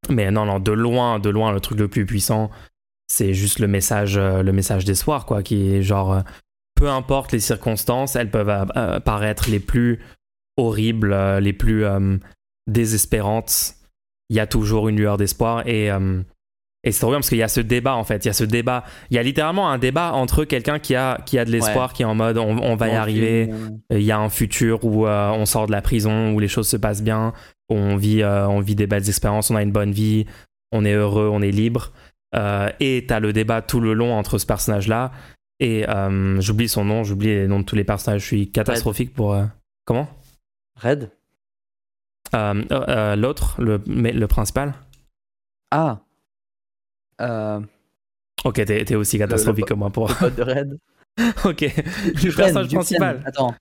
Mais 0.10 0.30
non, 0.30 0.45
non, 0.45 0.60
de 0.60 0.72
loin, 0.72 1.20
de 1.20 1.30
loin, 1.30 1.51
le 1.51 1.60
truc 1.60 1.80
le 1.80 1.88
plus 1.88 2.06
puissant, 2.06 2.51
c'est 3.08 3.34
juste 3.34 3.60
le 3.60 3.68
message, 3.68 4.20
le 4.20 4.51
message 4.51 4.86
d'espoir, 4.86 5.26
quoi, 5.26 5.41
qui 5.41 5.74
est 5.74 5.82
genre, 5.82 6.22
peu 6.76 6.89
importe 6.89 7.32
les 7.32 7.39
circonstances, 7.39 8.15
elles 8.15 8.30
peuvent 8.30 8.67
paraître 9.03 9.49
les 9.49 9.59
plus 9.59 9.99
horribles, 10.57 11.15
les 11.39 11.53
plus 11.53 11.86
désespérantes. 12.67 13.76
Il 14.30 14.36
y 14.36 14.39
a 14.39 14.47
toujours 14.47 14.89
une 14.89 14.97
lueur 14.97 15.17
d'espoir 15.17 15.67
et 15.67 15.91
euh, 15.91 16.21
et 16.84 16.91
c'est 16.91 16.99
trop 16.99 17.09
bien 17.09 17.17
parce 17.17 17.30
qu'il 17.30 17.39
y 17.39 17.43
a 17.43 17.47
ce 17.47 17.61
débat 17.61 17.95
en 17.95 18.03
fait, 18.03 18.26
il 18.26 18.28
y 18.28 18.30
a 18.30 18.34
ce 18.34 18.43
débat, 18.43 18.84
il 19.09 19.15
y 19.15 19.19
a 19.19 19.23
littéralement 19.23 19.71
un 19.71 19.80
débat 19.80 20.13
entre 20.13 20.45
quelqu'un 20.45 20.78
qui 20.78 20.93
a 20.93 21.19
qui 21.26 21.39
a 21.39 21.45
de 21.45 21.49
l'espoir, 21.49 21.93
qui 21.93 22.03
est 22.03 22.05
en 22.05 22.13
mode 22.13 22.38
on, 22.38 22.76
va 22.76 22.88
y 22.89 22.91
arriver, 22.91 23.49
il 23.89 24.03
y 24.03 24.11
a 24.11 24.19
un 24.19 24.30
futur 24.30 24.86
où 24.86 25.07
euh, 25.07 25.32
on 25.32 25.47
sort 25.47 25.65
de 25.65 25.71
la 25.71 25.82
prison, 25.82 26.32
où 26.34 26.39
les 26.39 26.47
choses 26.47 26.67
se 26.67 26.78
passent 26.78 27.01
bien, 27.01 27.34
où 27.69 27.76
on 27.76 27.95
vit 27.95 28.21
euh, 28.21 28.47
on 28.47 28.59
vit 28.59 28.76
des 28.76 28.86
belles 28.86 29.07
expériences, 29.07 29.49
on 29.49 29.55
a 29.55 29.63
une 29.63 29.71
bonne 29.71 29.93
vie, 29.93 30.28
on 30.71 30.86
est 30.86 30.93
heureux, 30.93 31.28
on 31.32 31.41
est 31.41 31.51
libre. 31.51 31.91
et 32.80 33.05
t'as 33.07 33.19
le 33.19 33.34
débat 33.34 33.63
tout 33.63 33.80
le 33.80 33.93
long 33.93 34.13
entre 34.13 34.38
ce 34.38 34.45
personnage 34.45 34.88
et 35.60 35.86
j'oublie 36.39 36.70
son 36.70 36.86
nom, 36.86 37.03
j'oublie 37.03 37.28
les 37.28 37.47
noms 37.47 37.60
de 37.60 37.66
tous 37.66 37.76
les 37.76 37.84
personnages, 37.84 38.22
je 38.22 38.26
suis 38.26 38.51
catastrophique 38.51 39.14
pour 39.14 39.38
comment? 39.86 40.08
Red? 40.76 41.12
Euh, 42.34 42.64
euh, 42.72 43.16
l'autre, 43.16 43.62
le, 43.62 43.82
le 43.86 44.26
principal? 44.28 44.74
Ah. 45.72 45.99
Euh... 47.22 47.62
Ok, 48.43 48.64
t'es 48.66 48.95
aussi 48.95 49.18
catastrophique 49.18 49.66
que 49.66 49.74
moi 49.74 49.89
pour. 49.89 50.10
Le 50.22 50.32
de 50.32 50.43
Red. 50.43 50.80
ok. 51.45 51.62
le 51.62 52.36
personnage 52.36 52.68
principal. 52.68 53.24
Attends. 53.26 53.56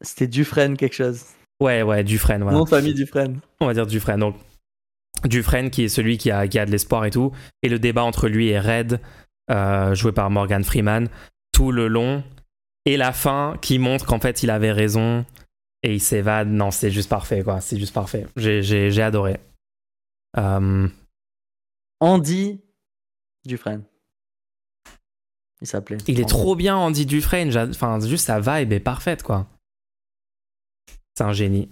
C'était 0.00 0.26
Dufresne 0.26 0.76
quelque 0.76 0.94
chose. 0.94 1.24
Ouais, 1.60 1.82
ouais, 1.82 2.02
Dufresne. 2.02 2.42
Voilà. 2.42 2.64
Famille 2.64 2.94
Dufresne. 2.94 3.40
On 3.60 3.66
va 3.66 3.74
dire 3.74 3.86
Dufresne. 3.86 4.20
Donc, 4.20 4.36
Dufresne 5.24 5.68
qui 5.68 5.84
est 5.84 5.88
celui 5.88 6.16
qui 6.16 6.30
a, 6.30 6.48
qui 6.48 6.58
a 6.58 6.64
de 6.64 6.70
l'espoir 6.70 7.04
et 7.04 7.10
tout. 7.10 7.32
Et 7.62 7.68
le 7.68 7.78
débat 7.78 8.02
entre 8.02 8.28
lui 8.28 8.48
et 8.48 8.58
Red, 8.58 9.00
euh, 9.50 9.94
joué 9.94 10.12
par 10.12 10.30
Morgan 10.30 10.64
Freeman, 10.64 11.08
tout 11.52 11.72
le 11.72 11.88
long. 11.88 12.22
Et 12.86 12.96
la 12.96 13.12
fin 13.12 13.56
qui 13.60 13.78
montre 13.78 14.06
qu'en 14.06 14.20
fait 14.20 14.42
il 14.42 14.50
avait 14.50 14.72
raison 14.72 15.24
et 15.82 15.94
il 15.94 16.00
s'évade. 16.00 16.48
Non, 16.48 16.70
c'est 16.70 16.90
juste 16.90 17.08
parfait, 17.08 17.42
quoi. 17.42 17.60
C'est 17.60 17.78
juste 17.78 17.94
parfait. 17.94 18.26
J'ai 18.36 19.02
adoré. 19.02 19.38
Euh, 20.36 20.88
Andy 22.00 22.60
Dufresne. 23.44 23.84
Il 25.60 25.66
s'appelait. 25.66 25.98
Il 26.06 26.20
est 26.20 26.28
trop 26.28 26.56
bien, 26.56 26.76
Andy 26.76 27.04
Dufresne. 27.04 27.54
Enfin, 27.70 28.00
juste 28.00 28.26
sa 28.26 28.40
vibe 28.40 28.72
est 28.72 28.80
parfaite, 28.80 29.22
quoi. 29.22 29.46
C'est 31.14 31.24
un 31.24 31.32
génie. 31.32 31.68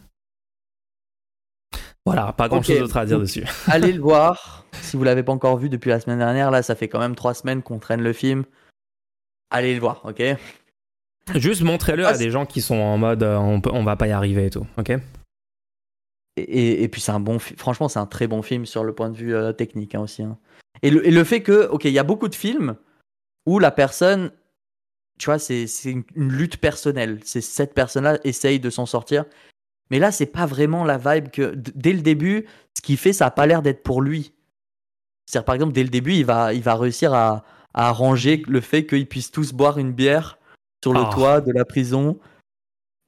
Voilà, 2.09 2.33
pas 2.33 2.49
grand 2.49 2.63
chose 2.63 2.79
d'autre 2.79 2.97
à 2.97 3.05
dire 3.05 3.21
dessus. 3.21 3.45
Allez 3.67 3.93
le 3.93 4.01
voir. 4.01 4.65
Si 4.81 4.97
vous 4.97 5.05
l'avez 5.05 5.23
pas 5.23 5.33
encore 5.33 5.59
vu 5.59 5.69
depuis 5.69 5.91
la 5.91 6.01
semaine 6.01 6.19
dernière, 6.19 6.51
là, 6.51 6.63
ça 6.63 6.75
fait 6.75 6.89
quand 6.89 6.99
même 6.99 7.15
trois 7.15 7.35
semaines 7.35 7.63
qu'on 7.63 7.79
traîne 7.79 8.01
le 8.01 8.15
film. 8.15 8.45
Allez 9.51 9.75
le 9.75 9.81
voir, 9.81 10.01
ok? 10.05 10.23
Juste 11.35 11.63
montrez-le 11.63 12.07
à 12.07 12.17
des 12.17 12.31
gens 12.31 12.47
qui 12.47 12.63
sont 12.63 12.77
en 12.77 12.97
mode 12.97 13.23
euh, 13.23 13.37
on, 13.37 13.61
on 13.71 13.85
va 13.85 13.97
pas 13.97 14.09
y 14.09 14.13
arriver 14.13 14.47
et 14.47 14.51
tout, 14.51 14.67
ok? 14.79 14.93
Et, 16.39 16.83
et, 16.83 16.89
puis 16.89 17.01
c'est 17.03 17.13
un 17.13 17.21
bon 17.21 17.39
franchement 17.39 17.89
c'est 17.89 17.99
un 17.99 18.07
très 18.07 18.29
bon 18.29 18.43
film 18.43 18.65
sur 18.65 18.85
le 18.85 18.95
point 18.95 19.11
de 19.11 19.17
vue 19.17 19.35
euh, 19.35 19.53
technique 19.53 19.95
hein, 19.95 20.01
aussi. 20.01 20.23
Hein. 20.23 20.39
Et, 20.83 20.91
le, 20.91 21.07
et, 21.07 21.11
le, 21.11 21.25
fait 21.25 21.43
que 21.43 21.67
ok 21.67 21.85
il 21.85 21.93
y 21.93 21.99
a 21.99 22.05
beaucoup 22.05 22.29
de 22.29 22.35
films 22.35 22.77
où 23.45 23.59
la 23.59 23.71
personne 23.73 24.31
tu 25.19 25.27
vois 25.27 25.39
c'est 25.39 25.67
une, 25.85 26.05
une, 26.15 26.33
lutte 26.33 26.59
personnelle, 26.59 27.19
c'est 27.25 27.41
cette 27.41 27.75
personne-là 27.75 28.19
essaye 28.23 28.61
de 28.61 28.71
s'en 28.71 28.87
sortir, 28.87 29.25
mais 29.91 29.99
là 29.99 30.13
c'est 30.13 30.27
pas 30.27 30.47
vraiment 30.47 30.85
la 30.85 30.99
vibe 30.99 31.31
que 31.31 31.55
dès 31.55 31.93
le 31.93 32.01
début 32.01 32.47
ce 32.77 32.83
qu'il 32.83 32.97
fait 32.97 33.13
ça 33.13 33.27
a 33.27 33.31
pas 33.31 33.47
l'air 33.47 33.63
d'être 33.63 33.83
pour 33.83 34.03
lui. 34.03 34.33
C'est-à-dire 35.27 35.45
par 35.45 35.55
exemple 35.55 35.73
dès 35.73 35.83
le 35.83 35.89
début 35.89 36.15
il 36.15 36.25
va 36.25 36.55
il 36.55 36.63
va 36.63 36.75
réussir 36.75 37.15
à, 37.15 37.45
à 37.75 37.89
arranger 37.89 38.43
le 38.49 38.61
fait 38.61 38.87
qu'ils 38.87 39.07
puissent 39.07 39.31
tous 39.31 39.53
boire 39.53 39.79
une 39.79 39.93
bière 39.93 40.39
sur 40.83 40.93
le 40.93 41.01
ah. 41.01 41.11
toit 41.13 41.41
de 41.41 41.53
la 41.53 41.65
prison. 41.65 42.19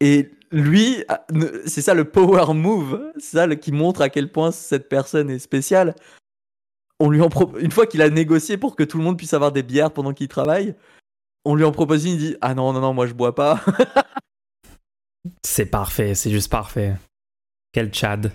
Et 0.00 0.30
lui, 0.50 1.04
ah, 1.08 1.24
c'est 1.66 1.82
ça 1.82 1.94
le 1.94 2.04
power 2.04 2.52
move, 2.54 3.12
c'est 3.18 3.36
ça 3.36 3.56
qui 3.56 3.72
montre 3.72 4.00
à 4.00 4.08
quel 4.08 4.30
point 4.30 4.50
cette 4.50 4.88
personne 4.88 5.30
est 5.30 5.38
spéciale. 5.38 5.94
On 6.98 7.08
lui 7.08 7.22
en 7.22 7.28
Une 7.58 7.70
fois 7.70 7.86
qu'il 7.86 8.02
a 8.02 8.10
négocié 8.10 8.56
pour 8.56 8.76
que 8.76 8.82
tout 8.82 8.98
le 8.98 9.04
monde 9.04 9.16
puisse 9.16 9.34
avoir 9.34 9.52
des 9.52 9.62
bières 9.62 9.92
pendant 9.92 10.12
qu'il 10.12 10.28
travaille, 10.28 10.74
on 11.44 11.54
lui 11.54 11.64
en 11.64 11.72
propose 11.72 12.04
une, 12.04 12.12
il 12.12 12.18
dit 12.18 12.36
Ah 12.40 12.54
non, 12.54 12.72
non, 12.72 12.80
non, 12.80 12.92
moi 12.92 13.06
je 13.06 13.14
bois 13.14 13.34
pas. 13.34 13.60
C'est 15.42 15.66
parfait, 15.66 16.14
c'est 16.14 16.30
juste 16.30 16.50
parfait. 16.50 16.94
Quel 17.72 17.92
Chad. 17.94 18.32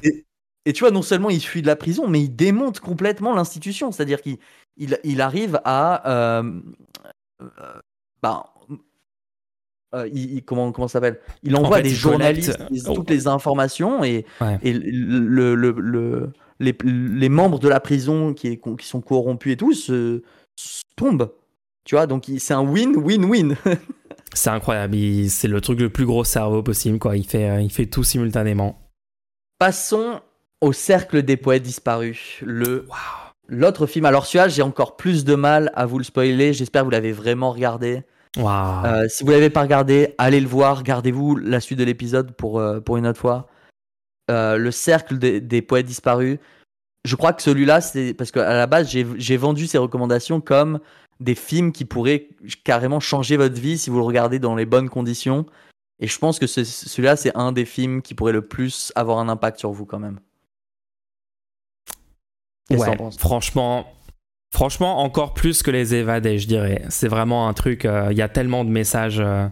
Et, 0.66 0.74
tu 0.74 0.80
vois, 0.80 0.92
non 0.92 1.02
seulement 1.02 1.30
il 1.30 1.42
fuit 1.42 1.62
de 1.62 1.68
la 1.68 1.76
prison, 1.76 2.08
mais 2.08 2.22
il 2.22 2.36
démonte 2.36 2.80
complètement 2.80 3.36
l'institution. 3.36 3.92
C'est-à-dire 3.92 4.22
qu'il 4.22 4.38
il, 4.78 5.22
arrive 5.22 5.60
à. 5.64 6.10
Euh, 6.10 6.62
euh, 7.42 7.48
bah, 8.22 8.46
euh, 9.94 10.10
il, 10.12 10.44
comment 10.44 10.72
comment 10.72 10.88
s'appelle? 10.88 11.20
Il 11.44 11.56
envoie 11.56 11.82
des 11.82 11.90
journalistes 11.90 12.58
toutes 12.86 13.10
les 13.10 13.28
informations 13.28 14.04
et, 14.04 14.26
et 14.64 14.74
le, 14.74 15.54
le, 15.56 16.32
les, 16.60 16.76
les, 16.84 17.30
membres 17.30 17.60
de 17.60 17.70
la 17.70 17.80
prison 17.80 18.34
qui, 18.34 18.60
qui 18.60 18.88
sont 18.88 19.02
corrompus 19.02 19.54
et 19.54 19.58
tout 19.58 19.74
se, 19.74 20.22
tombent. 20.96 21.32
Tu 21.84 21.96
vois, 21.96 22.08
donc 22.08 22.26
c'est 22.40 22.54
un 22.54 22.64
win-win-win. 22.64 23.56
c'est 24.34 24.50
incroyable. 24.50 24.98
C'est 25.30 25.48
le 25.48 25.62
truc 25.62 25.80
le 25.80 25.90
plus 25.90 26.06
gros 26.06 26.24
cerveau 26.24 26.64
possible. 26.64 27.00
Quoi. 27.00 27.18
Il, 27.18 27.26
fait, 27.26 27.50
euh, 27.50 27.62
il 27.62 27.72
fait 27.72 27.86
tout 27.86 28.04
simultanément. 28.04 28.80
Passons 29.60 30.22
Au 30.62 30.74
cercle 30.74 31.22
des 31.24 31.38
poètes 31.38 31.64
disparus, 31.64 32.40
le 32.42 32.88
l'autre 33.48 33.86
film. 33.86 34.06
Alors 34.06 34.26
celui-là, 34.26 34.48
j'ai 34.48 34.62
encore 34.62 34.98
plus 34.98 35.26
de 35.26 35.36
mal 35.36 35.72
à 35.76 35.86
vous 35.86 35.98
le 35.98 36.04
spoiler. 36.04 36.54
J'espère 36.54 36.82
que 36.82 36.86
vous 36.86 36.92
l'avez 36.92 37.12
vraiment 37.12 37.52
regardé. 37.52 38.04
Euh, 38.38 39.08
si 39.08 39.24
vous 39.24 39.32
l'avez 39.32 39.50
pas 39.50 39.62
regardé, 39.62 40.14
allez 40.18 40.42
le 40.42 40.48
voir. 40.48 40.84
Gardez-vous 40.84 41.36
la 41.38 41.60
suite 41.60 41.80
de 41.80 41.84
l'épisode 41.84 42.32
pour 42.34 42.60
euh, 42.60 42.80
pour 42.80 42.98
une 42.98 43.08
autre 43.08 43.20
fois. 43.20 43.48
Euh, 44.32 44.58
le 44.58 44.72
cercle 44.72 45.18
des, 45.18 45.62
poètes 45.62 45.86
disparus. 45.86 46.40
Je 47.06 47.16
crois 47.16 47.34
que 47.34 47.44
celui-là, 47.44 47.82
c'est 47.82 48.16
parce 48.16 48.32
qu'à 48.32 48.54
la 48.54 48.66
base, 48.66 48.90
j'ai 48.90 49.38
vendu 49.38 49.68
ces 49.68 49.78
recommandations 49.78 50.42
comme 50.42 50.80
des 51.20 51.36
films 51.36 51.72
qui 51.72 51.86
pourraient 51.86 52.30
carrément 52.64 53.00
changer 53.00 53.38
votre 53.38 53.60
vie 53.60 53.78
si 53.78 53.90
vous 53.90 53.98
le 53.98 54.04
regardez 54.04 54.40
dans 54.40 54.56
les 54.56 54.66
bonnes 54.66 54.90
conditions. 54.90 55.46
Et 56.00 56.08
je 56.08 56.20
pense 56.20 56.40
que 56.40 56.48
celui-là, 56.48 57.16
c'est 57.16 57.36
un 57.36 57.52
des 57.52 57.66
films 57.66 58.02
qui 58.02 58.14
pourrait 58.16 58.34
le 58.34 58.46
plus 58.46 58.92
avoir 58.96 59.20
un 59.20 59.30
impact 59.30 59.60
sur 59.60 59.72
vous 59.72 59.86
quand 59.86 60.00
même. 60.00 60.20
Ouais, 62.70 62.98
franchement, 63.18 63.88
franchement, 64.52 65.00
encore 65.00 65.34
plus 65.34 65.64
que 65.64 65.72
les 65.72 65.94
évadés, 65.96 66.40
je 66.40 66.48
dirais. 66.48 66.84
C'est 66.90 67.08
vraiment 67.08 67.48
un 67.48 67.54
truc. 67.54 67.86
Euh, 67.86 68.08
il 68.12 68.18
y 68.18 68.22
a 68.22 68.30
tellement 68.30 68.66
de 68.66 68.70
messages 68.70 69.20
euh, 69.20 69.48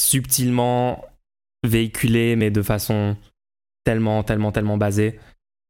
subtilement 0.00 1.04
véhiculés, 1.64 2.36
mais 2.36 2.50
de 2.50 2.62
façon 2.62 3.16
tellement, 3.84 4.22
tellement, 4.22 4.52
tellement 4.52 4.78
basée. 4.78 5.18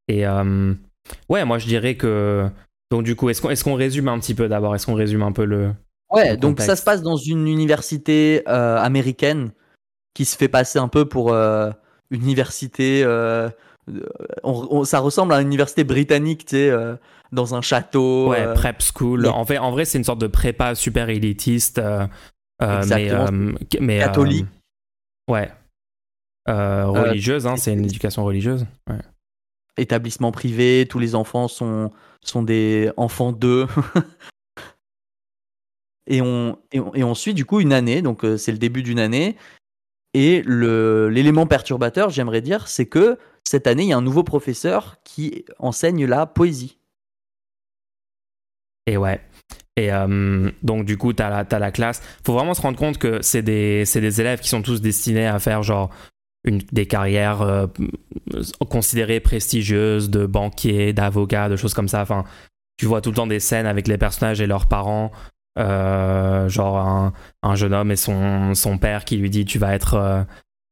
Et 0.07 0.25
euh, 0.25 0.73
ouais, 1.29 1.45
moi 1.45 1.57
je 1.57 1.67
dirais 1.67 1.95
que. 1.95 2.49
Donc 2.95 3.03
du 3.03 3.17
coup, 3.17 3.29
est-ce 3.29 3.41
qu'on 3.41 3.49
est 3.49 3.61
qu'on 3.61 3.73
résume 3.73 4.07
un 4.07 4.17
petit 4.19 4.33
peu 4.33 4.47
d'abord? 4.47 4.73
Est-ce 4.73 4.85
qu'on 4.85 4.93
résume 4.93 5.21
un 5.21 5.33
peu 5.33 5.43
le. 5.43 5.73
Ouais, 6.11 6.37
donc 6.37 6.61
ça 6.61 6.77
se 6.77 6.83
passe 6.83 7.01
dans 7.01 7.17
une 7.17 7.45
université 7.45 8.45
américaine 8.47 9.51
qui 10.13 10.25
se 10.25 10.37
fait 10.37 10.47
passer 10.47 10.79
un 10.79 10.87
peu 10.87 11.05
pour 11.05 11.33
euh, 11.33 11.69
université. 12.09 13.03
Euh, 13.03 13.49
ça 14.85 14.99
ressemble 14.99 15.33
à 15.33 15.41
une 15.41 15.47
université 15.47 15.83
britannique, 15.83 16.45
tu 16.45 16.55
sais, 16.55 16.69
euh, 16.69 16.95
dans 17.31 17.53
un 17.53 17.61
château. 17.61 18.29
Ouais, 18.29 18.53
prep 18.53 18.81
school. 18.81 19.27
En, 19.27 19.45
fait, 19.45 19.57
en 19.57 19.71
vrai, 19.71 19.83
c'est 19.83 19.97
une 19.97 20.03
sorte 20.03 20.21
de 20.21 20.27
prépa 20.27 20.73
super 20.73 21.09
élitiste. 21.09 21.79
mais, 22.61 23.11
mais 23.81 23.99
catholique. 23.99 24.47
ouais. 25.29 25.51
religieuse, 26.47 27.45
hein, 27.45 27.57
c'est 27.57 27.73
une 27.73 27.85
éducation 27.85 28.23
religieuse. 28.23 28.65
Ouais. 28.89 29.01
Établissement 29.77 30.31
privé, 30.31 30.85
tous 30.89 30.99
les 30.99 31.15
enfants 31.15 31.47
sont, 31.47 31.91
sont 32.21 32.43
des 32.43 32.91
enfants 32.97 33.31
d'eux. 33.31 33.67
et, 36.07 36.21
on, 36.21 36.57
et, 36.71 37.15
suit 37.15 37.33
du 37.33 37.45
coup 37.45 37.59
une 37.59 37.73
année, 37.73 38.01
donc 38.01 38.25
c'est 38.37 38.51
le 38.51 38.57
début 38.57 38.83
d'une 38.83 38.99
année, 38.99 39.35
et 40.15 40.43
l'élément 40.43 41.45
perturbateur, 41.45 42.09
j'aimerais 42.09 42.39
dire, 42.39 42.69
c'est 42.69 42.85
que 42.85 43.19
cette 43.43 43.67
année, 43.67 43.83
il 43.83 43.89
y 43.89 43.93
a 43.93 43.97
un 43.97 44.01
nouveau 44.01 44.23
professeur 44.23 44.95
qui 45.03 45.43
enseigne 45.59 46.05
la 46.05 46.25
poésie. 46.25 46.79
Et 48.87 48.95
ouais. 48.95 49.19
Et 49.75 49.91
euh, 49.91 50.49
donc, 50.63 50.85
du 50.85 50.97
coup, 50.97 51.11
tu 51.11 51.21
as, 51.21 51.39
as, 51.39 51.59
la 51.59 51.71
classe. 51.71 52.01
faut 52.25 52.33
vraiment 52.33 52.53
se 52.53 52.61
rendre 52.61 52.77
compte 52.77 52.97
que 52.97 53.21
c'est 53.21 53.41
des, 53.41 53.83
des, 53.93 54.21
élèves 54.21 54.39
qui 54.39 54.47
sont 54.47 54.61
tous 54.61 54.79
destinés 54.79 55.27
à 55.27 55.37
faire 55.39 55.63
genre 55.63 55.89
une, 56.45 56.59
des 56.71 56.85
carrières 56.85 57.41
euh, 57.41 57.67
considérées 58.69 59.19
prestigieuses 59.19 60.09
de 60.09 60.25
banquiers, 60.25 60.93
d'avocats, 60.93 61.49
de 61.49 61.55
choses 61.55 61.73
comme 61.73 61.87
ça. 61.87 62.01
Enfin, 62.01 62.23
tu 62.77 62.85
vois 62.85 63.01
tout 63.01 63.09
le 63.09 63.15
temps 63.15 63.27
des 63.27 63.39
scènes 63.39 63.65
avec 63.65 63.87
les 63.87 63.97
personnages 63.97 64.41
et 64.41 64.47
leurs 64.47 64.67
parents 64.67 65.11
euh, 65.57 66.49
genre 66.49 66.77
un, 66.77 67.13
un, 67.41 67.55
jeune 67.55 67.73
homme 67.73 67.89
et 67.89 67.95
son, 67.95 68.53
son 68.55 68.77
père 68.77 69.05
qui 69.05 69.15
lui 69.15 69.29
dit 69.29 69.45
tu 69.45 69.57
vas 69.57 69.73
être 69.73 69.93
euh, 69.93 70.21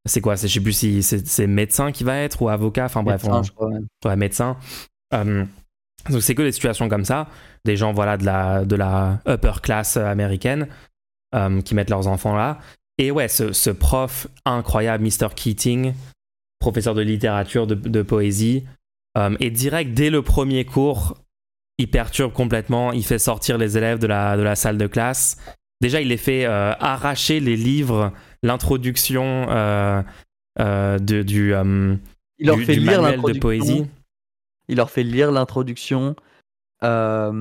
c'est 0.05 0.19
quoi 0.19 0.36
je 0.36 0.47
sais 0.47 0.59
plus 0.59 0.74
si 0.74 1.01
c'est 1.01 1.47
médecin 1.47 1.93
qui 1.93 2.03
va 2.03 2.17
être 2.17 2.41
ou 2.41 2.49
avocat 2.49 2.84
enfin 2.84 3.01
bref 3.01 3.24
médecin, 3.24 3.53
ouais. 4.03 4.15
médecin 4.17 4.57
donc 5.13 6.21
c'est 6.21 6.36
que 6.36 6.41
des 6.41 6.51
situations 6.51 6.89
comme 6.89 7.05
ça 7.05 7.30
des 7.63 7.78
gens 7.78 7.93
voilà 7.93 8.17
de 8.17 8.26
la 8.26 8.65
de 8.65 8.76
la 8.76 9.21
upper 9.26 9.53
class 9.63 9.95
américaine 9.95 10.67
qui 11.63 11.76
mettent 11.76 11.89
leurs 11.89 12.07
enfants 12.07 12.36
là 12.36 12.59
et 12.97 13.11
ouais 13.11 13.27
ce, 13.27 13.53
ce 13.53 13.69
prof 13.69 14.27
incroyable 14.45 15.03
Mr 15.03 15.29
Keating 15.35 15.93
professeur 16.59 16.93
de 16.95 17.01
littérature 17.01 17.67
de, 17.67 17.75
de 17.75 18.01
poésie 18.01 18.63
est 19.15 19.51
direct 19.51 19.93
dès 19.93 20.09
le 20.09 20.23
premier 20.23 20.65
cours 20.65 21.15
il 21.77 21.89
perturbe 21.89 22.33
complètement, 22.33 22.91
il 22.91 23.03
fait 23.03 23.19
sortir 23.19 23.57
les 23.57 23.77
élèves 23.77 23.99
de 23.99 24.07
la, 24.07 24.37
de 24.37 24.43
la 24.43 24.55
salle 24.55 24.77
de 24.77 24.87
classe. 24.87 25.37
Déjà, 25.81 26.01
il 26.01 26.09
les 26.09 26.17
fait 26.17 26.45
euh, 26.45 26.73
arracher 26.79 27.39
les 27.39 27.57
livres, 27.57 28.13
l'introduction 28.43 29.47
euh, 29.49 30.01
euh, 30.59 30.99
de, 30.99 31.23
du, 31.23 31.53
il 32.37 32.47
leur 32.47 32.59
fait 32.59 32.75
lire 32.75 33.01
manuel 33.01 33.21
de 33.21 33.39
poésie. 33.39 33.85
Il 34.69 34.77
leur 34.77 34.91
fait 34.91 35.03
lire 35.03 35.31
l'introduction. 35.31 36.15
moi, 36.81 37.33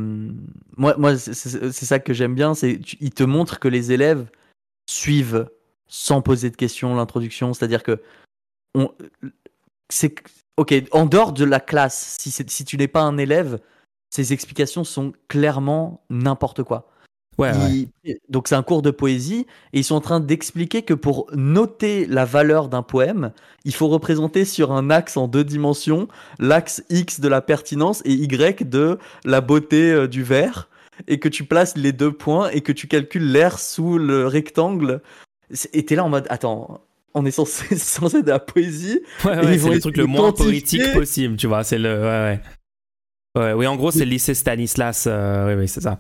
moi 0.77 1.17
c'est 1.17 1.85
ça 1.85 1.99
que 1.99 2.13
j'aime 2.13 2.35
bien, 2.35 2.55
c'est 2.55 2.81
il 3.01 3.11
te 3.11 3.23
montre 3.23 3.61
que 3.61 3.69
les 3.69 3.93
élèves 3.93 4.27
suivent 4.87 5.49
sans 5.87 6.23
poser 6.23 6.51
de 6.51 6.57
questions 6.57 6.95
l'introduction, 6.95 7.53
c'est-à-dire 7.53 7.83
que 7.83 8.03
c'est 9.91 10.15
ok 10.57 10.75
en 10.93 11.07
dehors 11.07 11.33
de 11.33 11.45
la 11.45 11.61
classe, 11.61 12.17
si, 12.19 12.31
si 12.31 12.65
tu 12.65 12.77
n'es 12.77 12.89
pas 12.89 13.03
un 13.03 13.19
élève, 13.19 13.61
ces 14.11 14.33
explications 14.33 14.85
sont 14.85 15.13
clairement 15.29 16.05
n'importe 16.11 16.63
quoi. 16.63 16.89
Ouais, 17.39 17.89
Donc 18.29 18.47
c'est 18.47 18.55
un 18.55 18.63
cours 18.63 18.83
de 18.83 18.91
poésie 18.91 19.47
et 19.73 19.79
ils 19.79 19.85
sont 19.85 19.95
en 19.95 20.03
train 20.03 20.21
d'expliquer 20.21 20.83
que 20.83 20.93
pour 20.93 21.27
noter 21.33 22.05
la 22.05 22.27
valeur 22.27 22.69
d'un 22.69 22.83
poème, 22.83 23.33
il 23.65 23.75
faut 23.75 23.89
représenter 23.89 24.45
sur 24.45 24.71
un 24.71 24.91
axe 24.91 25.17
en 25.17 25.29
deux 25.29 25.43
dimensions 25.43 26.09
l'axe 26.39 26.85
X 26.91 27.21
de 27.21 27.29
la 27.29 27.41
pertinence 27.41 28.03
et 28.05 28.13
Y 28.13 28.69
de 28.69 28.99
la 29.25 29.41
beauté 29.41 29.93
euh, 29.93 30.09
du 30.09 30.23
vers 30.23 30.69
et 31.09 31.19
que 31.19 31.29
tu 31.29 31.45
places 31.45 31.77
les 31.77 31.93
deux 31.93 32.13
points 32.13 32.51
et 32.51 32.61
que 32.61 32.73
tu 32.73 32.89
calcules 32.89 33.31
l'air 33.31 33.59
sous 33.59 33.99
le 33.99 34.27
rectangle. 34.27 35.03
Et 35.73 35.85
t'es 35.85 35.97
là 35.97 36.05
en 36.05 36.09
mode 36.09 36.27
attends, 36.31 36.81
on 37.15 37.27
est 37.27 37.31
censé, 37.31 37.77
censé 37.77 38.23
de 38.23 38.29
la 38.29 38.39
poésie. 38.39 39.01
Ouais, 39.25 39.37
ouais, 39.45 39.59
c'est 39.59 39.71
le 39.71 39.81
truc 39.81 39.97
le 39.97 40.07
moins 40.07 40.33
politique 40.33 40.93
possible, 40.93 41.37
tu 41.37 41.47
vois. 41.47 41.65
C'est 41.65 41.79
le. 41.79 42.01
Ouais, 42.01 42.05
ouais. 42.05 42.41
Ouais, 43.35 43.53
oui, 43.55 43.67
en 43.67 43.77
gros, 43.77 43.91
c'est 43.91 44.05
le 44.05 44.11
lycée 44.11 44.35
Stanislas. 44.35 45.07
Euh, 45.07 45.49
oui, 45.49 45.63
oui, 45.63 45.69
c'est 45.69 45.81
ça. 45.81 45.99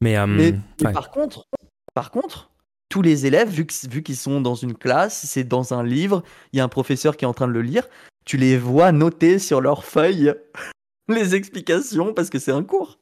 Mais, 0.00 0.16
euh, 0.18 0.52
par 0.82 1.10
contre, 1.10 1.46
par 1.94 2.10
contre, 2.10 2.50
tous 2.88 3.02
les 3.02 3.26
élèves, 3.26 3.48
vu 3.48 3.66
qu'ils 3.66 4.16
sont 4.16 4.40
dans 4.40 4.54
une 4.54 4.74
classe, 4.74 5.24
c'est 5.26 5.44
dans 5.44 5.74
un 5.74 5.84
livre, 5.84 6.22
il 6.52 6.58
y 6.58 6.60
a 6.60 6.64
un 6.64 6.68
professeur 6.68 7.16
qui 7.16 7.24
est 7.24 7.28
en 7.28 7.34
train 7.34 7.48
de 7.48 7.52
le 7.52 7.62
lire, 7.62 7.88
tu 8.24 8.36
les 8.36 8.58
vois 8.58 8.92
noter 8.92 9.38
sur 9.38 9.60
leur 9.60 9.84
feuille 9.84 10.34
les 11.08 11.34
explications 11.34 12.12
parce 12.12 12.30
que 12.30 12.38
c'est 12.38 12.52
un 12.52 12.64
cours. 12.64 12.98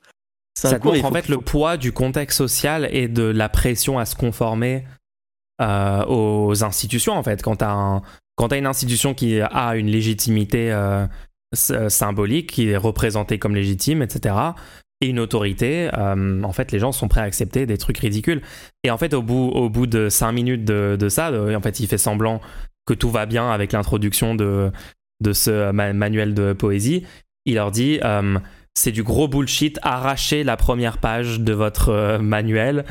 Ça 0.55 0.79
montre 0.79 1.05
en 1.05 1.13
fait 1.13 1.29
le 1.29 1.39
poids 1.39 1.77
du 1.77 1.93
contexte 1.93 2.39
social 2.39 2.89
et 2.93 3.09
de 3.09 3.25
la 3.25 3.49
pression 3.49 3.99
à 3.99 4.07
se 4.07 4.15
conformer 4.15 4.85
euh, 5.61 6.05
aux 6.07 6.65
institutions 6.65 7.15
en 7.15 7.23
fait. 7.23 7.43
Quand 7.43 7.57
tu 7.57 7.65
as, 7.65 8.03
as, 8.39 8.57
une 8.57 8.67
institution 8.67 9.15
qui 9.15 9.41
a 9.41 9.77
une 9.77 9.89
légitimité 9.89 10.73
euh, 10.73 11.07
symbolique 11.89 12.51
qui 12.51 12.69
est 12.69 12.77
représenté 12.77 13.39
comme 13.39 13.55
légitime, 13.55 14.03
etc. 14.03 14.37
Et 15.01 15.09
une 15.09 15.19
autorité, 15.19 15.91
euh, 15.99 16.43
en 16.45 16.53
fait, 16.53 16.71
les 16.71 16.79
gens 16.79 16.93
sont 16.93 17.09
prêts 17.09 17.21
à 17.21 17.25
accepter 17.25 17.67
des 17.67 17.77
trucs 17.77 17.99
ridicules. 17.99 18.43
Et 18.85 18.91
en 18.91 18.99
fait, 18.99 19.13
au 19.13 19.23
bout, 19.23 19.51
au 19.51 19.69
bout 19.69 19.89
de 19.89 20.09
cinq 20.09 20.33
minutes 20.33 20.65
de, 20.65 21.09
ça, 21.09 21.33
en 21.33 21.61
fait, 21.61 21.81
il 21.81 21.89
fait 21.89 21.99
semblant 21.99 22.41
que 22.87 22.95
tout 22.95 23.11
va 23.11 23.27
bien 23.27 23.51
avec 23.51 23.73
l'introduction 23.73 24.37
de, 24.37 24.71
de 25.21 25.33
ce 25.33 25.73
manuel 25.73 26.35
de 26.35 26.53
poésie. 26.53 27.05
Il 27.45 27.57
leur 27.57 27.71
dit 27.71 28.01
c'est 28.75 28.93
du 28.93 29.03
gros 29.03 29.29
bullshit, 29.29 29.79
arrachez 29.83 30.45
la 30.45 30.57
première 30.57 30.99
page 30.99 31.41
de 31.41 31.53
votre 31.53 32.19
manuel 32.19 32.85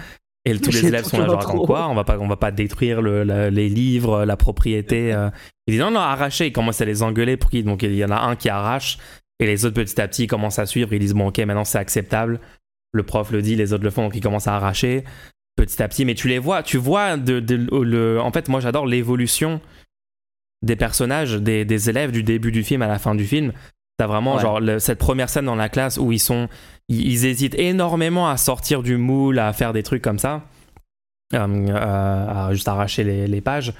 et 0.46 0.60
tous 0.60 0.72
les 0.72 0.88
élèves 0.88 1.06
sont 1.06 1.20
là, 1.20 1.28
genre, 1.28 1.66
quoi? 1.66 1.88
On 1.88 1.96
va 1.96 2.04
pas, 2.04 2.20
on 2.20 2.28
va 2.28 2.36
pas 2.36 2.52
détruire 2.52 3.02
le, 3.02 3.50
les 3.50 3.70
livres, 3.70 4.26
la 4.26 4.38
propriété. 4.38 5.14
Euh. 5.14 5.30
Il 5.68 5.74
dit 5.74 5.80
non, 5.80 5.92
non, 5.92 6.00
arracher. 6.00 6.48
Il 6.48 6.52
commence 6.52 6.82
à 6.82 6.86
les 6.86 7.04
engueuler 7.04 7.38
pour 7.38 7.52
Donc 7.52 7.84
il 7.84 7.94
y 7.94 8.04
en 8.04 8.10
a 8.10 8.20
un 8.20 8.36
qui 8.36 8.50
arrache 8.50 8.98
et 9.40 9.46
les 9.46 9.66
autres 9.66 9.76
petit 9.76 10.00
à 10.02 10.08
petit 10.08 10.28
commencent 10.28 10.60
à 10.60 10.66
suivre. 10.66 10.92
Ils 10.94 11.00
disent 11.00 11.14
bon, 11.14 11.28
ok, 11.28 11.38
maintenant 11.40 11.66
c'est 11.66 11.78
acceptable. 11.78 12.40
Le 12.94 13.04
prof 13.04 13.32
le 13.32 13.42
dit, 13.42 13.56
les 13.56 13.74
autres 13.74 13.84
le 13.84 13.90
font, 13.90 14.04
donc 14.04 14.16
ils 14.16 14.22
commencent 14.22 14.48
à 14.48 14.56
arracher 14.56 15.04
petit 15.56 15.82
à 15.84 15.88
petit. 15.88 16.06
Mais 16.06 16.16
tu 16.16 16.28
les 16.28 16.40
vois, 16.40 16.64
tu 16.64 16.78
vois 16.78 17.18
de, 17.18 17.44
le. 17.84 18.20
En 18.20 18.32
fait, 18.32 18.50
moi 18.50 18.60
j'adore 18.60 18.88
l'évolution 18.88 19.62
des 20.64 20.76
personnages, 20.76 21.36
des, 21.36 21.66
des, 21.66 21.90
élèves 21.90 22.12
du 22.12 22.24
début 22.24 22.52
du 22.52 22.64
film 22.64 22.82
à 22.82 22.88
la 22.88 22.98
fin 22.98 23.14
du 23.14 23.26
film. 23.26 23.54
T'as 24.04 24.08
vraiment 24.08 24.38
genre 24.38 24.60
cette 24.80 25.00
première 25.00 25.30
scène 25.30 25.46
dans 25.46 25.56
la 25.56 25.70
classe 25.70 25.98
où 25.98 26.12
ils 26.12 26.20
sont, 26.20 26.50
ils, 26.90 27.26
hésitent 27.26 27.58
énormément 27.58 28.28
à 28.28 28.36
sortir 28.36 28.84
du 28.84 28.98
moule, 28.98 29.40
à 29.40 29.54
faire 29.54 29.72
des 29.72 29.82
trucs 29.82 30.02
comme 30.02 30.20
ça, 30.20 30.42
euh, 31.34 31.38
euh, 31.40 31.70
à 31.74 32.50
juste 32.52 32.68
arracher 32.68 33.06
les, 33.06 33.28
les 33.28 33.40
pages. 33.40 33.74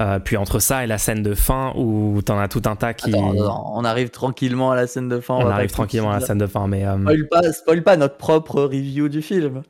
Euh, 0.00 0.20
puis 0.20 0.36
entre 0.36 0.60
ça 0.60 0.84
et 0.84 0.86
la 0.86 0.96
scène 0.96 1.24
de 1.24 1.34
fin 1.34 1.72
où 1.74 2.22
t'en 2.24 2.38
as 2.38 2.46
tout 2.46 2.62
un 2.66 2.76
tas 2.76 2.94
qui. 2.94 3.12
on 3.16 3.84
arrive 3.84 4.10
tranquillement 4.10 4.70
à 4.70 4.76
la 4.76 4.86
scène 4.86 5.08
de 5.08 5.18
fin. 5.18 5.34
On, 5.34 5.48
arrive 5.48 5.72
tranquillement 5.72 6.12
à 6.12 6.20
la 6.20 6.24
scène 6.24 6.38
de 6.38 6.46
fin, 6.46 6.68
mais. 6.68 6.84
Spoil 6.84 7.28
pas, 7.28 7.52
spoil 7.52 7.82
pas 7.82 7.96
notre 7.96 8.18
propre 8.18 8.62
review 8.62 9.08
du 9.08 9.22
film. 9.22 9.64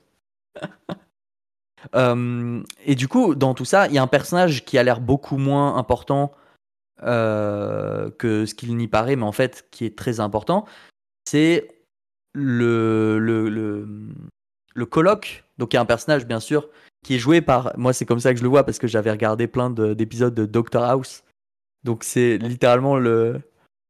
et 2.85 2.95
du 2.95 3.09
coup, 3.09 3.35
dans 3.35 3.55
tout 3.55 3.65
ça, 3.65 3.87
il 3.87 3.95
y 3.95 3.99
a 3.99 4.03
un 4.03 4.07
personnage 4.07 4.67
qui 4.67 4.77
a 4.77 4.83
l'air 4.83 5.01
beaucoup 5.01 5.39
moins 5.39 5.79
important 5.79 6.31
euh, 7.05 8.11
que 8.11 8.47
ce 8.47 8.55
qu'il 8.55 8.77
n'y 8.77 8.89
paraît, 8.89 9.17
mais 9.17 9.25
en 9.25 9.33
fait 9.33 9.67
qui 9.71 9.85
est 9.85 9.97
très 9.97 10.21
important, 10.21 10.67
c'est 11.27 11.69
le, 12.35 13.19
le, 13.19 13.49
le, 13.49 13.87
le 14.75 14.87
colloque. 14.87 15.45
Donc 15.59 15.73
il 15.73 15.77
y 15.77 15.79
a 15.79 15.83
un 15.83 15.87
personnage, 15.87 16.27
bien 16.27 16.41
sûr, 16.41 16.69
qui 17.05 17.15
est 17.15 17.19
joué 17.19 17.41
par. 17.41 17.73
Moi, 17.77 17.93
c'est 17.93 18.07
comme 18.07 18.21
ça 18.21 18.33
que 18.33 18.39
je 18.39 18.43
le 18.43 18.49
vois 18.49 18.65
parce 18.65 18.79
que 18.79 18.87
j'avais 18.87 19.11
regardé 19.11 19.47
plein 19.47 19.71
d'épisodes 19.71 20.35
de, 20.35 20.47
Doctor 20.47 20.85
House. 20.85 21.25
Donc 21.85 22.05
c'est 22.05 22.39
littéralement 22.39 22.97
le, 22.97 23.41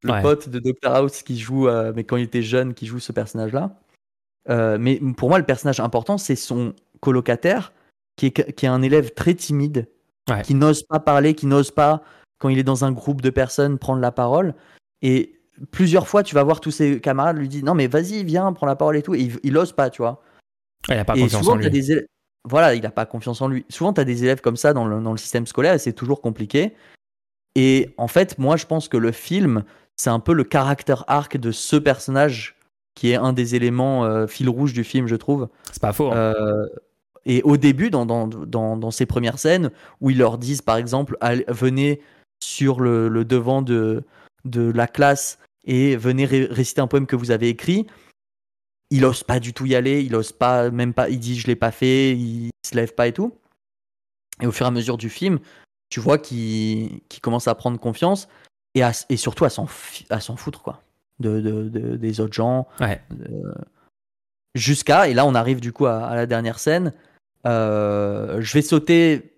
le 0.02 0.22
pote 0.22 0.48
de 0.48 0.58
Doctor 0.58 0.94
House 0.94 1.22
qui 1.22 1.38
joue, 1.38 1.68
euh, 1.68 1.92
mais 1.94 2.04
quand 2.04 2.16
il 2.16 2.24
était 2.24 2.42
jeune, 2.42 2.74
qui 2.74 2.86
joue 2.86 3.00
ce 3.00 3.12
personnage-là. 3.12 3.78
Euh, 4.48 4.76
mais 4.80 5.00
pour 5.16 5.28
moi, 5.28 5.38
le 5.38 5.44
personnage 5.44 5.78
important, 5.78 6.18
c'est 6.18 6.36
son 6.36 6.74
colocataire, 7.00 7.72
qui 8.16 8.26
est, 8.26 8.52
qui 8.54 8.66
est 8.66 8.68
un 8.68 8.82
élève 8.82 9.12
très 9.12 9.34
timide, 9.34 9.88
qui 10.44 10.54
n'ose 10.54 10.82
pas 10.82 11.00
parler, 11.00 11.34
qui 11.34 11.46
n'ose 11.46 11.70
pas, 11.70 12.02
quand 12.42 12.48
il 12.48 12.58
est 12.58 12.64
dans 12.64 12.84
un 12.84 12.90
groupe 12.90 13.20
de 13.20 13.30
personnes, 13.30 13.78
prendre 13.78 14.00
la 14.00 14.10
parole. 14.10 14.54
Et 15.00 15.38
plusieurs 15.70 16.08
fois, 16.08 16.24
tu 16.24 16.34
vas 16.34 16.42
voir 16.42 16.60
tous 16.60 16.72
ses 16.72 17.00
camarades 17.00 17.38
lui 17.38 17.48
dire 17.48 17.64
Non, 17.64 17.74
mais 17.74 17.86
vas-y, 17.86 18.24
viens, 18.24 18.52
prends 18.52 18.66
la 18.66 18.74
parole 18.74 18.96
et 18.96 19.02
tout. 19.02 19.14
Et 19.14 19.30
il, 19.44 19.52
n'ose 19.52 19.72
pas, 19.72 19.90
tu 19.90 20.02
vois. 20.02 20.20
Il 20.88 20.96
n'a 20.96 21.04
pas 21.04 21.14
confiance 21.14 21.46
en 21.46 21.54
lui. 21.54 21.70
Des 21.70 22.04
Voilà, 22.44 22.74
il 22.74 22.82
n'a 22.82 22.90
pas 22.90 23.06
confiance 23.06 23.40
en 23.40 23.46
lui. 23.46 23.64
Souvent, 23.68 23.92
tu 23.92 24.00
as 24.00 24.04
des 24.04 24.24
élèves 24.24 24.40
comme 24.40 24.56
ça 24.56 24.72
dans 24.72 24.86
le, 24.86 25.00
dans 25.00 25.12
le 25.12 25.18
système 25.18 25.46
scolaire 25.46 25.74
et 25.74 25.78
c'est 25.78 25.92
toujours 25.92 26.20
compliqué. 26.20 26.74
Et 27.54 27.94
en 27.96 28.08
fait, 28.08 28.38
moi, 28.38 28.56
je 28.56 28.66
pense 28.66 28.88
que 28.88 28.96
le 28.96 29.12
film, 29.12 29.62
c'est 29.94 30.10
un 30.10 30.18
peu 30.18 30.32
le 30.32 30.42
caractère 30.42 31.04
arc 31.06 31.36
de 31.36 31.52
ce 31.52 31.76
personnage 31.76 32.56
qui 32.96 33.12
est 33.12 33.16
un 33.16 33.32
des 33.32 33.54
éléments 33.54 34.04
euh, 34.04 34.26
fil 34.26 34.48
rouge 34.48 34.72
du 34.72 34.82
film, 34.82 35.06
je 35.06 35.14
trouve. 35.14 35.48
C'est 35.70 35.80
pas 35.80 35.92
faux. 35.92 36.10
Hein. 36.10 36.16
Euh, 36.16 36.66
et 37.24 37.40
au 37.42 37.56
début, 37.56 37.90
dans, 37.90 38.04
dans, 38.04 38.26
dans, 38.26 38.76
dans, 38.76 38.90
ces 38.90 39.06
premières 39.06 39.38
scènes, 39.38 39.70
où 40.00 40.10
ils 40.10 40.18
leur 40.18 40.38
disent, 40.38 40.60
par 40.60 40.76
exemple, 40.76 41.16
venez 41.46 42.00
sur 42.42 42.80
le, 42.80 43.08
le, 43.08 43.24
devant 43.24 43.62
de, 43.62 44.04
de 44.44 44.70
la 44.70 44.86
classe 44.86 45.38
et 45.64 45.96
venez 45.96 46.26
réciter 46.26 46.80
un 46.80 46.86
poème 46.86 47.06
que 47.06 47.16
vous 47.16 47.30
avez 47.30 47.48
écrit, 47.48 47.86
il 48.90 49.04
ose 49.04 49.22
pas 49.22 49.40
du 49.40 49.52
tout 49.52 49.66
y 49.66 49.74
aller, 49.74 50.02
il 50.02 50.14
ose 50.14 50.32
pas, 50.32 50.70
même 50.70 50.92
pas, 50.92 51.08
il 51.08 51.18
dit 51.18 51.38
je 51.38 51.46
l'ai 51.46 51.56
pas 51.56 51.70
fait, 51.70 52.16
il 52.16 52.50
se 52.66 52.74
lève 52.74 52.94
pas 52.94 53.06
et 53.06 53.12
tout. 53.12 53.34
Et 54.40 54.46
au 54.46 54.52
fur 54.52 54.66
et 54.66 54.68
à 54.68 54.72
mesure 54.72 54.98
du 54.98 55.08
film, 55.08 55.38
tu 55.88 56.00
vois 56.00 56.18
qu'il 56.18 57.00
commence 57.22 57.48
à 57.48 57.54
prendre 57.54 57.78
confiance 57.78 58.28
et, 58.74 58.82
et 59.08 59.16
surtout 59.16 59.44
à 59.44 59.50
s'en 59.50 59.66
foutre, 59.66 60.62
quoi 60.62 60.82
de, 61.20 61.96
des 61.96 62.20
autres 62.20 62.34
gens. 62.34 62.66
Jusqu'à, 64.54 65.08
et 65.08 65.14
là 65.14 65.24
on 65.24 65.34
arrive 65.34 65.60
du 65.60 65.72
coup 65.72 65.86
à, 65.86 66.14
la 66.14 66.26
dernière 66.26 66.58
scène. 66.58 66.92
Euh, 67.46 68.40
je 68.40 68.52
vais 68.52 68.62
sauter. 68.62 69.31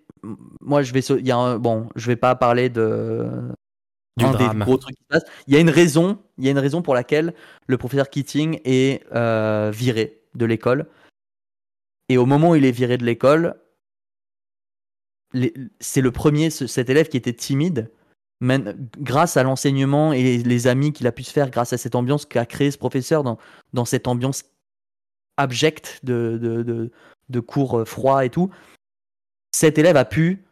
Moi, 0.61 0.83
je 0.83 0.93
vais 0.93 1.01
Il 1.01 1.27
y 1.27 1.31
a 1.31 1.57
bon, 1.57 1.89
je 1.95 2.07
vais 2.07 2.15
pas 2.15 2.35
parler 2.35 2.69
de. 2.69 3.29
Du 4.17 4.23
drame. 4.23 4.63
gros 4.63 4.77
trucs 4.77 4.95
qui 4.95 5.03
se 5.03 5.07
passent. 5.09 5.29
Il 5.47 5.53
y 5.53 5.57
a 5.57 5.59
une 5.59 5.69
raison. 5.69 6.19
Il 6.37 6.45
y 6.45 6.47
a 6.47 6.51
une 6.51 6.59
raison 6.59 6.81
pour 6.81 6.93
laquelle 6.93 7.33
le 7.67 7.77
professeur 7.77 8.09
Keating 8.09 8.61
est 8.63 9.03
euh, 9.13 9.71
viré 9.73 10.21
de 10.35 10.45
l'école. 10.45 10.87
Et 12.07 12.17
au 12.17 12.25
moment 12.25 12.51
où 12.51 12.55
il 12.55 12.65
est 12.65 12.71
viré 12.71 12.97
de 12.97 13.03
l'école, 13.03 13.55
c'est 15.79 16.01
le 16.01 16.11
premier, 16.11 16.49
cet 16.49 16.89
élève 16.89 17.09
qui 17.09 17.17
était 17.17 17.33
timide, 17.33 17.91
grâce 18.41 19.37
à 19.37 19.43
l'enseignement 19.43 20.13
et 20.13 20.37
les 20.37 20.67
amis 20.67 20.93
qu'il 20.93 21.07
a 21.07 21.11
pu 21.11 21.23
se 21.23 21.31
faire, 21.31 21.49
grâce 21.49 21.73
à 21.73 21.77
cette 21.77 21.95
ambiance 21.95 22.25
qu'a 22.25 22.45
créé 22.45 22.71
ce 22.71 22.77
professeur 22.77 23.23
dans, 23.23 23.37
dans 23.73 23.85
cette 23.85 24.07
ambiance 24.07 24.43
abjecte 25.37 25.99
de, 26.03 26.37
de, 26.41 26.91
de, 27.29 27.39
cours 27.39 27.79
euh, 27.79 27.85
froids 27.85 28.23
et 28.23 28.29
tout, 28.29 28.49
cet 29.55 29.77
élève 29.77 29.95
a 29.95 30.03
pu 30.03 30.43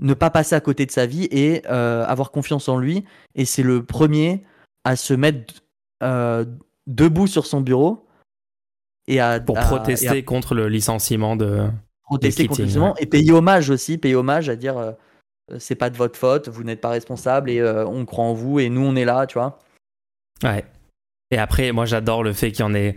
ne 0.00 0.12
pas 0.12 0.30
passer 0.30 0.56
à 0.56 0.60
côté 0.60 0.86
de 0.86 0.90
sa 0.90 1.06
vie 1.06 1.28
et 1.30 1.62
euh, 1.70 2.04
avoir 2.04 2.32
confiance 2.32 2.68
en 2.68 2.76
lui. 2.76 3.04
Et 3.36 3.44
c'est 3.44 3.62
le 3.62 3.84
premier 3.84 4.44
à 4.82 4.96
se 4.96 5.14
mettre 5.14 5.62
euh, 6.02 6.44
debout 6.88 7.28
sur 7.28 7.46
son 7.46 7.60
bureau 7.60 8.04
et 9.06 9.20
à 9.20 9.38
pour 9.38 9.56
protester 9.56 10.24
contre 10.24 10.56
le 10.56 10.68
licenciement 10.68 11.36
de 11.36 11.68
protester 12.02 12.48
contre 12.48 12.60
le 12.62 12.66
licenciement 12.66 12.96
et 12.96 13.06
payer 13.06 13.30
hommage 13.30 13.70
aussi, 13.70 13.98
payer 13.98 14.16
hommage 14.16 14.48
à 14.48 14.56
dire 14.56 14.78
euh, 14.78 14.92
c'est 15.58 15.76
pas 15.76 15.88
de 15.90 15.96
votre 15.96 16.18
faute, 16.18 16.48
vous 16.48 16.64
n'êtes 16.64 16.80
pas 16.80 16.90
responsable 16.90 17.50
et 17.50 17.62
on 17.62 18.04
croit 18.04 18.24
en 18.24 18.34
vous 18.34 18.58
et 18.58 18.68
nous 18.68 18.84
on 18.84 18.96
est 18.96 19.04
là, 19.04 19.26
tu 19.26 19.38
vois. 19.38 19.60
Ouais. 20.42 20.64
Et 21.30 21.38
après, 21.38 21.70
moi 21.70 21.86
j'adore 21.86 22.24
le 22.24 22.32
fait 22.32 22.50
qu'il 22.50 22.60
y 22.60 22.68
en 22.68 22.74
ait. 22.74 22.96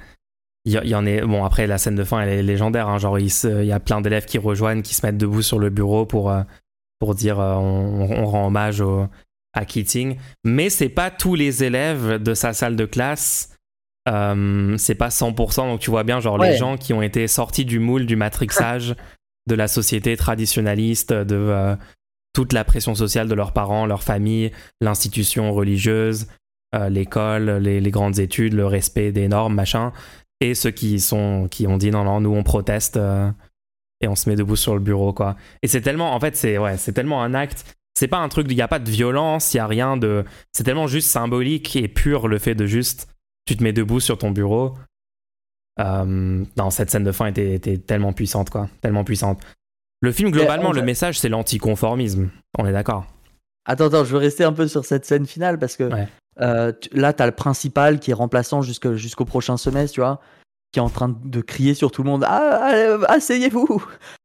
Il 0.65 0.73
y, 0.73 0.95
en 0.95 1.05
est 1.05 1.21
bon 1.21 1.43
après 1.43 1.67
la 1.67 1.77
scène 1.77 1.93
de 1.93 2.03
fin 2.03 2.21
elle 2.21 2.29
est 2.29 2.41
légendaire 2.41 2.89
hein. 2.89 2.97
genre 2.97 3.19
il, 3.19 3.27
y 3.27 3.71
a 3.71 3.79
plein 3.79 4.01
d'élèves 4.01 4.25
qui 4.25 4.39
rejoignent 4.39 4.81
qui 4.81 4.95
se 4.95 5.05
mettent 5.05 5.17
debout 5.17 5.43
sur 5.43 5.59
le 5.59 5.69
bureau 5.69 6.07
pour 6.07 6.31
euh, 6.31 6.41
pour 6.97 7.13
dire 7.13 7.37
on, 7.37 8.25
rend 8.25 8.47
hommage 8.47 8.83
à 9.53 9.65
Keating. 9.65 10.17
Mais 10.43 10.69
c'est 10.69 10.89
pas 10.89 11.11
tous 11.11 11.35
les 11.35 11.63
élèves 11.63 12.21
de 12.21 12.33
sa 12.33 12.53
salle 12.53 12.75
de 12.75 12.85
classe 12.85 13.51
c'est 14.07 14.95
pas 14.95 15.09
100% 15.09 15.55
donc 15.67 15.79
tu 15.79 15.89
vois 15.89 16.03
bien 16.03 16.19
genre 16.19 16.37
les 16.37 16.57
gens 16.57 16.77
qui 16.77 16.93
ont 16.93 17.01
été 17.01 17.27
sortis 17.27 17.65
du 17.65 17.79
moule 17.79 18.05
du 18.05 18.15
matrixage 18.15 18.95
de 19.47 19.55
la 19.55 19.67
société 19.67 20.17
traditionnaliste 20.17 21.13
de 21.13 21.77
toute 22.35 22.53
la 22.53 22.65
pression 22.65 22.93
sociale 22.93 23.27
de 23.27 23.33
leurs 23.33 23.53
parents, 23.53 23.85
leur 23.85 24.03
famille, 24.03 24.51
l'institution 24.81 25.53
religieuse, 25.53 26.27
euh, 26.75 26.89
l'école, 26.89 27.49
les, 27.49 27.91
grandes 27.91 28.19
études, 28.19 28.53
le 28.53 28.67
respect 28.67 29.13
des 29.13 29.29
normes, 29.29 29.55
machin, 29.55 29.93
et 30.41 30.53
ceux 30.55 30.71
qui 30.71 30.99
sont 30.99 31.47
qui 31.49 31.67
ont 31.67 31.77
dit 31.77 31.91
non 31.91 32.03
non 32.03 32.21
nous 32.21 32.33
on 32.33 32.43
proteste 32.43 32.97
euh, 32.97 33.31
et 34.01 34.07
on 34.07 34.15
se 34.15 34.29
met 34.29 34.35
debout 34.35 34.55
sur 34.55 34.73
le 34.73 34.81
bureau 34.81 35.13
quoi. 35.13 35.35
Et 35.61 35.67
c'est 35.67 35.81
tellement 35.81 36.13
en 36.13 36.19
fait 36.19 36.35
c'est 36.35 36.57
ouais 36.57 36.77
c'est 36.77 36.93
tellement 36.93 37.23
un 37.23 37.33
acte. 37.33 37.75
C'est 37.97 38.09
pas 38.09 38.17
un 38.17 38.27
truc 38.27 38.47
il 38.49 38.55
n'y 38.55 38.61
a 38.61 38.67
pas 38.67 38.79
de 38.79 38.91
violence, 38.91 39.53
il 39.53 39.57
y 39.57 39.59
a 39.59 39.67
rien 39.67 39.95
de 39.97 40.25
c'est 40.51 40.63
tellement 40.63 40.87
juste 40.87 41.09
symbolique 41.09 41.75
et 41.75 41.87
pur 41.87 42.27
le 42.27 42.39
fait 42.39 42.55
de 42.55 42.65
juste 42.65 43.07
tu 43.45 43.55
te 43.55 43.63
mets 43.63 43.73
debout 43.73 43.99
sur 43.99 44.17
ton 44.17 44.31
bureau. 44.31 44.75
Euh, 45.79 46.43
non, 46.57 46.69
cette 46.69 46.89
scène 46.89 47.03
de 47.03 47.11
fin 47.11 47.27
était, 47.27 47.53
était 47.53 47.77
tellement 47.77 48.13
puissante, 48.13 48.49
quoi. 48.49 48.69
Tellement 48.81 49.03
puissante. 49.03 49.41
Le 50.01 50.11
film, 50.11 50.31
globalement, 50.31 50.71
le 50.71 50.81
message, 50.81 51.19
c'est 51.19 51.29
l'anticonformisme. 51.29 52.29
On 52.57 52.65
est 52.65 52.71
d'accord. 52.71 53.05
Attends, 53.65 53.85
attends, 53.85 54.03
je 54.03 54.11
veux 54.11 54.19
rester 54.19 54.43
un 54.43 54.53
peu 54.53 54.67
sur 54.67 54.85
cette 54.85 55.05
scène 55.05 55.25
finale 55.25 55.57
parce 55.57 55.75
que 55.75 55.89
euh, 56.41 56.71
là, 56.91 57.13
tu 57.13 57.23
as 57.23 57.25
le 57.25 57.31
principal 57.31 57.99
qui 57.99 58.11
est 58.11 58.15
remplaçant 58.15 58.61
jusqu'au 58.61 59.25
prochain 59.25 59.57
semestre, 59.57 59.93
tu 59.93 60.01
vois, 60.01 60.19
qui 60.71 60.79
est 60.79 60.81
en 60.81 60.89
train 60.89 61.09
de 61.23 61.41
crier 61.41 61.73
sur 61.73 61.91
tout 61.91 62.03
le 62.03 62.09
monde 62.09 62.25
Ah, 62.27 62.97
asseyez-vous 63.07 63.83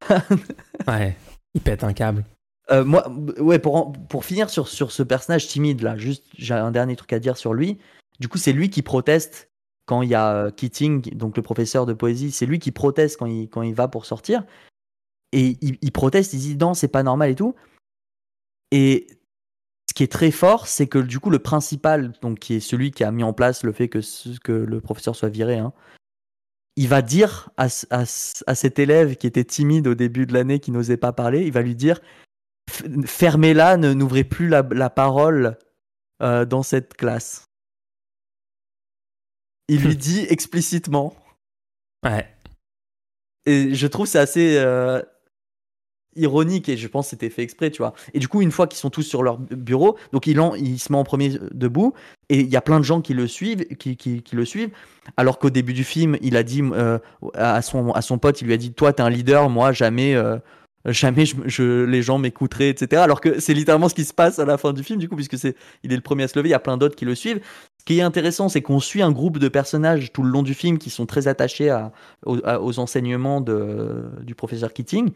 Ouais, 0.88 1.16
il 1.54 1.60
pète 1.60 1.84
un 1.84 1.92
câble. 1.92 2.24
Euh, 2.70 2.84
moi, 2.84 3.08
ouais, 3.38 3.58
pour, 3.58 3.92
pour 4.08 4.24
finir 4.24 4.48
sur, 4.50 4.68
sur 4.68 4.92
ce 4.92 5.02
personnage 5.02 5.48
timide 5.48 5.82
là, 5.82 5.96
juste 5.96 6.24
j'ai 6.38 6.54
un 6.54 6.70
dernier 6.70 6.94
truc 6.94 7.12
à 7.12 7.18
dire 7.18 7.36
sur 7.36 7.52
lui. 7.52 7.78
Du 8.20 8.28
coup, 8.28 8.38
c'est 8.38 8.52
lui 8.52 8.70
qui 8.70 8.82
proteste 8.82 9.50
quand 9.86 10.02
il 10.02 10.10
y 10.10 10.14
a 10.14 10.32
euh, 10.34 10.50
Keating, 10.50 11.16
donc 11.16 11.36
le 11.36 11.42
professeur 11.42 11.84
de 11.84 11.92
poésie, 11.94 12.30
c'est 12.30 12.46
lui 12.46 12.60
qui 12.60 12.70
proteste 12.70 13.18
quand 13.18 13.26
il, 13.26 13.48
quand 13.48 13.62
il 13.62 13.74
va 13.74 13.88
pour 13.88 14.06
sortir 14.06 14.44
et 15.32 15.56
il, 15.60 15.92
proteste, 15.92 16.32
il 16.32 16.40
dit 16.40 16.56
non, 16.56 16.74
c'est 16.74 16.88
pas 16.88 17.02
normal 17.02 17.30
et 17.30 17.34
tout. 17.34 17.54
Et 18.72 19.06
ce 19.90 19.92
qui 19.92 20.04
est 20.04 20.12
très 20.12 20.30
fort, 20.30 20.68
c'est 20.68 20.86
que 20.86 21.00
du 21.00 21.18
coup, 21.18 21.30
le 21.30 21.40
principal, 21.40 22.12
donc 22.22 22.38
qui 22.38 22.54
est 22.54 22.60
celui 22.60 22.92
qui 22.92 23.02
a 23.02 23.10
mis 23.10 23.24
en 23.24 23.32
place 23.32 23.64
le 23.64 23.72
fait 23.72 23.88
que, 23.88 23.98
que 24.38 24.52
le 24.52 24.80
professeur 24.80 25.16
soit 25.16 25.30
viré, 25.30 25.58
hein, 25.58 25.72
il 26.76 26.86
va 26.86 27.02
dire 27.02 27.50
à, 27.56 27.66
à, 27.90 28.04
cet 28.06 28.78
élève 28.78 29.16
qui 29.16 29.26
était 29.26 29.42
timide 29.42 29.88
au 29.88 29.96
début 29.96 30.26
de 30.26 30.32
l'année, 30.32 30.60
qui 30.60 30.70
n'osait 30.70 30.96
pas 30.96 31.12
parler, 31.12 31.44
il 31.44 31.50
va 31.50 31.62
lui 31.62 31.74
dire 31.74 32.00
fermez-la, 33.04 33.78
ne 33.78 33.92
n'ouvrez 33.92 34.22
plus 34.22 34.46
la, 34.46 34.62
parole 34.90 35.58
euh, 36.22 36.44
dans 36.44 36.62
cette 36.62 36.94
classe. 36.94 37.46
Il 39.66 39.82
lui 39.82 39.96
dit 39.96 40.24
explicitement. 40.28 41.16
Ouais. 42.04 42.32
Et 43.44 43.74
je 43.74 43.86
trouve 43.88 44.06
c'est 44.06 44.20
assez, 44.20 44.56
euh, 44.56 45.02
ironique 46.16 46.68
et 46.68 46.76
je 46.76 46.88
pense 46.88 47.06
que 47.06 47.10
c'était 47.10 47.30
fait 47.30 47.42
exprès, 47.42 47.70
tu 47.70 47.78
vois. 47.78 47.94
Et 48.14 48.18
du 48.18 48.28
coup, 48.28 48.42
une 48.42 48.50
fois 48.50 48.66
qu'ils 48.66 48.78
sont 48.78 48.90
tous 48.90 49.02
sur 49.02 49.22
leur 49.22 49.38
bureau, 49.38 49.96
donc 50.12 50.26
il, 50.26 50.40
en, 50.40 50.54
il 50.54 50.78
se 50.78 50.92
met 50.92 50.98
en 50.98 51.04
premier 51.04 51.32
debout 51.52 51.94
et 52.28 52.40
il 52.40 52.48
y 52.48 52.56
a 52.56 52.60
plein 52.60 52.78
de 52.78 52.84
gens 52.84 53.00
qui 53.00 53.14
le 53.14 53.26
suivent, 53.26 53.64
qui, 53.76 53.96
qui, 53.96 54.22
le 54.32 54.44
suivent. 54.44 54.70
Alors 55.16 55.38
qu'au 55.38 55.50
début 55.50 55.72
du 55.72 55.84
film, 55.84 56.16
il 56.20 56.36
a 56.36 56.42
dit 56.42 56.62
euh, 56.62 56.98
à, 57.34 57.62
son, 57.62 57.92
à 57.92 58.02
son 58.02 58.18
pote, 58.18 58.40
il 58.40 58.46
lui 58.46 58.54
a 58.54 58.56
dit 58.56 58.72
Toi, 58.72 58.92
t'es 58.92 59.02
un 59.02 59.10
leader, 59.10 59.48
moi, 59.48 59.72
jamais. 59.72 60.14
Euh, 60.14 60.38
jamais 60.86 61.26
je, 61.26 61.84
les 61.84 62.02
gens 62.02 62.18
m'écouteraient, 62.18 62.70
etc. 62.70 63.02
Alors 63.02 63.20
que 63.20 63.38
c'est 63.40 63.54
littéralement 63.54 63.88
ce 63.88 63.94
qui 63.94 64.04
se 64.04 64.14
passe 64.14 64.38
à 64.38 64.44
la 64.44 64.56
fin 64.56 64.72
du 64.72 64.82
film, 64.82 64.98
du 64.98 65.08
coup, 65.08 65.16
puisque 65.16 65.38
c'est, 65.38 65.54
il 65.82 65.92
est 65.92 65.96
le 65.96 66.02
premier 66.02 66.24
à 66.24 66.28
se 66.28 66.38
lever, 66.38 66.48
il 66.48 66.52
y 66.52 66.54
a 66.54 66.60
plein 66.60 66.76
d'autres 66.76 66.96
qui 66.96 67.04
le 67.04 67.14
suivent. 67.14 67.40
Ce 67.78 67.84
qui 67.84 67.98
est 67.98 68.02
intéressant, 68.02 68.48
c'est 68.48 68.62
qu'on 68.62 68.80
suit 68.80 69.02
un 69.02 69.12
groupe 69.12 69.38
de 69.38 69.48
personnages 69.48 70.12
tout 70.12 70.22
le 70.22 70.30
long 70.30 70.42
du 70.42 70.54
film 70.54 70.78
qui 70.78 70.90
sont 70.90 71.06
très 71.06 71.28
attachés 71.28 71.70
à, 71.70 71.92
aux, 72.24 72.78
enseignements 72.78 73.40
de, 73.40 74.04
du 74.22 74.34
professeur 74.34 74.72
Keating. 74.72 75.10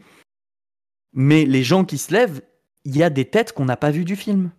Mais 1.15 1.45
les 1.45 1.63
gens 1.63 1.85
qui 1.85 1.97
se 1.97 2.13
lèvent, 2.13 2.41
il 2.83 2.95
y 2.95 3.01
a 3.01 3.09
des 3.09 3.25
têtes 3.25 3.53
qu'on 3.53 3.65
n'a 3.65 3.77
pas 3.77 3.89
vues 3.89 4.05
du 4.05 4.15
film. 4.15 4.51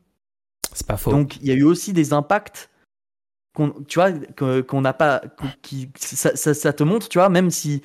C'est 0.73 0.87
pas 0.87 0.97
faux. 0.97 1.13
Donc 1.13 1.37
il 1.37 1.47
y 1.47 1.53
a 1.53 1.55
eu 1.55 1.63
aussi 1.63 1.93
des 1.93 2.13
impacts 2.13 2.71
qu'on, 3.55 3.71
tu 3.87 3.99
vois, 3.99 4.13
qu'on 4.63 4.81
n'a 4.81 4.93
pas, 4.93 5.23
qui, 5.63 5.91
ça, 5.97 6.35
ça, 6.35 6.73
te 6.73 6.83
montre, 6.83 7.09
tu 7.09 7.19
vois, 7.19 7.29
même 7.29 7.51
si 7.51 7.83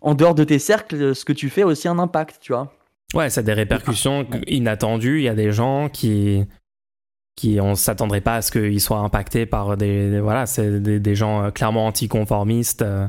en 0.00 0.14
dehors 0.14 0.34
de 0.34 0.44
tes 0.44 0.58
cercles, 0.58 1.14
ce 1.14 1.24
que 1.24 1.32
tu 1.32 1.48
fais 1.48 1.62
a 1.62 1.66
aussi 1.66 1.88
un 1.88 1.98
impact, 1.98 2.38
tu 2.40 2.52
vois. 2.52 2.72
Ouais, 3.14 3.30
ça 3.30 3.40
a 3.40 3.42
des 3.42 3.52
répercussions 3.52 4.26
inattendues. 4.46 5.18
Il 5.18 5.24
y 5.24 5.28
a 5.28 5.34
des 5.34 5.50
gens 5.50 5.88
qui, 5.88 6.44
qui 7.40 7.60
on 7.60 7.74
s'attendrait 7.74 8.20
pas 8.20 8.36
à 8.36 8.42
ce 8.42 8.52
qu'ils 8.52 8.80
soient 8.80 8.98
impactés 8.98 9.46
par 9.46 9.76
des, 9.76 10.20
voilà 10.20 10.44
c'est 10.44 10.80
des, 10.80 11.14
gens 11.14 11.44
euh, 11.44 11.50
clairement 11.50 11.86
anticonformistes 11.86 12.82
euh, 12.82 13.08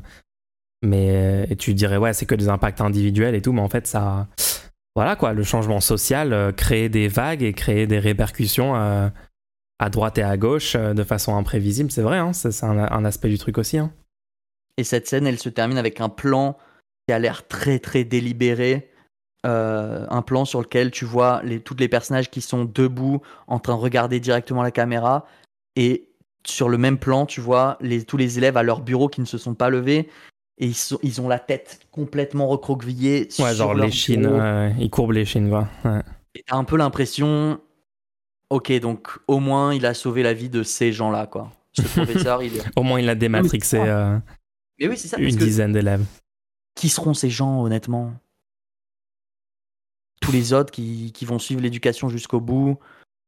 mais 0.82 1.46
et 1.50 1.58
tu 1.58 1.74
dirais 1.74 1.98
ouais 1.98 2.14
c'est 2.14 2.26
que 2.26 2.36
des 2.36 2.48
impacts 2.48 2.80
individuels 2.80 3.36
et 3.36 3.42
tout 3.42 3.52
mais 3.52 3.62
en 3.62 3.68
fait 3.68 3.88
ça 3.88 4.28
voilà 4.96 5.16
quoi 5.16 5.34
le 5.34 5.44
changement 5.44 5.80
social 5.80 6.34
euh, 6.34 6.52
crée 6.52 6.90
des 6.90 7.08
vagues 7.08 7.44
et 7.44 7.54
crée 7.54 7.88
des 7.88 8.00
répercussions 8.00 8.76
à 8.76 9.90
droite 9.90 10.18
et 10.18 10.24
à 10.24 10.38
gauche 10.38 10.76
de 10.76 11.04
façon 11.04 11.36
imprévisible 11.36 11.92
c'est 11.92 12.04
vrai 12.04 12.18
hein, 12.18 12.34
c'est 12.34 12.64
un, 12.64 13.06
aspect 13.06 13.30
du 13.30 13.38
truc 13.38 13.58
aussi 13.58 13.78
hein. 13.78 13.92
et 14.78 14.84
cette 14.84 15.08
scène 15.08 15.26
elle 15.26 15.40
se 15.40 15.50
termine 15.50 15.78
avec 15.78 16.02
un 16.02 16.10
plan 16.10 16.58
qui 17.08 17.14
a 17.14 17.20
l'air 17.20 17.48
très 17.48 17.80
très 17.80 18.04
délibéré 18.04 18.92
euh, 19.44 20.06
un 20.10 20.22
plan 20.22 20.46
sur 20.46 20.62
lequel 20.62 20.92
tu 20.92 21.04
vois 21.04 21.42
tous 21.66 21.76
les 21.76 21.88
personnages 21.88 22.30
qui 22.30 22.42
sont 22.42 22.64
debout 22.64 23.22
en 23.48 23.58
train 23.58 23.74
de 23.74 23.80
regarder 23.80 24.20
directement 24.20 24.62
la 24.62 24.70
caméra 24.70 25.26
et 25.76 26.10
sur 26.46 26.70
le 26.70 26.78
même 26.78 27.00
plan 27.00 27.26
tu 27.26 27.42
vois 27.42 27.80
tous 28.08 28.18
les 28.18 28.38
élèves 28.38 28.56
à 28.56 28.62
leur 28.62 28.82
bureau 28.82 29.08
qui 29.08 29.20
ne 29.20 29.26
se 29.26 29.40
sont 29.40 29.56
pas 29.56 29.72
levés 29.72 30.10
et 30.58 30.68
ils, 30.68 30.76
sont, 30.76 31.00
ils 31.02 31.22
ont 31.22 31.28
la 31.28 31.40
tête 31.40 31.80
complètement 31.92 32.48
recroquevillée 32.48 33.30
ouais 33.40 33.56
genre 33.56 33.74
les 33.74 33.92
chines 33.92 34.76
ils 34.80 34.90
courbent 34.90 35.14
les 35.14 35.26
chines 35.26 35.50
quoi 35.50 35.68
et 36.36 36.44
t'as 36.46 36.56
un 36.56 36.64
peu 36.64 36.78
l'impression 36.78 37.60
ok 38.50 38.80
donc 38.80 39.10
au 39.28 39.40
moins 39.40 39.74
il 39.74 39.86
a 39.86 39.94
sauvé 39.94 40.24
la 40.24 40.34
vie 40.34 40.50
de 40.50 40.64
ces 40.64 40.92
gens 40.92 41.10
là 41.10 41.26
quoi. 41.28 41.52
Ce 41.74 41.82
professeur 41.98 42.44
il 42.44 42.62
au 42.76 42.84
moins 42.84 43.00
il 43.00 43.10
a 43.10 43.16
dématrixé 43.16 43.80
euh, 43.80 44.18
mais 44.82 44.88
oui, 44.88 44.98
ça, 44.98 45.20
une 45.20 45.36
dizaine 45.36 45.74
d'élèves. 45.74 46.06
qui 46.74 46.90
seront 46.90 47.14
ces 47.14 47.30
gens 47.30 47.62
honnêtement? 47.62 48.14
Tous 50.22 50.32
les 50.32 50.54
autres 50.54 50.72
qui, 50.72 51.12
qui 51.12 51.26
vont 51.26 51.38
suivre 51.38 51.62
l'éducation 51.62 52.10
jusqu'au 52.10 52.40
bout, 52.40 52.80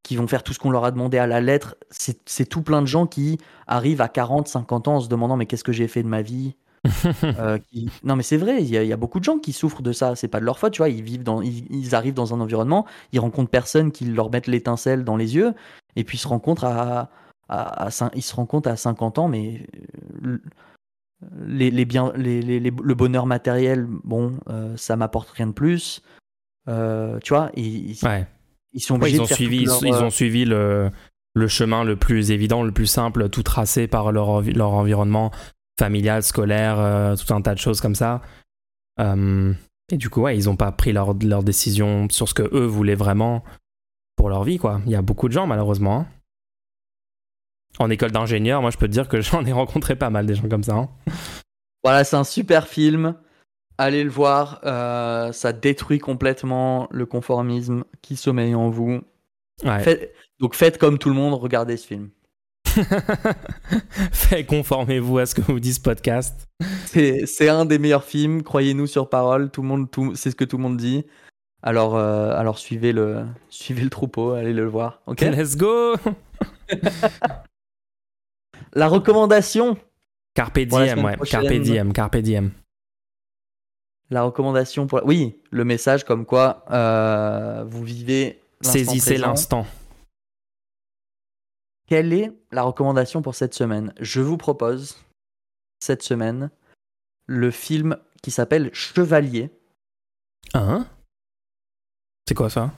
qui 0.02 0.16
vont 0.16 0.28
faire 0.28 0.42
tout 0.42 0.54
ce 0.54 0.60
qu'on 0.60 0.72
leur 0.72 0.84
a 0.84 0.92
demandé 0.92 1.20
à 1.20 1.28
la 1.28 1.42
lettre. 1.42 1.76
C'est 1.92 2.50
tout 2.50 2.64
plein 2.64 2.82
de 2.82 2.88
gens 2.88 3.06
qui 3.06 3.38
arrivent 3.68 4.02
à 4.02 4.10
40, 4.10 4.48
50 4.48 4.88
ans 4.88 4.96
en 4.96 5.00
se 5.00 5.10
demandant 5.10 5.38
mais 5.38 5.46
qu'est-ce 5.46 5.64
que 5.64 5.72
j'ai 5.72 5.88
fait 5.88 6.02
de 6.02 6.08
ma 6.08 6.24
vie? 6.24 6.56
euh, 7.24 7.58
Non 8.04 8.16
mais 8.16 8.24
c'est 8.24 8.38
vrai, 8.38 8.62
il 8.62 8.70
y, 8.70 8.78
a, 8.78 8.84
y, 8.84 8.94
a 8.94 8.98
beaucoup 8.98 9.20
de 9.20 9.24
gens 9.24 9.40
qui 9.40 9.54
souffrent 9.54 9.82
de 9.82 9.92
ça. 9.92 10.16
C'est 10.16 10.28
pas 10.28 10.40
de 10.40 10.46
leur 10.46 10.60
faute, 10.60 10.74
tu 10.74 10.80
vois. 10.80 10.90
Ils 10.90 11.04
vivent 11.04 11.24
dans, 11.24 11.42
ils, 11.42 11.96
arrivent 11.96 12.14
dans 12.14 12.34
un 12.34 12.42
environnement, 12.42 12.86
ils 13.12 13.20
rencontrent 13.20 13.50
personne 13.50 13.92
qui 13.92 14.06
leur 14.06 14.32
mettent 14.32 14.48
l'étincelle 14.48 15.04
dans 15.04 15.16
les 15.16 15.36
yeux, 15.36 15.54
et 15.96 16.04
puis 16.04 16.18
ils 16.18 16.22
se 16.22 16.28
rencontrent 16.28 16.66
à, 16.66 17.10
à, 17.50 17.90
ils 18.16 18.22
se 18.22 18.36
rencontrent 18.36 18.70
à 18.70 18.76
50 18.76 19.20
ans, 19.20 19.28
mais 19.28 19.66
euh, 20.26 20.40
les, 21.46 21.72
les 21.72 21.86
biens, 21.86 22.12
les, 22.16 22.42
les, 22.42 22.60
le 22.60 22.96
bonheur 22.96 23.26
matériel, 23.26 23.88
bon, 24.04 24.34
euh, 24.50 24.76
ça 24.78 24.96
m'apporte 24.96 25.30
rien 25.30 25.48
de 25.48 25.54
plus. 25.54 26.02
Euh, 26.68 27.20
tu 27.24 27.34
vois, 27.34 27.50
ils, 27.56 27.92
ils 28.74 28.82
sont 28.82 28.96
obligés 28.96 29.16
ils 29.16 29.20
ont 29.20 29.24
de 29.24 29.28
faire 29.28 29.38
suivi, 29.38 29.66
leur, 29.66 29.86
ils, 29.86 29.94
ont 29.94 30.10
suivi 30.10 30.46
le, 30.46 30.92
le 31.34 31.48
chemin 31.48 31.84
le 31.84 31.96
plus 31.96 32.32
évident, 32.32 32.64
le 32.64 32.72
plus 32.72 32.88
simple, 32.88 33.30
tout 33.30 33.44
tracé 33.44 33.88
par 33.88 34.12
leur, 34.12 34.42
leur 34.42 34.74
environnement 34.74 35.32
familial, 35.80 36.24
scolaire, 36.24 36.80
euh, 36.80 37.16
tout 37.16 37.34
un 37.34 37.42
tas 37.42 37.54
de 37.54 37.60
choses 37.60 37.82
comme 37.82 37.96
ça. 37.96 38.22
Euh, 39.00 39.54
et 39.92 39.98
du 39.98 40.10
coup, 40.10 40.22
ouais, 40.22 40.38
ils 40.38 40.46
n'ont 40.46 40.56
pas 40.56 40.72
pris 40.72 40.94
leur, 40.94 41.14
leur 41.24 41.44
décision 41.44 42.08
sur 42.10 42.30
ce 42.30 42.34
que 42.34 42.44
eux 42.56 42.66
voulaient 42.66 42.96
vraiment 42.96 43.44
pour 44.16 44.30
leur 44.30 44.44
vie, 44.44 44.58
quoi. 44.58 44.82
Il 44.86 44.92
y 44.92 44.96
a 44.96 45.02
beaucoup 45.02 45.28
de 45.28 45.34
gens, 45.34 45.48
malheureusement. 45.48 46.02
Hein. 46.02 46.08
En 47.80 47.90
école 47.90 48.12
d'ingénieur, 48.12 48.62
moi, 48.62 48.70
je 48.70 48.78
peux 48.78 48.88
te 48.88 48.92
dire 48.92 49.08
que 49.08 49.22
j'en 49.22 49.46
ai 49.46 49.52
rencontré 49.52 49.96
pas 49.96 50.10
mal 50.10 50.26
des 50.26 50.36
gens 50.36 50.48
comme 50.48 50.64
ça. 50.64 50.76
Hein. 50.76 50.90
Voilà, 51.84 52.04
c'est 52.04 52.16
un 52.16 52.24
super 52.24 52.68
film. 52.68 53.16
Allez 53.80 54.04
le 54.04 54.10
voir, 54.12 54.62
euh, 54.66 55.32
ça 55.32 55.52
détruit 55.52 55.98
complètement 55.98 56.88
le 56.92 57.08
conformisme 57.08 57.84
qui 58.04 58.16
sommeille 58.16 58.54
en 58.54 58.70
vous. 58.70 59.02
Ouais. 59.64 59.80
Faites- 59.84 60.14
donc 60.40 60.54
faites 60.54 60.78
comme 60.78 61.00
tout 61.00 61.10
le 61.10 61.16
monde, 61.16 61.34
regardez 61.34 61.76
ce 61.78 61.88
film. 61.88 62.10
Fait 64.12 64.46
conformez-vous 64.46 65.20
à 65.20 65.26
ce 65.26 65.36
que 65.36 65.42
vous 65.42 65.60
dit 65.60 65.74
ce 65.74 65.82
podcast. 65.82 66.48
C'est 66.86 67.50
un 67.50 67.66
des 67.66 67.80
meilleurs 67.80 68.04
films, 68.04 68.44
croyez-nous 68.44 68.88
sur 68.88 69.10
parole, 69.10 69.50
tout 69.50 69.62
le 69.62 69.68
monde, 69.68 69.92
tout, 69.92 70.16
c'est 70.16 70.32
ce 70.32 70.36
que 70.36 70.46
tout 70.46 70.58
le 70.58 70.64
monde 70.64 70.78
dit. 70.78 71.06
Alors, 71.62 71.96
euh, 71.96 72.38
alors 72.38 72.58
suivez 72.58 72.92
le, 72.92 73.26
suivez 73.50 73.84
le 73.84 73.90
troupeau, 73.90 74.32
allez 74.32 74.54
le 74.54 74.66
voir. 74.66 75.02
Ok? 75.06 75.22
Let's 75.22 75.56
go 75.56 75.96
La 78.74 78.88
recommandation, 78.88 79.78
Carpe 80.34 80.60
diem, 80.60 81.04
ouais. 81.04 81.16
Carpe 81.30 81.54
diem, 81.54 81.94
carpe 81.94 82.18
diem. 82.18 82.52
la 84.10 84.24
recommandation 84.24 84.88
pour, 84.88 85.02
oui, 85.06 85.40
le 85.52 85.64
message 85.64 86.04
comme 86.04 86.26
quoi 86.26 86.66
euh, 86.72 87.64
vous 87.68 87.84
vivez. 87.84 88.40
Saisissez 88.62 89.18
l'instant. 89.18 89.68
Quelle 91.88 92.14
est 92.14 92.32
la 92.52 92.64
recommandation 92.64 93.22
pour 93.22 93.36
cette 93.36 93.54
semaine? 93.54 93.94
Je 94.00 94.22
vous 94.22 94.38
propose 94.38 94.98
cette 95.80 96.04
semaine 96.04 96.50
le 97.26 97.52
film 97.52 97.98
qui 98.22 98.32
s'appelle 98.32 98.74
Chevalier, 98.74 99.52
Hein? 100.54 100.88
C'est 102.28 102.36
quoi 102.36 102.50
ça? 102.50 102.72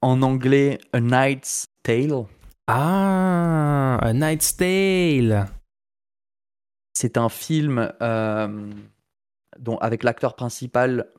En 0.00 0.22
anglais 0.22 0.78
A 0.92 1.00
Knight's 1.00 1.66
Tale. 1.82 2.24
Ah, 2.66 3.98
A 4.00 4.12
Night's 4.12 4.56
Tale. 4.56 5.46
C'est 6.94 7.16
un 7.16 7.28
film 7.28 7.92
euh, 8.00 8.72
dont, 9.58 9.78
avec 9.78 10.02
l'acteur 10.02 10.34
principal 10.34 11.10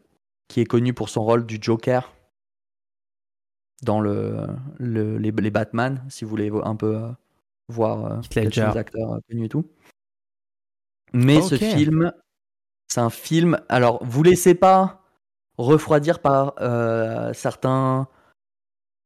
qui 0.47 0.61
est 0.61 0.65
connu 0.65 0.93
pour 0.93 1.09
son 1.09 1.23
rôle 1.23 1.45
du 1.45 1.59
Joker 1.61 2.11
dans 3.83 4.01
le, 4.01 4.45
le- 4.77 5.17
les, 5.17 5.31
les 5.31 5.51
Batman, 5.51 6.03
si 6.09 6.23
vous 6.25 6.29
voulez 6.29 6.51
un 6.63 6.75
peu 6.75 6.95
euh, 6.97 7.09
voir 7.67 8.05
euh, 8.05 8.21
les 8.71 8.77
acteurs 8.77 9.13
euh, 9.13 9.19
connus 9.29 9.45
et 9.45 9.49
tout. 9.49 9.65
Mais 11.13 11.35
ce 11.41 11.55
film, 11.75 12.11
c'est 12.87 12.99
un 13.01 13.09
film. 13.09 13.59
Alors, 13.69 14.03
vous 14.05 14.23
laissez 14.23 14.53
pas 14.55 15.01
refroidir 15.57 16.19
par 16.19 16.53
euh, 16.61 17.33
certains 17.33 18.07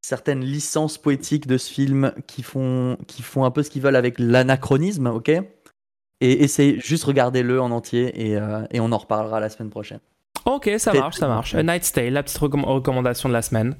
certaines 0.05 0.41
licences 0.41 0.97
poétiques 0.97 1.47
de 1.47 1.57
ce 1.57 1.71
film 1.71 2.11
qui 2.27 2.43
font 2.43 2.97
qui 3.07 3.21
font 3.21 3.45
un 3.45 3.51
peu 3.51 3.63
ce 3.63 3.69
qu'ils 3.69 3.81
veulent 3.81 3.95
avec 3.95 4.19
l'anachronisme, 4.19 5.07
ok? 5.07 5.29
Et 6.19 6.43
essayez 6.43 6.79
juste 6.79 7.05
regardez-le 7.05 7.61
en 7.61 7.71
entier 7.71 8.29
et, 8.29 8.37
euh, 8.37 8.65
et 8.71 8.79
on 8.81 8.91
en 8.91 8.97
reparlera 8.97 9.39
la 9.39 9.49
semaine 9.49 9.69
prochaine. 9.69 9.99
Ok, 10.45 10.69
ça 10.77 10.91
marche, 10.93 11.17
ça 11.17 11.27
marche. 11.27 11.55
A 11.55 11.63
Night's 11.63 11.91
Tale, 11.93 12.11
la 12.13 12.23
petite 12.23 12.37
recomm- 12.39 12.65
recommandation 12.65 13.29
de 13.29 13.33
la 13.33 13.41
semaine. 13.41 13.75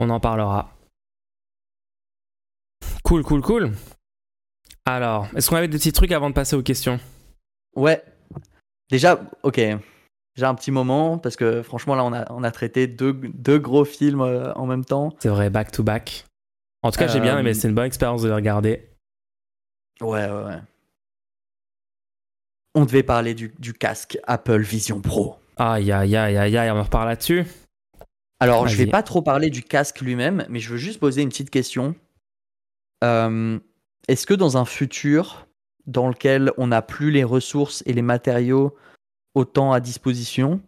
On 0.00 0.10
en 0.10 0.20
parlera. 0.20 0.70
Cool, 3.04 3.22
cool, 3.22 3.42
cool. 3.42 3.72
Alors, 4.86 5.28
est-ce 5.34 5.48
qu'on 5.48 5.56
avait 5.56 5.68
des 5.68 5.78
petits 5.78 5.92
trucs 5.92 6.12
avant 6.12 6.28
de 6.30 6.34
passer 6.34 6.56
aux 6.56 6.62
questions? 6.62 7.00
Ouais. 7.76 8.02
Déjà, 8.90 9.20
ok. 9.42 9.60
J'ai 10.36 10.44
un 10.44 10.54
petit 10.54 10.72
moment 10.72 11.16
parce 11.16 11.36
que 11.36 11.62
franchement 11.62 11.94
là 11.94 12.04
on 12.04 12.12
a, 12.12 12.30
on 12.32 12.42
a 12.42 12.50
traité 12.50 12.88
deux, 12.88 13.12
deux 13.12 13.58
gros 13.60 13.84
films 13.84 14.20
euh, 14.20 14.52
en 14.54 14.66
même 14.66 14.84
temps. 14.84 15.14
C'est 15.20 15.28
vrai, 15.28 15.48
back 15.48 15.70
to 15.70 15.84
back. 15.84 16.26
En 16.82 16.90
tout 16.90 16.98
cas, 16.98 17.06
j'ai 17.06 17.20
bien 17.20 17.36
Euh, 17.36 17.40
aimé, 17.40 17.54
c'est 17.54 17.68
une 17.68 17.74
bonne 17.74 17.86
expérience 17.86 18.22
de 18.22 18.28
les 18.28 18.34
regarder. 18.34 18.90
Ouais, 20.00 20.28
ouais, 20.28 20.44
ouais. 20.44 20.58
On 22.74 22.84
devait 22.84 23.04
parler 23.04 23.34
du, 23.34 23.54
du 23.58 23.72
casque 23.72 24.18
Apple 24.26 24.60
Vision 24.60 25.00
Pro. 25.00 25.38
Aïe, 25.56 25.92
aïe, 25.92 26.16
aïe, 26.16 26.36
aïe, 26.36 26.56
aïe, 26.56 26.70
on 26.72 26.78
en 26.80 26.82
reparle 26.82 27.08
là-dessus. 27.08 27.44
Alors, 28.44 28.68
je 28.68 28.76
vais 28.76 28.86
pas 28.90 29.02
trop 29.02 29.22
parler 29.22 29.50
du 29.50 29.62
casque 29.62 30.00
lui-même, 30.00 30.44
mais 30.48 30.60
je 30.60 30.70
veux 30.70 30.76
juste 30.76 31.00
poser 31.00 31.22
une 31.22 31.28
petite 31.30 31.50
question. 31.50 31.94
Euh, 33.02 33.58
Est-ce 34.08 34.26
que 34.26 34.34
dans 34.34 34.56
un 34.56 34.64
futur 34.64 35.46
dans 35.86 36.08
lequel 36.08 36.52
on 36.56 36.68
n'a 36.68 36.80
plus 36.82 37.10
les 37.10 37.24
ressources 37.24 37.82
et 37.86 37.92
les 37.92 38.02
matériaux 38.02 38.74
autant 39.34 39.72
à 39.72 39.80
disposition, 39.80 40.62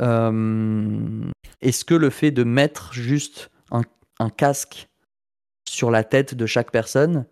euh, 0.00 1.24
est-ce 1.62 1.84
que 1.84 1.94
le 1.94 2.10
fait 2.10 2.30
de 2.30 2.44
mettre 2.44 2.92
juste 2.92 3.50
un, 3.70 3.82
un 4.20 4.30
casque 4.30 4.88
sur 5.68 5.90
la 5.90 6.04
tête 6.04 6.34
de 6.34 6.46
chaque 6.46 6.70
personne 6.70 7.26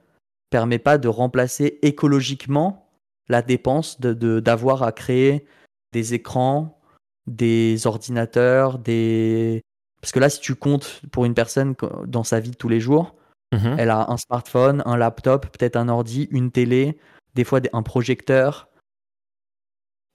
permet 0.51 0.79
pas 0.79 0.99
de 0.99 1.09
remplacer 1.09 1.79
écologiquement 1.83 2.89
la 3.29 3.43
dépense 3.43 4.01
de 4.01 4.13
de- 4.13 4.41
d'avoir 4.41 4.83
à 4.83 4.93
créer 4.93 5.47
des 5.93 6.15
écrans, 6.15 6.81
des 7.27 7.87
ordinateurs, 7.87 8.79
des... 8.79 9.63
Parce 10.01 10.13
que 10.13 10.21
là, 10.21 10.29
si 10.29 10.41
tu 10.41 10.55
comptes 10.55 11.01
pour 11.11 11.25
une 11.25 11.35
personne 11.35 11.75
dans 12.07 12.25
sa 12.25 12.41
vie 12.41 12.51
de 12.51 12.57
tous 12.57 12.69
les 12.69 12.81
jours, 12.81 13.15
Mhm. 13.55 13.77
elle 13.79 13.91
a 13.91 14.11
un 14.11 14.17
smartphone, 14.17 14.83
un 14.85 14.97
laptop, 14.97 15.47
peut-être 15.57 15.77
un 15.77 15.89
ordi, 15.89 16.29
une 16.31 16.51
télé, 16.51 16.99
des 17.35 17.45
fois 17.45 17.61
un 17.73 17.83
projecteur. 17.83 18.69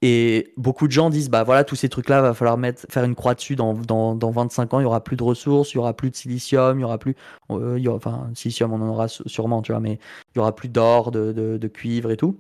Et 0.02 0.54
beaucoup 0.56 0.88
de 0.88 0.92
gens 0.94 1.10
disent, 1.10 1.30
bah 1.30 1.44
voilà, 1.44 1.64
tous 1.66 1.76
ces 1.76 1.90
trucs-là, 1.90 2.22
va 2.22 2.34
falloir 2.34 2.58
mettre, 2.58 2.86
faire 2.90 3.04
une 3.04 3.16
croix 3.16 3.36
dessus 3.36 3.56
dans, 3.58 3.74
dans, 3.74 4.16
dans 4.16 4.32
25 4.32 4.74
ans, 4.74 4.80
il 4.80 4.84
y 4.84 4.86
aura 4.86 5.04
plus 5.04 5.18
de 5.18 5.24
ressources, 5.24 5.74
il 5.74 5.76
y 5.76 5.78
aura 5.78 5.94
plus 5.94 6.10
de 6.10 6.16
silicium, 6.16 6.78
il 6.80 6.82
y 6.82 6.86
aura 6.86 6.98
plus... 6.98 7.16
euh, 7.50 7.78
il 7.78 7.84
y 7.84 7.88
aura- 7.90 7.98
enfin, 7.98 8.30
silicium, 8.34 8.72
on 8.72 8.82
en 8.82 8.88
aura 8.90 9.08
sûrement, 9.10 9.62
tu 9.62 9.74
vois, 9.74 9.82
mais 9.82 10.00
il 10.34 10.38
y 10.38 10.40
aura 10.40 10.56
plus 10.56 10.70
d'or, 10.70 11.12
de, 11.12 11.34
de, 11.34 11.58
de 11.58 11.68
cuivre 11.68 12.12
et 12.12 12.18
tout. 12.18 12.38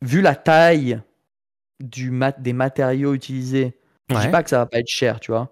Vu 0.00 0.20
la 0.20 0.34
taille 0.34 1.00
du 1.82 2.10
mat 2.10 2.40
des 2.40 2.52
matériaux 2.54 3.12
utilisés, 3.14 3.76
je 4.08 4.14
dis 4.16 4.22
Ouais. 4.26 4.30
pas 4.30 4.42
que 4.42 4.48
ça 4.50 4.58
va 4.58 4.66
pas 4.66 4.78
être 4.78 4.88
cher, 4.88 5.20
tu 5.20 5.30
vois, 5.32 5.50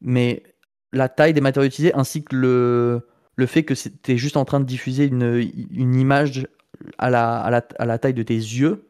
mais 0.00 0.42
la 0.92 1.08
taille 1.08 1.32
des 1.32 1.40
matériaux 1.40 1.68
utilisés 1.68 1.94
ainsi 1.94 2.22
que 2.24 2.36
le, 2.36 3.08
le 3.36 3.46
fait 3.46 3.62
que 3.64 3.74
tu 3.74 4.12
es 4.12 4.16
juste 4.16 4.36
en 4.36 4.44
train 4.44 4.60
de 4.60 4.64
diffuser 4.66 5.06
une, 5.06 5.50
une 5.70 5.94
image 5.94 6.46
à 6.98 7.08
la, 7.10 7.40
à, 7.40 7.50
la, 7.50 7.66
à 7.78 7.86
la 7.86 7.98
taille 7.98 8.14
de 8.14 8.22
tes 8.22 8.34
yeux, 8.36 8.86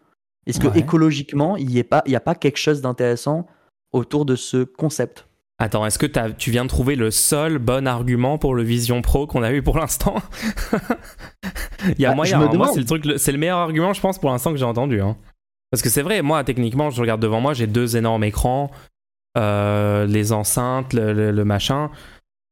est-ce 0.46 0.58
que 0.60 0.66
Ouais. 0.68 0.78
écologiquement, 0.80 1.56
il 1.56 1.68
n'y 1.68 1.80
a, 1.80 1.84
a 2.16 2.20
pas 2.20 2.34
quelque 2.34 2.58
chose 2.58 2.80
d'intéressant 2.80 3.46
autour 3.92 4.24
de 4.26 4.36
ce 4.36 4.64
concept? 4.64 5.26
Attends, 5.58 5.86
est-ce 5.86 5.98
que 6.00 6.06
tu 6.32 6.50
viens 6.50 6.64
de 6.64 6.68
trouver 6.68 6.96
le 6.96 7.10
seul 7.12 7.58
bon 7.58 7.86
argument 7.86 8.38
pour 8.38 8.54
le 8.56 8.62
Vision 8.64 9.02
Pro 9.02 9.26
qu'on 9.28 9.42
a 9.44 9.52
eu 9.52 9.62
pour 9.62 9.78
l'instant? 9.78 10.16
Il 11.96 12.00
y 12.00 12.06
a 12.06 12.10
Bah, 12.10 12.14
moyen, 12.16 12.40
hein. 12.40 12.52
moi 12.54 12.68
c'est 12.68 12.80
le 12.80 12.86
truc, 12.86 13.04
le- 13.04 13.18
c'est 13.18 13.30
le 13.32 13.38
meilleur 13.38 13.58
argument 13.58 13.92
je 13.92 14.00
pense 14.00 14.18
pour 14.18 14.30
l'instant 14.30 14.50
que 14.50 14.56
j'ai 14.58 14.64
entendu. 14.64 15.00
hein. 15.00 15.16
Parce 15.70 15.82
que 15.82 15.88
c'est 15.88 16.02
vrai, 16.02 16.22
moi 16.22 16.44
techniquement 16.44 16.90
je 16.90 17.00
regarde 17.00 17.20
devant 17.20 17.40
moi, 17.40 17.54
j'ai 17.54 17.66
deux 17.66 17.96
énormes 17.96 18.24
écrans, 18.24 18.70
euh, 19.36 20.06
les 20.06 20.32
enceintes, 20.32 20.92
le, 20.92 21.12
le- 21.12 21.32
le 21.32 21.44
machin. 21.44 21.90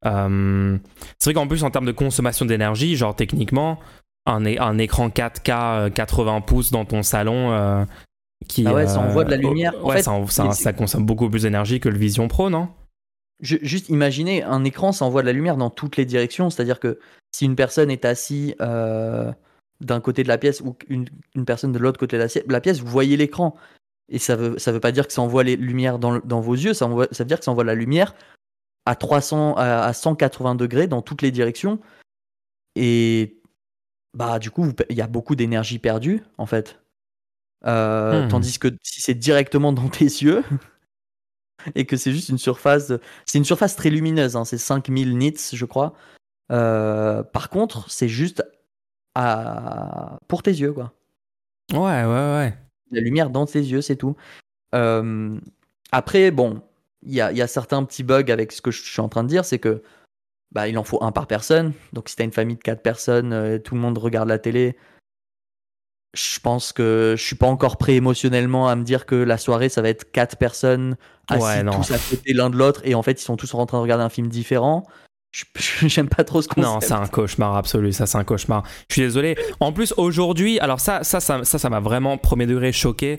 Euh, 0.04 0.76
c'est 1.18 1.30
vrai 1.30 1.34
qu'en 1.34 1.46
plus 1.46 1.62
en 1.62 1.70
termes 1.70 1.86
de 1.86 1.92
consommation 1.92 2.44
d'énergie, 2.44 2.96
genre 2.96 3.14
techniquement, 3.14 3.78
un, 4.26 4.44
écran 4.78 5.08
4K 5.08 5.50
euh, 5.86 5.90
80 5.90 6.40
pouces 6.42 6.70
dans 6.70 6.84
ton 6.84 7.02
salon 7.02 7.52
euh, 7.52 7.84
qui... 8.48 8.66
Ah 8.66 8.74
ouais, 8.74 8.86
ça 8.86 9.00
euh, 9.00 9.08
envoie 9.08 9.24
de 9.24 9.30
la 9.30 9.36
lumière. 9.36 9.72
En 9.82 9.88
ouais, 9.88 10.02
fait, 10.02 10.52
ça, 10.52 10.72
consomme 10.72 11.06
beaucoup 11.06 11.28
plus 11.30 11.42
d'énergie 11.42 11.80
que 11.80 11.88
le 11.88 11.98
Vision 11.98 12.28
Pro, 12.28 12.50
non? 12.50 12.68
Je- 13.40 13.56
juste 13.62 13.88
imaginez, 13.88 14.42
un 14.42 14.64
écran, 14.64 14.92
ça 14.92 15.04
envoie 15.04 15.22
de 15.22 15.26
la 15.26 15.32
lumière 15.32 15.56
dans 15.56 15.70
toutes 15.70 15.96
les 15.96 16.04
directions. 16.04 16.50
C'est-à-dire 16.50 16.78
que 16.80 16.98
si 17.34 17.44
une 17.44 17.56
personne 17.56 17.90
est 17.90 18.04
assise 18.04 18.54
euh, 18.60 19.32
d'un 19.82 20.00
côté 20.00 20.22
de 20.22 20.28
la 20.28 20.38
pièce 20.38 20.60
ou 20.60 20.76
une, 20.88 21.06
une 21.34 21.44
personne 21.44 21.72
de 21.72 21.78
l'autre 21.78 21.98
côté 21.98 22.16
de 22.18 22.26
la, 22.46 22.60
pièce, 22.60 22.80
vous 22.80 22.86
voyez 22.86 23.16
l'écran. 23.16 23.56
Et 24.08 24.18
ça 24.18 24.36
veut, 24.36 24.58
ça 24.58 24.72
veut 24.72 24.80
pas 24.80 24.92
dire 24.92 25.06
que 25.06 25.12
ça 25.12 25.22
envoie 25.22 25.42
les 25.42 25.56
lumières 25.56 25.98
dans, 25.98 26.18
dans 26.18 26.40
vos 26.40 26.54
yeux, 26.54 26.74
ça, 26.74 26.86
envoie- 26.86 27.08
ça 27.12 27.24
veut 27.24 27.28
dire 27.28 27.38
que 27.38 27.44
ça 27.44 27.50
envoie 27.50 27.64
la 27.64 27.74
lumière 27.74 28.14
à 28.84 28.94
300, 28.96 29.54
à, 29.56 29.84
à 29.84 29.92
180 29.92 30.54
degrés 30.54 30.86
dans 30.86 31.02
toutes 31.02 31.22
les 31.22 31.30
directions. 31.30 31.78
Et 32.74 33.40
bah 34.14 34.38
du 34.38 34.50
coup, 34.50 34.66
il 34.90 34.96
y 34.96 35.02
a 35.02 35.06
beaucoup 35.06 35.34
d'énergie 35.36 35.78
perdue 35.78 36.22
en 36.38 36.46
fait. 36.46 36.80
Euh, 37.64 38.24
Hmm. 38.24 38.28
Tandis 38.28 38.58
que 38.58 38.68
si 38.82 39.00
c'est 39.00 39.14
directement 39.14 39.72
dans 39.72 39.88
tes 39.88 40.04
yeux 40.04 40.42
et 41.74 41.86
que 41.86 41.96
c'est 41.96 42.12
juste 42.12 42.28
une 42.28 42.38
surface, 42.38 42.92
c'est 43.24 43.38
une 43.38 43.44
surface 43.44 43.76
très 43.76 43.90
lumineuse, 43.90 44.36
hein, 44.36 44.44
c'est 44.44 44.58
5000 44.58 45.16
nits 45.16 45.34
je 45.52 45.64
crois. 45.64 45.94
Euh, 46.50 47.22
par 47.22 47.50
contre, 47.50 47.88
c'est 47.90 48.08
juste 48.08 48.44
à... 49.14 50.18
pour 50.28 50.42
tes 50.42 50.52
yeux 50.52 50.72
quoi. 50.72 50.92
Ouais, 51.72 52.04
ouais, 52.04 52.04
ouais. 52.04 52.54
La 52.90 53.00
lumière 53.00 53.30
dans 53.30 53.46
tes 53.46 53.60
yeux, 53.60 53.80
c'est 53.80 53.96
tout. 53.96 54.16
Euh, 54.74 55.38
après, 55.90 56.30
bon, 56.30 56.62
il 57.02 57.14
y 57.14 57.20
a, 57.20 57.32
y 57.32 57.42
a 57.42 57.46
certains 57.46 57.82
petits 57.84 58.02
bugs 58.02 58.30
avec 58.30 58.52
ce 58.52 58.60
que 58.60 58.70
je 58.70 58.82
suis 58.82 59.00
en 59.00 59.08
train 59.08 59.24
de 59.24 59.28
dire, 59.28 59.44
c'est 59.44 59.58
que 59.58 59.82
bah, 60.52 60.68
il 60.68 60.76
en 60.78 60.84
faut 60.84 61.02
un 61.02 61.12
par 61.12 61.26
personne. 61.26 61.72
Donc 61.92 62.08
si 62.08 62.16
t'as 62.16 62.24
une 62.24 62.32
famille 62.32 62.56
de 62.56 62.62
quatre 62.62 62.82
personnes, 62.82 63.32
euh, 63.32 63.58
tout 63.58 63.74
le 63.74 63.80
monde 63.80 63.98
regarde 63.98 64.28
la 64.28 64.38
télé. 64.38 64.76
Je 66.14 66.38
pense 66.40 66.74
que 66.74 67.14
je 67.16 67.22
suis 67.22 67.36
pas 67.36 67.46
encore 67.46 67.78
prêt 67.78 67.94
émotionnellement 67.94 68.68
à 68.68 68.76
me 68.76 68.84
dire 68.84 69.06
que 69.06 69.14
la 69.14 69.38
soirée 69.38 69.70
ça 69.70 69.80
va 69.80 69.88
être 69.88 70.12
quatre 70.12 70.36
personnes 70.36 70.98
assis 71.28 71.42
Ouais, 71.42 71.64
tous 71.64 71.90
à 71.90 71.98
côté 71.98 72.34
l'un 72.34 72.50
de 72.50 72.56
l'autre 72.56 72.82
et 72.84 72.94
en 72.94 73.02
fait 73.02 73.12
ils 73.12 73.24
sont 73.24 73.38
tous 73.38 73.54
en 73.54 73.64
train 73.64 73.78
de 73.78 73.82
regarder 73.82 74.04
un 74.04 74.10
film 74.10 74.28
différent. 74.28 74.84
J'aime 75.86 76.08
pas 76.08 76.24
trop 76.24 76.42
ce 76.42 76.48
concept. 76.48 76.66
Non, 76.66 76.80
c'est 76.80 76.92
un 76.92 77.06
cauchemar 77.06 77.56
absolu, 77.56 77.92
ça 77.92 78.06
c'est 78.06 78.18
un 78.18 78.24
cauchemar. 78.24 78.62
Je 78.88 78.94
suis 78.94 79.02
désolé. 79.02 79.36
En 79.60 79.72
plus, 79.72 79.94
aujourd'hui, 79.96 80.58
alors 80.60 80.80
ça, 80.80 81.04
ça, 81.04 81.20
ça, 81.20 81.44
ça, 81.44 81.58
ça 81.58 81.70
m'a 81.70 81.80
vraiment 81.80 82.18
premier 82.18 82.46
degré 82.46 82.72
choqué. 82.72 83.18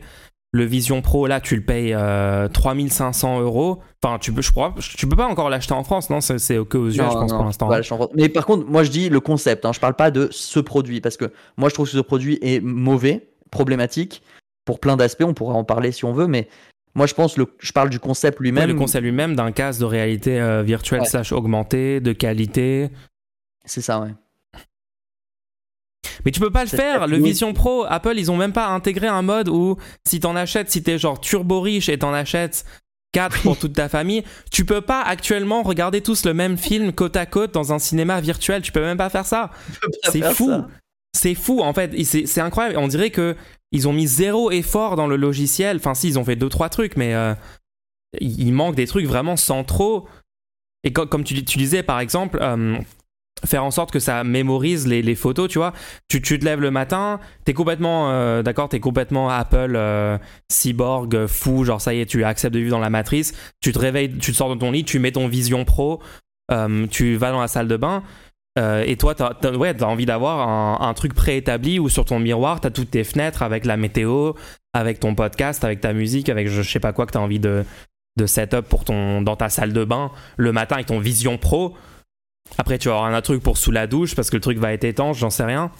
Le 0.56 0.66
Vision 0.66 1.02
Pro, 1.02 1.26
là, 1.26 1.42
tu 1.42 1.56
le 1.56 1.64
payes 1.64 1.96
euh, 1.96 2.48
3500 2.48 3.42
euros. 3.42 3.80
Enfin, 4.04 4.20
tu 4.20 4.32
peux, 4.32 4.44
je 4.44 4.52
crois, 4.52 4.76
tu 4.80 5.08
peux 5.08 5.16
pas 5.16 5.26
encore 5.26 5.50
l'acheter 5.50 5.74
en 5.74 5.84
France, 5.84 6.12
non? 6.12 6.22
C'est 6.22 6.38
que 6.66 6.78
aux 6.78 6.90
Non, 6.90 6.92
je 6.92 6.98
pense, 6.98 7.32
non, 7.32 7.38
pour 7.38 7.46
l'instant. 7.46 7.70
Mais 8.14 8.30
par 8.30 8.46
contre, 8.46 8.68
moi 8.68 8.84
je 8.84 8.92
dis 8.92 9.10
le 9.10 9.20
concept, 9.20 9.66
hein, 9.66 9.72
je 9.74 9.80
parle 9.80 9.96
pas 9.96 10.12
de 10.12 10.28
ce 10.30 10.60
produit, 10.60 11.02
parce 11.02 11.18
que 11.18 11.32
moi 11.58 11.70
je 11.70 11.74
trouve 11.74 11.88
que 11.88 11.94
ce 11.94 12.02
produit 12.02 12.38
est 12.44 12.62
mauvais, 12.64 13.30
problématique, 13.50 14.22
pour 14.64 14.80
plein 14.80 14.96
d'aspects, 14.96 15.24
on 15.26 15.34
pourra 15.34 15.56
en 15.56 15.64
parler 15.64 15.92
si 15.92 16.06
on 16.06 16.14
veut, 16.14 16.28
mais 16.28 16.48
moi 16.96 17.08
je 17.08 17.14
pense, 17.14 17.38
le, 17.38 17.48
je 17.60 17.72
parle 17.72 17.90
du 17.90 18.00
concept 18.00 18.40
Ouais, 18.40 18.46
lui-même. 18.46 18.68
le 18.70 18.76
concept 18.76 19.04
lui-même 19.04 19.36
d'un 19.36 19.52
casque 19.52 19.80
de 19.80 19.86
réalité 19.86 20.40
euh, 20.40 20.62
virtuelle 20.64 21.02
Ouais. 21.02 21.08
slash 21.08 21.32
augmentée, 21.32 22.00
de 22.00 22.14
qualité. 22.14 22.90
C'est 23.66 23.82
ça, 23.82 24.00
ouais. 24.02 24.12
Mais 26.26 26.32
tu 26.32 26.40
peux 26.40 26.52
pas 26.52 26.64
le 26.64 26.70
faire. 26.70 27.08
Le. 27.08 27.18
Vision 27.18 27.54
Pro, 27.54 27.86
Apple, 27.88 28.14
ils 28.18 28.30
ont 28.32 28.38
même 28.38 28.54
pas 28.54 28.68
intégré 28.68 29.08
un 29.08 29.22
mode 29.22 29.50
où 29.50 29.78
si 30.06 30.20
t'en 30.20 30.36
achètes, 30.36 30.70
si 30.70 30.84
t'es 30.84 30.98
genre 30.98 31.20
turbo 31.20 31.62
riche 31.62 31.90
et 31.90 31.98
t'en 31.98 32.14
achètes 32.14 32.66
4 33.14 33.42
pour 33.42 33.58
toute 33.58 33.74
ta 33.74 33.90
famille, 33.90 34.24
tu 34.52 34.66
peux 34.66 34.82
pas 34.82 35.02
actuellement 35.02 35.64
regarder 35.64 36.02
tous 36.02 36.26
le 36.26 36.34
même 36.34 36.58
film 36.58 36.92
côte 36.94 37.16
à 37.16 37.26
côte 37.26 37.54
dans 37.54 37.74
un 37.74 37.80
cinéma 37.80 38.22
virtuel. 38.22 38.62
Tu 38.62 38.72
peux 38.72 38.82
même 38.82 38.98
pas 38.98 39.10
faire 39.10 39.26
ça. 39.26 39.52
C'est 40.12 40.24
fou. 40.34 40.52
C'est 41.16 41.36
fou 41.36 41.62
en 41.62 41.74
fait. 41.74 41.92
C'est 42.04 42.42
incroyable. 42.42 42.78
On 42.78 42.88
dirait 42.88 43.10
que 43.12 43.36
ils 43.74 43.88
ont 43.88 43.94
mis 43.94 44.08
zéro 44.08 44.52
effort 44.52 44.96
dans 44.96 45.08
le 45.08 45.18
logiciel. 45.18 45.78
Enfin, 45.78 45.96
si, 45.96 46.08
ils 46.08 46.20
ont 46.20 46.24
fait 46.24 46.38
deux 46.38 46.48
trois 46.48 46.70
trucs, 46.70 46.96
mais 46.96 47.14
euh, 47.14 47.34
il 48.22 48.54
manque 48.54 48.76
des 48.76 48.88
trucs 48.88 49.06
vraiment 49.06 49.36
centraux. 49.36 50.08
Et 50.86 50.94
co- 50.94 51.08
comme 51.08 51.24
tu, 51.24 51.34
dis- 51.34 51.44
tu 51.44 51.58
disais, 51.58 51.82
par 51.82 52.00
exemple, 52.00 52.38
euh, 52.40 52.78
faire 53.46 53.64
en 53.66 53.72
sorte 53.72 53.92
que 53.92 54.00
ça 54.00 54.24
mémorise 54.24 54.88
les, 54.88 55.16
photos, 55.16 55.50
tu 55.50 55.58
vois. 55.58 55.74
Tu, 56.08 56.22
te 56.22 56.46
lèves 56.46 56.62
le 56.62 56.70
matin, 56.70 57.20
t'es 57.46 57.54
complètement, 57.54 58.12
euh, 58.12 58.44
d'accord, 58.44 58.70
t'es 58.70 58.80
complètement 58.80 59.30
Apple, 59.30 59.78
cyborg, 60.50 61.26
fou, 61.26 61.66
genre 61.66 61.82
ça 61.82 61.96
y 61.96 62.00
est, 62.00 62.06
tu 62.06 62.24
acceptes 62.24 62.54
de 62.54 62.60
vivre 62.60 62.72
dans 62.72 62.80
la 62.80 62.92
matrice. 62.92 63.34
Tu 63.60 63.74
te 63.74 63.80
réveilles, 63.80 64.18
tu 64.20 64.32
te 64.32 64.38
sors 64.38 64.54
de 64.54 64.60
ton 64.60 64.72
lit, 64.72 64.86
tu 64.86 65.00
mets 65.00 65.12
ton 65.12 65.28
Vision 65.28 65.66
Pro, 65.66 66.00
tu 66.92 67.16
vas 67.16 67.32
dans 67.32 67.42
la 67.42 67.48
salle 67.48 67.68
de 67.68 67.76
bain. 67.78 68.04
Euh, 68.60 68.84
et 68.86 68.98
toi, 68.98 69.16
t'as 69.16 69.32
as, 69.42 69.84
envie 69.84 70.06
d'avoir 70.06 70.82
un, 70.82 70.94
truc 70.94 71.14
préétabli 71.14 71.80
où 71.80 71.90
sur 71.90 72.06
ton 72.06 72.20
miroir, 72.20 72.62
t'as 72.62 72.70
toutes 72.70 72.92
tes 72.92 73.04
fenêtres 73.04 73.42
avec 73.42 73.66
la 73.66 73.78
météo, 73.78 74.34
avec 74.74 75.00
ton 75.00 75.16
podcast, 75.16 75.64
avec 75.64 75.82
ta 75.82 75.94
musique, 75.94 76.30
avec 76.30 76.48
je, 76.48 76.62
sais 76.62 76.80
pas 76.80 76.94
quoi 76.94 77.06
que 77.06 77.12
t'as 77.12 77.20
envie 77.20 77.40
de, 77.40 77.66
setup 78.26 78.62
pour 78.62 78.86
ton, 78.86 79.22
dans 79.22 79.36
ta 79.36 79.50
salle 79.50 79.74
de 79.74 79.84
bain 79.84 80.12
le 80.38 80.52
matin 80.52 80.76
avec 80.76 80.88
ton 80.88 81.00
Vision 81.00 81.38
Pro. 81.38 81.76
Après, 82.58 82.78
tu 82.78 82.90
vas 82.90 83.00
un 83.00 83.22
truc 83.22 83.42
pour 83.42 83.58
sous 83.58 83.72
la 83.72 83.88
douche 83.88 84.16
parce 84.16 84.30
que 84.30 84.36
le 84.36 84.42
truc 84.42 84.60
va 84.60 84.74
être 84.74 84.84
étanche, 84.84 85.18
j'en 85.18 85.32
sais 85.32 85.46
rien. 85.46 85.72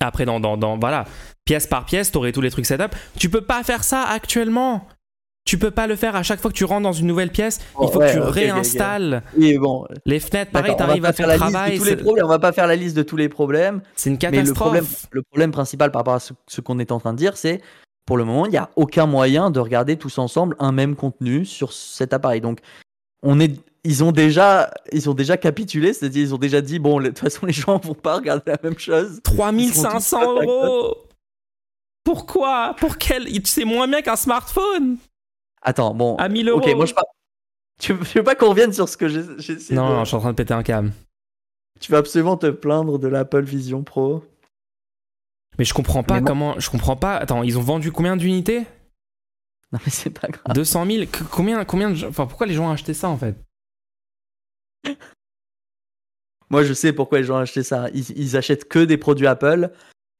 Après, 0.00 0.24
dans, 0.24 0.40
dans, 0.40 0.56
dans- 0.56 0.76
voilà, 0.76 1.04
pièce 1.44 1.68
par 1.68 1.84
pièce, 1.84 2.10
t'aurais 2.10 2.32
tous 2.32 2.40
les 2.40 2.50
trucs 2.50 2.66
setup. 2.66 2.96
Tu 3.18 3.30
peux 3.30 3.42
pas 3.42 3.62
faire 3.62 3.84
ça 3.84 4.02
actuellement. 4.02 4.88
Tu 5.44 5.58
peux 5.58 5.70
pas 5.70 5.86
le 5.86 5.94
faire 5.94 6.16
à 6.16 6.22
chaque 6.22 6.40
fois 6.40 6.50
que 6.50 6.56
tu 6.56 6.64
rentres 6.64 6.82
dans 6.84 6.92
une 6.94 7.06
nouvelle 7.06 7.30
pièce. 7.30 7.60
il 7.60 7.64
Oh, 7.76 7.88
faut 7.88 7.98
ouais, 7.98 8.08
que 8.08 8.12
tu 8.14 8.18
réinstalles 8.20 9.22
Oui, 9.36 9.58
bon. 9.58 9.86
les 10.06 10.18
fenêtres. 10.18 10.50
Pareil, 10.52 10.74
t'arrives 10.76 11.04
à 11.04 11.12
faire 11.12 11.26
ton 11.26 11.32
la 11.32 11.36
liste 11.36 11.46
de 11.48 11.52
travail. 11.52 11.78
tous 11.78 11.84
les 11.84 11.96
problèmes, 11.96 12.24
on 12.24 12.28
va 12.28 12.38
pas 12.38 12.52
faire 12.52 12.66
la 12.66 12.76
liste 12.76 12.96
de 12.96 13.02
tous 13.02 13.16
les 13.16 13.28
problèmes. 13.28 13.82
C'est 13.94 14.08
une 14.08 14.16
Mais 14.22 14.30
le 14.30 14.36
catastrophe. 14.38 14.58
problème, 14.58 14.86
le 15.10 15.22
problème 15.22 15.50
principal 15.52 15.90
par 15.90 16.00
rapport 16.00 16.14
à 16.14 16.20
ce, 16.20 16.32
ce 16.46 16.60
qu'on 16.62 16.78
est 16.78 16.90
en 16.92 16.98
train 16.98 17.12
de 17.12 17.18
dire, 17.18 17.36
c'est 17.36 17.60
pour 18.06 18.16
le 18.16 18.24
moment, 18.24 18.46
il 18.46 18.50
n'y 18.52 18.56
a 18.56 18.70
aucun 18.76 19.04
moyen 19.06 19.50
de 19.50 19.60
regarder 19.60 19.96
tous 19.96 20.16
ensemble 20.18 20.56
un 20.58 20.72
même 20.72 20.96
contenu 20.96 21.44
sur 21.44 21.72
cet 21.74 22.14
appareil. 22.14 22.40
Donc, 22.40 22.60
on 23.22 23.38
est, 23.38 23.52
ils 23.84 24.02
ont 24.02 24.12
déjà, 24.12 24.70
ils 24.92 25.10
ont 25.10 25.14
déjà 25.14 25.36
capitulé, 25.36 25.92
c'est-à-dire 25.92 26.22
ils 26.22 26.34
ont 26.34 26.38
déjà 26.38 26.62
dit 26.62 26.78
bon, 26.78 27.00
de 27.00 27.08
toute 27.08 27.18
façon, 27.18 27.44
les 27.44 27.52
gens 27.52 27.78
vont 27.78 27.94
pas 27.94 28.16
regarder 28.16 28.42
la 28.46 28.58
même 28.62 28.78
chose. 28.78 29.20
3500 29.24 29.58
Ils 29.58 30.02
sont 30.02 30.18
tous 30.18 30.42
euros. 30.46 30.96
Pourquoi? 32.02 32.74
Pour 32.78 32.96
quel? 32.96 33.26
C'est 33.44 33.64
moins 33.66 33.86
bien 33.88 34.00
qu'un 34.02 34.16
smartphone. 34.16 34.96
Attends, 35.64 35.94
bon, 35.94 36.16
À 36.16 36.28
1000 36.28 36.48
euros. 36.48 36.60
ok, 36.60 36.74
moi 36.76 36.86
je 36.86 36.94
parle. 36.94 37.06
Tu 37.80 37.92
veux, 37.92 38.22
pas 38.22 38.34
qu'on 38.36 38.50
revienne 38.50 38.72
sur 38.72 38.88
ce 38.88 38.96
que 38.96 39.08
j'ai 39.08 39.20
essayé 39.54 39.74
Non, 39.74 39.88
de- 39.88 39.94
non, 39.94 40.00
je 40.04 40.08
suis 40.08 40.16
en 40.16 40.20
train 40.20 40.30
de 40.30 40.36
péter 40.36 40.54
un 40.54 40.62
câble. 40.62 40.92
Tu 41.80 41.90
vas 41.90 41.98
absolument 41.98 42.36
te 42.36 42.48
plaindre 42.50 42.98
de 42.98 43.08
l'Apple 43.08 43.42
Vision 43.42 43.82
Pro? 43.82 44.22
Mais 45.58 45.64
je 45.64 45.74
comprends 45.74 46.02
pas 46.04 46.20
Mais 46.20 46.26
comment. 46.26 46.58
Je 46.60 46.70
comprends 46.70 46.96
pas. 46.96 47.16
Attends, 47.16 47.42
ils 47.42 47.58
ont 47.58 47.62
vendu 47.62 47.90
combien 47.92 48.16
d'unités? 48.16 48.60
Non 49.72 49.80
mais 49.84 49.90
c'est 49.90 50.10
pas 50.10 50.28
grave. 50.28 50.54
200 50.54 50.86
000 50.86 51.06
Que- 51.10 51.24
Combien, 51.24 51.64
combien 51.64 51.90
de 51.90 52.04
Enfin, 52.06 52.26
pourquoi 52.26 52.46
les 52.46 52.54
gens 52.54 52.68
ont 52.68 52.72
acheté 52.72 52.94
ça 52.94 53.08
en 53.08 53.16
fait? 53.18 53.34
Moi, 56.50 56.62
je 56.62 56.72
sais 56.72 56.92
pourquoi 56.92 57.18
les 57.18 57.24
gens 57.24 57.36
ont 57.36 57.40
acheté 57.40 57.62
ça. 57.62 57.88
Ils, 57.94 58.10
ils 58.16 58.36
achètent 58.36 58.68
que 58.68 58.78
des 58.78 58.96
produits 58.98 59.26
Apple. 59.26 59.70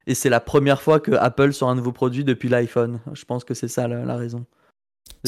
Et 0.07 0.13
c'est 0.15 0.29
la 0.29 0.39
première 0.39 0.81
fois 0.81 0.99
que 0.99 1.11
Apple 1.13 1.53
sort 1.53 1.69
un 1.69 1.75
nouveau 1.75 1.91
produit 1.91 2.23
depuis 2.23 2.49
l'iPhone. 2.49 2.99
Je 3.13 3.25
pense 3.25 3.43
que 3.43 3.53
c'est 3.53 3.67
ça 3.67 3.87
la, 3.87 4.03
la 4.05 4.15
raison. 4.17 4.45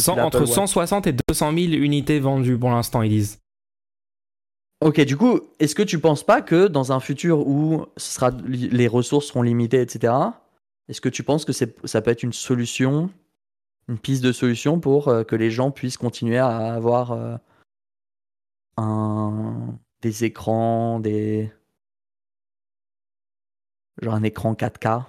Entre 0.07 0.41
Watch. 0.41 0.49
160 0.49 1.07
et 1.07 1.15
200 1.27 1.53
000 1.53 1.73
unités 1.73 2.19
vendues 2.19 2.57
pour 2.57 2.69
l'instant, 2.69 3.01
ils 3.01 3.09
disent. 3.09 3.39
Ok, 4.81 5.01
du 5.01 5.17
coup, 5.17 5.39
est-ce 5.59 5.73
que 5.73 5.81
tu 5.81 5.99
penses 5.99 6.23
pas 6.23 6.41
que 6.41 6.67
dans 6.67 6.91
un 6.91 6.99
futur 6.99 7.47
où 7.47 7.85
ce 7.97 8.13
sera, 8.13 8.31
les 8.47 8.87
ressources 8.87 9.27
seront 9.27 9.41
limitées, 9.41 9.81
etc., 9.81 10.13
est-ce 10.87 11.01
que 11.01 11.09
tu 11.09 11.23
penses 11.23 11.45
que 11.45 11.51
ça 11.51 12.01
peut 12.01 12.11
être 12.11 12.23
une 12.23 12.33
solution, 12.33 13.09
une 13.89 13.97
piste 13.97 14.23
de 14.23 14.31
solution 14.31 14.79
pour 14.79 15.09
euh, 15.09 15.23
que 15.23 15.35
les 15.35 15.51
gens 15.51 15.71
puissent 15.71 15.97
continuer 15.97 16.37
à 16.37 16.73
avoir 16.73 17.11
euh, 17.11 17.35
un, 18.77 19.77
des 20.01 20.23
écrans, 20.23 20.99
des. 20.99 21.51
Genre 24.01 24.13
un 24.13 24.23
écran 24.23 24.53
4K 24.53 25.05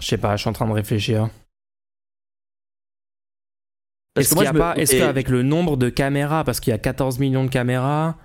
Je 0.00 0.06
sais 0.06 0.18
pas, 0.18 0.34
je 0.36 0.40
suis 0.40 0.50
en 0.50 0.54
train 0.54 0.66
de 0.66 0.72
réfléchir. 0.72 1.28
Est-ce 4.20 4.34
qu'il 4.34 4.42
y 4.44 4.46
a 4.46 4.48
je 4.50 4.54
me- 4.54 4.58
pas, 4.58 4.74
est-ce 4.76 4.94
et- 4.96 4.98
qu'avec 4.98 5.28
le 5.28 5.42
nombre 5.42 5.76
de 5.76 5.88
caméras, 5.88 6.44
parce 6.44 6.60
qu'il 6.60 6.70
y 6.70 6.74
a 6.74 6.78
14 6.78 7.18
millions 7.18 7.44
de 7.44 7.50
caméras, 7.50 8.16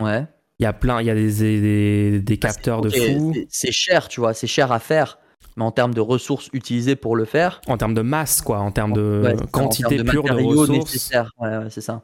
Ouais. 0.00 0.26
Il 0.58 0.62
y 0.62 0.66
a 0.66 0.72
plein, 0.72 1.00
il 1.02 1.06
y 1.06 1.10
a 1.10 1.14
des, 1.14 1.30
des, 1.60 2.20
des 2.20 2.36
capteurs 2.38 2.80
de 2.80 2.88
fou. 2.90 3.34
c'est- 3.50 3.72
cher, 3.72 4.08
tu 4.08 4.20
vois, 4.20 4.32
c'est 4.34 4.46
cher 4.46 4.72
à 4.72 4.78
faire. 4.78 5.18
Mais 5.58 5.64
en 5.64 5.70
termes 5.70 5.92
de 5.94 6.00
ressources 6.02 6.48
utilisées 6.52 6.96
pour 6.96 7.14
le 7.16 7.24
faire, 7.24 7.60
En 7.66 7.76
termes 7.78 7.94
de 7.94 8.02
masse, 8.02 8.40
quoi, 8.42 8.58
en 8.58 8.70
termes 8.70 8.92
de 8.92 9.22
ouais, 9.24 9.42
en 9.42 9.46
quantité 9.46 10.02
pure 10.04 10.22
de 10.24 10.32
ressources. 10.32 10.68
nécessaires. 10.92 11.30
Ouais, 11.38 11.56
ouais, 11.58 11.70
c'est 11.70 11.80
ça. 11.80 12.02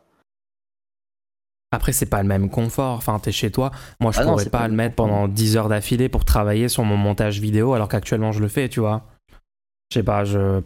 Après, 1.71 1.93
c'est 1.93 2.07
pas 2.07 2.23
le 2.23 2.29
même 2.29 2.51
confort. 2.51 2.97
Enfin, 2.97 3.19
t'es 3.19 3.33
chez 3.33 3.51
toi. 3.51 3.71
Moi, 4.01 4.13
je 4.13 4.21
Ah 4.21 4.25
pourrais 4.25 4.45
pas, 4.45 4.61
pas 4.61 4.69
le 4.69 4.75
mettre 4.75 4.95
pendant 4.95 5.29
10 5.29 5.57
heures 5.57 5.69
d'affilée 5.71 6.09
pour 6.11 6.25
travailler 6.27 6.69
sur 6.69 6.85
mon 6.85 6.97
montage 6.99 7.41
vidéo, 7.41 7.73
alors 7.73 7.89
qu'actuellement, 7.89 8.33
je 8.33 8.41
le 8.41 8.49
fais, 8.49 8.69
tu 8.69 8.81
vois. 8.81 9.07
Je 9.91 9.99
sais 9.99 10.03
pas, 10.03 10.25
je. 10.25 10.61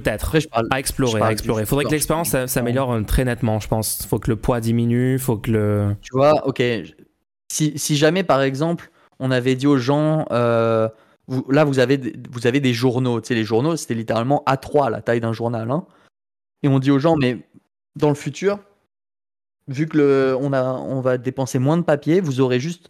Peut-être. 0.00 0.36
À 0.70 0.78
explorer, 0.80 1.20
à 1.22 1.32
explorer. 1.32 1.62
du 1.62 1.68
Faudrait 1.68 1.84
que 1.84 1.90
l'expérience 1.90 2.34
s'améliore 2.46 2.92
euh, 2.92 3.02
très 3.02 3.24
nettement, 3.24 3.60
je 3.60 3.68
pense. 3.68 4.04
Faut 4.06 4.18
que 4.18 4.30
le 4.30 4.36
poids 4.36 4.60
diminue, 4.60 5.18
faut 5.18 5.36
que 5.36 5.50
le. 5.50 5.96
Tu 6.00 6.10
vois, 6.12 6.46
ok. 6.48 6.62
Si, 7.52 7.78
si 7.78 7.96
jamais, 7.96 8.24
par 8.24 8.42
exemple, 8.42 8.90
on 9.20 9.30
avait 9.30 9.54
dit 9.54 9.66
aux 9.68 9.76
gens, 9.78 10.24
euh, 10.32 10.88
vous- 11.28 11.46
là, 11.48 11.64
vous 11.64 11.78
avez, 11.78 11.96
des- 11.98 12.14
vous 12.30 12.46
avez 12.46 12.58
des 12.60 12.72
journaux. 12.72 13.20
Tu 13.20 13.28
sais, 13.28 13.34
les 13.34 13.44
journaux, 13.44 13.76
c'était 13.76 13.94
littéralement 13.94 14.42
A3, 14.46 14.90
la 14.90 15.00
taille 15.02 15.20
d'un 15.20 15.32
journal. 15.32 15.70
hein. 15.70 15.86
Et 16.64 16.68
on 16.68 16.78
dit 16.80 16.90
aux 16.90 16.98
gens, 16.98 17.14
mais 17.16 17.46
dans 17.94 18.08
le 18.08 18.14
futur, 18.16 18.58
vu 19.68 19.86
que 19.86 19.96
le, 19.96 20.36
on, 20.40 20.52
a, 20.52 20.62
on 20.64 21.00
va 21.00 21.18
dépenser 21.18 21.58
moins 21.58 21.76
de 21.76 21.82
papier, 21.82 22.20
vous 22.20 22.40
aurez 22.40 22.58
juste 22.58 22.88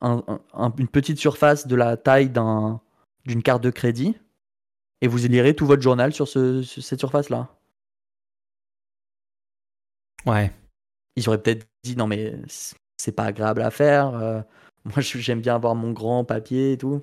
un- 0.00 0.22
un- 0.28 0.40
un- 0.54 0.72
une 0.78 0.88
petite 0.88 1.18
surface 1.18 1.66
de 1.66 1.74
la 1.74 1.96
taille 1.96 2.28
d'un, 2.30 2.80
d'une 3.26 3.42
carte 3.42 3.62
de 3.62 3.70
crédit. 3.70 4.16
Et 5.04 5.06
vous 5.06 5.18
lirez 5.18 5.54
tout 5.54 5.66
votre 5.66 5.82
journal 5.82 6.14
sur, 6.14 6.26
ce, 6.26 6.62
sur 6.62 6.82
cette 6.82 6.98
surface-là. 6.98 7.50
Ouais. 10.24 10.50
ils 11.16 11.28
auraient 11.28 11.42
peut-être 11.42 11.66
dit 11.82 11.94
non 11.94 12.06
mais 12.06 12.34
c'est 12.96 13.12
pas 13.12 13.24
agréable 13.24 13.60
à 13.60 13.70
faire. 13.70 14.14
euh, 14.14 14.40
moi 14.86 15.00
j'aime 15.00 15.42
bien 15.42 15.56
avoir 15.56 15.74
mon 15.74 15.92
grand 15.92 16.24
papier 16.24 16.72
et 16.72 16.78
tout. 16.78 17.02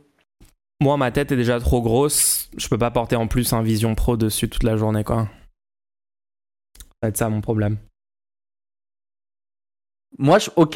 Moi, 0.79 0.97
ma 0.97 1.11
tête 1.11 1.31
est 1.31 1.35
déjà 1.35 1.59
trop 1.59 1.79
grosse. 1.79 2.49
Je 2.57 2.67
peux 2.67 2.77
pas 2.79 2.89
porter 2.89 3.15
en 3.15 3.27
plus 3.27 3.53
un 3.53 3.61
Vision 3.61 3.93
Pro 3.93 4.17
dessus 4.17 4.49
toute 4.49 4.63
la 4.63 4.77
journée, 4.77 5.03
quoi. 5.03 5.29
Ça 6.75 6.83
va 7.03 7.09
être 7.09 7.17
ça 7.17 7.29
mon 7.29 7.41
problème. 7.41 7.77
Moi 10.17 10.39
je, 10.39 10.49
ok, 10.55 10.75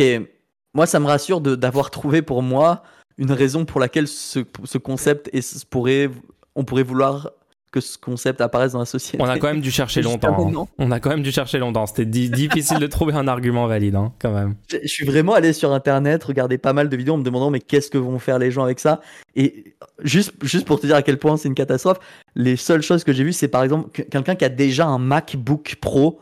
moi 0.75 0.85
ça 0.85 0.99
me 0.99 1.07
rassure 1.07 1.41
d'avoir 1.41 1.89
trouvé 1.89 2.21
pour 2.21 2.43
moi 2.43 2.83
une 3.17 3.31
raison 3.31 3.65
pour 3.65 3.79
laquelle 3.79 4.07
ce, 4.07 4.41
ce 4.63 4.77
concept 4.77 5.29
est, 5.33 5.65
pourrait, 5.65 6.11
on 6.55 6.63
pourrait 6.63 6.83
vouloir 6.83 7.31
que 7.71 7.81
ce 7.81 7.97
concept 7.97 8.39
apparaisse 8.39 8.71
dans 8.71 8.79
la 8.79 8.85
société. 8.85 9.17
On 9.21 9.27
a 9.27 9.37
quand 9.37 9.47
même 9.47 9.59
dû 9.59 9.69
chercher 9.69 10.01
longtemps. 10.01 10.61
hein. 10.61 10.65
On 10.77 10.91
a 10.91 11.01
quand 11.01 11.09
même 11.09 11.23
dû 11.23 11.31
chercher 11.33 11.57
longtemps. 11.59 11.85
C'était 11.85 12.05
di- 12.05 12.29
difficile 12.29 12.79
de 12.79 12.87
trouver 12.87 13.13
un 13.15 13.27
argument 13.27 13.67
valide, 13.67 13.95
hein, 13.95 14.13
quand 14.19 14.31
même. 14.31 14.55
Je 14.71 14.77
je 14.81 14.87
suis 14.87 15.05
vraiment 15.05 15.33
allé 15.33 15.51
sur 15.51 15.73
internet, 15.73 16.23
regarder 16.23 16.57
pas 16.57 16.71
mal 16.71 16.87
de 16.87 16.95
vidéos 16.95 17.15
en 17.15 17.17
me 17.17 17.23
demandant 17.23 17.49
mais 17.49 17.59
qu'est-ce 17.59 17.89
que 17.91 17.97
vont 17.97 18.17
faire 18.17 18.39
les 18.39 18.49
gens 18.49 18.63
avec 18.63 18.79
ça? 18.79 19.01
Et 19.35 19.75
juste, 20.01 20.31
juste 20.41 20.65
pour 20.65 20.79
te 20.79 20.87
dire 20.87 20.95
à 20.95 21.01
quel 21.01 21.19
point 21.19 21.35
c'est 21.35 21.49
une 21.49 21.55
catastrophe, 21.55 21.97
les 22.35 22.55
seules 22.55 22.81
choses 22.81 23.03
que 23.03 23.11
j'ai 23.11 23.25
vues 23.25 23.33
c'est 23.33 23.49
par 23.49 23.63
exemple 23.63 23.89
que- 23.91 24.03
quelqu'un 24.03 24.35
qui 24.35 24.45
a 24.45 24.49
déjà 24.49 24.85
un 24.85 24.97
MacBook 24.99 25.75
Pro 25.81 26.21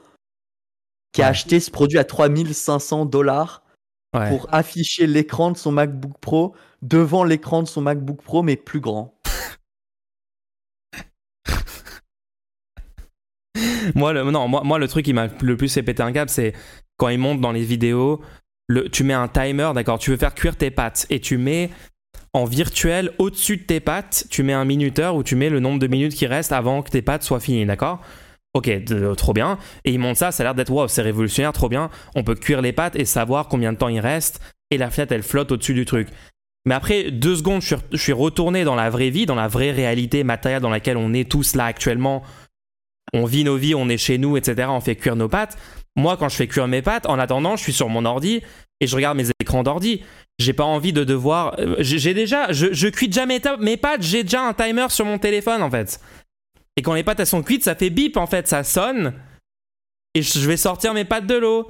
qui 1.11 1.21
a 1.21 1.25
Ouais. 1.25 1.29
acheté 1.29 1.59
ce 1.59 1.69
produit 1.69 1.99
à 1.99 2.03
3500 2.03 3.05
dollars 3.05 3.61
Ouais. 4.15 4.29
pour 4.29 4.47
afficher 4.51 5.05
l'écran 5.07 5.51
de 5.51 5.57
son 5.57 5.71
MacBook 5.71 6.17
Pro 6.19 6.53
devant 6.81 7.23
l'écran 7.23 7.61
de 7.63 7.67
son 7.67 7.81
MacBook 7.81 8.21
Pro 8.23 8.41
mais 8.43 8.55
plus 8.55 8.79
grand. 8.79 9.13
Moi, 13.95 14.13
le, 14.13 14.23
non, 14.31 14.47
moi, 14.47 14.79
le 14.79 14.87
truc 14.87 15.05
qui 15.05 15.13
m'a 15.13 15.27
le 15.41 15.57
plus 15.57 15.73
fait 15.73 15.83
péter 15.83 16.03
un 16.03 16.11
câble, 16.11 16.29
c'est 16.29 16.53
quand 16.97 17.09
ils 17.09 17.17
montent 17.17 17.41
dans 17.41 17.51
les 17.51 17.63
vidéos, 17.63 18.21
le, 18.67 18.89
tu 18.89 19.03
mets 19.03 19.13
un 19.13 19.27
timer, 19.27 19.71
d'accord, 19.73 19.99
tu 19.99 20.11
veux 20.11 20.17
faire 20.17 20.33
cuire 20.35 20.55
tes 20.55 20.71
pâtes 20.71 21.05
et 21.09 21.19
tu 21.19 21.37
mets 21.37 21.69
en 22.33 22.45
virtuel 22.45 23.11
au-dessus 23.19 23.57
de 23.57 23.63
tes 23.63 23.79
pâtes, 23.79 24.25
tu 24.29 24.43
mets 24.43 24.53
un 24.53 24.65
minuteur 24.65 25.15
où 25.15 25.23
tu 25.23 25.35
mets 25.35 25.49
le 25.49 25.59
nombre 25.59 25.79
de 25.79 25.87
minutes 25.87 26.13
qui 26.15 26.25
restent 26.25 26.51
avant 26.51 26.81
que 26.81 26.89
tes 26.89 27.01
pâtes 27.01 27.23
soient 27.23 27.39
finies, 27.39 27.65
d'accord? 27.65 28.01
Ok, 28.53 28.69
de- 28.69 29.13
trop 29.15 29.33
bien. 29.33 29.57
Et 29.83 29.91
ils 29.91 29.99
montent 29.99 30.17
ça, 30.17 30.31
ça 30.31 30.43
a 30.43 30.45
l'air 30.45 30.55
d'être 30.55 30.69
wow, 30.71 30.87
c'est 30.87 31.01
révolutionnaire, 31.01 31.53
trop 31.53 31.69
bien. 31.69 31.89
On 32.15 32.23
peut 32.23 32.35
cuire 32.35 32.61
les 32.61 32.71
pâtes 32.71 32.95
et 32.95 33.05
savoir 33.05 33.47
combien 33.47 33.73
de 33.73 33.77
temps 33.77 33.87
il 33.87 33.99
reste. 33.99 34.39
Et 34.71 34.77
la 34.77 34.89
fenêtre, 34.89 35.13
elle 35.13 35.23
flotte 35.23 35.51
au-dessus 35.51 35.73
du 35.73 35.85
truc. 35.85 36.07
Mais 36.65 36.75
après 36.75 37.11
deux 37.11 37.35
secondes, 37.35 37.61
je 37.61 37.97
suis 37.97 38.13
retourné 38.13 38.63
dans 38.63 38.75
la 38.75 38.89
vraie 38.89 39.09
vie, 39.09 39.25
dans 39.25 39.35
la 39.35 39.47
vraie 39.47 39.71
réalité 39.71 40.23
matérielle 40.23 40.61
dans 40.61 40.69
laquelle 40.69 40.97
on 40.97 41.13
est 41.13 41.29
tous 41.29 41.55
là 41.55 41.65
actuellement. 41.65 42.23
On 43.13 43.25
vit 43.25 43.43
nos 43.43 43.57
vies, 43.57 43.75
on 43.75 43.89
est 43.89 43.97
chez 43.97 44.17
nous, 44.17 44.37
etc. 44.37 44.67
On 44.71 44.79
fait 44.81 44.95
cuire 44.95 45.15
nos 45.15 45.27
pâtes. 45.29 45.57
Moi, 45.95 46.17
quand 46.17 46.29
je 46.29 46.35
fais 46.35 46.47
cuire 46.47 46.67
mes 46.67 46.81
pâtes, 46.81 47.05
en 47.05 47.19
attendant, 47.19 47.55
je 47.55 47.63
suis 47.63 47.73
sur 47.73 47.89
mon 47.89 48.05
ordi 48.05 48.41
et 48.79 48.87
je 48.87 48.95
regarde 48.95 49.17
mes 49.17 49.27
écrans 49.39 49.61
d'ordi. 49.63 50.01
J'ai 50.39 50.53
pas 50.53 50.63
envie 50.63 50.93
de 50.93 51.03
devoir. 51.03 51.55
euh, 51.59 51.75
J'ai 51.79 52.13
déjà. 52.15 52.51
Je, 52.51 52.73
je 52.73 52.87
cuis 52.87 53.07
déjà 53.07 53.25
mes, 53.27 53.39
mes 53.59 53.77
pâtes, 53.77 54.01
j'ai 54.01 54.23
déjà 54.23 54.41
un 54.41 54.53
timer 54.53 54.87
sur 54.89 55.05
mon 55.05 55.19
téléphone 55.19 55.61
en 55.61 55.69
fait. 55.69 55.99
Et 56.75 56.81
quand 56.81 56.93
les 56.95 57.03
pâtes 57.03 57.19
elles 57.19 57.27
sont 57.27 57.43
cuites, 57.43 57.63
ça 57.63 57.75
fait 57.75 57.91
bip 57.91 58.17
en 58.17 58.25
fait, 58.25 58.47
ça 58.47 58.63
sonne. 58.63 59.13
Et 60.15 60.23
je 60.23 60.47
vais 60.47 60.57
sortir 60.57 60.93
mes 60.95 61.05
pâtes 61.05 61.27
de 61.27 61.35
l'eau. 61.35 61.69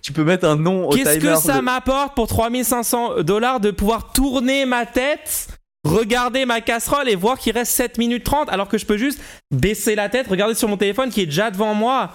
Tu 0.00 0.12
peux 0.14 0.24
mettre 0.24 0.46
un 0.46 0.56
nom 0.56 0.88
au 0.88 0.92
Qu'est-ce 0.92 1.18
que 1.18 1.34
ça 1.34 1.56
de- 1.58 1.62
m'apporte 1.62 2.14
pour 2.14 2.28
3500 2.28 3.22
dollars 3.24 3.60
de 3.60 3.70
pouvoir 3.70 4.12
tourner 4.12 4.64
ma 4.64 4.86
tête, 4.86 5.48
regarder 5.84 6.44
ma 6.44 6.60
casserole 6.60 7.08
et 7.08 7.14
voir 7.16 7.38
qu'il 7.38 7.52
reste 7.52 7.72
7 7.72 7.98
minutes 7.98 8.24
30 8.24 8.48
alors 8.50 8.68
que 8.68 8.78
je 8.78 8.86
peux 8.86 8.96
juste 8.98 9.20
baisser 9.50 9.94
la 9.94 10.08
tête, 10.08 10.26
regarder 10.26 10.54
sur 10.54 10.68
mon 10.68 10.76
téléphone 10.76 11.10
qui 11.10 11.20
est 11.22 11.26
déjà 11.26 11.50
devant 11.50 11.74
moi. 11.74 12.12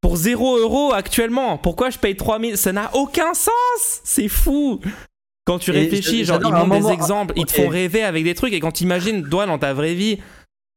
Pour 0.00 0.16
0 0.16 0.58
euros 0.58 0.92
actuellement, 0.92 1.58
pourquoi 1.58 1.90
je 1.90 1.98
paye 1.98 2.16
3000 2.16 2.56
Ça 2.56 2.72
n'a 2.72 2.94
aucun 2.94 3.34
sens 3.34 4.00
C'est 4.04 4.28
fou 4.28 4.80
Quand 5.44 5.58
tu 5.58 5.70
Et 5.70 5.74
réfléchis, 5.80 6.24
genre, 6.24 6.38
ils 6.44 6.52
montrent 6.52 6.70
des 6.70 6.92
exemples, 6.92 7.34
ils 7.36 7.44
te 7.46 7.52
font 7.52 7.68
rêver 7.68 8.02
avec 8.04 8.22
des 8.24 8.34
trucs, 8.34 8.52
et 8.52 8.60
quand 8.60 8.72
tu 8.72 8.84
imagines, 8.84 9.28
toi, 9.28 9.46
dans 9.46 9.58
ta 9.58 9.74
vraie 9.74 9.94
vie, 9.94 10.18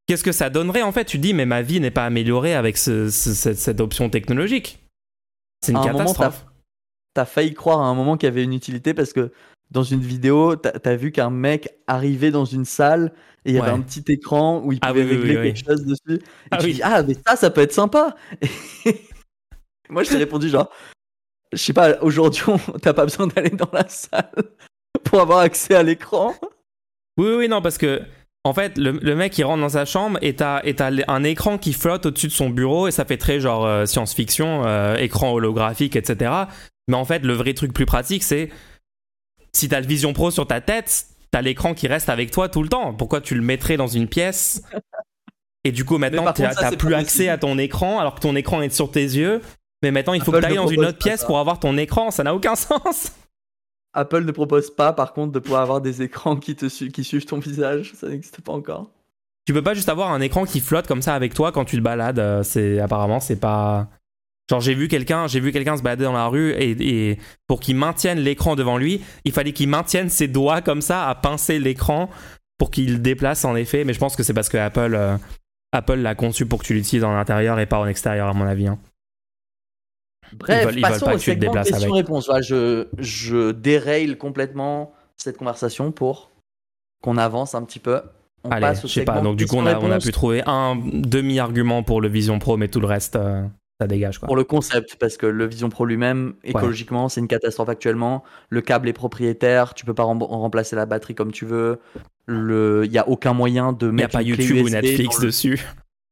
qu'est-ce 0.08 0.24
que 0.24 0.32
ça 0.32 0.50
donnerait 0.50 0.82
en 0.82 0.92
fait? 0.92 1.06
Tu 1.06 1.18
te 1.18 1.22
dis, 1.22 1.34
mais 1.34 1.46
ma 1.46 1.62
vie 1.62 1.80
n'est 1.80 1.92
pas 1.92 2.06
améliorée 2.06 2.56
avec 2.56 2.78
ce- 2.78 3.10
ce- 3.10 3.34
cette, 3.34 3.60
cette 3.60 3.80
option 3.80 4.10
technologique. 4.10 4.80
C'est 5.64 5.72
une 5.74 5.78
À 5.78 5.82
un 5.82 5.92
moment, 5.92 6.00
catastrophe. 6.00 6.46
T'as 7.14 7.26
failli 7.26 7.54
croire 7.54 7.82
à 7.82 7.86
un 7.86 7.94
moment 7.94 8.16
qu'il 8.18 8.28
y 8.28 8.32
avait 8.32 8.44
une 8.44 8.54
utilité 8.54 8.94
parce 8.94 9.12
que 9.14 9.32
dans 9.70 9.84
une 9.84 10.02
vidéo, 10.02 10.56
t'as 10.56 10.72
as 10.84 10.96
vu 10.96 11.12
qu'un 11.12 11.30
mec 11.30 11.70
arrivait 11.88 12.32
dans 12.32 12.46
une 12.46 12.66
salle 12.66 13.14
et 13.46 13.52
il 13.52 13.56
y 13.56 13.60
avait 13.60 13.72
un 13.72 13.82
petit 13.82 14.04
écran 14.12 14.62
où 14.64 14.72
il 14.72 14.80
Ah 14.82 14.90
pouvait 14.90 15.04
oui, 15.04 15.10
régler 15.12 15.36
oui, 15.38 15.42
oui. 15.42 15.54
quelque 15.54 15.66
chose 15.66 15.86
dessus. 15.86 16.20
Et 16.22 16.48
Ah 16.52 16.58
tu 16.58 16.72
dis, 16.74 16.82
ah, 16.84 17.04
mais 17.04 17.16
ça, 17.26 17.36
ça 17.36 17.50
peut 17.50 17.62
être 17.62 17.74
sympa. 17.74 18.16
Moi, 19.90 20.04
je 20.04 20.10
t'ai 20.10 20.18
répondu 20.18 20.50
genre, 20.50 20.70
je 21.52 21.58
sais 21.58 21.74
pas, 21.74 21.98
aujourd'hui, 22.02 22.44
on- 22.48 22.58
t'as 22.82 22.94
pas 22.94 23.04
besoin 23.06 23.28
d'aller 23.28 23.50
dans 23.50 23.70
la 23.74 23.88
salle 23.90 24.32
pour 25.04 25.20
avoir 25.20 25.40
accès 25.40 25.76
à 25.76 25.84
l'écran. 25.84 26.34
Oui, 27.18 27.34
oui, 27.38 27.48
non, 27.48 27.62
parce 27.62 27.78
que 27.78 28.02
en 28.44 28.54
fait, 28.54 28.78
le, 28.78 28.92
le 28.94 29.16
mec 29.16 29.38
il 29.38 29.44
rentre 29.44 29.62
dans 29.62 29.70
sa 29.70 29.86
chambre 29.86 30.18
et 30.22 30.36
t'as 30.36 30.62
et 30.64 30.76
t'as 30.76 30.92
un 31.08 31.24
écran 31.24 31.58
qui 31.60 31.74
flotte 31.74 32.08
au-dessus 32.08 32.28
de 32.28 32.32
son 32.32 32.50
bureau 32.50 32.88
et 32.88 32.92
ça 32.92 33.06
fait 33.06 33.18
très 33.18 33.40
genre 33.40 33.66
euh, 33.66 33.86
science-fiction, 33.86 34.64
euh, 34.66 34.96
écran 34.96 35.32
holographique, 35.34 35.96
etc. 35.96 36.32
Mais 36.92 36.98
en 36.98 37.06
fait, 37.06 37.20
le 37.24 37.34
vrai 37.34 37.54
truc 37.54 37.74
plus 37.74 37.86
pratique, 37.86 38.22
c'est 38.22 38.50
si 39.54 39.70
t'as 39.70 39.80
le 39.80 39.88
Vision 39.88 40.12
Pro 40.12 40.30
sur 40.30 40.46
ta 40.46 40.60
tête, 40.60 41.06
t'as 41.32 41.42
l'écran 41.42 41.74
qui 41.74 41.88
reste 41.88 42.10
avec 42.10 42.32
toi 42.32 42.50
tout 42.50 42.62
le 42.62 42.68
temps. 42.70 42.94
Pourquoi 42.94 43.22
tu 43.22 43.34
le 43.34 43.42
mettrais 43.42 43.78
dans 43.78 43.88
une 43.88 44.08
pièce 44.10 44.62
Et 45.64 45.72
du 45.72 45.86
coup, 45.86 45.98
maintenant, 45.98 46.26
t'as 46.34 46.76
plus 46.76 46.94
accès 46.94 47.30
à 47.30 47.38
ton 47.38 47.58
écran 47.58 48.00
alors 48.00 48.16
que 48.16 48.20
ton 48.20 48.36
écran 48.36 48.62
est 48.62 48.74
sur 48.74 48.92
tes 48.92 49.04
yeux. 49.04 49.42
Mais 49.84 49.92
maintenant, 49.92 50.14
il 50.14 50.22
faut 50.22 50.32
Apple 50.32 50.42
que 50.42 50.48
t'ailles 50.48 50.56
dans 50.58 50.68
une 50.68 50.84
autre 50.84 50.98
pièce 50.98 51.22
ça. 51.22 51.26
pour 51.28 51.40
avoir 51.40 51.60
ton 51.60 51.78
écran. 51.78 52.12
Ça 52.12 52.24
n'a 52.24 52.36
aucun 52.36 52.56
sens. 52.56 53.14
Apple 53.94 54.24
ne 54.26 54.32
propose 54.32 54.74
pas, 54.76 54.92
par 54.92 55.14
contre, 55.14 55.32
de 55.32 55.40
pouvoir 55.40 55.62
avoir 55.62 55.80
des 55.80 56.02
écrans 56.02 56.36
qui, 56.36 56.56
te 56.56 56.68
su- 56.68 56.92
qui 56.92 57.04
suivent 57.06 57.26
ton 57.26 57.40
visage. 57.40 57.94
Ça 57.96 58.10
n'existe 58.10 58.42
pas 58.42 58.52
encore. 58.54 58.90
Tu 59.46 59.54
peux 59.54 59.62
pas 59.64 59.74
juste 59.74 59.90
avoir 59.90 60.12
un 60.12 60.20
écran 60.22 60.46
qui 60.46 60.60
flotte 60.60 60.88
comme 60.88 61.02
ça 61.02 61.16
avec 61.16 61.34
toi 61.34 61.52
quand 61.54 61.64
tu 61.66 61.78
te 61.78 61.82
balades. 61.82 62.20
euh, 62.20 62.44
C'est 62.44 62.80
apparemment 62.80 63.20
c'est 63.22 63.40
pas. 63.40 63.88
Genre 64.52 64.60
j'ai 64.60 64.76
vu 64.76 64.88
quelqu'un, 64.88 65.26
j'ai 65.28 65.40
vu 65.40 65.52
quelqu'un 65.52 65.78
se 65.78 65.82
balader 65.82 66.04
dans 66.04 66.12
la 66.14 66.28
rue 66.28 66.52
et, 66.52 66.72
et 67.12 67.18
pour 67.48 67.60
qu'il 67.62 67.76
maintienne 67.78 68.20
l'écran 68.20 68.56
devant 68.56 68.78
lui, 68.78 69.02
il 69.26 69.32
fallait 69.32 69.54
qu'il 69.54 69.70
maintienne 69.70 70.10
ses 70.10 70.28
doigts 70.28 70.62
comme 70.62 70.82
ça 70.82 71.08
à 71.10 71.16
pincer 71.16 71.58
l'écran 71.58 72.10
pour 72.60 72.70
qu'il 72.70 72.92
le 72.94 73.00
déplace 73.00 73.46
en 73.46 73.56
effet. 73.56 73.86
Mais 73.86 73.94
je 73.94 74.00
pense 74.00 74.16
que 74.16 74.24
c'est 74.24 74.34
parce 74.34 74.50
que 74.50 74.58
Apple 74.58 74.94
euh, 74.94 75.18
Apple 75.72 75.96
l'a 75.96 76.16
conçu 76.16 76.46
pour 76.46 76.60
que 76.60 76.66
tu 76.68 76.74
l'utilises 76.74 77.04
en 77.06 77.16
intérieur 77.16 77.60
et 77.60 77.66
pas 77.66 77.80
en 77.80 77.88
extérieur 77.88 78.28
à 78.28 78.34
mon 78.34 78.46
avis. 78.46 78.68
hein. 78.68 78.78
Bref, 80.34 80.60
Ils 80.62 80.66
veulent- 80.66 80.78
ils 80.78 80.82
passons 80.82 81.06
pas 81.06 81.12
au 81.14 81.16
que 81.18 81.22
tu 81.22 81.26
te 81.26 81.46
segment. 81.46 81.54
Voilà, 82.26 82.42
je, 82.42 82.88
je 83.00 83.52
déraille 83.52 84.18
complètement 84.18 84.94
cette 85.18 85.38
conversation 85.38 85.92
pour 85.92 86.30
qu'on 87.02 87.18
avance 87.18 87.56
un 87.56 87.64
petit 87.64 87.80
peu. 87.80 88.02
On 88.44 88.50
Allez, 88.50 88.62
passe 88.62 88.84
au 88.84 88.88
je 88.88 88.94
sais 88.94 89.04
pas. 89.06 89.22
Donc 89.22 89.38
du 89.38 89.46
coup 89.48 89.58
on 89.58 89.66
a, 89.66 89.78
on 89.80 89.92
a 89.92 90.00
pu 90.00 90.12
trouver 90.12 90.42
un 90.46 90.76
demi 90.76 91.40
argument 91.40 91.84
pour 91.84 92.02
le 92.02 92.08
Vision 92.08 92.40
Pro, 92.40 92.58
mais 92.58 92.68
tout 92.70 92.80
le 92.80 92.88
reste 92.88 93.16
euh, 93.16 93.44
ça 93.82 93.88
dégage 93.88 94.20
quoi. 94.20 94.28
pour 94.28 94.36
le 94.36 94.44
concept, 94.44 94.96
parce 95.00 95.18
que 95.18 95.26
le 95.26 95.46
Vision 95.48 95.70
Pro 95.70 95.86
lui-même, 95.86 96.34
écologiquement, 96.44 97.10
c'est 97.10 97.20
une 97.20 97.28
catastrophe 97.28 97.70
actuellement. 97.70 98.24
Le 98.50 98.62
câble 98.62 98.88
est 98.88 98.94
propriétaire, 98.94 99.74
tu 99.74 99.86
peux 99.86 99.94
pas 99.96 100.04
rem- 100.04 100.22
remplacer 100.22 100.76
la 100.76 100.86
batterie 100.86 101.16
comme 101.16 101.32
tu 101.32 101.46
veux. 101.46 101.80
Le- 102.28 102.84
Il 102.86 102.92
n'y 102.92 102.98
a 103.00 103.08
aucun 103.10 103.34
moyen 103.34 103.74
de 103.74 103.88
Il 103.88 103.94
n'y 103.96 104.02
a 104.02 104.06
mettre 104.06 104.18
pas 104.18 104.22
YouTube 104.22 104.66
ou 104.66 104.70
Netflix 104.70 105.20
le- 105.20 105.26
dessus. 105.26 105.66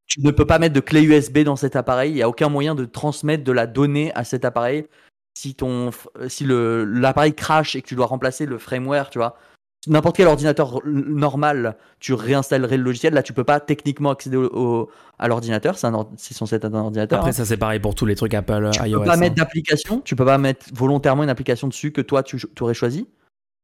tu 0.06 0.20
ne 0.22 0.30
peux 0.32 0.44
pas 0.46 0.58
mettre 0.58 0.74
de 0.74 0.80
clé 0.80 1.02
USB 1.02 1.38
dans 1.44 1.54
cet 1.56 1.76
appareil. 1.76 2.10
Il 2.10 2.14
n'y 2.16 2.22
a 2.22 2.28
aucun 2.28 2.48
moyen 2.48 2.74
de 2.74 2.84
transmettre 2.84 3.44
de 3.44 3.52
la 3.52 3.66
donnée 3.68 4.10
à 4.16 4.24
cet 4.24 4.44
appareil. 4.44 4.86
Si 5.34 5.54
ton, 5.54 5.90
si 6.26 6.44
le 6.44 6.84
l'appareil 6.84 7.34
crash 7.34 7.76
et 7.76 7.82
que 7.82 7.86
tu 7.86 7.94
dois 7.94 8.06
remplacer 8.06 8.46
le 8.46 8.58
firmware, 8.58 9.10
tu 9.10 9.18
vois, 9.18 9.36
n'importe 9.86 10.16
quel 10.16 10.28
ordinateur 10.28 10.80
normal, 10.84 11.76
tu 11.98 12.12
réinstallerais 12.12 12.76
le 12.76 12.82
logiciel. 12.82 13.14
Là, 13.14 13.22
tu 13.22 13.32
peux 13.32 13.44
pas 13.44 13.60
techniquement 13.60 14.10
accéder 14.10 14.36
au, 14.36 14.90
à 15.18 15.28
l'ordinateur. 15.28 15.78
C'est 15.78 15.86
être 15.88 16.64
un 16.64 16.74
ordinateur. 16.74 17.18
Après, 17.18 17.30
hein. 17.30 17.32
ça 17.32 17.44
c'est 17.44 17.56
pareil 17.56 17.80
pour 17.80 17.94
tous 17.94 18.06
les 18.06 18.16
trucs 18.16 18.34
Apple, 18.34 18.70
tu 18.72 18.82
iOS. 18.82 19.00
peux 19.00 19.06
pas 19.06 19.14
hein. 19.14 19.16
mettre 19.16 19.36
d'application. 19.36 20.00
Tu 20.00 20.16
peux 20.16 20.24
pas 20.24 20.38
mettre 20.38 20.66
volontairement 20.72 21.22
une 21.22 21.30
application 21.30 21.68
dessus 21.68 21.92
que 21.92 22.00
toi 22.00 22.22
tu 22.22 22.38
aurais 22.60 22.74
choisi. 22.74 23.08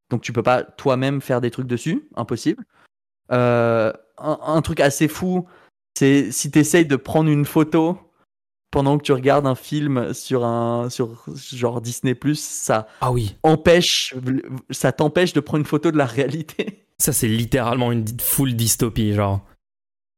Donc 0.09 0.21
tu 0.21 0.33
peux 0.33 0.43
pas 0.43 0.63
toi-même 0.63 1.21
faire 1.21 1.41
des 1.41 1.51
trucs 1.51 1.67
dessus, 1.67 2.07
impossible. 2.15 2.63
Euh, 3.31 3.91
un, 4.17 4.39
un 4.41 4.61
truc 4.61 4.79
assez 4.79 5.07
fou, 5.07 5.45
c'est 5.97 6.31
si 6.31 6.49
tu 6.49 6.59
essayes 6.59 6.85
de 6.85 6.95
prendre 6.95 7.29
une 7.29 7.45
photo 7.45 7.97
pendant 8.77 8.99
que 8.99 9.03
tu 9.03 9.11
regardes 9.11 9.47
un 9.47 9.55
film 9.55 10.13
sur 10.13 10.45
un 10.45 10.91
sur 10.91 11.23
genre 11.51 11.81
Disney 11.81 12.15
ça 12.35 12.87
Ah 13.01 13.11
oui, 13.11 13.35
empêche 13.41 14.13
ça 14.69 14.91
t'empêche 14.91 15.33
de 15.33 15.39
prendre 15.39 15.61
une 15.61 15.65
photo 15.65 15.89
de 15.89 15.97
la 15.97 16.05
réalité. 16.05 16.85
ça 16.99 17.11
c'est 17.11 17.27
littéralement 17.27 17.91
une 17.91 18.05
full 18.21 18.53
dystopie, 18.55 19.13
genre. 19.15 19.41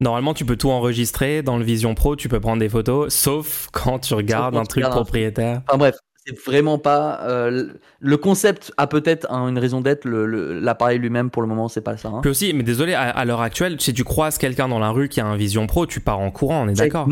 Normalement, 0.01 0.33
tu 0.33 0.43
peux 0.43 0.57
tout 0.57 0.71
enregistrer 0.71 1.41
dans 1.41 1.57
le 1.57 1.63
Vision 1.63 1.95
Pro, 1.95 2.17
tu 2.17 2.27
peux 2.27 2.41
prendre 2.41 2.59
des 2.59 2.67
photos, 2.67 3.13
sauf 3.13 3.69
quand 3.71 3.99
tu 3.99 4.13
regardes 4.13 4.55
quand 4.55 4.59
un 4.59 4.63
tu 4.63 4.67
truc 4.67 4.83
regardes 4.83 4.93
un- 4.99 5.03
propriétaire. 5.03 5.61
Enfin 5.69 5.77
bref, 5.77 5.95
c'est 6.25 6.37
vraiment 6.45 6.77
pas 6.79 7.21
euh, 7.29 7.71
le 7.99 8.17
concept 8.17 8.73
a 8.75 8.87
peut-être 8.87 9.31
un- 9.31 9.47
une 9.47 9.57
raison 9.57 9.79
d'être 9.79 10.03
le- 10.03 10.25
le- 10.25 10.59
l'appareil 10.59 10.99
lui-même 10.99 11.29
pour 11.29 11.41
le 11.41 11.47
moment 11.47 11.69
c'est 11.69 11.79
pas 11.79 11.95
ça. 11.95 12.09
hein. 12.09 12.19
Puis 12.21 12.31
aussi, 12.31 12.51
mais 12.53 12.63
désolé, 12.63 12.93
à, 12.93 13.03
à 13.03 13.23
l'heure 13.23 13.39
actuelle, 13.39 13.79
si 13.79 13.93
tu 13.93 14.03
croises 14.03 14.37
quelqu'un 14.37 14.67
dans 14.67 14.79
la 14.79 14.89
rue 14.91 15.07
qui 15.07 15.21
a 15.21 15.25
un 15.25 15.37
Vision 15.37 15.65
Pro, 15.65 15.85
tu 15.85 16.01
pars 16.01 16.19
en 16.19 16.29
courant, 16.29 16.65
on 16.65 16.67
est 16.67 16.73
d'accord. 16.73 17.07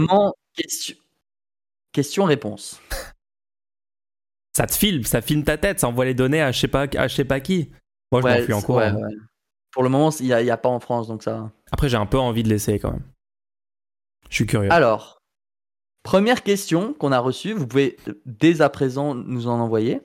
Segment, 1.93 1.93
question 1.93 2.23
question 2.23 2.23
réponse. 2.26 2.81
Ça 4.55 4.65
te 4.65 4.73
filme, 4.73 5.03
ça 5.03 5.22
filme 5.22 5.43
ta 5.43 5.57
tête, 5.57 5.80
ça 5.80 5.88
envoie 5.88 6.05
les 6.05 6.14
données 6.15 6.41
à 6.41 6.51
je 6.51 6.59
sais 6.59 6.68
pas, 6.68 6.88
à 6.97 7.07
je 7.07 7.15
sais 7.15 7.26
pas 7.26 7.39
qui. 7.39 7.69
Moi, 8.11 8.22
je 8.22 8.26
Ouais, 8.26 8.39
m'enfuis 8.39 8.53
en 8.53 8.59
c'est- 8.59 8.65
courant. 8.65 8.80
ouais, 8.80 9.03
ouais. 9.03 9.15
Pour 9.72 9.84
le 9.84 9.89
moment, 9.89 10.09
il 10.19 10.26
n'y 10.26 10.34
a, 10.34 10.41
il 10.41 10.47
y 10.47 10.51
a 10.51 10.57
pas 10.57 10.69
en 10.69 10.80
France, 10.80 11.07
donc 11.07 11.22
ça. 11.23 11.51
Après, 11.72 11.89
j'ai 11.89 11.97
un 11.97 12.05
peu 12.07 12.18
envie 12.18 12.41
de 12.41 12.49
l'essayer 12.49 12.80
quand 12.80 12.91
même. 12.91 13.03
Je 14.30 14.35
suis 14.35 14.45
curieux. 14.47 14.72
Alors, 14.72 15.19
première 16.03 16.41
question 16.43 16.93
qu'on 16.93 17.11
a 17.11 17.19
reçue, 17.19 17.53
vous 17.53 17.68
pouvez 17.68 17.97
dès 18.26 18.61
à 18.61 18.69
présent 18.69 19.14
nous 19.14 19.47
en 19.47 19.59
envoyer. 19.59 20.01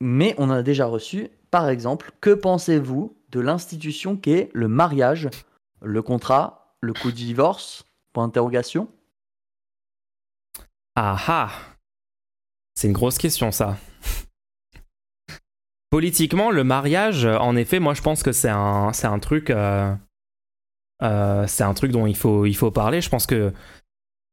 Mais 0.00 0.34
on 0.38 0.44
en 0.44 0.54
a 0.54 0.62
déjà 0.62 0.86
reçu, 0.86 1.28
par 1.50 1.68
exemple, 1.68 2.10
que 2.20 2.34
pensez-vous 2.34 3.16
de 3.30 3.40
l'institution 3.40 4.16
qu'est 4.16 4.50
le 4.52 4.68
mariage, 4.68 5.28
le 5.80 6.02
contrat, 6.02 6.74
le 6.80 6.92
coup 6.92 7.10
de 7.10 7.16
divorce? 7.16 7.84
Point 8.12 8.26
d'interrogation. 8.26 8.88
Ah 10.98 11.18
ah 11.28 11.50
C'est 12.74 12.88
une 12.88 12.94
grosse 12.94 13.18
question, 13.18 13.52
ça. 13.52 13.76
Politiquement, 15.90 16.50
le 16.50 16.64
mariage, 16.64 17.26
euh, 17.26 17.36
en 17.36 17.54
effet, 17.54 17.80
moi 17.80 17.92
je 17.92 18.00
pense 18.00 18.22
que 18.22 18.32
c'est 18.32 18.48
un, 18.48 18.92
c'est 18.94 19.06
euh, 19.50 19.94
euh, 21.02 21.72
truc 21.74 21.92
dont 21.92 22.06
il 22.06 22.16
faut, 22.16 22.70
parler. 22.70 23.02
Je 23.02 23.10
pense 23.10 23.26
que 23.26 23.52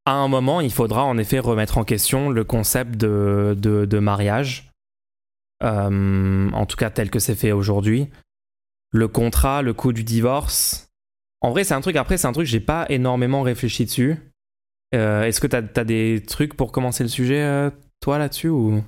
à 0.05 0.13
un 0.13 0.29
moment, 0.29 0.61
il 0.61 0.71
faudra 0.71 1.03
en 1.03 1.17
effet 1.17 1.39
remettre 1.39 1.77
en 1.77 1.83
question 1.83 2.29
le 2.29 2.45
concept 2.45 2.95
de, 2.95 3.99
mariage. 3.99 4.71
En 5.61 6.65
tout 6.65 6.77
cas, 6.77 6.89
tel 6.89 7.09
que 7.09 7.19
c'est 7.19 7.35
fait 7.35 7.51
aujourd'hui. 7.51 8.09
Le 8.91 9.07
contrat, 9.09 9.61
le 9.61 9.73
coût 9.73 9.91
du 9.91 10.03
divorce. 10.03 10.89
En 11.41 11.51
vrai, 11.51 11.65
c'est 11.65 11.73
un 11.73 11.81
truc, 11.81 11.97
après, 11.97 12.17
c'est 12.17 12.27
un 12.27 12.33
truc, 12.33 12.47
j'ai 12.47 12.59
pas 12.61 12.85
énormément 12.89 13.41
réfléchi 13.41 13.85
dessus. 13.85 14.32
Euh, 14.93 15.23
Est-ce 15.23 15.41
que 15.41 15.47
t'as 15.47 15.61
as 15.75 15.83
des 15.83 16.23
trucs 16.25 16.55
pour 16.55 16.71
commencer 16.71 17.03
le 17.03 17.09
sujet, 17.09 17.41
euh, 17.41 17.69
toi, 17.99 18.17
là-dessus 18.17 18.49
ou... 18.49 18.83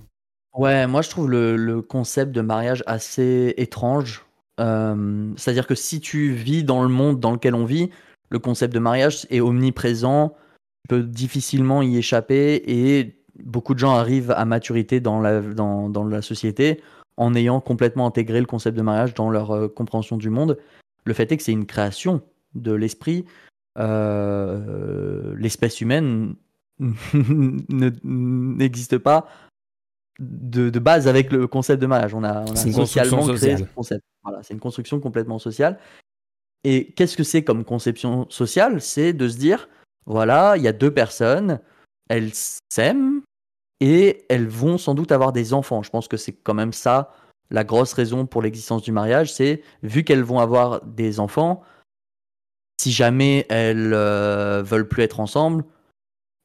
Ouais, 0.53 0.87
moi 0.87 1.01
je 1.01 1.09
trouve 1.09 1.29
le, 1.29 1.57
le 1.57 1.81
concept 1.81 2.31
de 2.31 2.39
mariage 2.39 2.81
assez 2.87 3.53
étrange. 3.57 4.25
Euh, 4.61 5.33
C'est-à-dire 5.35 5.67
que 5.67 5.75
si 5.75 5.99
tu 5.99 6.31
vis 6.31 6.63
dans 6.63 6.81
le 6.81 6.87
monde 6.87 7.19
dans 7.19 7.31
lequel 7.31 7.55
on 7.55 7.65
vit, 7.65 7.89
le 8.29 8.39
concept 8.39 8.73
de 8.73 8.79
mariage 8.79 9.27
est 9.29 9.41
omniprésent, 9.41 10.29
tu 10.29 10.87
peux 10.89 11.03
difficilement 11.03 11.81
y 11.81 11.97
échapper 11.97 12.63
et 12.67 13.19
beaucoup 13.43 13.73
de 13.73 13.79
gens 13.79 13.95
arrivent 13.95 14.31
à 14.31 14.45
maturité 14.45 15.01
dans 15.01 15.19
la, 15.19 15.41
dans, 15.41 15.89
dans 15.89 16.05
la 16.05 16.21
société 16.21 16.81
en 17.17 17.35
ayant 17.35 17.59
complètement 17.59 18.07
intégré 18.07 18.39
le 18.39 18.45
concept 18.45 18.77
de 18.77 18.81
mariage 18.81 19.13
dans 19.13 19.29
leur 19.29 19.73
compréhension 19.73 20.15
du 20.15 20.29
monde. 20.29 20.57
Le 21.03 21.13
fait 21.13 21.29
est 21.31 21.37
que 21.37 21.43
c'est 21.43 21.51
une 21.51 21.65
création 21.65 22.21
de 22.53 22.71
l'esprit. 22.71 23.25
Euh, 23.77 25.35
L'espèce 25.37 25.81
humaine 25.81 26.35
ne- 26.79 27.91
n'existe 28.03 28.97
pas 28.97 29.27
de, 30.19 30.69
de 30.69 30.79
base 30.79 31.07
avec 31.07 31.31
le 31.31 31.47
concept 31.47 31.81
de 31.81 31.87
mariage. 31.87 32.13
On 32.13 32.23
a, 32.23 32.41
on 32.41 32.51
a 32.51 32.55
C'est 32.55 32.69
une 32.69 32.75
construction 32.75 33.21
socialement 33.21 33.35
créé 33.35 33.57
ce 33.57 33.75
concept. 33.75 34.03
Voilà, 34.23 34.43
c'est 34.43 34.53
une 34.53 34.59
construction 34.59 34.99
complètement 34.99 35.39
sociale. 35.39 35.77
Et 36.63 36.91
qu'est-ce 36.93 37.15
que 37.17 37.23
c'est 37.23 37.43
comme 37.43 37.63
conception 37.63 38.25
sociale? 38.29 38.81
C'est 38.81 39.13
de 39.13 39.27
se 39.27 39.37
dire, 39.37 39.69
voilà, 40.05 40.55
il 40.57 40.63
y 40.63 40.67
a 40.67 40.73
deux 40.73 40.91
personnes, 40.91 41.59
elles 42.09 42.31
s'aiment 42.71 43.21
et 43.81 44.25
elles 44.29 44.47
vont 44.47 44.77
sans 44.77 44.95
doute 44.95 45.11
avoir 45.11 45.31
des 45.31 45.53
enfants. 45.53 45.83
Je 45.83 45.89
pense 45.89 46.07
que 46.07 46.17
c'est 46.17 46.31
quand 46.33 46.53
même 46.53 46.73
ça 46.73 47.11
la 47.51 47.63
grosse 47.63 47.93
raison 47.93 48.25
pour 48.25 48.41
l'existence 48.41 48.81
du 48.81 48.91
mariage, 48.91 49.31
c'est 49.31 49.61
vu 49.83 50.03
qu'elles 50.03 50.23
vont 50.23 50.39
avoir 50.39 50.83
des 50.83 51.19
enfants, 51.19 51.61
si 52.85 52.91
jamais 52.91 53.47
elles 53.49 53.93
euh, 53.95 54.61
veulent 54.63 54.87
plus 54.87 55.01
être 55.01 55.19
ensemble, 55.19 55.63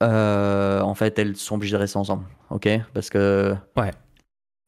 euh, 0.03 0.81
en 0.81 0.95
fait, 0.95 1.19
elles 1.19 1.37
sont 1.37 1.57
obligées 1.57 1.75
de 1.77 1.81
rester 1.81 1.99
ensemble, 1.99 2.25
ok? 2.49 2.67
Parce 2.95 3.11
que 3.11 3.55
Ouais. 3.77 3.91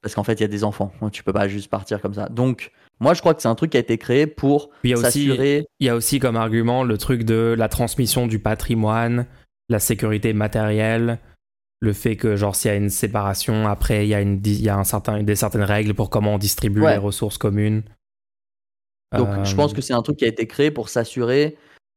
parce 0.02 0.14
qu'en 0.14 0.22
fait, 0.22 0.34
il 0.34 0.42
y 0.42 0.44
a 0.44 0.48
des 0.48 0.64
enfants. 0.64 0.92
Tu 1.10 1.22
peux 1.24 1.32
pas 1.32 1.48
juste 1.48 1.70
partir 1.70 2.02
comme 2.02 2.12
ça. 2.12 2.28
Donc, 2.28 2.72
moi, 3.00 3.14
je 3.14 3.20
crois 3.20 3.32
que 3.32 3.40
c'est 3.40 3.48
un 3.48 3.54
truc 3.54 3.70
qui 3.70 3.78
a 3.78 3.80
été 3.80 3.96
créé 3.96 4.26
pour 4.26 4.68
s'assurer. 4.96 5.64
il 5.80 5.86
y 5.86 5.88
a 5.88 5.96
aussi 5.96 6.18
comme 6.18 6.36
argument 6.36 6.84
le 6.84 6.98
truc 6.98 7.22
de 7.24 7.54
la 7.56 7.68
transmission 7.68 8.26
du 8.26 8.38
patrimoine, 8.38 9.26
la 9.70 9.78
sécurité 9.78 10.34
matérielle, 10.34 11.18
le 11.80 11.94
fait 11.94 12.16
que 12.16 12.36
genre 12.36 12.54
s'il 12.54 12.70
y 12.70 12.74
a 12.74 12.76
une 12.76 12.90
séparation, 12.90 13.66
après 13.66 14.04
il 14.04 14.08
y 14.10 14.14
a, 14.14 14.20
une, 14.20 14.42
il 14.44 14.60
y 14.62 14.68
a 14.68 14.76
un 14.76 14.84
certain, 14.84 15.22
des 15.22 15.34
certaines 15.36 15.62
règles 15.62 15.94
pour 15.94 16.10
comment 16.10 16.34
on 16.34 16.38
distribue 16.38 16.82
Ouais. 16.82 16.92
les 16.92 16.98
ressources 16.98 17.38
communes. 17.38 17.82
Donc, 19.16 19.28
Euh, 19.28 19.44
je 19.44 19.54
pense 19.54 19.72
que 19.72 19.80
c'est 19.80 19.92
un 19.92 20.02
truc 20.02 20.18
qui 20.18 20.24
a 20.24 20.28
été 20.28 20.46
créé 20.46 20.70
pour 20.70 20.88
s'assurer 20.88 21.56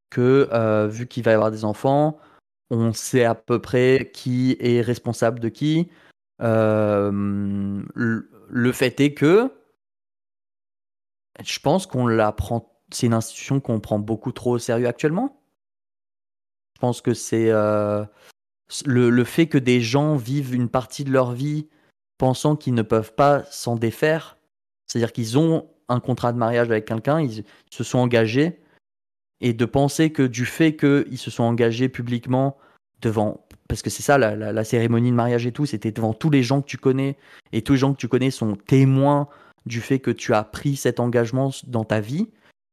que, 0.10 0.50
euh, 0.52 0.88
vu 0.88 1.08
qu'il 1.08 1.24
va 1.24 1.32
y 1.32 1.34
avoir 1.34 1.52
des 1.52 1.66
enfants, 1.66 2.20
on 2.70 2.94
sait 2.94 3.24
à 3.24 3.36
peu 3.36 3.62
près 3.62 4.12
qui 4.14 4.58
est 4.60 4.82
responsable 4.82 5.40
de 5.40 5.50
qui. 5.50 5.90
Euh, 6.42 7.12
le, 7.94 8.72
fait 8.72 9.00
est 9.00 9.14
que 9.14 9.52
je 11.44 11.60
pense 11.60 11.86
qu'on 11.86 12.08
la 12.08 12.32
prend. 12.32 12.72
C'est 12.92 13.08
une 13.08 13.14
institution 13.14 13.60
qu'on 13.60 13.80
prend 13.80 14.00
beaucoup 14.00 14.32
trop 14.32 14.56
au 14.56 14.60
sérieux 14.60 14.88
actuellement. 14.88 15.42
Je 16.76 16.80
pense 16.80 17.02
que 17.02 17.14
c'est 17.14 17.52
euh, 17.52 18.04
le, 18.86 19.10
le 19.10 19.24
fait 19.24 19.48
que 19.48 19.58
des 19.58 19.82
gens 19.82 20.16
vivent 20.16 20.54
une 20.54 20.70
partie 20.70 21.04
de 21.04 21.12
leur 21.12 21.32
vie 21.32 21.68
pensant 22.18 22.56
qu'ils 22.56 22.74
ne 22.74 22.82
peuvent 22.82 23.14
pas 23.14 23.44
s'en 23.46 23.76
défaire. 23.76 24.38
C'est-à-dire 24.88 25.14
qu'ils 25.14 25.38
ont 25.38 25.70
un 25.90 26.00
contrat 26.00 26.34
de 26.34 26.38
mariage 26.38 26.70
avec 26.70 26.86
quelqu'un, 26.86 27.22
ils 27.22 27.44
se 27.70 27.84
sont 27.84 28.00
engagés, 28.00 28.60
et 29.42 29.54
de 29.54 29.66
penser 29.66 30.12
que 30.12 30.24
du 30.24 30.46
fait 30.46 30.76
qu'ils 30.76 31.18
se 31.18 31.30
sont 31.30 31.44
engagés 31.44 31.90
publiquement 31.90 32.58
devant, 33.02 33.46
parce 33.68 33.82
que 33.82 33.90
c'est 33.90 34.02
ça 34.04 34.18
la, 34.18 34.36
la- 34.36 34.54
la 34.54 34.64
cérémonie 34.64 35.12
de 35.12 35.16
mariage 35.16 35.46
et 35.46 35.52
tout, 35.52 35.66
c'était 35.66 35.92
devant 35.92 36.14
tous 36.14 36.30
les 36.30 36.44
gens 36.44 36.62
que 36.62 36.68
tu 36.68 36.78
connais, 36.78 37.18
et 37.52 37.62
tous 37.62 37.74
les 37.74 37.80
gens 37.80 37.94
que 37.94 38.00
tu 38.00 38.08
connais 38.08 38.32
sont 38.32 38.56
témoins 38.56 39.28
du 39.66 39.82
fait 39.82 40.00
que 40.00 40.12
tu 40.12 40.34
as 40.34 40.44
pris 40.44 40.76
cet 40.76 41.00
engagement 41.00 41.52
dans 41.68 41.84
ta 41.84 42.00
vie, 42.00 42.30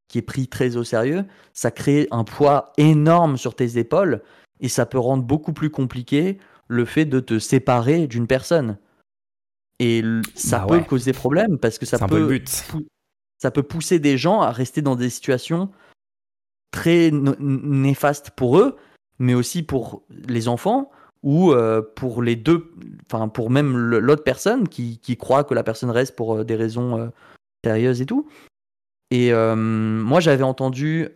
qui 0.08 0.18
est 0.18 0.22
pris 0.22 0.46
très 0.46 0.76
au 0.76 0.84
sérieux, 0.84 1.24
ça 1.52 1.70
crée 1.70 2.06
un 2.10 2.24
poids 2.24 2.72
énorme 2.76 3.36
sur 3.36 3.54
tes 3.54 3.78
épaules, 3.78 4.22
et 4.60 4.68
ça 4.68 4.86
peut 4.86 4.98
rendre 4.98 5.24
beaucoup 5.24 5.52
plus 5.52 5.70
compliqué 5.70 6.38
le 6.68 6.84
fait 6.84 7.04
de 7.04 7.18
te 7.18 7.38
séparer 7.38 8.06
d'une 8.06 8.26
personne. 8.26 8.78
Et 9.78 9.98
l- 9.98 10.22
ça 10.34 10.60
Bah 10.60 10.66
peut 10.68 10.74
ouais. 10.76 10.84
causer 10.86 11.12
problème 11.12 11.58
parce 11.58 11.78
que 11.78 11.86
ça 11.86 11.98
c'est 11.98 12.04
un 12.04 12.08
peu 12.08 12.18
le 12.20 12.26
peut 12.26 12.38
but. 12.38 12.64
Ça 13.42 13.50
peut 13.50 13.64
pousser 13.64 13.98
des 13.98 14.18
gens 14.18 14.40
à 14.40 14.52
rester 14.52 14.82
dans 14.82 14.94
des 14.94 15.10
situations 15.10 15.68
très 16.70 17.10
néfastes 17.10 18.30
pour 18.30 18.56
eux, 18.56 18.76
mais 19.18 19.34
aussi 19.34 19.64
pour 19.64 20.04
les 20.10 20.46
enfants 20.46 20.92
ou 21.24 21.50
euh, 21.50 21.82
pour 21.96 22.22
les 22.22 22.36
deux, 22.36 22.70
enfin 23.10 23.26
pour 23.26 23.50
même 23.50 23.76
l'autre 23.76 24.22
personne 24.22 24.68
qui, 24.68 25.00
croit 25.18 25.42
que 25.42 25.54
la 25.54 25.64
personne 25.64 25.90
reste 25.90 26.14
pour 26.14 26.36
euh, 26.36 26.44
des 26.44 26.54
raisons 26.54 27.00
euh, 27.00 27.08
sérieuses 27.64 28.00
et 28.00 28.06
tout. 28.06 28.28
Et 29.10 29.32
moi, 29.32 30.20
j'avais 30.20 30.42
entendu 30.42 31.08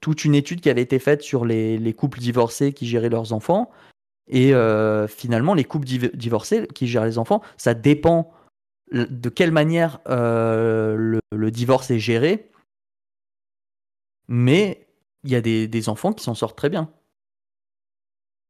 toute 0.00 0.24
une 0.24 0.36
étude 0.36 0.60
qui 0.60 0.70
avait 0.70 0.82
été 0.82 1.00
faite 1.00 1.22
sur 1.22 1.44
les, 1.44 1.76
les 1.76 1.94
couples 1.94 2.20
divorcés 2.20 2.72
qui 2.72 2.86
géraient 2.86 3.08
leurs 3.08 3.32
enfants. 3.32 3.72
Et 4.28 4.52
finalement, 5.08 5.54
les 5.54 5.64
couples 5.64 5.84
div- 5.84 6.14
divorcés 6.14 6.68
qui 6.72 6.86
gèrent 6.86 7.04
les 7.04 7.18
enfants, 7.18 7.42
ça 7.56 7.74
dépend 7.74 8.32
de 8.92 9.28
quelle 9.28 9.52
manière 9.52 10.00
euh, 10.08 10.96
le, 10.96 11.20
le 11.32 11.50
divorce 11.50 11.90
est 11.90 11.98
géré. 11.98 12.50
Mais 14.28 14.86
il 15.24 15.30
y 15.30 15.34
a 15.34 15.40
des, 15.40 15.68
des 15.68 15.88
enfants 15.88 16.12
qui 16.12 16.24
s'en 16.24 16.34
sortent 16.34 16.56
très 16.56 16.70
bien. 16.70 16.90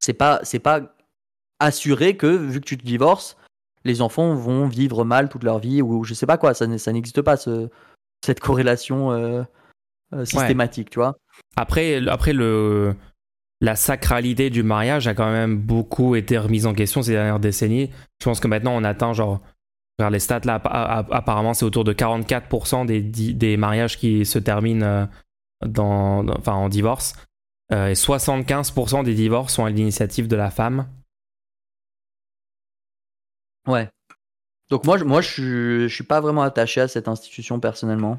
C'est 0.00 0.14
pas, 0.14 0.40
c'est 0.42 0.58
pas 0.58 0.96
assuré 1.58 2.16
que, 2.16 2.26
vu 2.26 2.60
que 2.60 2.66
tu 2.66 2.76
te 2.76 2.84
divorces, 2.84 3.36
les 3.84 4.00
enfants 4.00 4.34
vont 4.34 4.66
vivre 4.66 5.04
mal 5.04 5.28
toute 5.28 5.44
leur 5.44 5.58
vie, 5.58 5.82
ou 5.82 6.04
je 6.04 6.14
sais 6.14 6.26
pas 6.26 6.38
quoi, 6.38 6.54
ça, 6.54 6.66
n'existe 6.66 7.22
pas, 7.22 7.36
ce, 7.36 7.68
cette 8.24 8.40
corrélation 8.40 9.12
euh, 9.12 9.42
euh, 10.14 10.24
systématique, 10.24 10.90
tu 10.90 10.98
vois. 10.98 11.16
Après, 11.56 12.06
après 12.08 12.32
le, 12.32 12.94
la 13.60 13.76
sacralité 13.76 14.50
du 14.50 14.62
mariage 14.62 15.06
a 15.06 15.14
quand 15.14 15.30
même 15.30 15.56
beaucoup 15.56 16.16
été 16.16 16.38
remise 16.38 16.66
en 16.66 16.74
question 16.74 17.02
ces 17.02 17.12
dernières 17.12 17.40
décennies. 17.40 17.90
Je 18.20 18.24
pense 18.24 18.40
que 18.40 18.48
maintenant 18.48 18.74
on 18.74 18.84
atteint 18.84 19.12
genre, 19.12 19.40
les 19.98 20.18
stats 20.18 20.40
là, 20.44 20.54
apparemment 21.10 21.54
c'est 21.54 21.64
autour 21.64 21.84
de 21.84 21.92
44% 21.92 22.86
des, 22.86 23.56
mariages 23.56 23.98
qui 23.98 24.24
se 24.26 24.38
terminent 24.38 24.84
euh, 24.84 25.06
dans, 25.66 26.24
dans- 26.24 26.36
enfin, 26.38 26.54
en 26.54 26.68
divorce. 26.68 27.14
Euh, 27.72 27.88
et 27.88 27.94
75% 27.94 29.04
des 29.04 29.14
divorces 29.14 29.54
sont 29.54 29.64
à 29.64 29.70
l'initiative 29.70 30.28
de 30.28 30.36
la 30.36 30.50
femme. 30.50 30.88
Ouais. 33.66 33.88
Donc 34.70 34.84
moi, 34.86 34.98
je- 34.98 35.04
moi 35.04 35.20
je, 35.20 35.28
suis, 35.28 35.88
je 35.88 35.94
suis 35.94 36.04
pas 36.04 36.20
vraiment 36.20 36.42
attaché 36.42 36.80
à 36.80 36.88
cette 36.88 37.08
institution 37.08 37.60
personnellement. 37.60 38.18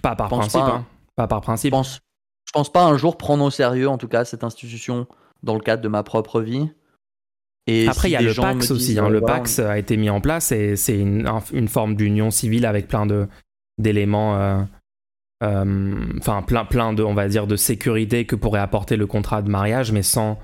Pas 0.00 0.16
par 0.16 0.28
Je 0.28 0.34
principe, 0.34 0.60
pas, 0.60 0.68
hein. 0.70 0.86
Pas 1.14 1.28
par 1.28 1.40
Je 1.40 1.44
principe. 1.44 1.70
pense, 1.70 2.00
je 2.46 2.52
pense 2.52 2.72
pas 2.72 2.84
un 2.84 2.96
jour 2.96 3.16
prendre 3.16 3.44
au 3.44 3.50
sérieux, 3.50 3.88
en 3.88 3.98
tout 3.98 4.08
cas, 4.08 4.24
cette 4.24 4.42
institution 4.44 5.06
dans 5.42 5.54
le 5.54 5.60
cadre 5.60 5.82
de 5.82 5.88
ma 5.88 6.02
propre 6.02 6.40
vie. 6.40 6.70
Et 7.66 7.86
Après, 7.88 8.08
si 8.08 8.14
il 8.14 8.14
y 8.14 8.16
a 8.16 8.22
le 8.22 8.34
Pax 8.34 8.70
aussi. 8.70 8.98
hein. 8.98 9.08
Le 9.08 9.20
voilà, 9.20 9.34
Pax 9.38 9.58
a 9.60 9.78
été 9.78 9.96
mis 9.96 10.10
en 10.10 10.20
place 10.20 10.50
et 10.52 10.74
c'est 10.76 10.98
une, 10.98 11.26
un- 11.26 11.42
une 11.52 11.68
forme 11.68 11.94
d'union 11.94 12.30
civile 12.30 12.66
avec 12.66 12.88
plein 12.88 13.06
de 13.06 13.28
d'éléments, 13.78 14.36
euh, 14.38 14.62
euh, 15.44 15.94
enfin 16.18 16.42
plein 16.42 16.64
plein 16.64 16.92
de, 16.92 17.02
on 17.02 17.14
va 17.14 17.28
dire, 17.28 17.46
de 17.46 17.56
sécurité 17.56 18.24
que 18.26 18.34
pourrait 18.36 18.60
apporter 18.60 18.96
le 18.96 19.06
contrat 19.06 19.42
de 19.42 19.48
mariage, 19.50 19.92
mais 19.92 20.02
sans 20.02 20.38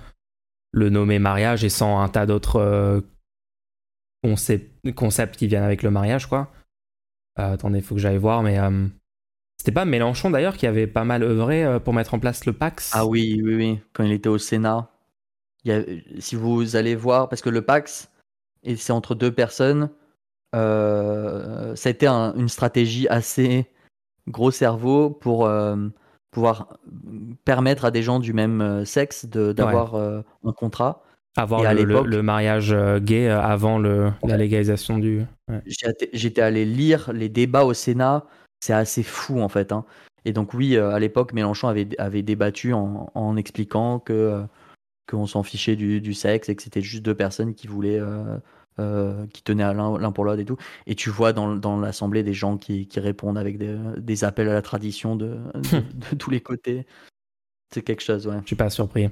le 0.72 0.90
nommer 0.90 1.18
mariage 1.18 1.64
et 1.64 1.68
sans 1.68 2.00
un 2.00 2.08
tas 2.08 2.24
d'autres 2.26 2.56
euh, 2.60 3.00
concept- 4.24 4.92
concepts 4.94 5.36
qui 5.36 5.46
viennent 5.46 5.62
avec 5.62 5.82
le 5.82 5.90
mariage, 5.90 6.26
quoi. 6.26 6.50
Euh, 7.38 7.52
attendez, 7.54 7.78
il 7.78 7.84
faut 7.84 7.94
que 7.94 8.00
j'aille 8.00 8.16
voir, 8.18 8.42
mais 8.42 8.58
euh, 8.58 8.86
c'était 9.58 9.72
pas 9.72 9.84
Mélenchon 9.84 10.30
d'ailleurs 10.30 10.56
qui 10.56 10.66
avait 10.66 10.86
pas 10.86 11.04
mal 11.04 11.22
œuvré 11.22 11.64
euh, 11.64 11.78
pour 11.78 11.94
mettre 11.94 12.14
en 12.14 12.18
place 12.18 12.46
le 12.46 12.52
Pax? 12.52 12.90
Ah 12.94 13.06
oui, 13.06 13.40
oui, 13.44 13.54
oui. 13.54 13.78
Quand 13.92 14.04
il 14.04 14.12
était 14.12 14.28
au 14.28 14.38
Sénat, 14.38 14.90
y 15.68 15.72
a- 15.72 16.20
si 16.20 16.36
vous 16.36 16.76
allez 16.76 16.94
voir, 16.94 17.28
parce 17.28 17.42
que 17.42 17.50
le 17.50 17.62
Pax, 17.62 18.10
et 18.64 18.76
c'est 18.76 18.92
entre 18.92 19.14
deux 19.14 19.32
personnes, 19.32 19.90
euh, 20.54 21.74
ça 21.76 21.88
a 21.88 21.92
été 21.92 22.06
un- 22.06 22.34
une 22.34 22.48
stratégie 22.48 23.08
assez 23.08 23.66
gros 24.28 24.50
cerveau 24.50 25.10
pour 25.10 25.46
euh, 25.46 25.76
pouvoir 26.30 26.78
permettre 27.44 27.84
à 27.84 27.90
des 27.90 28.02
gens 28.02 28.18
du 28.20 28.32
même 28.32 28.60
euh, 28.60 28.84
sexe 28.84 29.26
de- 29.26 29.52
d'avoir 29.52 29.94
euh, 29.94 30.20
un 30.44 30.52
contrat. 30.52 31.02
Avoir 31.36 31.62
le, 31.62 31.82
le- 31.82 31.86
l'époque- 31.86 32.06
le 32.06 32.22
mariage 32.22 32.72
euh, 32.72 32.98
gay 32.98 33.28
euh, 33.28 33.40
avant 33.40 33.78
le, 33.78 34.10
la 34.24 34.36
légalisation 34.36 34.98
du. 34.98 35.24
ouais. 35.48 35.62
J'étais 36.12 36.42
allé 36.42 36.64
lire 36.64 37.12
les 37.12 37.28
débats 37.28 37.64
au 37.64 37.74
Sénat, 37.74 38.24
c'est 38.60 38.72
assez 38.72 39.02
fou 39.02 39.40
en 39.40 39.48
fait. 39.48 39.70
hein. 39.72 39.84
Et 40.24 40.32
donc 40.32 40.52
oui, 40.52 40.76
euh, 40.76 40.90
à 40.90 40.98
l'époque, 40.98 41.32
Mélenchon 41.32 41.68
avait, 41.68 41.88
avait 41.98 42.22
débattu 42.22 42.72
en, 42.74 43.10
en 43.14 43.36
expliquant 43.36 43.98
que 44.00 44.12
euh, 44.12 44.42
qu'on 45.08 45.26
s'en 45.26 45.42
fichait 45.42 45.76
du, 45.76 46.00
du 46.00 46.14
sexe 46.14 46.48
et 46.48 46.54
que 46.56 46.62
c'était 46.62 46.82
juste 46.82 47.02
deux 47.02 47.14
personnes 47.14 47.54
qui 47.54 47.66
voulaient, 47.66 47.98
euh, 47.98 48.36
euh, 48.78 49.26
qui 49.32 49.42
tenaient 49.42 49.64
à 49.64 49.72
l'un 49.72 50.12
pour 50.12 50.24
l'autre 50.24 50.40
et 50.40 50.44
tout. 50.44 50.58
Et 50.86 50.94
tu 50.94 51.10
vois 51.10 51.32
dans, 51.32 51.56
dans 51.56 51.80
l'assemblée 51.80 52.22
des 52.22 52.34
gens 52.34 52.56
qui, 52.56 52.86
qui 52.86 53.00
répondent 53.00 53.38
avec 53.38 53.58
des, 53.58 53.76
des 53.96 54.24
appels 54.24 54.48
à 54.48 54.54
la 54.54 54.62
tradition 54.62 55.16
de, 55.16 55.38
de, 55.54 55.82
de 56.10 56.16
tous 56.16 56.30
les 56.30 56.40
côtés. 56.40 56.86
C'est 57.74 57.82
quelque 57.82 58.02
chose, 58.02 58.26
ouais. 58.26 58.38
Je 58.42 58.46
suis 58.46 58.56
pas 58.56 58.70
surpris. 58.70 59.08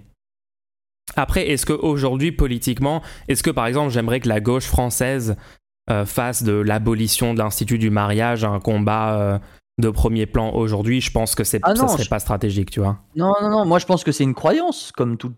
Après, 1.14 1.48
est-ce 1.48 1.66
qu'aujourd'hui, 1.66 2.32
politiquement, 2.32 3.02
est-ce 3.28 3.42
que 3.42 3.50
par 3.50 3.66
exemple, 3.66 3.90
j'aimerais 3.90 4.20
que 4.20 4.28
la 4.28 4.40
gauche 4.40 4.66
française 4.66 5.36
euh, 5.88 6.04
fasse 6.04 6.42
de 6.42 6.52
l'abolition 6.52 7.32
de 7.32 7.38
l'institut 7.38 7.78
du 7.78 7.90
mariage 7.90 8.44
un 8.44 8.58
combat 8.58 9.20
euh, 9.20 9.38
de 9.78 9.88
premier 9.88 10.26
plan 10.26 10.52
aujourd'hui? 10.52 11.00
Je 11.00 11.12
pense 11.12 11.34
que 11.34 11.44
c'est, 11.44 11.60
Ah 11.62 11.76
ça 11.76 11.86
serait 11.88 12.04
je- 12.04 12.10
pas 12.10 12.18
stratégique, 12.18 12.70
tu 12.70 12.80
vois. 12.80 12.98
Non, 13.14 13.34
non, 13.40 13.50
non, 13.50 13.64
moi 13.64 13.78
je 13.78 13.86
pense 13.86 14.04
que 14.04 14.10
c'est 14.12 14.24
une 14.24 14.34
croyance, 14.34 14.90
comme 14.96 15.16
tout, 15.16 15.32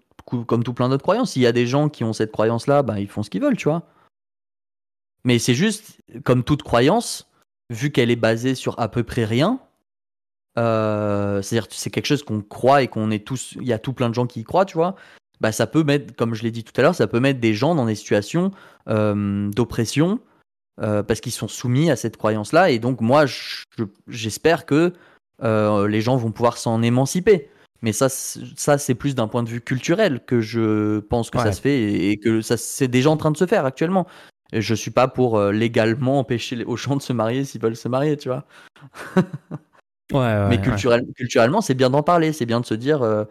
comme 0.47 0.63
tout 0.65 0.75
plein 0.75 0.89
d'autres 0.89 1.03
croyances. 1.03 1.33
S'il 1.33 1.43
y 1.43 1.47
a 1.47 1.53
des 1.53 1.67
gens 1.67 1.89
qui 1.89 2.05
ont 2.05 2.13
cette 2.13 2.33
croyance-là, 2.33 2.83
ben, 2.83 2.99
ils 2.99 3.09
font 3.09 3.23
ce 3.23 3.31
qu'ils 3.31 3.43
veulent, 3.43 3.57
tu 3.57 3.69
vois. 3.69 3.83
Mais 5.25 5.39
c'est 5.39 5.55
juste, 5.55 5.99
comme 6.25 6.45
toute 6.45 6.63
croyance, 6.63 7.29
vu 7.71 7.91
qu'elle 7.91 8.11
est 8.11 8.17
basée 8.17 8.55
sur 8.55 8.79
à 8.79 8.89
peu 8.89 9.03
près 9.03 9.25
rien, 9.25 9.61
euh, 10.59 11.43
c'est-à-dire 11.43 11.69
c'est 11.71 11.91
quelque 11.91 12.07
chose 12.07 12.23
qu'on 12.23 12.41
croit 12.43 12.83
et 12.83 12.89
qu'on 12.89 13.11
est 13.11 13.27
tous, 13.27 13.55
il 13.61 13.67
y 13.67 13.73
a 13.73 13.79
tout 13.79 13.93
plein 13.93 14.09
de 14.09 14.15
gens 14.15 14.27
qui 14.27 14.41
y 14.41 14.45
croient, 14.45 14.65
tu 14.65 14.75
vois. 14.77 14.95
Bah, 15.41 15.53
ça 15.53 15.67
peut 15.67 15.85
mettre, 15.85 16.15
comme 16.17 16.35
je 16.35 16.43
l'ai 16.43 16.51
dit 16.51 16.65
tout 16.65 16.73
à 16.79 16.83
l'heure, 16.83 16.95
ça 16.95 17.07
peut 17.07 17.21
mettre 17.21 17.41
des 17.41 17.55
gens 17.55 17.75
dans 17.75 17.87
des 17.87 17.95
situations 17.95 18.51
euh, 18.89 19.51
d'oppression 19.51 20.21
euh, 20.81 21.03
parce 21.03 21.21
qu'ils 21.21 21.33
sont 21.33 21.49
soumis 21.49 21.91
à 21.91 21.97
cette 21.97 22.17
croyance-là. 22.17 22.71
Et 22.71 22.79
donc, 22.79 23.01
moi, 23.01 23.27
je- 23.27 23.65
je- 23.77 23.85
j'espère 24.09 24.67
que 24.67 24.93
les 25.41 26.01
gens 26.01 26.17
vont 26.17 26.33
pouvoir 26.33 26.59
s'en 26.59 26.83
émanciper. 26.83 27.49
Mais 27.83 27.93
ça, 27.93 28.09
c'est- 28.09 28.41
ça 28.57 28.77
c'est 28.79 28.95
plus 28.95 29.15
d'un 29.15 29.29
point 29.29 29.43
de 29.45 29.49
vue 29.49 29.61
culturel 29.61 30.21
que 30.27 30.41
je 30.41 30.99
pense 31.01 31.31
que 31.31 31.39
Ouais. 31.39 31.45
ça 31.45 31.53
se 31.53 31.61
fait 31.61 31.79
et, 31.81 32.11
et 32.11 32.17
que 32.19 32.41
ça 32.41 32.57
c'est 32.57 32.89
déjà 32.89 33.11
en 33.11 33.17
train 33.17 33.31
de 33.31 33.37
se 33.37 33.47
faire 33.47 33.65
actuellement. 33.65 34.07
Et 34.53 34.61
je 34.63 34.75
suis 34.75 34.91
pas 34.91 35.09
pour 35.09 35.39
euh, 35.39 35.53
légalement 35.53 36.19
empêcher 36.19 36.57
les- 36.57 36.65
aux 36.65 36.77
gens 36.77 36.97
de 36.97 37.03
se 37.03 37.13
marier 37.13 37.45
s'ils 37.45 37.61
veulent 37.61 37.77
se 37.77 37.89
marier, 37.89 38.17
tu 38.17 38.29
vois. 38.31 38.45
Ouais, 40.13 40.19
ouais, 40.21 40.49
Mais 40.49 40.61
culturel- 40.61 41.07
culturellement, 41.17 41.61
c'est 41.61 41.75
bien 41.75 41.91
d'en 41.91 42.03
parler, 42.03 42.33
c'est 42.33 42.47
bien 42.47 42.61
de 42.61 42.67
se 42.67 42.75
dire 42.75 43.03
euh, 43.03 43.25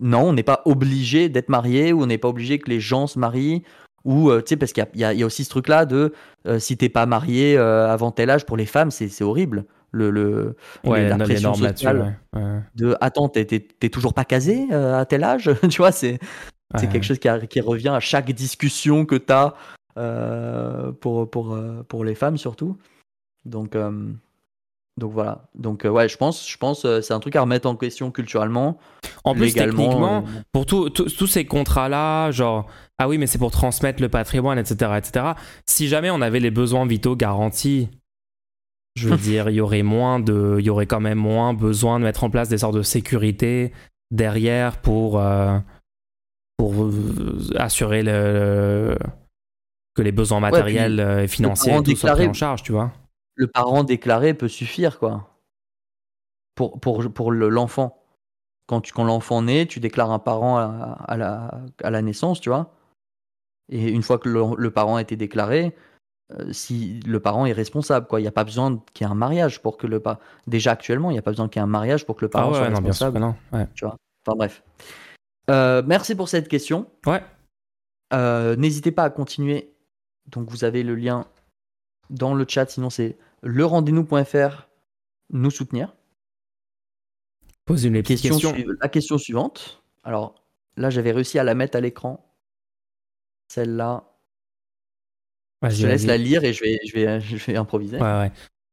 non, 0.00 0.28
on 0.28 0.32
n'est 0.32 0.42
pas 0.42 0.62
obligé 0.64 1.28
d'être 1.28 1.48
marié 1.48 1.92
ou 1.92 2.02
on 2.02 2.06
n'est 2.06 2.18
pas 2.18 2.28
obligé 2.28 2.58
que 2.58 2.68
les 2.70 2.80
gens 2.80 3.06
se 3.06 3.18
marient. 3.18 3.62
Ou, 4.04 4.30
euh, 4.30 4.40
tu 4.40 4.50
sais, 4.50 4.56
parce 4.56 4.72
qu'il 4.72 4.86
y 4.94 4.98
y, 5.00 5.04
a- 5.04 5.12
il 5.12 5.18
y 5.18 5.22
a 5.22 5.26
aussi 5.26 5.44
ce 5.44 5.50
truc-là 5.50 5.84
de 5.86 6.12
si 6.58 6.76
t'es 6.76 6.88
pas 6.88 7.04
marié 7.06 7.56
avant 7.58 8.10
tel 8.10 8.30
âge, 8.30 8.46
pour 8.46 8.56
les 8.56 8.66
femmes, 8.66 8.90
c'est 8.90 9.22
horrible. 9.22 9.64
Le, 9.90 10.10
le, 10.10 10.56
Ouais, 10.84 11.08
la 11.08 11.16
pression 11.16 11.54
sociale 11.54 12.18
ouais, 12.34 12.42
ouais. 12.42 12.60
de 12.74 12.94
attends, 13.00 13.28
t'es- 13.28 13.46
toujours 13.90 14.12
pas 14.12 14.24
casé 14.26 14.66
euh, 14.70 14.98
à 15.00 15.06
tel 15.06 15.24
âge? 15.24 15.50
Tu 15.70 15.78
vois, 15.78 15.92
c'est 15.92 16.18
c'est 16.78 16.86
quelque 16.88 17.04
chose 17.04 17.18
qui, 17.18 17.28
a- 17.28 17.46
qui 17.46 17.60
revient 17.62 17.88
à 17.88 18.00
chaque 18.00 18.30
discussion 18.32 19.06
que 19.06 19.14
t'as 19.16 19.54
euh, 19.96 20.92
pour, 20.92 21.30
pour, 21.30 21.54
euh, 21.54 21.82
pour 21.88 22.04
les 22.04 22.14
femmes 22.14 22.36
surtout. 22.36 22.76
Donc, 23.46 23.74
euh, 23.74 23.90
donc 24.98 25.12
voilà. 25.12 25.44
Donc, 25.54 25.84
ouais, 25.84 26.08
je 26.08 26.16
pense, 26.18 26.46
je 26.48 26.56
pense 26.58 26.86
c'est 27.00 27.14
un 27.14 27.20
truc 27.20 27.36
à 27.36 27.40
remettre 27.40 27.66
en 27.68 27.76
question 27.76 28.10
culturellement. 28.10 28.78
En 29.24 29.34
plus, 29.34 29.54
techniquement, 29.54 30.24
pour 30.52 30.66
tous 30.66 31.26
ces 31.26 31.46
contrats-là, 31.46 32.30
genre, 32.32 32.66
ah 32.98 33.08
oui, 33.08 33.16
mais 33.16 33.26
c'est 33.26 33.38
pour 33.38 33.50
transmettre 33.52 34.02
le 34.02 34.08
patrimoine, 34.08 34.58
etc., 34.58 34.92
etc. 34.98 35.24
Si 35.66 35.88
jamais 35.88 36.10
on 36.10 36.20
avait 36.20 36.40
les 36.40 36.50
besoins 36.50 36.84
vitaux 36.86 37.16
garantis, 37.16 37.88
je 38.98 39.08
veux 39.08 39.16
dire, 39.32 39.48
il 39.50 39.54
y 39.56 39.60
aurait 39.60 39.82
moins 39.82 40.20
de, 40.20 40.56
il 40.58 40.64
y 40.66 40.70
aurait 40.70 40.86
quand 40.86 41.00
même 41.00 41.18
moins 41.18 41.54
besoin 41.54 41.98
de 41.98 42.04
mettre 42.04 42.24
en 42.24 42.30
place 42.30 42.48
des 42.48 42.58
sortes 42.58 42.74
de 42.74 42.82
sécurité 42.82 43.72
derrière 44.10 44.80
pour, 44.80 45.18
euh, 45.20 45.58
pour 46.56 46.84
euh, 46.84 47.50
assurer 47.56 48.02
le, 48.02 48.96
que 49.94 50.02
les 50.02 50.12
besoins 50.12 50.40
matériels 50.40 51.00
euh, 51.00 51.22
et 51.22 51.28
financiers 51.28 51.72
parent 51.72 51.80
et 51.82 51.84
tout 51.84 51.96
soient 51.96 52.12
pris 52.12 52.26
en 52.26 52.32
charge, 52.34 52.62
tu 52.62 52.72
vois. 52.72 52.92
le 53.34 53.46
parent 53.46 53.84
déclaré 53.84 54.34
peut 54.34 54.48
suffire, 54.48 54.98
quoi. 54.98 55.28
Pour, 56.54 56.80
pour, 56.80 57.12
pour 57.12 57.30
le- 57.30 57.48
l'enfant. 57.48 58.02
Quand, 58.66 58.80
tu, 58.80 58.92
quand 58.92 59.04
l'enfant 59.04 59.42
naît, 59.42 59.66
tu 59.66 59.80
déclares 59.80 60.10
un 60.10 60.18
parent 60.18 60.58
à, 60.58 60.98
à 61.06 61.16
la, 61.16 61.60
à 61.82 61.90
la 61.90 62.02
naissance, 62.02 62.40
tu 62.40 62.48
vois. 62.50 62.74
Et 63.70 63.90
une 63.90 64.02
fois 64.02 64.18
que 64.18 64.28
le, 64.28 64.42
le 64.56 64.70
parent 64.70 64.96
a 64.96 65.02
été 65.02 65.16
déclaré, 65.16 65.74
euh, 66.32 66.52
si 66.52 67.00
le 67.06 67.20
parent 67.20 67.46
est 67.46 67.52
responsable, 67.52 68.06
quoi. 68.06 68.20
Il 68.20 68.24
n'y 68.24 68.28
a 68.28 68.32
pas 68.32 68.44
besoin 68.44 68.82
qu'il 68.92 69.06
y 69.06 69.08
ait 69.08 69.12
un 69.12 69.16
mariage 69.16 69.62
pour 69.62 69.76
que 69.78 69.86
le 69.86 70.00
parent. 70.00 70.18
Déjà 70.46 70.72
actuellement, 70.72 71.10
il 71.10 71.14
n'y 71.14 71.18
a 71.18 71.22
pas 71.22 71.30
besoin 71.30 71.48
qu'il 71.48 71.60
y 71.60 71.62
ait 71.62 71.64
un 71.64 71.66
mariage 71.68 72.04
pour 72.04 72.16
que 72.16 72.24
le 72.24 72.30
Ah 72.34 72.38
parent 72.38 72.50
ouais, 72.52 72.58
soit 72.58 72.68
non, 72.70 72.80
bien 72.80 72.92
sûr 72.92 73.06
responsable. 73.06 73.14
que 73.14 73.20
non. 73.20 73.58
Ouais. 73.58 73.66
tu 73.74 73.84
vois. 73.84 73.96
Enfin 74.26 74.36
bref. 74.36 74.62
Euh, 75.50 75.82
merci 75.86 76.14
pour 76.14 76.28
cette 76.28 76.48
question. 76.48 76.90
Ouais. 77.06 77.22
Euh, 78.12 78.56
N'hésitez 78.56 78.92
pas 78.92 79.04
à 79.04 79.10
continuer. 79.10 79.72
Donc 80.26 80.50
vous 80.50 80.64
avez 80.64 80.82
le 80.82 80.94
lien 80.94 81.26
dans 82.10 82.34
le 82.34 82.44
chat, 82.46 82.66
sinon 82.68 82.90
c'est 82.90 83.16
lerendez-nous.fr 83.42 84.68
nous 85.30 85.50
soutenir. 85.50 85.94
Pose 87.64 87.84
une 87.84 88.02
Question 88.02 88.38
la 88.80 88.88
question 88.88 89.18
suivante. 89.18 89.82
Alors 90.04 90.34
là, 90.76 90.90
j'avais 90.90 91.12
réussi 91.12 91.38
à 91.38 91.44
la 91.44 91.54
mettre 91.54 91.76
à 91.76 91.80
l'écran. 91.80 92.24
Celle-là, 93.48 94.04
je 95.62 95.82
te 95.82 95.86
laisse 95.86 96.06
la 96.06 96.16
lire 96.16 96.44
et 96.44 96.52
je 96.52 96.62
vais, 96.62 96.78
je 96.86 96.92
vais, 96.92 97.20
je 97.20 97.36
vais 97.36 97.56
improviser. 97.56 97.96
Ouais, 97.96 98.02
ouais. 98.02 98.32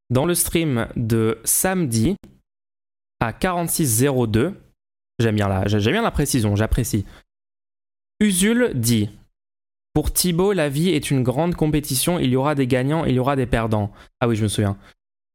Dans 0.09 0.25
le 0.25 0.35
stream 0.35 0.87
de 0.95 1.39
samedi 1.43 2.15
à 3.19 3.33
4602, 3.33 4.53
j'aime 5.19 5.35
bien 5.35 5.47
la, 5.47 5.67
j'aime 5.67 5.93
bien 5.93 6.01
la 6.03 6.11
précision, 6.11 6.55
j'apprécie. 6.55 7.05
Usul 8.19 8.71
dit 8.75 9.09
Pour 9.93 10.13
Thibaut, 10.13 10.53
la 10.53 10.69
vie 10.69 10.89
est 10.89 11.09
une 11.09 11.23
grande 11.23 11.55
compétition, 11.55 12.19
il 12.19 12.29
y 12.29 12.35
aura 12.35 12.53
des 12.53 12.67
gagnants, 12.67 13.05
il 13.05 13.15
y 13.15 13.19
aura 13.19 13.35
des 13.35 13.47
perdants. 13.47 13.91
Ah 14.19 14.27
oui, 14.27 14.35
je 14.35 14.43
me 14.43 14.47
souviens. 14.47 14.77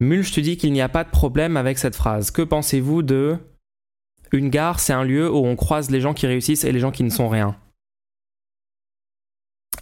Mulch, 0.01 0.33
tu 0.33 0.41
dis 0.41 0.57
qu'il 0.57 0.73
n'y 0.73 0.81
a 0.81 0.89
pas 0.89 1.05
de 1.05 1.11
problème 1.11 1.57
avec 1.57 1.77
cette 1.77 1.97
phrase. 1.97 2.31
Que 2.31 2.43
pensez-vous 2.43 3.03
de 3.03 3.39
une 4.33 4.49
gare, 4.49 4.79
c'est 4.79 4.93
un 4.93 5.05
lieu 5.05 5.31
où 5.31 5.45
on 5.45 5.57
croise 5.57 5.91
les 5.91 6.01
gens 6.01 6.15
qui 6.15 6.27
réussissent 6.27 6.65
et 6.65 6.73
les 6.73 6.79
gens 6.79 6.93
qui 6.93 7.03
ne 7.03 7.11
sont 7.11 7.29
rien? 7.29 7.57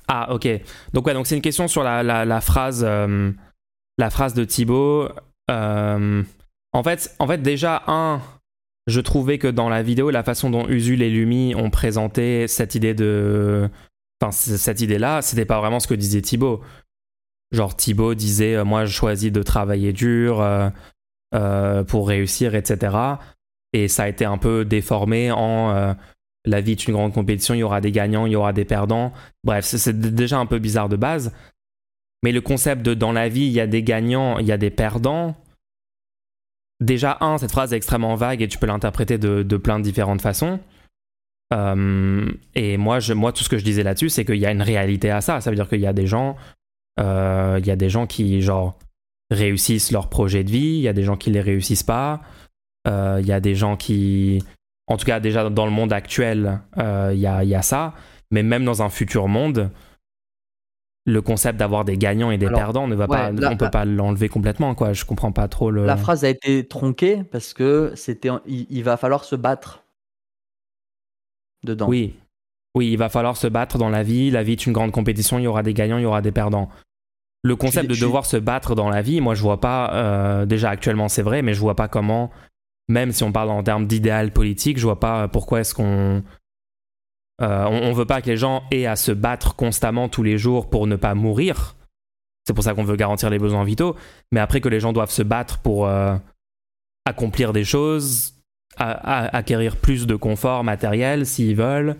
Ah, 0.08 0.32
ok. 0.32 0.48
Donc 0.94 1.06
ouais, 1.06 1.12
donc 1.12 1.26
c'est 1.26 1.36
une 1.36 1.42
question 1.42 1.68
sur 1.68 1.82
la, 1.82 2.02
la, 2.02 2.40
phrase, 2.40 2.82
euh, 2.86 3.30
phrase 4.10 4.32
de 4.32 4.44
Thibaut. 4.44 5.08
Euh, 5.50 6.22
en 6.72 6.82
fait, 6.82 7.42
déjà 7.42 7.82
un, 7.86 8.22
je 8.86 9.00
trouvais 9.00 9.38
que 9.38 9.48
dans 9.48 9.68
la 9.68 9.82
vidéo, 9.82 10.10
la 10.10 10.22
façon 10.22 10.50
dont 10.50 10.66
Usul 10.66 11.02
et 11.02 11.10
Lumi 11.10 11.54
ont 11.54 11.68
présenté 11.68 12.48
cette 12.48 12.74
idée 12.74 12.94
de, 12.94 13.68
enfin 14.20 14.32
cette 14.32 14.80
idée-là, 14.80 15.20
c'était 15.20 15.44
pas 15.44 15.60
vraiment 15.60 15.80
ce 15.80 15.86
que 15.86 15.94
disait 15.94 16.22
Thibaut. 16.22 16.62
Genre 17.52 17.76
Thibaut 17.76 18.14
disait 18.14 18.56
euh, 18.56 18.64
moi 18.64 18.86
je 18.86 18.92
choisis 18.92 19.30
de 19.30 19.42
travailler 19.42 19.92
dur 19.92 20.42
pour 21.86 22.08
réussir, 22.08 22.54
etc. 22.54 22.96
Et 23.74 23.88
ça 23.88 24.04
a 24.04 24.08
été 24.08 24.24
un 24.24 24.38
peu 24.38 24.64
déformé 24.64 25.30
en 25.30 25.94
la 26.48 26.60
vie 26.60 26.72
est 26.72 26.86
une 26.86 26.94
grande 26.94 27.12
compétition, 27.12 27.54
il 27.54 27.58
y 27.58 27.62
aura 27.62 27.80
des 27.80 27.92
gagnants, 27.92 28.26
il 28.26 28.32
y 28.32 28.36
aura 28.36 28.52
des 28.52 28.64
perdants. 28.64 29.12
Bref, 29.44 29.64
c'est 29.64 29.98
déjà 29.98 30.38
un 30.38 30.46
peu 30.46 30.58
bizarre 30.58 30.88
de 30.88 30.96
base. 30.96 31.32
Mais 32.22 32.32
le 32.32 32.40
concept 32.40 32.82
de 32.82 32.94
dans 32.94 33.12
la 33.12 33.28
vie, 33.28 33.46
il 33.46 33.52
y 33.52 33.60
a 33.60 33.66
des 33.66 33.82
gagnants, 33.82 34.38
il 34.38 34.46
y 34.46 34.52
a 34.52 34.58
des 34.58 34.70
perdants. 34.70 35.36
Déjà, 36.80 37.18
un, 37.20 37.38
cette 37.38 37.52
phrase 37.52 37.72
est 37.72 37.76
extrêmement 37.76 38.14
vague 38.14 38.42
et 38.42 38.48
tu 38.48 38.58
peux 38.58 38.66
l'interpréter 38.66 39.18
de, 39.18 39.56
plein 39.56 39.78
de 39.78 39.84
différentes 39.84 40.22
façons. 40.22 40.60
et 41.52 42.76
moi, 42.76 43.00
tout 43.00 43.44
ce 43.44 43.48
que 43.48 43.58
je 43.58 43.64
disais 43.64 43.82
là-dessus, 43.82 44.08
c'est 44.08 44.24
qu'il 44.24 44.36
y 44.36 44.46
a 44.46 44.50
une 44.50 44.62
réalité 44.62 45.10
à 45.10 45.20
ça. 45.20 45.40
Ça 45.40 45.50
veut 45.50 45.56
dire 45.56 45.68
qu'il 45.68 45.80
y 45.80 45.86
a 45.86 45.92
des 45.92 46.06
gens 46.06 46.36
il 46.98 47.04
euh, 47.04 47.60
y 47.64 47.70
a 47.70 47.76
des 47.76 47.88
gens 47.88 48.06
qui, 48.06 48.44
réussissent 49.30 49.92
leur 49.92 50.08
projet 50.08 50.42
de 50.42 50.50
vie, 50.50 50.78
il 50.78 50.80
y 50.80 50.88
a 50.88 50.94
des 50.94 51.02
gens 51.04 51.16
qui 51.16 51.30
les 51.30 51.42
réussissent 51.42 51.82
pas, 51.82 52.22
il 52.86 52.92
euh, 52.92 53.20
y 53.20 53.32
a 53.32 53.40
des 53.40 53.54
gens 53.54 53.76
qui... 53.76 54.42
En 54.88 54.96
tout 54.96 55.04
cas, 55.04 55.20
déjà 55.20 55.48
dans 55.50 55.66
le 55.66 55.70
monde 55.70 55.92
actuel, 55.92 56.60
il 56.76 56.82
euh, 56.82 57.14
y 57.14 57.26
a, 57.26 57.44
y, 57.44 57.54
a, 57.54 57.62
ça, 57.62 57.94
mais 58.30 58.42
même 58.42 58.64
dans 58.64 58.82
un 58.82 58.88
futur 58.88 59.28
monde, 59.28 59.70
le 61.04 61.22
concept 61.22 61.58
d'avoir 61.58 61.84
des 61.84 61.96
gagnants 61.96 62.30
et 62.30 62.38
des 62.38 62.48
perdants 62.48 62.88
ne 62.88 62.94
va 62.94 63.06
pas, 63.06 63.30
on 63.30 63.56
peut 63.56 63.70
pas 63.70 63.84
l'enlever 63.84 64.28
complètement, 64.28 64.74
quoi. 64.74 64.94
Je 64.94 65.04
comprends 65.04 65.32
pas 65.32 65.46
trop 65.46 65.70
le. 65.70 65.84
La 65.84 65.96
phrase 65.96 66.24
a 66.24 66.28
été 66.30 66.66
tronquée 66.66 67.22
parce 67.22 67.52
que 67.52 67.92
c'était, 67.96 68.30
il, 68.46 68.82
va 68.82 68.96
falloir 68.96 69.24
se 69.24 69.36
battre 69.36 69.84
dedans. 71.64 71.86
Oui, 71.88 72.14
oui, 72.74 72.90
il 72.90 72.96
va 72.96 73.10
falloir 73.10 73.36
se 73.36 73.46
battre 73.46 73.78
dans 73.78 73.90
la 73.90 74.02
vie. 74.02 74.30
La 74.30 74.42
vie 74.42 74.52
est 74.52 74.66
une 74.66 74.72
grande 74.72 74.92
compétition. 74.92 75.38
Il 75.38 75.42
y 75.42 75.46
aura 75.46 75.62
des 75.62 75.74
gagnants, 75.74 75.98
il 75.98 76.02
y 76.02 76.06
aura 76.06 76.22
des 76.22 76.32
perdants 76.32 76.70
le 77.42 77.56
concept 77.56 77.88
de 77.88 77.94
devoir 77.94 78.26
se 78.26 78.36
battre 78.36 78.74
dans 78.74 78.88
la 78.88 79.02
vie, 79.02 79.20
moi 79.20 79.34
je 79.34 79.42
vois 79.42 79.60
pas, 79.60 79.92
euh, 79.92 80.46
déjà 80.46 80.70
actuellement 80.70 81.08
c'est 81.08 81.22
vrai, 81.22 81.42
mais 81.42 81.54
je 81.54 81.60
vois 81.60 81.76
pas 81.76 81.88
comment, 81.88 82.30
même 82.88 83.12
si 83.12 83.22
on 83.22 83.32
parle 83.32 83.50
en 83.50 83.62
termes 83.62 83.86
d'idéal 83.86 84.32
politique, 84.32 84.78
je 84.78 84.84
vois 84.84 85.00
pas 85.00 85.28
pourquoi 85.28 85.60
est-ce 85.60 85.74
qu'on. 85.74 86.22
Euh, 87.40 87.64
on, 87.66 87.92
veut 87.92 88.06
pas 88.06 88.20
que 88.20 88.26
les 88.26 88.36
gens 88.36 88.64
aient 88.72 88.86
à 88.86 88.96
se 88.96 89.12
battre 89.12 89.54
constamment 89.54 90.08
tous 90.08 90.24
les 90.24 90.38
jours 90.38 90.68
pour 90.68 90.88
ne 90.88 90.96
pas 90.96 91.14
mourir. 91.14 91.76
C'est 92.44 92.52
pour 92.52 92.64
ça 92.64 92.74
qu'on 92.74 92.82
veut 92.82 92.96
garantir 92.96 93.30
les 93.30 93.38
besoins 93.38 93.62
vitaux. 93.62 93.94
Mais 94.32 94.40
après 94.40 94.60
que 94.60 94.68
les 94.68 94.80
gens 94.80 94.92
doivent 94.92 95.12
se 95.12 95.22
battre 95.22 95.58
pour 95.58 95.86
euh, 95.86 96.16
accomplir 97.04 97.52
des 97.52 97.62
choses, 97.62 98.34
acquérir 98.76 99.76
plus 99.76 100.06
de 100.06 100.16
confort 100.16 100.64
matériel 100.64 101.26
s'ils 101.26 101.54
veulent, 101.54 101.96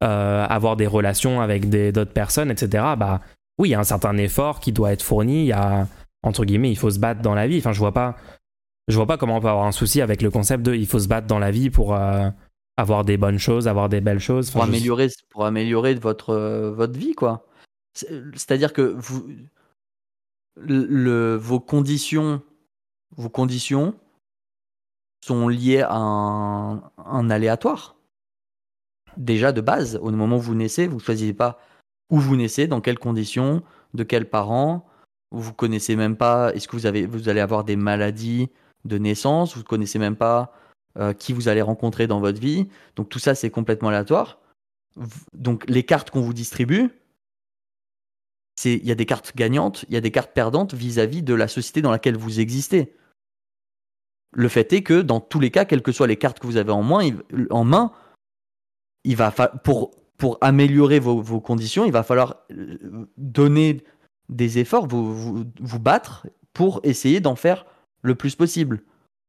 avoir 0.00 0.76
des 0.76 0.86
relations 0.86 1.40
avec 1.40 1.68
d'autres 1.70 2.12
personnes, 2.12 2.50
etc. 2.50 2.84
Bah, 2.96 3.20
oui, 3.58 3.68
il 3.68 3.72
y 3.72 3.74
a 3.74 3.80
un 3.80 3.84
certain 3.84 4.16
effort 4.16 4.58
qui 4.58 4.72
doit 4.72 4.92
être 4.92 5.02
fourni. 5.02 5.46
Il 5.46 5.54
entre 6.24 6.44
guillemets, 6.44 6.70
il 6.70 6.76
faut 6.76 6.90
se 6.90 6.98
battre 6.98 7.20
dans 7.20 7.34
la 7.34 7.46
vie. 7.46 7.58
Enfin, 7.58 7.72
je 7.72 7.78
vois 7.78 7.92
pas, 7.92 8.16
je 8.88 8.96
vois 8.96 9.06
pas 9.06 9.16
comment 9.16 9.36
on 9.36 9.40
peut 9.40 9.48
avoir 9.48 9.66
un 9.66 9.72
souci 9.72 10.00
avec 10.00 10.22
le 10.22 10.30
concept 10.30 10.62
de 10.62 10.74
il 10.74 10.86
faut 10.86 10.98
se 10.98 11.08
battre 11.08 11.26
dans 11.26 11.38
la 11.38 11.50
vie 11.50 11.70
pour 11.70 11.94
euh, 11.94 12.28
avoir 12.76 13.04
des 13.04 13.16
bonnes 13.16 13.38
choses, 13.38 13.68
avoir 13.68 13.88
des 13.88 14.00
belles 14.00 14.20
choses. 14.20 14.50
pour, 14.50 14.62
améliorer, 14.62 15.08
pour 15.30 15.46
améliorer 15.46 15.94
votre, 15.94 16.30
euh, 16.30 16.70
votre 16.72 16.98
vie, 16.98 17.14
quoi. 17.14 17.46
C'est-à-dire 17.94 18.72
que 18.72 18.82
vous, 18.82 19.26
le, 20.56 21.36
vos 21.36 21.60
conditions, 21.60 22.42
vos 23.16 23.28
conditions 23.28 23.94
sont 25.24 25.48
liées 25.48 25.82
à 25.82 25.96
un, 25.96 26.82
un 26.98 27.30
aléatoire. 27.30 27.96
Déjà 29.16 29.52
de 29.52 29.60
base, 29.60 29.96
au 30.02 30.10
moment 30.10 30.36
où 30.36 30.40
vous 30.40 30.56
naissez, 30.56 30.88
vous 30.88 30.96
ne 30.96 31.00
choisissez 31.00 31.34
pas 31.34 31.58
où 32.10 32.18
vous 32.18 32.36
naissez, 32.36 32.66
dans 32.66 32.80
quelles 32.80 32.98
conditions, 32.98 33.62
de 33.94 34.02
quels 34.02 34.28
parents. 34.28 34.86
Vous 35.30 35.52
connaissez 35.52 35.96
même 35.96 36.16
pas, 36.16 36.52
est-ce 36.54 36.68
que 36.68 36.76
vous, 36.76 36.86
avez, 36.86 37.06
vous 37.06 37.28
allez 37.28 37.40
avoir 37.40 37.64
des 37.64 37.76
maladies 37.76 38.50
de 38.84 38.98
naissance, 38.98 39.54
vous 39.54 39.60
ne 39.60 39.66
connaissez 39.66 39.98
même 39.98 40.16
pas 40.16 40.52
euh, 40.98 41.12
qui 41.12 41.32
vous 41.32 41.48
allez 41.48 41.62
rencontrer 41.62 42.06
dans 42.06 42.20
votre 42.20 42.40
vie. 42.40 42.68
Donc 42.96 43.08
tout 43.08 43.18
ça, 43.18 43.34
c'est 43.34 43.50
complètement 43.50 43.88
aléatoire. 43.88 44.40
Donc 45.32 45.68
les 45.68 45.82
cartes 45.82 46.10
qu'on 46.10 46.20
vous 46.20 46.34
distribue, 46.34 46.90
il 48.64 48.86
y 48.86 48.92
a 48.92 48.94
des 48.94 49.06
cartes 49.06 49.34
gagnantes, 49.34 49.84
il 49.88 49.94
y 49.94 49.96
a 49.96 50.00
des 50.00 50.12
cartes 50.12 50.32
perdantes 50.32 50.74
vis-à-vis 50.74 51.22
de 51.22 51.34
la 51.34 51.48
société 51.48 51.82
dans 51.82 51.90
laquelle 51.90 52.16
vous 52.16 52.40
existez. 52.40 52.94
Le 54.32 54.48
fait 54.48 54.72
est 54.72 54.82
que 54.82 55.02
dans 55.02 55.20
tous 55.20 55.40
les 55.40 55.50
cas, 55.50 55.64
quelles 55.64 55.82
que 55.82 55.92
soient 55.92 56.06
les 56.06 56.16
cartes 56.16 56.38
que 56.38 56.46
vous 56.46 56.56
avez 56.56 56.72
en, 56.72 56.82
main, 56.82 57.00
en 57.50 57.64
main, 57.64 57.92
il 59.04 59.16
va 59.16 59.30
pour 59.32 59.90
pour 60.16 60.38
améliorer 60.40 61.00
vos, 61.00 61.40
conditions, 61.40 61.84
il 61.84 61.92
va 61.92 62.02
falloir 62.02 62.36
euh, 62.52 63.06
donner 63.16 63.82
des 64.28 64.58
efforts, 64.58 64.86
vous, 64.86 65.44
vous, 65.60 65.80
battre 65.80 66.26
pour 66.52 66.80
essayer 66.82 67.20
d'en 67.20 67.36
faire 67.36 67.66
le 68.04 68.14
plus 68.14 68.36
possible. 68.36 68.82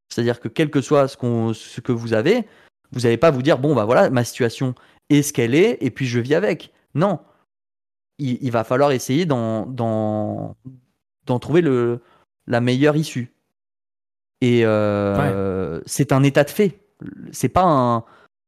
C'est-à-dire 0.08 0.38
que 0.38 0.48
quel 0.48 0.70
que 0.70 0.80
soit 0.80 1.08
ce, 1.08 1.16
ce 1.52 1.80
que 1.80 1.92
vous 1.92 2.12
avez, 2.12 2.46
vous 2.92 3.00
n'allez 3.00 3.16
pas 3.16 3.32
vous 3.32 3.42
dire, 3.42 3.58
bon, 3.58 3.74
bah 3.74 3.84
voilà, 3.84 4.10
ma 4.10 4.22
situation 4.22 4.74
est 5.10 5.22
ce 5.22 5.32
qu'elle 5.32 5.54
est, 5.54 5.78
et 5.80 5.90
puis 5.90 6.06
je 6.06 6.20
vis 6.20 6.34
avec. 6.34 6.72
Non. 6.94 7.18
Il, 8.18 8.50
va 8.50 8.64
falloir 8.64 8.92
essayer 8.92 9.26
d'en, 9.26 9.66
d'en, 9.66 10.56
trouver 11.38 11.60
le, 11.60 12.00
la 12.46 12.62
meilleure 12.62 12.96
issue. 12.96 13.34
Et 14.40 14.64
euh, 14.64 15.80
c'est 15.84 16.12
un 16.12 16.22
état 16.22 16.44
de 16.44 16.50
fait. 16.50 16.80
C'est 17.30 17.50
pas 17.50 17.64
un, 17.64 18.04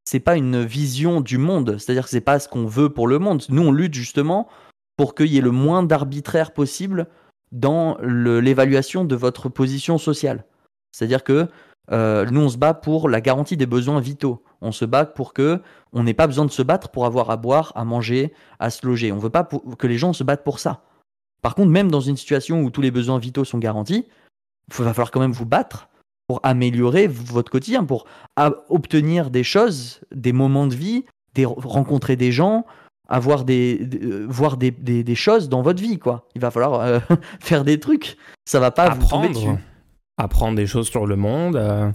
c'est 0.07 0.21
pas 0.21 0.37
une 0.37 0.65
vision 0.65 1.21
du 1.21 1.37
monde, 1.37 1.77
c'est-à-dire 1.79 2.05
que 2.05 2.11
c'est 2.11 2.23
pas 2.23 2.39
ce 2.39 2.49
qu'on 2.49 2.65
veut 2.65 2.89
pour 2.89 3.09
le 3.09 3.19
monde. 3.19 3.43
Nous, 3.51 3.61
on 3.61 3.73
lutte 3.73 3.93
justement 3.93 4.49
pour 4.97 5.15
qu'il 5.15 5.27
y 5.27 5.37
ait 5.37 5.43
le 5.43 5.51
moins 5.51 5.83
d'arbitraire 5.83 6.55
possible 6.55 7.09
dans 7.53 7.99
l'évaluation 8.03 9.05
de 9.05 9.17
votre 9.17 9.49
position 9.49 9.99
sociale. 9.99 10.45
C'est-à-dire 10.93 11.25
que 11.25 11.49
euh, 11.91 12.27
nous, 12.27 12.43
on 12.43 12.49
se 12.49 12.59
bat 12.59 12.75
pour 12.75 13.09
la 13.09 13.21
garantie 13.21 13.57
des 13.57 13.67
besoins 13.67 14.01
vitaux. 14.01 14.43
On 14.61 14.73
se 14.73 14.85
bat 14.85 15.07
pour 15.07 15.33
que 15.33 15.61
on 15.93 16.03
n'ait 16.03 16.15
pas 16.15 16.27
besoin 16.27 16.45
de 16.45 16.51
se 16.51 16.63
battre 16.63 16.91
pour 16.91 17.07
avoir 17.07 17.31
à 17.31 17.37
boire, 17.37 17.73
à 17.77 17.85
manger, 17.85 18.33
à 18.59 18.71
se 18.71 18.87
loger. 18.87 19.13
On 19.13 19.19
veut 19.19 19.31
pas 19.31 19.49
que 19.79 19.87
les 19.87 19.99
gens 19.99 20.13
se 20.13 20.25
battent 20.25 20.45
pour 20.45 20.59
ça. 20.59 20.83
Par 21.41 21.55
contre, 21.55 21.71
même 21.71 21.91
dans 21.91 22.01
une 22.01 22.17
situation 22.17 22.63
où 22.63 22.71
tous 22.71 22.81
les 22.81 22.91
besoins 22.91 23.19
vitaux 23.19 23.45
sont 23.45 23.59
garantis, 23.59 24.07
il 24.69 24.85
va 24.85 24.93
falloir 24.93 25.11
quand 25.11 25.21
même 25.21 25.33
vous 25.33 25.47
battre 25.47 25.89
pour 26.27 26.41
améliorer 26.43 27.07
votre 27.07 27.51
quotidien, 27.51 27.85
pour 27.85 28.05
obtenir 28.69 29.31
des 29.31 29.45
choses, 29.45 30.01
des 30.15 30.33
moments 30.33 30.67
de 30.67 30.75
vie, 30.75 31.07
des, 31.35 31.47
rencontrer 31.47 32.17
des 32.17 32.33
gens, 32.33 32.67
avoir 33.09 33.45
des, 33.45 33.89
euh, 34.03 34.27
voir 34.29 34.57
des, 34.57 34.71
des, 34.71 35.15
choses 35.15 35.49
dans 35.49 35.63
votre 35.63 35.83
vie 35.83 35.99
quoi. 35.99 36.29
Il 36.35 36.41
va 36.41 36.51
falloir 36.51 36.81
euh, 36.81 37.01
faire 37.41 37.65
des 37.65 37.81
trucs. 37.81 38.17
Ça 38.45 38.61
va 38.61 38.71
pas 38.71 38.85
apprendre, 38.85 39.29
vous 39.29 39.35
dessus. 39.35 39.63
Apprendre 40.19 40.57
des 40.57 40.67
choses 40.67 40.89
sur 40.89 41.07
le 41.07 41.17
monde, 41.17 41.57
euh, 41.57 41.91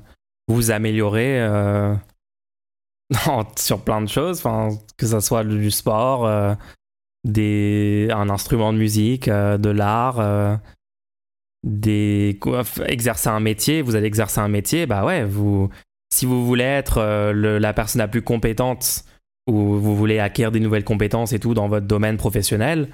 vous 0.48 0.72
améliorer 0.72 1.48
sur 3.58 3.82
plein 3.84 4.02
de 4.02 4.10
choses, 4.10 4.44
que 4.98 5.06
ce 5.06 5.20
soit 5.20 5.44
du 5.44 5.72
sport, 5.72 6.58
des, 7.24 8.08
un 8.12 8.30
instrument 8.30 8.74
de 8.74 8.78
musique, 8.78 9.30
de 9.30 9.70
l'art, 9.70 10.60
des 11.64 12.40
exercer 12.86 13.30
un 13.30 13.40
métier, 13.40 13.82
vous 13.82 13.96
allez 13.96 14.08
exercer 14.08 14.40
un 14.40 14.48
métier, 14.48 14.86
bah 14.86 15.06
ouais, 15.06 15.26
vous 15.26 15.70
si 16.14 16.26
vous 16.26 16.46
voulez 16.46 16.64
être 16.64 17.02
la 17.34 17.74
personne 17.74 18.00
la 18.00 18.08
plus 18.08 18.22
compétente 18.22 19.06
ou 19.48 19.80
vous 19.80 19.96
voulez 19.96 20.20
acquérir 20.20 20.52
des 20.52 20.60
nouvelles 20.60 20.84
compétences 20.84 21.34
et 21.34 21.40
tout 21.40 21.54
dans 21.54 21.68
votre 21.68 21.86
domaine 21.86 22.18
professionnel, 22.18 22.90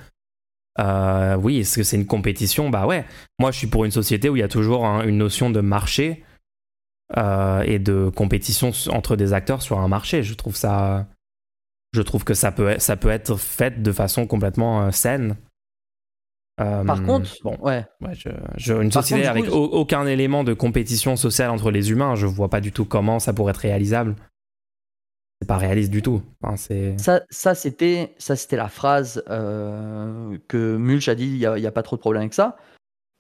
euh, 0.80 1.36
oui, 1.36 1.60
est-ce 1.60 1.78
que 1.78 1.84
c'est 1.84 1.98
une 1.98 2.06
compétition? 2.06 2.70
Bah 2.70 2.86
ouais. 2.86 3.06
Moi, 3.40 3.52
je 3.52 3.58
suis 3.58 3.68
pour 3.68 3.86
une 3.86 3.92
société 3.92 4.30
où 4.30 4.36
il 4.36 4.40
y 4.40 4.44
a 4.44 4.48
toujours 4.48 4.86
une 4.86 5.18
notion 5.18 5.50
de 5.50 5.62
marché 5.62 6.24
euh, 7.18 7.62
et 7.62 7.80
de 7.80 8.10
compétition 8.16 8.72
entre 8.90 9.16
des 9.16 9.34
acteurs 9.34 9.62
sur 9.62 9.80
un 9.80 9.88
marché. 9.88 10.24
Je 10.24 10.34
trouve 10.36 10.56
ça, 10.56 11.08
je 11.92 12.02
trouve 12.02 12.24
que 12.24 12.34
ça 12.34 12.52
peut, 12.52 12.76
ça 12.80 12.96
peut 12.96 13.10
être 13.10 13.36
fait 13.36 13.82
de 13.82 13.92
façon 13.92 14.26
complètement 14.28 14.92
saine. 14.92 15.36
Par 16.58 17.00
euh, 17.00 17.06
contre, 17.06 17.30
bon, 17.42 17.58
ouais. 17.62 17.86
je, 18.58 18.74
une 18.74 18.92
société 18.92 19.26
avec 19.26 19.46
aucun 19.50 20.06
élément 20.06 20.44
de 20.44 20.54
compétition 20.54 21.16
sociale 21.16 21.52
entre 21.52 21.72
les 21.72 21.90
humains, 21.90 22.16
je 22.16 22.26
vois 22.26 22.50
pas 22.50 22.60
du 22.60 22.74
tout 22.74 22.84
comment 22.84 23.20
ça 23.20 23.32
pourrait 23.32 23.52
être 23.52 23.58
réalisable. 23.58 24.16
C'est 25.42 25.48
pas 25.48 25.58
réaliste 25.58 25.92
du 25.92 26.02
tout. 26.02 26.22
ça, 27.30 27.56
c'était, 27.56 28.14
ça 28.18 28.36
c'était 28.36 28.58
la 28.58 28.68
phrase 28.68 29.24
euh, 29.30 30.38
que 30.48 30.76
Mulch 30.76 31.08
a 31.08 31.16
dit. 31.16 31.28
Il 31.28 31.38
n'y 31.38 31.68
a, 31.68 31.72
pas 31.72 31.84
trop 31.84 31.96
de 31.96 32.02
problème 32.02 32.22
avec 32.22 32.34
ça. 32.34 32.58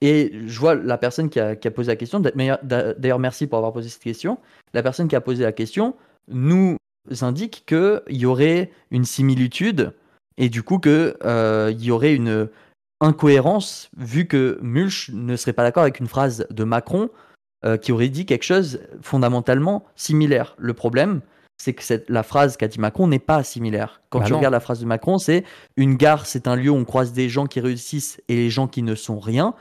Et 0.01 0.31
je 0.45 0.59
vois 0.59 0.75
la 0.75 0.97
personne 0.97 1.29
qui 1.29 1.39
a, 1.39 1.55
qui 1.55 1.67
a 1.67 1.71
posé 1.71 1.91
la 1.91 1.95
question, 1.97 2.21
d'ailleurs 2.21 3.19
merci 3.19 3.47
pour 3.47 3.57
avoir 3.57 3.73
posé 3.73 3.89
cette 3.89 4.01
question, 4.01 4.37
la 4.73 4.81
personne 4.81 5.09
qui 5.09 5.15
a 5.15 5.21
posé 5.21 5.43
la 5.43 5.51
question 5.51 5.93
nous 6.29 6.77
indique 7.21 7.63
qu'il 7.65 8.01
y 8.07 8.25
aurait 8.25 8.71
une 8.91 9.03
similitude 9.03 9.91
et 10.37 10.47
du 10.47 10.63
coup 10.63 10.79
qu'il 10.79 11.15
euh, 11.25 11.73
y 11.77 11.91
aurait 11.91 12.15
une 12.15 12.47
incohérence 13.01 13.89
vu 13.97 14.25
que 14.25 14.57
Mulch 14.61 15.09
ne 15.11 15.35
serait 15.35 15.53
pas 15.53 15.63
d'accord 15.63 15.83
avec 15.83 15.99
une 15.99 16.07
phrase 16.07 16.47
de 16.49 16.63
Macron 16.63 17.09
euh, 17.65 17.75
qui 17.75 17.91
aurait 17.91 18.09
dit 18.09 18.25
quelque 18.25 18.43
chose 18.43 18.79
fondamentalement 19.01 19.85
similaire. 19.97 20.55
Le 20.57 20.73
problème, 20.73 21.21
c'est 21.61 21.73
que 21.73 21.83
cette, 21.83 22.09
la 22.09 22.23
phrase 22.23 22.55
qu'a 22.57 22.67
dit 22.67 22.79
Macron 22.79 23.07
n'est 23.07 23.19
pas 23.19 23.43
similaire. 23.43 24.01
Quand 24.09 24.19
Bah 24.19 24.25
tu 24.25 24.31
non. 24.31 24.37
regardes 24.37 24.53
la 24.53 24.59
phrase 24.61 24.79
de 24.79 24.85
Macron, 24.85 25.17
c'est 25.17 25.43
une 25.75 25.95
gare, 25.95 26.25
c'est 26.25 26.47
un 26.47 26.55
lieu 26.55 26.69
où 26.71 26.75
on 26.75 26.85
croise 26.85 27.11
des 27.11 27.27
gens 27.29 27.45
qui 27.47 27.59
réussissent 27.59 28.21
et 28.29 28.35
les 28.35 28.49
gens 28.49 28.67
qui 28.67 28.81
ne 28.81 28.95
sont 28.95 29.19
rien. 29.19 29.53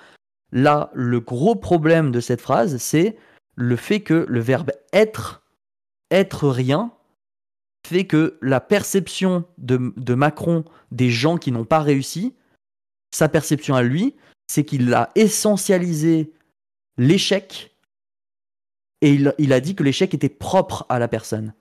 Là, 0.53 0.91
le 0.95 1.21
gros 1.21 1.57
problème 1.57 2.13
de 2.13 2.21
cette 2.21 2.41
phrase, 2.41 2.79
c'est 2.79 3.17
le 3.57 3.75
fait 3.77 4.01
que 4.01 4.25
le 4.29 4.41
verbe 4.41 4.71
être, 4.93 5.43
être 6.13 6.49
rien, 6.49 6.93
fait 7.87 8.07
que 8.07 8.39
la 8.41 8.61
perception 8.61 9.45
de, 9.59 9.93
de 9.97 10.15
Macron 10.15 10.65
des 10.93 11.11
gens 11.11 11.37
qui 11.37 11.51
n'ont 11.53 11.65
pas 11.65 11.81
réussi, 11.81 12.35
sa 13.13 13.29
perception 13.29 13.75
à 13.75 13.83
lui, 13.83 14.15
c'est 14.47 14.65
qu'il 14.65 14.95
a 14.95 15.11
essentialisé 15.17 16.33
l'échec 16.97 17.75
et 19.01 19.13
il, 19.13 19.35
il 19.39 19.53
a 19.53 19.61
dit 19.61 19.75
que 19.75 19.83
l'échec 19.83 20.15
était 20.15 20.29
propre 20.29 20.87
à 20.89 20.99
la 20.99 21.09
personne. 21.09 21.55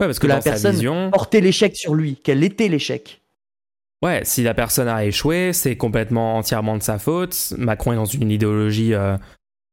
Ouais, 0.00 0.06
parce 0.06 0.18
que, 0.18 0.26
Que 0.26 0.32
la 0.32 0.40
personne 0.40 0.72
vision, 0.72 1.10
Porter 1.10 1.40
l'échec 1.40 1.76
sur 1.76 1.94
lui, 1.94 2.18
quel 2.22 2.44
était 2.44 2.68
l'échec 2.68 3.20
ouais, 4.02 4.20
si 4.24 4.42
la 4.42 4.54
personne 4.54 4.88
a 4.88 5.04
échoué, 5.04 5.52
c'est 5.52 5.76
complètement 5.76 6.36
entièrement 6.36 6.76
de 6.76 6.82
sa 6.82 6.98
faute. 6.98 7.52
Macron 7.58 7.92
est 7.92 7.96
dans 7.96 8.04
une 8.04 8.30
idéologie 8.30 8.94
euh, 8.94 9.16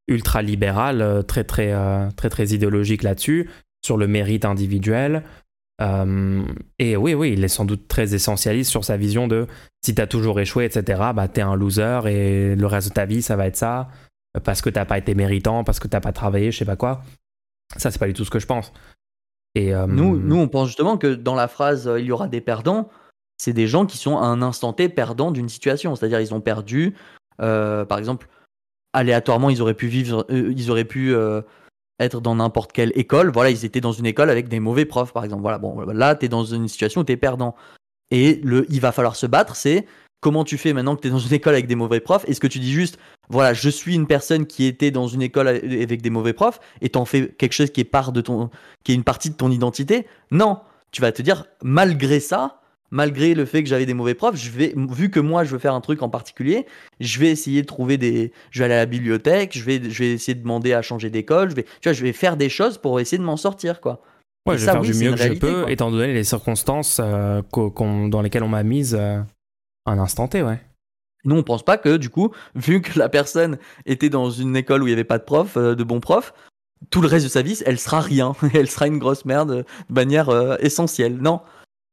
ultra 0.07 0.41
libérale, 0.41 1.01
euh, 1.01 1.21
très 1.21 1.43
très 1.43 1.73
euh, 1.73 2.09
très 2.15 2.29
très 2.29 2.47
idéologique 2.47 3.03
là-dessus, 3.03 3.49
sur 3.83 3.97
le 3.97 4.07
mérite 4.07 4.45
individuel. 4.45 5.23
Euh, 5.81 6.43
et 6.79 6.95
oui, 6.95 7.13
oui, 7.13 7.33
il 7.33 7.43
est 7.43 7.49
sans 7.49 7.65
doute 7.65 7.87
très 7.87 8.15
essentialiste 8.15 8.71
sur 8.71 8.85
sa 8.85 8.97
vision 8.97 9.27
de 9.27 9.47
si 9.83 9.93
t'as 9.93 10.07
toujours 10.07 10.39
échoué, 10.39 10.65
etc., 10.65 11.01
bah 11.13 11.27
t'es 11.27 11.41
un 11.41 11.55
loser 11.55 12.07
et 12.07 12.55
le 12.55 12.65
reste 12.65 12.89
de 12.89 12.93
ta 12.93 13.05
vie, 13.05 13.21
ça 13.21 13.35
va 13.35 13.47
être 13.47 13.57
ça, 13.57 13.89
parce 14.43 14.61
que 14.61 14.69
t'as 14.69 14.85
pas 14.85 14.97
été 14.97 15.15
méritant, 15.15 15.63
parce 15.63 15.79
que 15.79 15.87
t'as 15.87 15.99
pas 15.99 16.13
travaillé, 16.13 16.51
je 16.51 16.59
sais 16.59 16.65
pas 16.65 16.77
quoi. 16.77 17.03
Ça, 17.75 17.91
c'est 17.91 17.99
pas 17.99 18.07
du 18.07 18.13
tout 18.13 18.23
ce 18.23 18.29
que 18.29 18.39
je 18.39 18.45
pense. 18.45 18.71
Et 19.55 19.73
euh, 19.73 19.87
nous, 19.87 20.17
nous, 20.17 20.35
on 20.35 20.47
pense 20.47 20.67
justement 20.67 20.97
que 20.97 21.07
dans 21.07 21.35
la 21.35 21.47
phrase 21.47 21.87
euh, 21.87 21.99
il 21.99 22.05
y 22.05 22.11
aura 22.11 22.27
des 22.27 22.41
perdants, 22.41 22.89
c'est 23.37 23.53
des 23.53 23.67
gens 23.67 23.85
qui 23.85 23.97
sont 23.97 24.17
à 24.17 24.25
un 24.25 24.41
instant 24.41 24.73
T 24.73 24.89
perdants 24.89 25.31
d'une 25.31 25.49
situation. 25.49 25.95
C'est-à-dire 25.95 26.19
ils 26.19 26.33
ont 26.33 26.41
perdu, 26.41 26.95
euh, 27.41 27.85
par 27.85 27.97
exemple, 27.97 28.27
aléatoirement, 28.93 29.49
ils 29.49 29.61
auraient 29.61 29.73
pu 29.73 29.87
vivre, 29.87 30.25
ils 30.29 30.71
auraient 30.71 30.85
pu 30.85 31.13
être 31.99 32.21
dans 32.21 32.35
n'importe 32.35 32.71
quelle 32.71 32.91
école. 32.95 33.31
Voilà, 33.31 33.49
ils 33.49 33.65
étaient 33.65 33.81
dans 33.81 33.91
une 33.91 34.05
école 34.05 34.29
avec 34.29 34.47
des 34.47 34.59
mauvais 34.59 34.85
profs, 34.85 35.11
par 35.11 35.23
exemple. 35.25 35.41
Voilà, 35.41 35.57
bon, 35.57 35.81
là, 35.81 36.15
tu 36.15 36.25
es 36.25 36.29
dans 36.29 36.45
une 36.45 36.67
situation 36.67 37.01
où 37.01 37.03
tu 37.03 37.11
es 37.11 37.17
perdant. 37.17 37.55
Et 38.11 38.39
le, 38.43 38.65
il 38.69 38.79
va 38.79 38.91
falloir 38.91 39.15
se 39.15 39.25
battre, 39.25 39.55
c'est 39.55 39.85
comment 40.25 40.43
tu 40.43 40.57
fais 40.57 40.73
maintenant 40.73 40.95
que 40.95 41.01
tu 41.01 41.07
es 41.07 41.11
dans 41.11 41.19
une 41.19 41.33
école 41.33 41.53
avec 41.53 41.67
des 41.67 41.75
mauvais 41.75 41.99
profs? 41.99 42.27
Est-ce 42.27 42.39
que 42.39 42.47
tu 42.47 42.57
dis 42.57 42.73
juste, 42.73 42.97
voilà, 43.29 43.53
je 43.53 43.69
suis 43.69 43.93
une 43.93 44.07
personne 44.07 44.47
qui 44.47 44.65
était 44.65 44.89
dans 44.89 45.05
une 45.05 45.21
école 45.21 45.47
avec 45.47 46.01
des 46.01 46.09
mauvais 46.09 46.33
profs 46.33 46.59
et 46.81 46.89
t'en 46.89 47.05
fais 47.05 47.27
quelque 47.27 47.53
chose 47.53 47.69
qui 47.69 47.81
est 47.81 47.83
part 47.83 48.11
de 48.11 48.21
ton, 48.21 48.49
qui 48.83 48.91
est 48.91 48.95
une 48.95 49.03
partie 49.03 49.29
de 49.29 49.35
ton 49.35 49.51
identité? 49.51 50.07
Non, 50.31 50.61
tu 50.91 50.99
vas 51.03 51.11
te 51.11 51.21
dire, 51.21 51.45
malgré 51.61 52.19
ça, 52.19 52.59
malgré 52.89 53.35
le 53.35 53.45
fait 53.45 53.61
que 53.61 53.69
j'avais 53.69 53.85
des 53.85 53.93
mauvais 53.93 54.15
profs, 54.15 54.35
je 54.35 54.49
vais, 54.49 54.73
vu 54.75 55.11
que 55.11 55.19
moi 55.19 55.43
je 55.43 55.51
veux 55.51 55.59
faire 55.59 55.75
un 55.75 55.81
truc 55.81 56.01
en 56.01 56.09
particulier, 56.09 56.65
je 56.99 57.19
vais 57.19 57.29
essayer 57.29 57.61
de 57.61 57.67
trouver 57.67 57.99
des, 57.99 58.31
je 58.49 58.57
vais 58.57 58.65
aller 58.65 58.73
à 58.73 58.77
la 58.77 58.87
bibliothèque, 58.87 59.55
je 59.55 59.63
vais, 59.63 59.79
je 59.87 60.03
vais 60.03 60.13
essayer 60.13 60.33
de 60.33 60.41
demander 60.41 60.73
à 60.73 60.81
changer 60.81 61.11
d'école, 61.11 61.51
je 61.51 61.55
vais, 61.55 61.63
tu 61.63 61.69
vois, 61.83 61.93
je 61.93 62.01
vais 62.01 62.13
faire 62.13 62.35
des 62.35 62.49
choses 62.49 62.79
pour 62.79 62.99
essayer 62.99 63.19
de 63.19 63.23
m'en 63.23 63.37
sortir, 63.37 63.79
quoi. 63.79 64.01
Ouais, 64.47 64.55
Et 64.55 64.57
je 64.57 64.61
vais 64.61 64.65
ça, 64.65 64.71
faire 64.71 64.81
oui, 64.81 64.91
du 64.91 65.03
mieux 65.03 65.11
que 65.11 65.17
je 65.17 65.33
peux, 65.33 65.61
quoi. 65.61 65.71
étant 65.71 65.91
donné 65.91 66.13
les 66.13 66.23
circonstances 66.23 66.99
euh, 66.99 67.43
dans 67.53 68.21
lesquelles 68.23 68.43
on 68.43 68.47
m'a 68.47 68.63
mise 68.63 68.95
euh, 68.99 69.19
un 69.85 69.99
instant 69.99 70.27
T, 70.27 70.41
ouais. 70.43 70.59
Nous, 71.25 71.35
on 71.35 71.43
pense 71.43 71.63
pas 71.63 71.77
que, 71.77 71.97
du 71.97 72.09
coup, 72.09 72.31
vu 72.53 72.81
que 72.81 72.97
la 72.97 73.09
personne 73.09 73.57
était 73.85 74.09
dans 74.09 74.29
une 74.29 74.55
école 74.55 74.83
où 74.83 74.87
il 74.87 74.91
n'y 74.91 74.93
avait 74.93 75.03
pas 75.03 75.17
de 75.17 75.23
prof, 75.23 75.57
euh, 75.57 75.75
de 75.75 75.83
bons 75.83 75.99
profs, 75.99 76.33
tout 76.91 77.01
le 77.01 77.07
reste 77.07 77.25
de 77.25 77.31
sa 77.31 77.41
vie, 77.41 77.59
elle 77.65 77.79
sera 77.79 77.99
rien. 77.99 78.33
elle 78.53 78.69
sera 78.69 78.87
une 78.87 78.99
grosse 78.99 79.25
merde 79.25 79.51
euh, 79.51 79.63
de 79.89 79.93
manière 79.93 80.29
euh, 80.29 80.55
essentielle. 80.59 81.17
Non. 81.17 81.41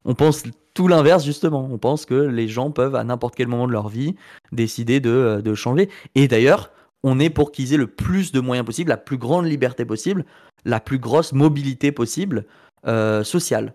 On 0.05 0.14
pense 0.14 0.43
tout 0.74 0.86
l'inverse, 0.86 1.24
justement. 1.24 1.69
On 1.70 1.78
pense 1.78 2.05
que 2.05 2.14
les 2.14 2.47
gens 2.47 2.70
peuvent, 2.70 2.94
à 2.94 3.05
n'importe 3.05 3.35
quel 3.35 3.48
moment 3.48 3.66
de 3.66 3.73
leur 3.73 3.89
vie, 3.89 4.16
décider 4.52 5.01
de, 5.01 5.55
changer. 5.55 5.89
Et 6.14 6.28
d'ailleurs, 6.28 6.70
on 7.02 7.19
est 7.19 7.31
pour 7.31 7.52
qu'ils 7.52 7.73
aient 7.73 7.78
le 7.78 7.86
plus 7.86 8.32
de 8.32 8.40
moyens 8.40 8.66
possible, 8.66 8.90
la 8.90 8.97
plus 8.97 9.19
grande 9.19 9.47
liberté 9.47 9.85
possible, 9.85 10.24
la 10.64 10.81
plus 10.81 10.98
grosse 10.98 11.32
mobilité 11.32 11.93
possible 11.93 12.47
sociale. 12.85 13.74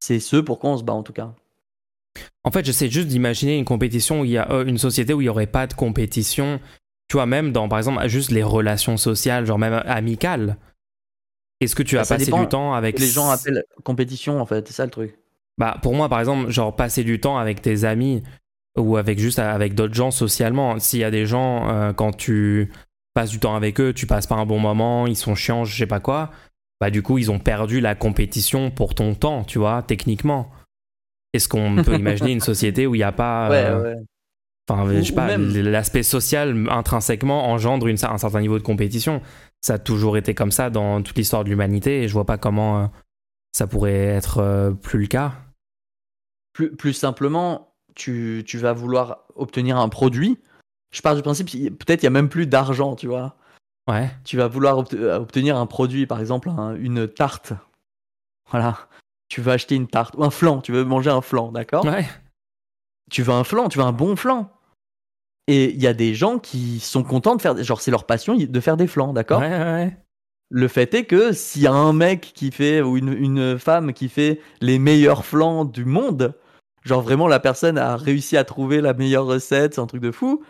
C'est 0.00 0.18
ce 0.18 0.36
pour 0.36 0.58
quoi 0.58 0.70
on 0.70 0.78
se 0.78 0.82
bat, 0.82 0.94
en 0.94 1.02
tout 1.04 1.12
cas. 1.12 1.32
En 2.44 2.50
fait, 2.50 2.64
j'essaie 2.64 2.88
juste 2.88 3.08
d'imaginer 3.08 3.58
une 3.58 3.64
compétition 3.64 4.20
où 4.20 4.24
il 4.24 4.32
y 4.32 4.38
a 4.38 4.50
euh, 4.50 4.64
une 4.64 4.78
société 4.78 5.12
où 5.14 5.20
il 5.20 5.24
n'y 5.24 5.30
aurait 5.30 5.46
pas 5.46 5.66
de 5.66 5.74
compétition. 5.74 6.60
Tu 7.08 7.16
vois, 7.16 7.26
même 7.26 7.52
dans, 7.52 7.68
par 7.68 7.78
exemple, 7.78 8.06
juste 8.08 8.30
les 8.30 8.42
relations 8.42 8.96
sociales, 8.96 9.46
genre 9.46 9.58
même 9.58 9.82
amicales. 9.86 10.56
Est-ce 11.60 11.74
que 11.74 11.82
tu 11.82 11.96
Bah, 11.96 12.02
passer 12.02 12.26
dépend. 12.26 12.40
du 12.42 12.48
temps 12.48 12.74
avec 12.74 12.98
Les 12.98 13.06
gens 13.06 13.30
appellent 13.30 13.64
compétition, 13.82 14.40
en 14.40 14.46
fait. 14.46 14.66
C'est 14.68 14.74
ça 14.74 14.84
le 14.84 14.90
truc. 14.90 15.18
Bah, 15.58 15.78
pour 15.82 15.94
moi, 15.94 16.08
par 16.08 16.20
exemple, 16.20 16.50
genre 16.50 16.74
passer 16.76 17.02
du 17.02 17.20
temps 17.20 17.38
avec 17.38 17.62
tes 17.62 17.84
amis 17.84 18.22
ou 18.78 18.96
avec 18.96 19.18
juste 19.18 19.38
avec 19.40 19.74
d'autres 19.74 19.94
gens 19.94 20.10
socialement. 20.10 20.78
S'il 20.78 21.00
y 21.00 21.04
a 21.04 21.10
des 21.10 21.26
gens, 21.26 21.68
euh, 21.68 21.92
quand 21.92 22.16
tu 22.16 22.70
passes 23.14 23.30
du 23.30 23.40
temps 23.40 23.56
avec 23.56 23.80
eux, 23.80 23.92
tu 23.92 24.06
passes 24.06 24.28
pas 24.28 24.36
un 24.36 24.46
bon 24.46 24.60
moment, 24.60 25.08
ils 25.08 25.16
sont 25.16 25.34
chiants, 25.34 25.64
je 25.64 25.76
sais 25.76 25.86
pas 25.86 25.98
quoi, 25.98 26.30
bah 26.80 26.90
du 26.90 27.02
coup, 27.02 27.18
ils 27.18 27.32
ont 27.32 27.40
perdu 27.40 27.80
la 27.80 27.96
compétition 27.96 28.70
pour 28.70 28.94
ton 28.94 29.14
temps, 29.16 29.42
tu 29.42 29.58
vois, 29.58 29.82
techniquement. 29.82 30.52
Est-ce 31.32 31.48
qu'on 31.48 31.82
peut 31.82 31.94
imaginer 31.98 32.32
une 32.32 32.40
société 32.40 32.86
où 32.86 32.94
il 32.94 32.98
n'y 32.98 33.04
a 33.04 33.12
pas. 33.12 33.50
Ouais, 33.50 33.64
euh, 33.64 33.82
ouais. 33.82 33.96
Enfin, 34.70 34.86
je 34.92 35.00
sais 35.02 35.14
pas, 35.14 35.26
même- 35.26 35.50
l'aspect 35.56 36.02
social 36.02 36.66
intrinsèquement 36.68 37.48
engendre 37.50 37.86
une, 37.86 37.96
un 38.04 38.18
certain 38.18 38.40
niveau 38.40 38.58
de 38.58 38.62
compétition. 38.64 39.22
Ça 39.62 39.74
a 39.74 39.78
toujours 39.78 40.16
été 40.18 40.34
comme 40.34 40.52
ça 40.52 40.68
dans 40.70 41.02
toute 41.02 41.16
l'histoire 41.16 41.42
de 41.44 41.48
l'humanité 41.48 42.02
et 42.02 42.08
je 42.08 42.12
vois 42.12 42.26
pas 42.26 42.36
comment 42.38 42.82
euh, 42.82 42.86
ça 43.52 43.66
pourrait 43.66 43.92
être 43.94 44.38
euh, 44.38 44.70
plus 44.72 44.98
le 45.00 45.06
cas. 45.06 45.32
Plus, 46.52 46.70
plus 46.74 46.92
simplement, 46.92 47.72
tu, 47.94 48.42
tu 48.46 48.58
vas 48.58 48.72
vouloir 48.74 49.24
obtenir 49.36 49.78
un 49.78 49.88
produit. 49.88 50.38
Je 50.92 51.00
pars 51.02 51.16
du 51.16 51.22
principe, 51.22 51.48
peut-être 51.78 52.02
il 52.02 52.06
y 52.06 52.08
a 52.08 52.10
même 52.10 52.28
plus 52.28 52.46
d'argent, 52.46 52.94
tu 52.94 53.06
vois. 53.06 53.36
Ouais. 53.88 54.10
Tu 54.24 54.36
vas 54.36 54.48
vouloir 54.48 54.76
obt- 54.78 54.94
obtenir 54.94 55.56
un 55.56 55.66
produit, 55.66 56.06
par 56.06 56.20
exemple 56.20 56.50
un- 56.50 56.74
une 56.74 57.08
tarte. 57.08 57.52
Voilà. 58.50 58.76
Tu 59.28 59.40
veux 59.40 59.52
acheter 59.52 59.74
une 59.74 59.88
tarte 59.88 60.14
ou 60.16 60.24
un 60.24 60.30
flan. 60.30 60.60
Tu 60.60 60.72
veux 60.72 60.84
manger 60.84 61.10
un 61.10 61.20
flan, 61.20 61.52
d'accord? 61.52 61.84
Ouais. 61.84 62.06
Tu 63.10 63.22
veux 63.22 63.32
un 63.32 63.44
flan, 63.44 63.68
tu 63.68 63.78
veux 63.78 63.84
un 63.84 63.92
bon 63.92 64.16
flan. 64.16 64.50
Et 65.46 65.72
il 65.72 65.80
y 65.82 65.86
a 65.86 65.94
des 65.94 66.14
gens 66.14 66.38
qui 66.38 66.78
sont 66.78 67.02
contents 67.02 67.34
de 67.34 67.40
faire, 67.40 67.62
genre 67.62 67.80
c'est 67.80 67.90
leur 67.90 68.04
passion 68.04 68.36
de 68.36 68.60
faire 68.60 68.76
des 68.76 68.86
flans, 68.86 69.14
d'accord? 69.14 69.40
Ouais, 69.40 69.48
ouais, 69.48 69.58
ouais. 69.58 69.96
Le 70.50 70.68
fait 70.68 70.92
est 70.94 71.04
que 71.04 71.32
s'il 71.32 71.62
y 71.62 71.66
a 71.66 71.72
un 71.72 71.92
mec 71.92 72.32
qui 72.34 72.50
fait, 72.50 72.82
ou 72.82 72.96
une, 72.96 73.12
une 73.12 73.58
femme 73.58 73.92
qui 73.92 74.08
fait 74.08 74.40
les 74.60 74.78
meilleurs 74.78 75.24
flans 75.24 75.64
du 75.64 75.84
monde, 75.86 76.34
genre 76.84 77.02
vraiment 77.02 77.28
la 77.28 77.40
personne 77.40 77.78
a 77.78 77.96
réussi 77.96 78.36
à 78.36 78.44
trouver 78.44 78.80
la 78.80 78.94
meilleure 78.94 79.26
recette, 79.26 79.74
c'est 79.74 79.80
un 79.80 79.86
truc 79.86 80.02
de 80.02 80.10
fou. 80.10 80.42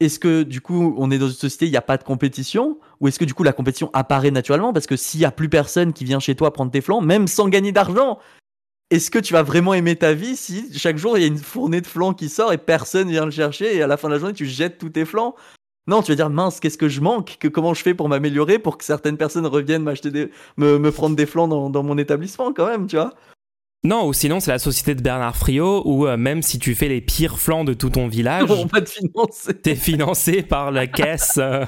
Est-ce 0.00 0.18
que 0.18 0.42
du 0.44 0.60
coup 0.60 0.94
on 0.96 1.10
est 1.10 1.18
dans 1.18 1.28
une 1.28 1.34
société, 1.34 1.66
il 1.66 1.70
n'y 1.70 1.76
a 1.76 1.82
pas 1.82 1.96
de 1.96 2.04
compétition? 2.04 2.78
Ou 3.00 3.08
est-ce 3.08 3.18
que 3.18 3.24
du 3.24 3.34
coup 3.34 3.42
la 3.42 3.52
compétition 3.52 3.90
apparaît 3.92 4.30
naturellement? 4.30 4.72
Parce 4.72 4.86
que 4.86 4.96
s'il 4.96 5.20
n'y 5.20 5.26
a 5.26 5.30
plus 5.30 5.48
personne 5.48 5.92
qui 5.92 6.04
vient 6.04 6.20
chez 6.20 6.34
toi 6.34 6.52
prendre 6.52 6.70
tes 6.70 6.80
flans, 6.80 7.00
même 7.00 7.26
sans 7.26 7.48
gagner 7.48 7.72
d'argent, 7.72 8.18
est-ce 8.90 9.10
que 9.10 9.18
tu 9.18 9.32
vas 9.32 9.42
vraiment 9.42 9.72
aimer 9.72 9.96
ta 9.96 10.12
vie 10.12 10.36
si 10.36 10.66
chaque 10.76 10.98
jour 10.98 11.16
il 11.16 11.20
y 11.20 11.24
a 11.24 11.28
une 11.28 11.38
fournée 11.38 11.80
de 11.80 11.86
flans 11.86 12.12
qui 12.12 12.28
sort 12.28 12.52
et 12.52 12.58
personne 12.58 13.08
vient 13.08 13.24
le 13.24 13.30
chercher 13.30 13.76
et 13.76 13.82
à 13.82 13.86
la 13.86 13.96
fin 13.96 14.08
de 14.08 14.14
la 14.14 14.18
journée 14.18 14.34
tu 14.34 14.46
jettes 14.46 14.78
tous 14.78 14.90
tes 14.90 15.04
flans 15.04 15.34
non, 15.86 16.02
tu 16.02 16.12
vas 16.12 16.16
dire 16.16 16.30
mince, 16.30 16.60
qu'est-ce 16.60 16.78
que 16.78 16.88
je 16.88 17.00
manque? 17.00 17.36
Que, 17.40 17.48
Comment 17.48 17.74
je 17.74 17.82
fais 17.82 17.94
pour 17.94 18.08
m'améliorer 18.08 18.60
pour 18.60 18.78
que 18.78 18.84
certaines 18.84 19.16
personnes 19.16 19.46
reviennent 19.46 19.82
m'acheter 19.82 20.10
des, 20.10 20.30
me, 20.56 20.78
me 20.78 20.92
prendre 20.92 21.16
des 21.16 21.26
flans 21.26 21.48
dans, 21.48 21.68
dans 21.68 21.82
mon 21.82 21.98
établissement 21.98 22.52
quand 22.52 22.66
même, 22.68 22.86
tu 22.86 22.94
vois? 22.94 23.12
Non, 23.82 24.06
ou 24.06 24.12
sinon 24.12 24.40
c'est 24.40 24.50
la 24.50 24.58
société 24.58 24.94
de 24.94 25.00
Bernard 25.00 25.36
Friot 25.36 25.82
où 25.86 26.06
euh, 26.06 26.18
même 26.18 26.42
si 26.42 26.58
tu 26.58 26.74
fais 26.74 26.88
les 26.88 27.00
pires 27.00 27.38
flancs 27.38 27.64
de 27.64 27.72
tout 27.72 27.88
ton 27.88 28.08
village, 28.08 28.44
t'es 29.62 29.74
financé 29.74 30.42
par 30.42 30.70
la 30.70 30.86
caisse 30.86 31.38
euh, 31.38 31.64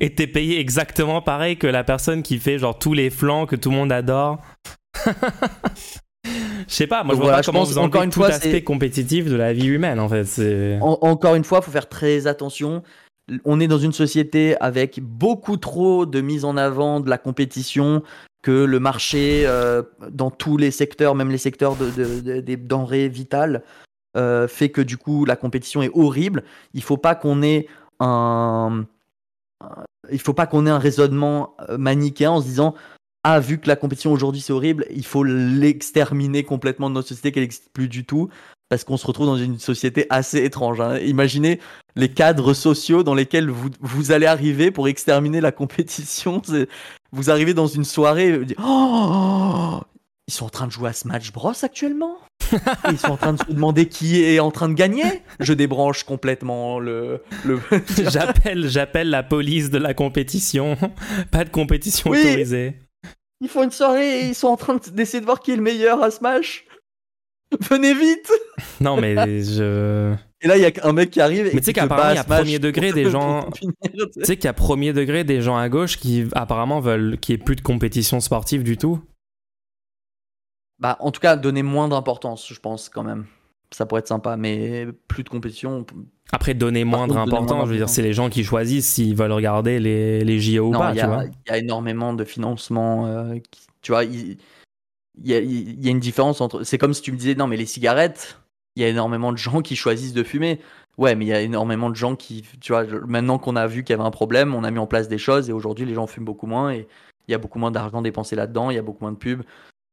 et 0.00 0.12
t'es 0.14 0.26
payé 0.26 0.58
exactement 0.58 1.22
pareil 1.22 1.56
que 1.56 1.68
la 1.68 1.84
personne 1.84 2.24
qui 2.24 2.38
fait 2.38 2.58
genre 2.58 2.76
tous 2.76 2.94
les 2.94 3.10
flancs 3.10 3.46
que 3.46 3.54
tout 3.54 3.70
le 3.70 3.76
monde 3.76 3.92
adore. 3.92 4.38
Je 6.68 6.74
sais 6.74 6.88
pas, 6.88 7.04
moi 7.04 7.14
je 7.14 7.18
vois 7.18 7.26
voilà, 7.26 7.36
pas 7.38 7.42
je 7.42 7.46
comment 7.46 7.62
vous 7.62 7.78
encore 7.78 8.02
une 8.02 8.10
tout 8.10 8.18
fois, 8.18 8.30
aspect 8.30 8.50
c'est- 8.50 8.62
compétitif 8.64 9.26
de 9.26 9.36
la 9.36 9.52
vie 9.52 9.66
humaine 9.68 10.00
en 10.00 10.08
fait. 10.08 10.26
En- 10.80 10.98
encore 11.02 11.36
une 11.36 11.44
fois, 11.44 11.62
faut 11.62 11.70
faire 11.70 11.88
très 11.88 12.26
attention. 12.26 12.82
On 13.44 13.60
est 13.60 13.68
dans 13.68 13.78
une 13.78 13.92
société 13.92 14.56
avec 14.60 14.98
beaucoup 15.00 15.56
trop 15.58 16.04
de 16.06 16.20
mise 16.20 16.44
en 16.44 16.56
avant 16.56 16.98
de 16.98 17.08
la 17.08 17.18
compétition, 17.18 18.02
que 18.46 18.64
le 18.64 18.78
marché, 18.78 19.42
euh, 19.44 19.82
dans 20.08 20.30
tous 20.30 20.56
les 20.56 20.70
secteurs, 20.70 21.16
même 21.16 21.30
les 21.30 21.36
secteurs 21.38 21.74
de, 21.74 21.90
de- 21.90 22.20
de- 22.20 22.40
des 22.40 22.56
denrées 22.56 23.08
vitales, 23.08 23.64
euh, 24.16 24.46
fait 24.46 24.68
que 24.68 24.80
du 24.80 24.96
coup 24.96 25.24
la 25.24 25.34
compétition 25.34 25.82
est 25.82 25.90
horrible. 25.94 26.44
Il 26.72 26.84
faut 26.84 26.96
pas 26.96 27.16
qu'on 27.16 27.42
ait 27.42 27.66
un, 27.98 28.84
il 30.12 30.20
faut 30.20 30.32
pas 30.32 30.46
qu'on 30.46 30.64
ait 30.64 30.70
un 30.70 30.78
raisonnement 30.78 31.56
euh, 31.68 31.76
manichéen 31.76 32.30
en 32.30 32.40
se 32.40 32.46
disant 32.46 32.76
ah 33.24 33.40
vu 33.40 33.58
que 33.58 33.66
la 33.66 33.74
compétition 33.74 34.12
aujourd'hui 34.12 34.40
c'est 34.40 34.52
horrible, 34.52 34.86
il 34.90 35.04
faut 35.04 35.24
l'exterminer 35.24 36.44
complètement 36.44 36.88
de 36.88 36.94
notre 36.94 37.08
société 37.08 37.32
qu'elle 37.32 37.42
n'existe 37.42 37.70
plus 37.72 37.88
du 37.88 38.04
tout 38.04 38.28
parce 38.68 38.84
qu'on 38.84 38.96
se 38.96 39.06
retrouve 39.06 39.26
dans 39.26 39.36
une 39.36 39.58
société 39.58 40.06
assez 40.10 40.42
étrange. 40.44 40.80
Hein. 40.80 40.98
Imaginez 40.98 41.60
les 41.94 42.08
cadres 42.08 42.54
sociaux 42.54 43.02
dans 43.02 43.14
lesquels 43.14 43.48
vous, 43.48 43.70
vous 43.80 44.12
allez 44.12 44.26
arriver 44.26 44.70
pour 44.70 44.88
exterminer 44.88 45.40
la 45.40 45.52
compétition. 45.52 46.42
Vous 47.12 47.30
arrivez 47.30 47.54
dans 47.54 47.68
une 47.68 47.84
soirée, 47.84 48.26
et 48.26 48.36
vous 48.36 48.44
dites, 48.44 48.58
oh, 48.62 49.80
ils 50.28 50.34
sont 50.34 50.44
en 50.44 50.50
train 50.50 50.66
de 50.66 50.72
jouer 50.72 50.90
à 50.90 50.92
Smash 50.92 51.32
Bros 51.32 51.52
actuellement 51.62 52.18
Ils 52.90 52.98
sont 52.98 53.12
en 53.12 53.16
train 53.16 53.32
de 53.32 53.38
se 53.38 53.50
demander 53.50 53.88
qui 53.88 54.22
est 54.22 54.40
en 54.40 54.50
train 54.50 54.68
de 54.68 54.74
gagner 54.74 55.22
Je 55.40 55.52
débranche 55.52 56.02
complètement 56.02 56.78
le. 56.78 57.22
le... 57.44 57.60
j'appelle, 58.10 58.68
j'appelle 58.68 59.08
la 59.08 59.22
police 59.22 59.70
de 59.70 59.78
la 59.78 59.94
compétition. 59.94 60.76
Pas 61.30 61.44
de 61.44 61.50
compétition 61.50 62.10
autorisée. 62.10 62.74
Ils 63.40 63.48
font 63.48 63.62
une 63.62 63.70
soirée 63.70 64.20
et 64.20 64.26
ils 64.26 64.34
sont 64.34 64.48
en 64.48 64.56
train 64.56 64.78
d'essayer 64.92 65.20
de 65.20 65.26
voir 65.26 65.40
qui 65.40 65.52
est 65.52 65.56
le 65.56 65.62
meilleur 65.62 66.02
à 66.02 66.10
Smash. 66.10 66.66
Venez 67.70 67.94
vite 67.94 68.30
Non 68.80 68.96
mais 68.96 69.14
je... 69.42 70.14
Et 70.42 70.48
là, 70.48 70.56
il 70.56 70.62
y 70.62 70.66
a 70.66 70.70
un 70.82 70.92
mec 70.92 71.10
qui 71.10 71.20
arrive. 71.20 71.50
Mais 71.54 71.60
tu 71.60 71.64
sais 71.64 71.72
qu'apparemment, 71.72 72.12
il 72.12 72.16
y 72.16 72.18
a 72.18 72.24
premier 72.24 72.58
degré 72.58 72.92
des 72.92 73.10
gens. 73.10 73.48
Tu 73.50 73.68
sais 74.22 74.36
qu'il 74.36 74.44
y 74.44 74.48
a 74.48 74.52
premier 74.52 74.92
degré 74.92 75.24
des 75.24 75.40
gens 75.40 75.56
à 75.56 75.68
gauche 75.68 75.96
qui 75.96 76.26
apparemment 76.32 76.80
veulent 76.80 77.18
qu'il 77.18 77.34
n'y 77.34 77.40
ait 77.40 77.44
plus 77.44 77.56
de 77.56 77.62
compétition 77.62 78.20
sportive 78.20 78.62
du 78.62 78.76
tout. 78.76 79.00
Bah, 80.78 80.98
en 81.00 81.10
tout 81.10 81.20
cas, 81.20 81.36
donner 81.36 81.62
moins 81.62 81.88
d'importance, 81.88 82.46
je 82.52 82.60
pense 82.60 82.90
quand 82.90 83.02
même. 83.02 83.24
Ça 83.70 83.86
pourrait 83.86 84.00
être 84.00 84.08
sympa, 84.08 84.36
mais 84.36 84.86
plus 85.08 85.24
de 85.24 85.28
compétition. 85.28 85.86
Après, 86.32 86.54
donner 86.54 86.84
moins 86.84 87.08
d'importance, 87.08 87.66
je 87.66 87.70
veux 87.72 87.78
dire, 87.78 87.88
c'est 87.88 88.02
les 88.02 88.12
gens 88.12 88.28
qui 88.28 88.44
choisissent 88.44 88.92
s'ils 88.92 89.16
veulent 89.16 89.32
regarder 89.32 89.80
les, 89.80 90.22
les 90.22 90.38
JO 90.38 90.68
ou 90.68 90.72
pas. 90.72 90.92
Il 90.92 90.98
y, 90.98 91.50
a 91.50 91.58
énormément 91.58 92.12
de 92.12 92.24
financement. 92.24 93.06
Euh, 93.06 93.36
tu 93.80 93.92
vois, 93.92 94.04
il 94.04 94.36
il 95.22 95.30
y, 95.30 95.34
a, 95.34 95.90
une 95.90 96.00
différence 96.00 96.40
entre. 96.40 96.62
C'est 96.62 96.78
comme 96.78 96.94
si 96.94 97.02
tu 97.02 97.12
me 97.12 97.16
disais, 97.16 97.34
non, 97.34 97.46
mais 97.46 97.56
les 97.56 97.66
cigarettes, 97.66 98.38
il 98.76 98.82
y 98.82 98.84
a 98.84 98.88
énormément 98.88 99.32
de 99.32 99.38
gens 99.38 99.62
qui 99.62 99.76
choisissent 99.76 100.12
de 100.12 100.22
fumer. 100.22 100.60
Ouais, 100.98 101.14
mais 101.14 101.26
il 101.26 101.28
y 101.28 101.32
a 101.32 101.40
énormément 101.40 101.90
de 101.90 101.96
gens 101.96 102.16
qui, 102.16 102.44
tu 102.60 102.72
vois, 102.72 102.84
maintenant 103.06 103.38
qu'on 103.38 103.56
a 103.56 103.66
vu 103.66 103.84
qu'il 103.84 103.94
y 103.94 103.98
avait 103.98 104.06
un 104.06 104.10
problème, 104.10 104.54
on 104.54 104.64
a 104.64 104.70
mis 104.70 104.78
en 104.78 104.86
place 104.86 105.08
des 105.08 105.18
choses 105.18 105.50
et 105.50 105.52
aujourd'hui 105.52 105.84
les 105.84 105.94
gens 105.94 106.06
fument 106.06 106.24
beaucoup 106.24 106.46
moins 106.46 106.72
et 106.72 106.88
il 107.28 107.32
y 107.32 107.34
a 107.34 107.38
beaucoup 107.38 107.58
moins 107.58 107.70
d'argent 107.70 108.00
dépensé 108.00 108.34
là-dedans, 108.34 108.70
il 108.70 108.76
y 108.76 108.78
a 108.78 108.82
beaucoup 108.82 109.04
moins 109.04 109.12
de 109.12 109.18
pubs. 109.18 109.42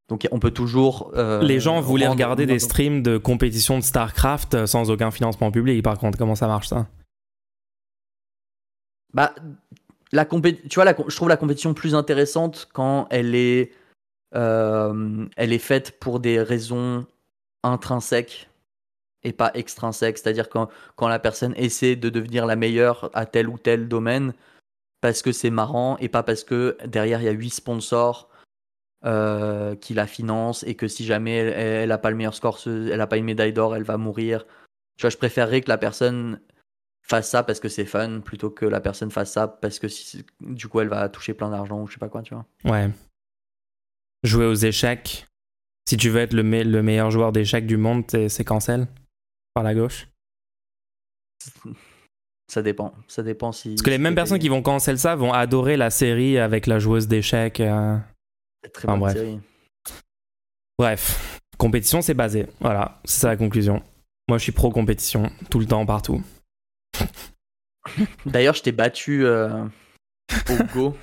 Donc 0.10 0.28
on 0.32 0.40
peut 0.40 0.52
toujours. 0.52 1.12
Euh, 1.16 1.42
les 1.42 1.60
gens 1.60 1.82
voulaient 1.82 2.08
regarder 2.08 2.46
des 2.46 2.60
streams 2.60 3.02
de 3.02 3.18
compétition 3.18 3.80
de 3.80 3.84
StarCraft 3.84 4.54
euh, 4.54 4.66
sans 4.66 4.92
aucun 4.92 5.12
financement 5.12 5.52
public, 5.52 5.82
par 5.84 5.98
contre. 5.98 6.18
Comment 6.18 6.36
ça 6.36 6.48
marche 6.48 6.68
ça? 6.68 6.88
Bah, 9.14 9.34
la 10.12 10.26
compé... 10.26 10.60
tu 10.70 10.76
vois, 10.76 10.86
la... 10.86 10.96
je 11.08 11.16
trouve 11.16 11.30
la 11.30 11.38
compétition 11.38 11.74
plus 11.74 11.96
intéressante 11.96 12.70
quand 12.74 13.08
elle 13.10 13.36
est 13.36 13.72
euh, 14.36 15.26
elle 15.38 15.54
est 15.54 15.60
faite 15.60 16.00
pour 16.00 16.20
des 16.20 16.42
raisons 16.42 17.06
intrinsèques 17.64 18.50
et 19.24 19.34
pas 19.34 19.52
extrinsèques. 19.54 20.18
C'est-à-dire 20.18 20.50
quand, 20.50 20.70
quand 20.96 21.08
la 21.08 21.20
personne 21.20 21.54
essaie 21.56 21.96
de 21.96 22.10
devenir 22.10 22.46
la 22.46 22.56
meilleure 22.56 23.10
à 23.14 23.26
tel 23.26 23.48
ou 23.48 23.58
tel 23.58 23.88
domaine, 23.88 24.34
parce 25.02 25.22
que 25.22 25.32
c'est 25.32 25.50
marrant 25.50 25.98
et 25.98 26.10
pas 26.10 26.24
parce 26.24 26.44
que 26.44 26.78
derrière 26.86 27.22
il 27.22 27.26
y 27.26 27.30
a 27.30 27.34
huit 27.34 27.50
sponsors 27.50 28.30
euh, 29.06 29.76
qui 29.76 29.94
la 29.94 30.08
financent 30.08 30.64
et 30.64 30.76
que 30.76 30.88
si 30.88 31.06
jamais 31.06 31.36
elle, 31.36 31.90
n'a 31.90 31.98
pas 31.98 32.10
le 32.10 32.16
meilleur 32.16 32.34
score, 32.34 32.60
elle 32.66 32.98
n'a 32.98 33.08
pas 33.08 33.18
une 33.18 33.26
médaille 33.26 33.54
d'or, 33.54 33.76
elle 33.76 33.84
va 33.84 33.98
mourir. 33.98 34.46
Tu 34.98 35.02
vois, 35.02 35.10
je 35.10 35.18
préférerais 35.18 35.62
que 35.62 35.70
la 35.70 35.78
personne 35.78 36.40
fasse 37.02 37.30
ça 37.30 37.44
parce 37.44 37.60
que 37.60 37.68
c'est 37.68 37.86
fun 37.86 38.22
plutôt 38.22 38.50
que 38.50 38.66
la 38.66 38.80
personne 38.80 39.12
fasse 39.12 39.34
ça 39.34 39.48
parce 39.48 39.78
que 39.78 39.88
du 40.40 40.70
coup 40.70 40.80
elle 40.80 40.88
va 40.88 41.10
toucher 41.10 41.34
plein 41.34 41.50
d'argent 41.50 41.82
ou 41.82 41.88
je 41.88 41.94
sais 41.94 42.00
pas 42.00 42.08
quoi, 42.08 42.22
tu 42.22 42.34
vois. 42.34 42.46
Ouais 42.64 42.90
jouer 44.24 44.46
aux 44.46 44.54
échecs, 44.54 45.28
si 45.88 45.98
tu 45.98 46.10
veux 46.10 46.22
être 46.22 46.34
le, 46.34 46.42
le 46.42 46.84
meilleur 46.84 47.12
joueur 47.12 47.32
d'échecs 47.32 47.66
du 47.66 47.78
monde, 47.78 48.04
c'est 48.10 48.44
cancel 48.44 48.88
par 49.54 49.64
la 49.64 49.76
gauche? 49.76 50.08
Ça 52.48 52.62
dépend. 52.62 52.94
Ça 53.08 53.24
dépend 53.24 53.52
si. 53.52 53.70
Parce 53.70 53.82
que 53.82 53.90
les 53.90 53.98
mêmes 53.98 54.16
personnes 54.16 54.40
qui 54.40 54.50
vont 54.50 54.62
cancel 54.62 55.00
ça 55.00 55.16
vont 55.16 55.34
adorer 55.34 55.78
la 55.78 55.90
série 55.90 56.38
avec 56.38 56.68
la 56.68 56.80
joueuse 56.80 57.08
d'échecs. 57.08 57.60
Euh... 57.60 57.98
Très 58.74 58.88
bonne 58.88 59.00
bref. 59.00 59.14
série. 59.14 59.40
Bref, 60.78 61.40
compétition, 61.58 62.02
c'est 62.02 62.14
basé. 62.14 62.48
Voilà, 62.60 63.02
c'est 63.06 63.22
ça 63.22 63.28
la 63.30 63.38
conclusion. 63.38 63.82
Moi, 64.28 64.38
je 64.38 64.44
suis 64.44 64.52
pro 64.52 64.72
compétition, 64.72 65.32
tout 65.50 65.60
le 65.60 65.66
temps, 65.66 65.86
partout. 65.86 66.24
D'ailleurs, 68.26 68.56
je 68.56 68.64
t'ai 68.64 68.72
battu 68.72 69.26
euh, 69.26 69.66
au 70.50 70.64
Go 70.74 70.98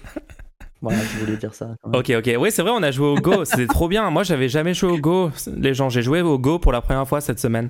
voilà, 0.83 0.99
je 0.99 1.19
voulais 1.19 1.37
dire 1.37 1.55
ça. 1.55 1.75
Ok, 1.85 2.11
ok. 2.11 2.37
Oui, 2.39 2.51
c'est 2.51 2.63
vrai, 2.63 2.71
on 2.75 2.83
a 2.83 2.91
joué 2.91 3.07
au 3.07 3.17
Go. 3.17 3.45
C'était 3.45 3.67
trop 3.67 3.89
bien. 3.89 4.09
Moi, 4.11 4.23
j'avais 4.23 4.49
jamais 4.49 4.75
joué 4.75 4.91
au 4.91 4.99
Go. 4.99 5.31
Les 5.55 5.75
gens, 5.75 5.89
j'ai 5.89 6.03
joué 6.03 6.23
au 6.23 6.39
Go 6.39 6.59
pour 6.59 6.73
la 6.73 6.81
première 6.81 7.07
fois 7.07 7.21
cette 7.21 7.39
semaine. 7.39 7.69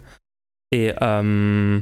Et 0.72 0.92
euh, 1.02 1.80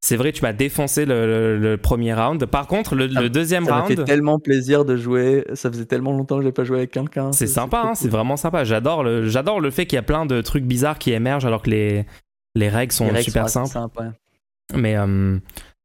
c'est 0.00 0.16
vrai, 0.16 0.30
tu 0.30 0.42
m'as 0.42 0.52
défoncé 0.52 1.04
le, 1.04 1.76
premier 1.82 2.14
round. 2.14 2.44
Par 2.46 2.68
contre, 2.68 2.94
le, 2.94 3.28
deuxième 3.28 3.68
round. 3.68 3.88
Ça 3.88 3.96
fait 3.96 4.04
tellement 4.04 4.38
plaisir 4.38 4.84
de 4.84 4.96
jouer. 4.96 5.44
Ça 5.54 5.70
faisait 5.70 5.86
tellement 5.86 6.12
longtemps 6.12 6.38
que 6.38 6.44
j'ai 6.44 6.52
pas 6.52 6.64
joué 6.64 6.78
avec 6.78 6.92
quelqu'un. 6.92 7.32
C'est 7.32 7.48
sympa, 7.48 7.82
hein, 7.84 7.94
c'est 7.94 8.08
vraiment 8.08 8.36
sympa. 8.36 8.62
J'adore 8.62 9.02
le, 9.02 9.26
j'adore 9.26 9.60
le 9.60 9.70
fait 9.70 9.86
qu'il 9.86 9.96
y 9.96 10.00
a 10.00 10.04
plein 10.04 10.26
de 10.26 10.40
trucs 10.42 10.64
bizarres 10.64 10.98
qui 10.98 11.10
émergent 11.10 11.46
alors 11.46 11.62
que 11.62 11.70
les, 11.70 12.06
les 12.54 12.68
règles 12.68 12.92
sont 12.92 13.12
super 13.16 13.48
simples. 13.48 13.76
Mais 14.74 14.96
euh, 14.96 15.38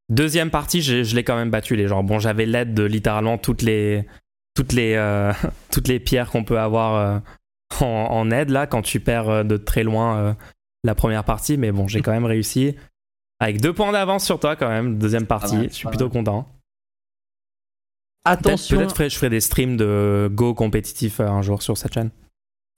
deuxième 0.10 0.52
partie, 0.52 0.84
je, 0.84 1.04
je 1.04 1.16
l'ai 1.16 1.24
quand 1.24 1.36
même 1.36 1.50
battu 1.50 1.76
les 1.76 1.88
gens. 1.88 2.04
Bon, 2.04 2.20
j'avais 2.20 2.46
l'aide 2.46 2.76
de 2.76 2.84
littéralement 2.84 3.40
toutes 3.40 3.64
les 3.64 4.06
toutes 4.54 4.74
les, 4.74 4.96
euh, 4.96 5.34
toutes 5.72 5.88
les 5.88 6.00
pierres 6.00 6.30
qu'on 6.30 6.44
peut 6.44 6.60
avoir 6.60 6.96
euh, 6.96 7.86
en, 7.86 8.32
aide 8.32 8.50
là 8.50 8.68
quand 8.68 8.82
tu 8.82 9.00
perds 9.00 9.30
euh, 9.30 9.44
de 9.44 9.58
très 9.58 9.84
loin 9.84 10.36
la 10.84 10.96
première 10.96 11.24
partie. 11.24 11.58
Mais 11.58 11.72
bon, 11.72 11.88
j'ai 11.88 12.02
quand 12.02 12.12
même 12.12 12.26
réussi. 12.26 12.76
Avec 13.40 13.62
deux 13.62 13.74
points 13.74 13.92
d'avance 13.92 14.26
sur 14.26 14.40
toi 14.40 14.56
quand 14.56 14.70
même, 14.70 14.98
deuxième 14.98 15.26
partie. 15.26 15.64
je 15.70 15.74
suis 15.74 15.88
plutôt 15.88 16.10
content. 16.10 16.48
Attention. 18.26 18.78
Peut-être 18.78 19.10
je 19.10 19.16
ferai 19.16 19.30
des 19.30 19.42
streams 19.42 19.76
de 19.76 20.30
Go 20.32 20.54
compétitif 20.54 21.20
un 21.20 21.42
jour 21.42 21.62
sur 21.62 21.78
cette 21.78 21.94
chaîne. 21.94 22.10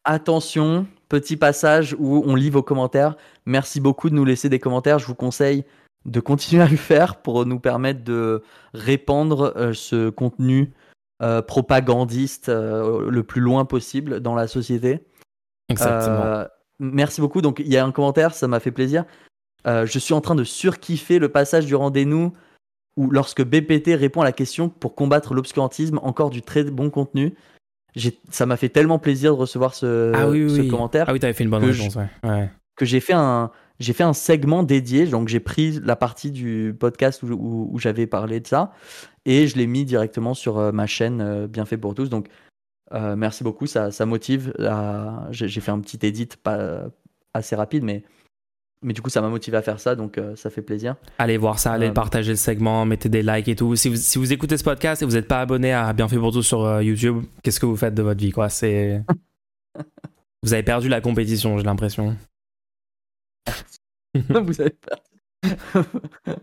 Attention, 0.03 0.87
petit 1.07 1.37
passage 1.37 1.95
où 1.99 2.23
on 2.25 2.35
lit 2.35 2.49
vos 2.49 2.63
commentaires. 2.63 3.15
Merci 3.45 3.79
beaucoup 3.79 4.09
de 4.09 4.15
nous 4.15 4.25
laisser 4.25 4.49
des 4.49 4.59
commentaires. 4.59 4.97
Je 4.97 5.05
vous 5.05 5.15
conseille 5.15 5.65
de 6.05 6.19
continuer 6.19 6.63
à 6.63 6.67
le 6.67 6.77
faire 6.77 7.17
pour 7.17 7.45
nous 7.45 7.59
permettre 7.59 8.03
de 8.03 8.43
répandre 8.73 9.53
ce 9.73 10.09
contenu 10.09 10.73
euh, 11.21 11.41
propagandiste 11.41 12.49
euh, 12.49 13.09
le 13.09 13.23
plus 13.23 13.41
loin 13.41 13.65
possible 13.65 14.19
dans 14.19 14.35
la 14.35 14.47
société. 14.47 14.99
Exactement. 15.69 16.23
Euh, 16.23 16.45
merci 16.79 17.21
beaucoup. 17.21 17.41
Donc, 17.41 17.59
il 17.59 17.71
y 17.71 17.77
a 17.77 17.85
un 17.85 17.91
commentaire, 17.91 18.33
ça 18.33 18.47
m'a 18.47 18.59
fait 18.59 18.71
plaisir. 18.71 19.05
je 19.65 19.99
suis 19.99 20.13
en 20.13 20.21
train 20.21 20.35
de 20.35 20.43
surkiffer 20.43 21.19
le 21.19 21.29
passage 21.29 21.65
du 21.65 21.75
rendez-nous 21.75 22.33
où, 22.97 23.09
lorsque 23.09 23.43
BPT 23.43 23.95
répond 23.95 24.21
à 24.21 24.25
la 24.25 24.31
question 24.31 24.69
pour 24.69 24.95
combattre 24.95 25.33
l'obscurantisme, 25.33 25.99
encore 26.03 26.29
du 26.29 26.41
très 26.41 26.63
bon 26.63 26.89
contenu. 26.89 27.35
Ça 28.29 28.45
m'a 28.45 28.57
fait 28.57 28.67
tellement 28.67 28.99
plaisir 28.99 29.33
de 29.33 29.39
recevoir 29.39 29.73
ce, 29.73 30.11
ah 30.13 30.27
ce 30.27 30.69
commentaire. 30.69 31.05
Ah 31.07 31.13
oui, 31.13 31.19
t'avais 31.19 31.33
fait 31.33 31.45
une 31.45 31.49
bonne 31.49 31.63
réponse, 31.63 31.95
ouais. 31.95 32.49
Que 32.75 32.83
j'ai 32.83 32.99
fait 32.99 33.13
un, 33.13 33.51
j'ai 33.79 33.93
fait 33.93 34.03
un 34.03 34.13
segment 34.13 34.63
dédié, 34.63 35.05
donc 35.05 35.27
j'ai 35.27 35.39
pris 35.39 35.79
la 35.83 35.95
partie 35.95 36.31
du 36.31 36.75
podcast 36.79 37.23
où, 37.23 37.69
où 37.71 37.79
j'avais 37.79 38.07
parlé 38.07 38.39
de 38.39 38.47
ça 38.47 38.71
et 39.25 39.47
je 39.47 39.57
l'ai 39.57 39.67
mis 39.67 39.85
directement 39.85 40.33
sur 40.33 40.57
euh, 40.57 40.71
ma 40.71 40.87
chaîne 40.87 41.21
euh, 41.21 41.47
Bien 41.47 41.65
fait 41.65 41.77
pour 41.77 41.95
tous. 41.95 42.09
Donc 42.09 42.29
euh, 42.93 43.15
merci 43.15 43.43
beaucoup, 43.43 43.65
ça, 43.65 43.91
ça 43.91 44.05
motive. 44.05 44.53
J'ai 45.31 45.61
fait 45.61 45.71
un 45.71 45.79
petit 45.79 45.99
edit 46.05 46.29
pas 46.41 46.85
assez 47.33 47.55
rapide, 47.55 47.83
mais 47.83 48.03
mais 48.81 48.93
du 48.93 49.01
coup, 49.01 49.09
ça 49.09 49.19
m'a 49.19 49.29
motivé 49.29 49.57
à 49.57 49.63
faire 49.63 49.79
ça, 49.79 49.95
donc 49.95 50.19
ça 50.35 50.51
fait 50.51 50.61
plaisir. 50.61 50.95
Allez 51.17 51.37
voir 51.37 51.57
ça, 51.57 51.71
allez 51.71 51.89
partager 51.89 52.31
le 52.31 52.37
segment, 52.37 52.85
mettez 52.85 53.09
des 53.09 53.23
likes 53.23 53.47
et 53.47 53.55
tout. 53.55 53.75
Si 53.75 53.89
vous, 53.89 53.95
si 53.95 54.19
vous 54.19 54.31
écoutez 54.31 54.57
ce 54.57 54.63
podcast 54.63 55.01
et 55.01 55.05
vous 55.05 55.13
n'êtes 55.13 55.27
pas 55.27 55.41
abonné 55.41 55.73
à 55.73 55.91
Bienfait 55.93 56.17
pour 56.17 56.31
tous 56.31 56.43
sur 56.43 56.81
YouTube, 56.81 57.23
qu'est-ce 57.41 57.59
que 57.59 57.65
vous 57.65 57.77
faites 57.77 57.95
de 57.95 58.03
votre 58.03 58.19
vie, 58.19 58.31
quoi? 58.31 58.49
C'est 58.49 59.01
vous 60.43 60.53
avez 60.53 60.61
perdu 60.61 60.87
la 60.87 61.01
compétition, 61.01 61.57
j'ai 61.57 61.63
l'impression. 61.63 62.15
Vous 64.15 64.61
avez 64.61 64.71
perdu. 64.71 65.05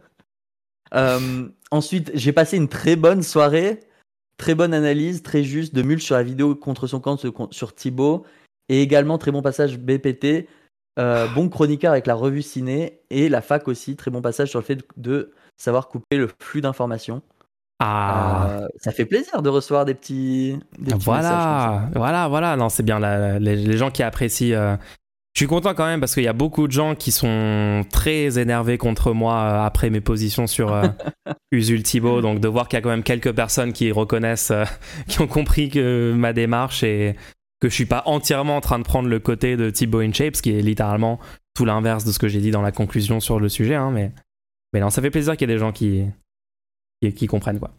Euh, 0.94 1.48
ensuite, 1.70 2.10
j'ai 2.12 2.32
passé 2.32 2.58
une 2.58 2.68
très 2.68 2.96
bonne 2.96 3.22
soirée, 3.22 3.80
très 4.36 4.54
bonne 4.54 4.74
analyse, 4.74 5.22
très 5.22 5.42
juste 5.42 5.74
de 5.74 5.80
Mul 5.80 6.00
sur 6.02 6.14
la 6.16 6.22
vidéo 6.22 6.54
contre 6.54 6.86
son 6.86 7.00
camp 7.00 7.16
sur 7.50 7.74
Thibaut, 7.74 8.26
et 8.68 8.82
également 8.82 9.16
très 9.16 9.30
bon 9.30 9.40
passage 9.40 9.78
BPT, 9.78 10.48
euh, 10.98 11.26
bon 11.28 11.48
chroniqueur 11.48 11.92
avec 11.92 12.06
la 12.06 12.14
revue 12.14 12.42
ciné, 12.42 13.00
et 13.08 13.30
la 13.30 13.40
fac 13.40 13.68
aussi, 13.68 13.96
très 13.96 14.10
bon 14.10 14.20
passage 14.20 14.50
sur 14.50 14.58
le 14.58 14.66
fait 14.66 14.80
de 14.98 15.32
savoir 15.56 15.88
couper 15.88 16.18
le 16.18 16.28
flux 16.40 16.60
d'informations. 16.60 17.22
Ah. 17.78 18.60
Euh, 18.60 18.68
ça 18.76 18.92
fait 18.92 19.06
plaisir 19.06 19.40
de 19.40 19.48
recevoir 19.48 19.86
des 19.86 19.94
petits. 19.94 20.58
voilà, 20.78 21.88
voilà, 21.94 22.28
voilà. 22.28 22.56
Non, 22.56 22.68
c'est 22.68 22.82
bien. 22.82 23.00
les, 23.38 23.76
gens 23.78 23.90
qui 23.90 24.02
apprécient 24.02 24.78
Je 25.34 25.40
suis 25.40 25.46
content 25.46 25.72
quand 25.74 25.86
même 25.86 26.00
parce 26.00 26.12
qu'il 26.14 26.24
y 26.24 26.28
a 26.28 26.34
beaucoup 26.34 26.66
de 26.66 26.72
gens 26.72 26.94
qui 26.94 27.10
sont 27.10 27.86
très 27.90 28.38
énervés 28.38 28.76
contre 28.76 29.12
moi 29.12 29.34
euh, 29.34 29.64
après 29.64 29.88
mes 29.88 30.02
positions 30.02 30.46
sur 30.46 30.74
euh, 30.74 30.88
Usul 31.52 31.82
Thibaut. 31.82 32.20
Donc 32.20 32.38
de 32.38 32.48
voir 32.48 32.68
qu'il 32.68 32.76
y 32.76 32.80
a 32.80 32.82
quand 32.82 32.90
même 32.90 33.02
quelques 33.02 33.32
personnes 33.32 33.72
qui 33.72 33.90
reconnaissent, 33.92 34.50
euh, 34.50 34.64
qui 35.08 35.20
ont 35.22 35.26
compris 35.26 35.70
que 35.70 36.12
ma 36.14 36.34
démarche 36.34 36.82
et 36.82 37.16
que 37.60 37.70
je 37.70 37.74
suis 37.74 37.86
pas 37.86 38.02
entièrement 38.04 38.56
en 38.56 38.60
train 38.60 38.78
de 38.78 38.84
prendre 38.84 39.08
le 39.08 39.20
côté 39.20 39.56
de 39.56 39.70
Thibaut 39.70 40.00
InShape, 40.00 40.36
ce 40.36 40.42
qui 40.42 40.50
est 40.50 40.60
littéralement 40.60 41.18
tout 41.54 41.64
l'inverse 41.64 42.04
de 42.04 42.12
ce 42.12 42.18
que 42.18 42.28
j'ai 42.28 42.40
dit 42.40 42.50
dans 42.50 42.62
la 42.62 42.72
conclusion 42.72 43.20
sur 43.20 43.40
le 43.40 43.48
sujet. 43.48 43.74
Hein, 43.74 43.90
mais, 43.90 44.12
mais 44.74 44.80
non, 44.80 44.90
ça 44.90 45.00
fait 45.00 45.10
plaisir 45.10 45.36
qu'il 45.36 45.48
y 45.48 45.50
ait 45.50 45.54
des 45.54 45.60
gens 45.60 45.72
qui, 45.72 46.04
qui, 47.00 47.14
qui 47.14 47.26
comprennent 47.26 47.58
quoi. 47.58 47.70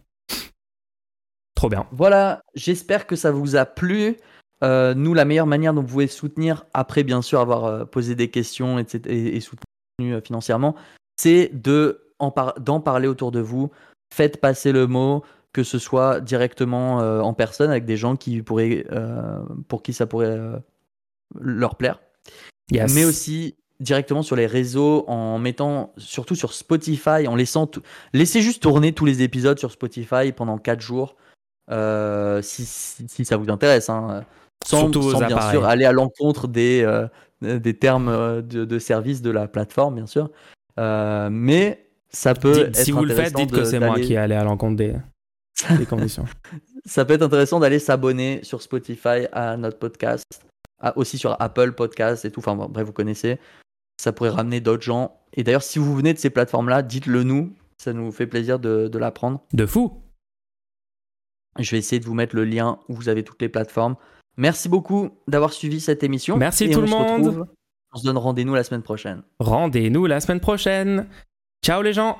Trop 1.54 1.68
bien. 1.68 1.86
Voilà, 1.92 2.42
j'espère 2.54 3.06
que 3.06 3.14
ça 3.14 3.30
vous 3.30 3.54
a 3.54 3.64
plu. 3.64 4.16
Euh, 4.62 4.94
nous, 4.94 5.14
la 5.14 5.24
meilleure 5.24 5.46
manière 5.46 5.74
dont 5.74 5.82
vous 5.82 5.88
pouvez 5.88 6.06
soutenir, 6.06 6.64
après 6.72 7.02
bien 7.02 7.22
sûr 7.22 7.40
avoir 7.40 7.64
euh, 7.64 7.84
posé 7.84 8.14
des 8.14 8.30
questions 8.30 8.78
etc., 8.78 9.02
et, 9.06 9.36
et 9.36 9.40
soutenu 9.40 9.64
euh, 10.02 10.20
financièrement, 10.20 10.74
c'est 11.20 11.50
de 11.52 12.06
en 12.18 12.30
par- 12.30 12.58
d'en 12.60 12.80
parler 12.80 13.08
autour 13.08 13.32
de 13.32 13.40
vous. 13.40 13.70
Faites 14.14 14.40
passer 14.40 14.70
le 14.72 14.86
mot, 14.86 15.24
que 15.52 15.64
ce 15.64 15.78
soit 15.78 16.20
directement 16.20 16.98
en 16.98 17.34
personne 17.34 17.70
avec 17.70 17.84
des 17.84 17.96
gens 17.96 18.14
qui 18.14 18.42
pourraient, 18.42 18.86
pour 19.66 19.82
qui 19.82 19.92
ça 19.92 20.06
pourrait 20.06 20.38
leur 21.40 21.74
plaire, 21.74 22.00
Yes. 22.70 22.94
mais 22.94 23.04
aussi 23.04 23.56
directement 23.80 24.22
sur 24.22 24.36
les 24.36 24.46
réseaux 24.46 25.04
en 25.08 25.38
mettant 25.40 25.92
surtout 25.96 26.36
sur 26.36 26.52
Spotify 26.54 27.26
en 27.26 27.34
laissant 27.34 27.68
laissez 28.12 28.40
juste 28.40 28.62
tourner 28.62 28.92
tous 28.92 29.04
les 29.04 29.22
épisodes 29.22 29.58
sur 29.58 29.72
Spotify 29.72 30.30
pendant 30.34 30.58
4 30.58 30.80
jours 30.80 31.16
si, 31.68 32.64
si, 32.64 33.08
si 33.08 33.24
ça 33.24 33.36
vous 33.36 33.50
intéresse 33.50 33.88
hein. 33.90 34.24
Sans, 34.64 34.88
bien 34.88 35.22
appareils. 35.22 35.50
sûr 35.52 35.64
aller 35.64 35.84
à 35.84 35.92
l'encontre 35.92 36.48
des, 36.48 36.82
euh, 36.82 37.06
des 37.58 37.74
termes 37.78 38.08
euh, 38.08 38.42
de, 38.42 38.64
de 38.64 38.78
service 38.78 39.22
de 39.22 39.30
la 39.30 39.48
plateforme 39.48 39.94
bien 39.96 40.06
sûr 40.06 40.30
Euh, 40.78 41.28
mais 41.30 41.86
ça 42.10 42.34
peut 42.34 42.52
Dites- 42.52 42.62
être 42.68 42.76
si 42.76 42.90
vous 42.92 43.04
le 43.04 43.14
faites, 43.14 43.34
dites 43.34 43.50
que 43.52 43.64
c'est 43.64 43.80
moi 43.80 43.98
qui 44.00 44.14
est 44.14 44.16
allé 44.18 44.34
à 44.34 44.44
l'encontre 44.44 44.76
des, 44.76 44.94
des 45.78 45.86
conditions. 45.86 46.24
ça 46.84 47.04
peut 47.04 47.14
être 47.14 47.22
intéressant 47.22 47.60
d'aller 47.60 47.78
s'abonner 47.78 48.40
sur 48.42 48.60
Spotify 48.62 49.26
à 49.32 49.56
notre 49.56 49.78
podcast, 49.78 50.24
à- 50.80 50.96
aussi 50.98 51.18
sur 51.18 51.36
Apple 51.40 51.72
Podcast 51.72 52.24
et 52.24 52.30
tout. 52.30 52.40
Enfin 52.40 52.54
bref, 52.56 52.86
vous 52.86 52.92
connaissez. 52.92 53.38
Ça 54.00 54.12
pourrait 54.12 54.30
ramener 54.30 54.60
d'autres 54.60 54.82
gens. 54.82 55.20
Et 55.34 55.44
d'ailleurs, 55.44 55.62
si 55.62 55.78
vous 55.78 55.94
venez 55.94 56.12
de 56.14 56.18
ces 56.18 56.30
plateformes-là, 56.30 56.82
dites-le 56.82 57.22
nous. 57.22 57.52
Ça 57.78 57.92
nous 57.92 58.10
fait 58.12 58.26
plaisir 58.26 58.58
de, 58.58 58.88
de 58.88 58.98
l'apprendre. 58.98 59.40
De 59.52 59.66
fou. 59.66 60.02
Je 61.58 61.70
vais 61.70 61.78
essayer 61.78 62.00
de 62.00 62.04
vous 62.04 62.14
mettre 62.14 62.34
le 62.34 62.44
lien 62.44 62.78
où 62.88 62.94
vous 62.94 63.08
avez 63.08 63.22
toutes 63.22 63.40
les 63.40 63.48
plateformes. 63.48 63.94
Merci 64.36 64.68
beaucoup 64.68 65.10
d'avoir 65.28 65.52
suivi 65.52 65.80
cette 65.80 66.02
émission. 66.02 66.36
Merci 66.36 66.64
Et 66.64 66.70
tout 66.70 66.78
on 66.78 66.82
le 66.82 66.86
se 66.88 66.92
monde. 66.92 67.26
retrouve- 67.26 67.46
on 67.92 67.98
se 67.98 68.04
donne 68.04 68.18
rendez-vous 68.18 68.54
la 68.54 68.64
semaine 68.64 68.82
prochaine. 68.82 69.22
Rendez-nous 69.38 70.06
la 70.06 70.20
semaine 70.20 70.40
prochaine. 70.40 71.06
Ciao 71.64 71.80
les 71.82 71.92
gens 71.92 72.18